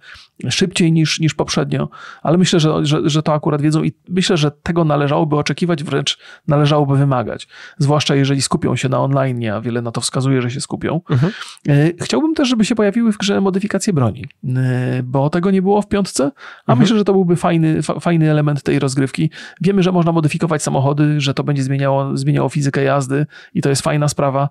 szybciej 0.48 0.92
niż, 0.92 1.20
niż 1.20 1.34
poprzednio. 1.34 1.88
Ale 2.22 2.38
myślę, 2.38 2.60
że, 2.60 2.86
że, 2.86 3.00
że 3.04 3.22
to 3.22 3.32
akurat 3.32 3.62
wiedzą 3.62 3.82
i 3.82 3.92
myślę, 4.08 4.36
że 4.36 4.50
tego 4.50 4.84
należałoby 4.84 5.36
oczekiwać, 5.36 5.84
wręcz 5.84 6.18
należałoby 6.48 6.96
wymagać. 6.96 7.48
Zwłaszcza 7.78 8.14
jeżeli 8.14 8.42
skupią 8.42 8.76
się 8.76 8.88
na 8.88 9.00
online, 9.00 9.50
a 9.50 9.60
wiele 9.60 9.82
na 9.82 9.92
to 9.92 10.00
wskazuje, 10.00 10.42
że 10.42 10.50
się 10.50 10.60
skupią. 10.60 11.00
Mhm. 11.10 11.32
E, 11.68 11.92
chciałbym 12.00 12.34
też, 12.34 12.48
żeby 12.48 12.64
się 12.64 12.74
pojawiły 12.74 13.12
w 13.12 13.18
grze 13.18 13.40
modyfikacje 13.40 13.92
broni, 13.92 14.26
e, 14.56 15.02
bo 15.02 15.30
tego 15.30 15.50
nie 15.50 15.62
było 15.62 15.82
w 15.82 15.88
piątce, 15.88 16.24
a 16.66 16.72
mhm. 16.72 16.78
myślę, 16.78 16.98
że 16.98 17.04
to 17.04 17.12
byłby 17.12 17.36
fajny, 17.36 17.82
fajny 18.06 18.30
element 18.30 18.62
tej 18.62 18.78
rozgrywki. 18.78 19.30
Wiemy, 19.60 19.82
że 19.82 19.92
można 19.92 20.12
modyfikować 20.12 20.62
samochody, 20.62 21.20
że 21.20 21.34
to 21.34 21.44
będzie 21.44 21.62
zmieniało, 21.62 22.16
zmieniało 22.16 22.48
fizykę 22.48 22.82
jazdy 22.82 23.26
i 23.54 23.62
to 23.62 23.68
jest 23.68 23.82
fajna 23.82 24.08
sprawa, 24.08 24.48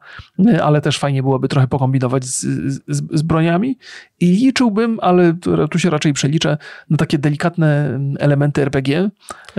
ale 0.64 0.82
też 0.82 0.98
fajnie 1.00 1.24
byłoby 1.24 1.48
trochę 1.48 1.68
pokombinować 1.68 2.26
z, 2.26 2.42
z, 2.88 3.04
z 3.12 3.22
broniami 3.22 3.78
i 4.20 4.26
liczyłbym, 4.26 5.00
ale 5.02 5.34
tu 5.72 5.80
się 5.80 5.90
raczej 5.90 6.14
przeliczę, 6.14 6.58
na 6.90 6.98
takie 6.98 7.18
delikatne 7.18 8.00
elementy 8.20 8.62
RPG, 8.62 9.10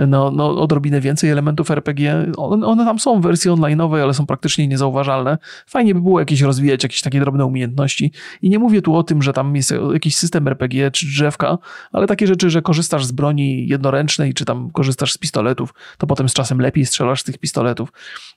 no, 0.07 0.31
no 0.31 0.61
odrobinę 0.61 1.01
więcej 1.01 1.29
elementów 1.29 1.71
RPG. 1.71 2.31
One, 2.37 2.67
one 2.67 2.85
tam 2.85 2.99
są 2.99 3.21
w 3.21 3.23
wersji 3.23 3.51
online'owej, 3.51 4.01
ale 4.01 4.13
są 4.13 4.25
praktycznie 4.25 4.67
niezauważalne. 4.67 5.37
Fajnie 5.67 5.93
by 5.95 6.01
było 6.01 6.19
jakieś 6.19 6.41
rozwijać, 6.41 6.83
jakieś 6.83 7.01
takie 7.01 7.19
drobne 7.19 7.45
umiejętności 7.45 8.11
i 8.41 8.49
nie 8.49 8.59
mówię 8.59 8.81
tu 8.81 8.95
o 8.95 9.03
tym, 9.03 9.21
że 9.21 9.33
tam 9.33 9.55
jest 9.55 9.73
jakiś 9.93 10.15
system 10.15 10.47
RPG 10.47 10.91
czy 10.91 11.05
drzewka, 11.05 11.57
ale 11.91 12.07
takie 12.07 12.27
rzeczy, 12.27 12.49
że 12.49 12.61
korzystasz 12.61 13.05
z 13.05 13.11
broni 13.11 13.67
jedno 13.67 13.86
jednoręcznej, 13.87 14.33
czy 14.33 14.45
tam 14.45 14.71
korzystasz 14.71 15.13
z 15.13 15.17
pistoletów, 15.17 15.73
to 15.97 16.07
potem 16.07 16.29
z 16.29 16.33
czasem 16.33 16.61
lepiej 16.61 16.85
strzelasz 16.85 17.21
z 17.21 17.23
tych 17.23 17.37
pistoletów. 17.37 17.93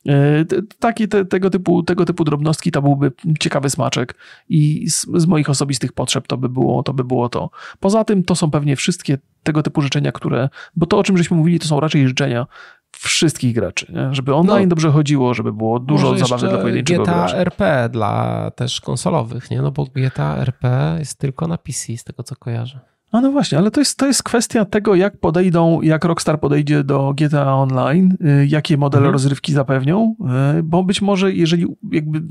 E, 0.09 0.45
takie 0.79 1.09
te, 1.09 1.25
tego, 1.25 1.51
typu, 1.51 1.83
tego 1.83 2.05
typu 2.05 2.25
drobnostki 2.25 2.71
to 2.71 2.83
byłby 2.83 3.13
ciekawy 3.41 3.71
smaczek 3.71 4.15
i 4.49 4.91
z, 4.91 5.07
z 5.17 5.27
moich 5.27 5.51
osobistych 5.51 5.93
potrzeb 5.93 6.27
to 6.27 6.37
by, 6.37 6.49
było, 6.49 6.83
to 6.83 6.93
by 6.93 7.05
było 7.05 7.29
to. 7.29 7.51
Poza 7.81 8.05
tym 8.05 8.25
to 8.25 8.35
są 8.35 8.51
pewnie 8.51 8.77
wszystkie 8.77 9.19
tego 9.43 9.63
typu 9.63 9.83
życzenia, 9.83 10.13
które, 10.13 10.49
bo 10.77 10.87
to 10.87 10.99
o 10.99 11.03
czym 11.03 11.17
żeśmy 11.17 11.37
mówili, 11.37 11.59
to 11.59 11.69
są 11.69 11.81
raczej 11.81 12.09
życzenia 12.09 12.47
wszystkich 12.93 13.55
graczy, 13.55 13.93
nie? 13.93 14.15
żeby 14.15 14.35
online 14.35 14.63
no, 14.63 14.69
dobrze 14.69 14.91
chodziło, 14.91 15.35
żeby 15.35 15.53
było 15.53 15.79
dużo 15.79 16.19
zabawy 16.19 16.49
dla 16.49 16.59
pojedynczego 16.59 17.03
GTA 17.03 17.15
gracza. 17.15 17.37
RP 17.37 17.89
dla 17.93 18.51
też 18.51 18.81
konsolowych, 18.81 19.51
nie? 19.51 19.63
No 19.63 19.71
bo 19.71 19.85
GTA 19.85 20.37
RP 20.37 20.97
jest 20.99 21.19
tylko 21.19 21.47
na 21.47 21.59
PC, 21.59 21.97
z 21.97 22.05
tego 22.05 22.23
co 22.23 22.37
kojarzę. 22.37 22.81
A 23.13 23.21
no 23.21 23.33
właśnie, 23.33 23.59
ale 23.59 23.71
to 23.71 23.81
jest, 23.81 23.99
to 23.99 24.07
jest 24.07 24.23
kwestia 24.23 24.65
tego, 24.65 24.95
jak 24.95 25.17
podejdą, 25.17 25.81
jak 25.81 26.05
Rockstar 26.05 26.41
podejdzie 26.41 26.85
do 26.85 27.15
GTA 27.17 27.55
Online, 27.55 28.17
y, 28.43 28.47
jakie 28.47 28.77
modele 28.77 29.01
mhm. 29.01 29.13
rozrywki 29.13 29.53
zapewnią, 29.53 30.15
y, 30.59 30.63
bo 30.63 30.85
być 30.85 31.03
może 31.03 31.33
jeżeli 31.33 31.67
jakby 31.93 32.23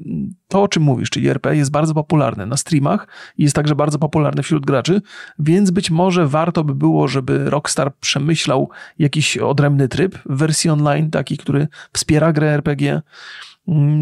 to, 0.48 0.64
o 0.64 0.68
czym 0.68 0.84
mówisz, 0.84 1.10
czyli 1.10 1.28
RP 1.28 1.56
jest 1.56 1.72
bardzo 1.72 1.94
popularne 1.94 2.46
na 2.46 2.58
streamach 2.58 3.08
i 3.38 3.44
jest 3.44 3.56
także 3.56 3.76
bardzo 3.76 4.00
popularne 4.00 4.44
wśród 4.44 4.66
graczy, 4.66 5.02
więc 5.40 5.72
być 5.72 5.92
może 5.92 6.28
warto 6.28 6.64
by 6.64 6.76
było, 6.76 7.08
żeby 7.08 7.50
Rockstar 7.50 7.96
przemyślał 7.96 8.70
jakiś 9.00 9.38
odrębny 9.38 9.88
tryb 9.88 10.18
w 10.26 10.38
wersji 10.38 10.70
online, 10.70 11.12
taki, 11.12 11.38
który 11.38 11.68
wspiera 11.94 12.34
grę 12.34 12.54
RPG, 12.54 13.02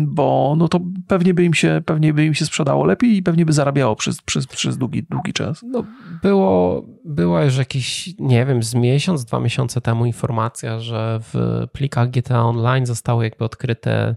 bo 0.08 0.56
no 0.58 0.68
to 0.68 0.80
pewnie 1.08 1.34
by 1.34 1.44
im 1.44 1.54
się, 1.54 1.82
pewnie 1.86 2.14
by 2.14 2.26
im 2.26 2.34
się 2.34 2.46
sprzedało 2.46 2.86
lepiej 2.86 3.18
i 3.18 3.24
pewnie 3.24 3.46
by 3.46 3.54
zarabiało 3.54 3.96
przez, 3.96 4.22
przez, 4.22 4.48
przez 4.48 4.78
długi, 4.78 5.04
długi 5.04 5.34
czas. 5.34 5.64
No 5.64 5.84
było, 6.22 6.86
była 7.06 7.44
już 7.44 7.58
jakiś, 7.58 8.16
nie 8.20 8.46
wiem, 8.46 8.64
z 8.64 8.76
miesiąc, 8.76 9.26
dwa 9.26 9.40
miesiące 9.40 9.82
temu 9.82 10.06
informacja, 10.06 10.80
że 10.80 11.20
w 11.34 11.64
plikach 11.72 12.10
GTA 12.10 12.46
Online 12.46 12.86
zostały 12.86 13.24
jakby 13.24 13.46
odkryte 13.46 14.16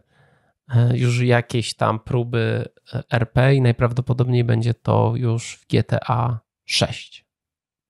e, 0.74 0.98
już 0.98 1.20
jakieś 1.20 1.74
tam 1.74 2.00
próby 2.00 2.68
e, 2.94 3.02
RP 3.10 3.54
i 3.54 3.60
najprawdopodobniej 3.60 4.44
będzie 4.44 4.74
to 4.74 5.12
już 5.16 5.54
w 5.56 5.66
GTA 5.66 6.40
6. 6.64 7.26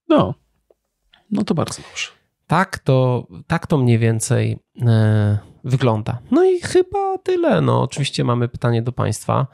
No, 0.09 0.33
no 1.31 1.43
to 1.43 1.53
bardzo 1.53 1.81
dobrze. 1.81 2.20
Tak 2.51 2.79
to, 2.79 3.27
tak 3.47 3.67
to 3.67 3.77
mniej 3.77 3.99
więcej 3.99 4.59
e, 4.81 5.37
wygląda. 5.63 6.19
No 6.31 6.43
i 6.43 6.61
chyba 6.61 7.17
tyle. 7.17 7.61
No, 7.61 7.81
oczywiście 7.81 8.23
mamy 8.23 8.47
pytanie 8.47 8.81
do 8.81 8.91
Państwa. 8.91 9.47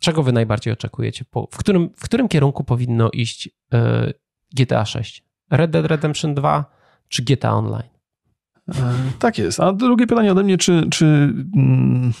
Czego 0.00 0.22
Wy 0.22 0.32
najbardziej 0.32 0.72
oczekujecie? 0.72 1.24
W 1.50 1.56
którym, 1.58 1.90
w 1.96 2.04
którym 2.04 2.28
kierunku 2.28 2.64
powinno 2.64 3.10
iść 3.10 3.48
e, 3.72 4.12
GTA 4.56 4.84
6? 4.84 5.24
Red 5.50 5.70
Dead 5.70 5.86
Redemption 5.86 6.34
2 6.34 6.64
czy 7.08 7.22
GTA 7.22 7.52
Online? 7.52 7.90
E, 8.68 8.72
tak 9.18 9.38
jest. 9.38 9.60
A 9.60 9.72
drugie 9.72 10.06
pytanie 10.06 10.32
ode 10.32 10.42
mnie, 10.42 10.58
czy, 10.58 10.88
czy, 10.90 11.06
mm, 11.56 12.12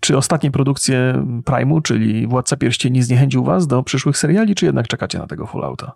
czy 0.00 0.16
ostatnie 0.16 0.50
produkcje 0.50 1.26
Prime'u, 1.44 1.82
czyli 1.82 2.26
Władca 2.26 2.56
Pierścieni, 2.56 3.02
zniechęcił 3.02 3.44
Was 3.44 3.66
do 3.66 3.82
przyszłych 3.82 4.18
seriali, 4.18 4.54
czy 4.54 4.66
jednak 4.66 4.88
czekacie 4.88 5.18
na 5.18 5.26
tego 5.26 5.46
Fallouta? 5.46 5.92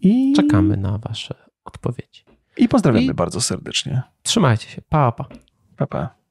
I... 0.00 0.32
Czekamy 0.36 0.76
na 0.76 0.98
Wasze 0.98 1.34
odpowiedzi. 1.64 2.24
I 2.56 2.68
pozdrawiamy 2.68 3.06
I 3.06 3.14
bardzo 3.14 3.40
serdecznie. 3.40 4.02
Trzymajcie 4.22 4.68
się. 4.68 4.82
Pa, 4.88 5.12
pa. 5.12 5.28
Pa, 5.76 5.86
pa. 5.86 6.17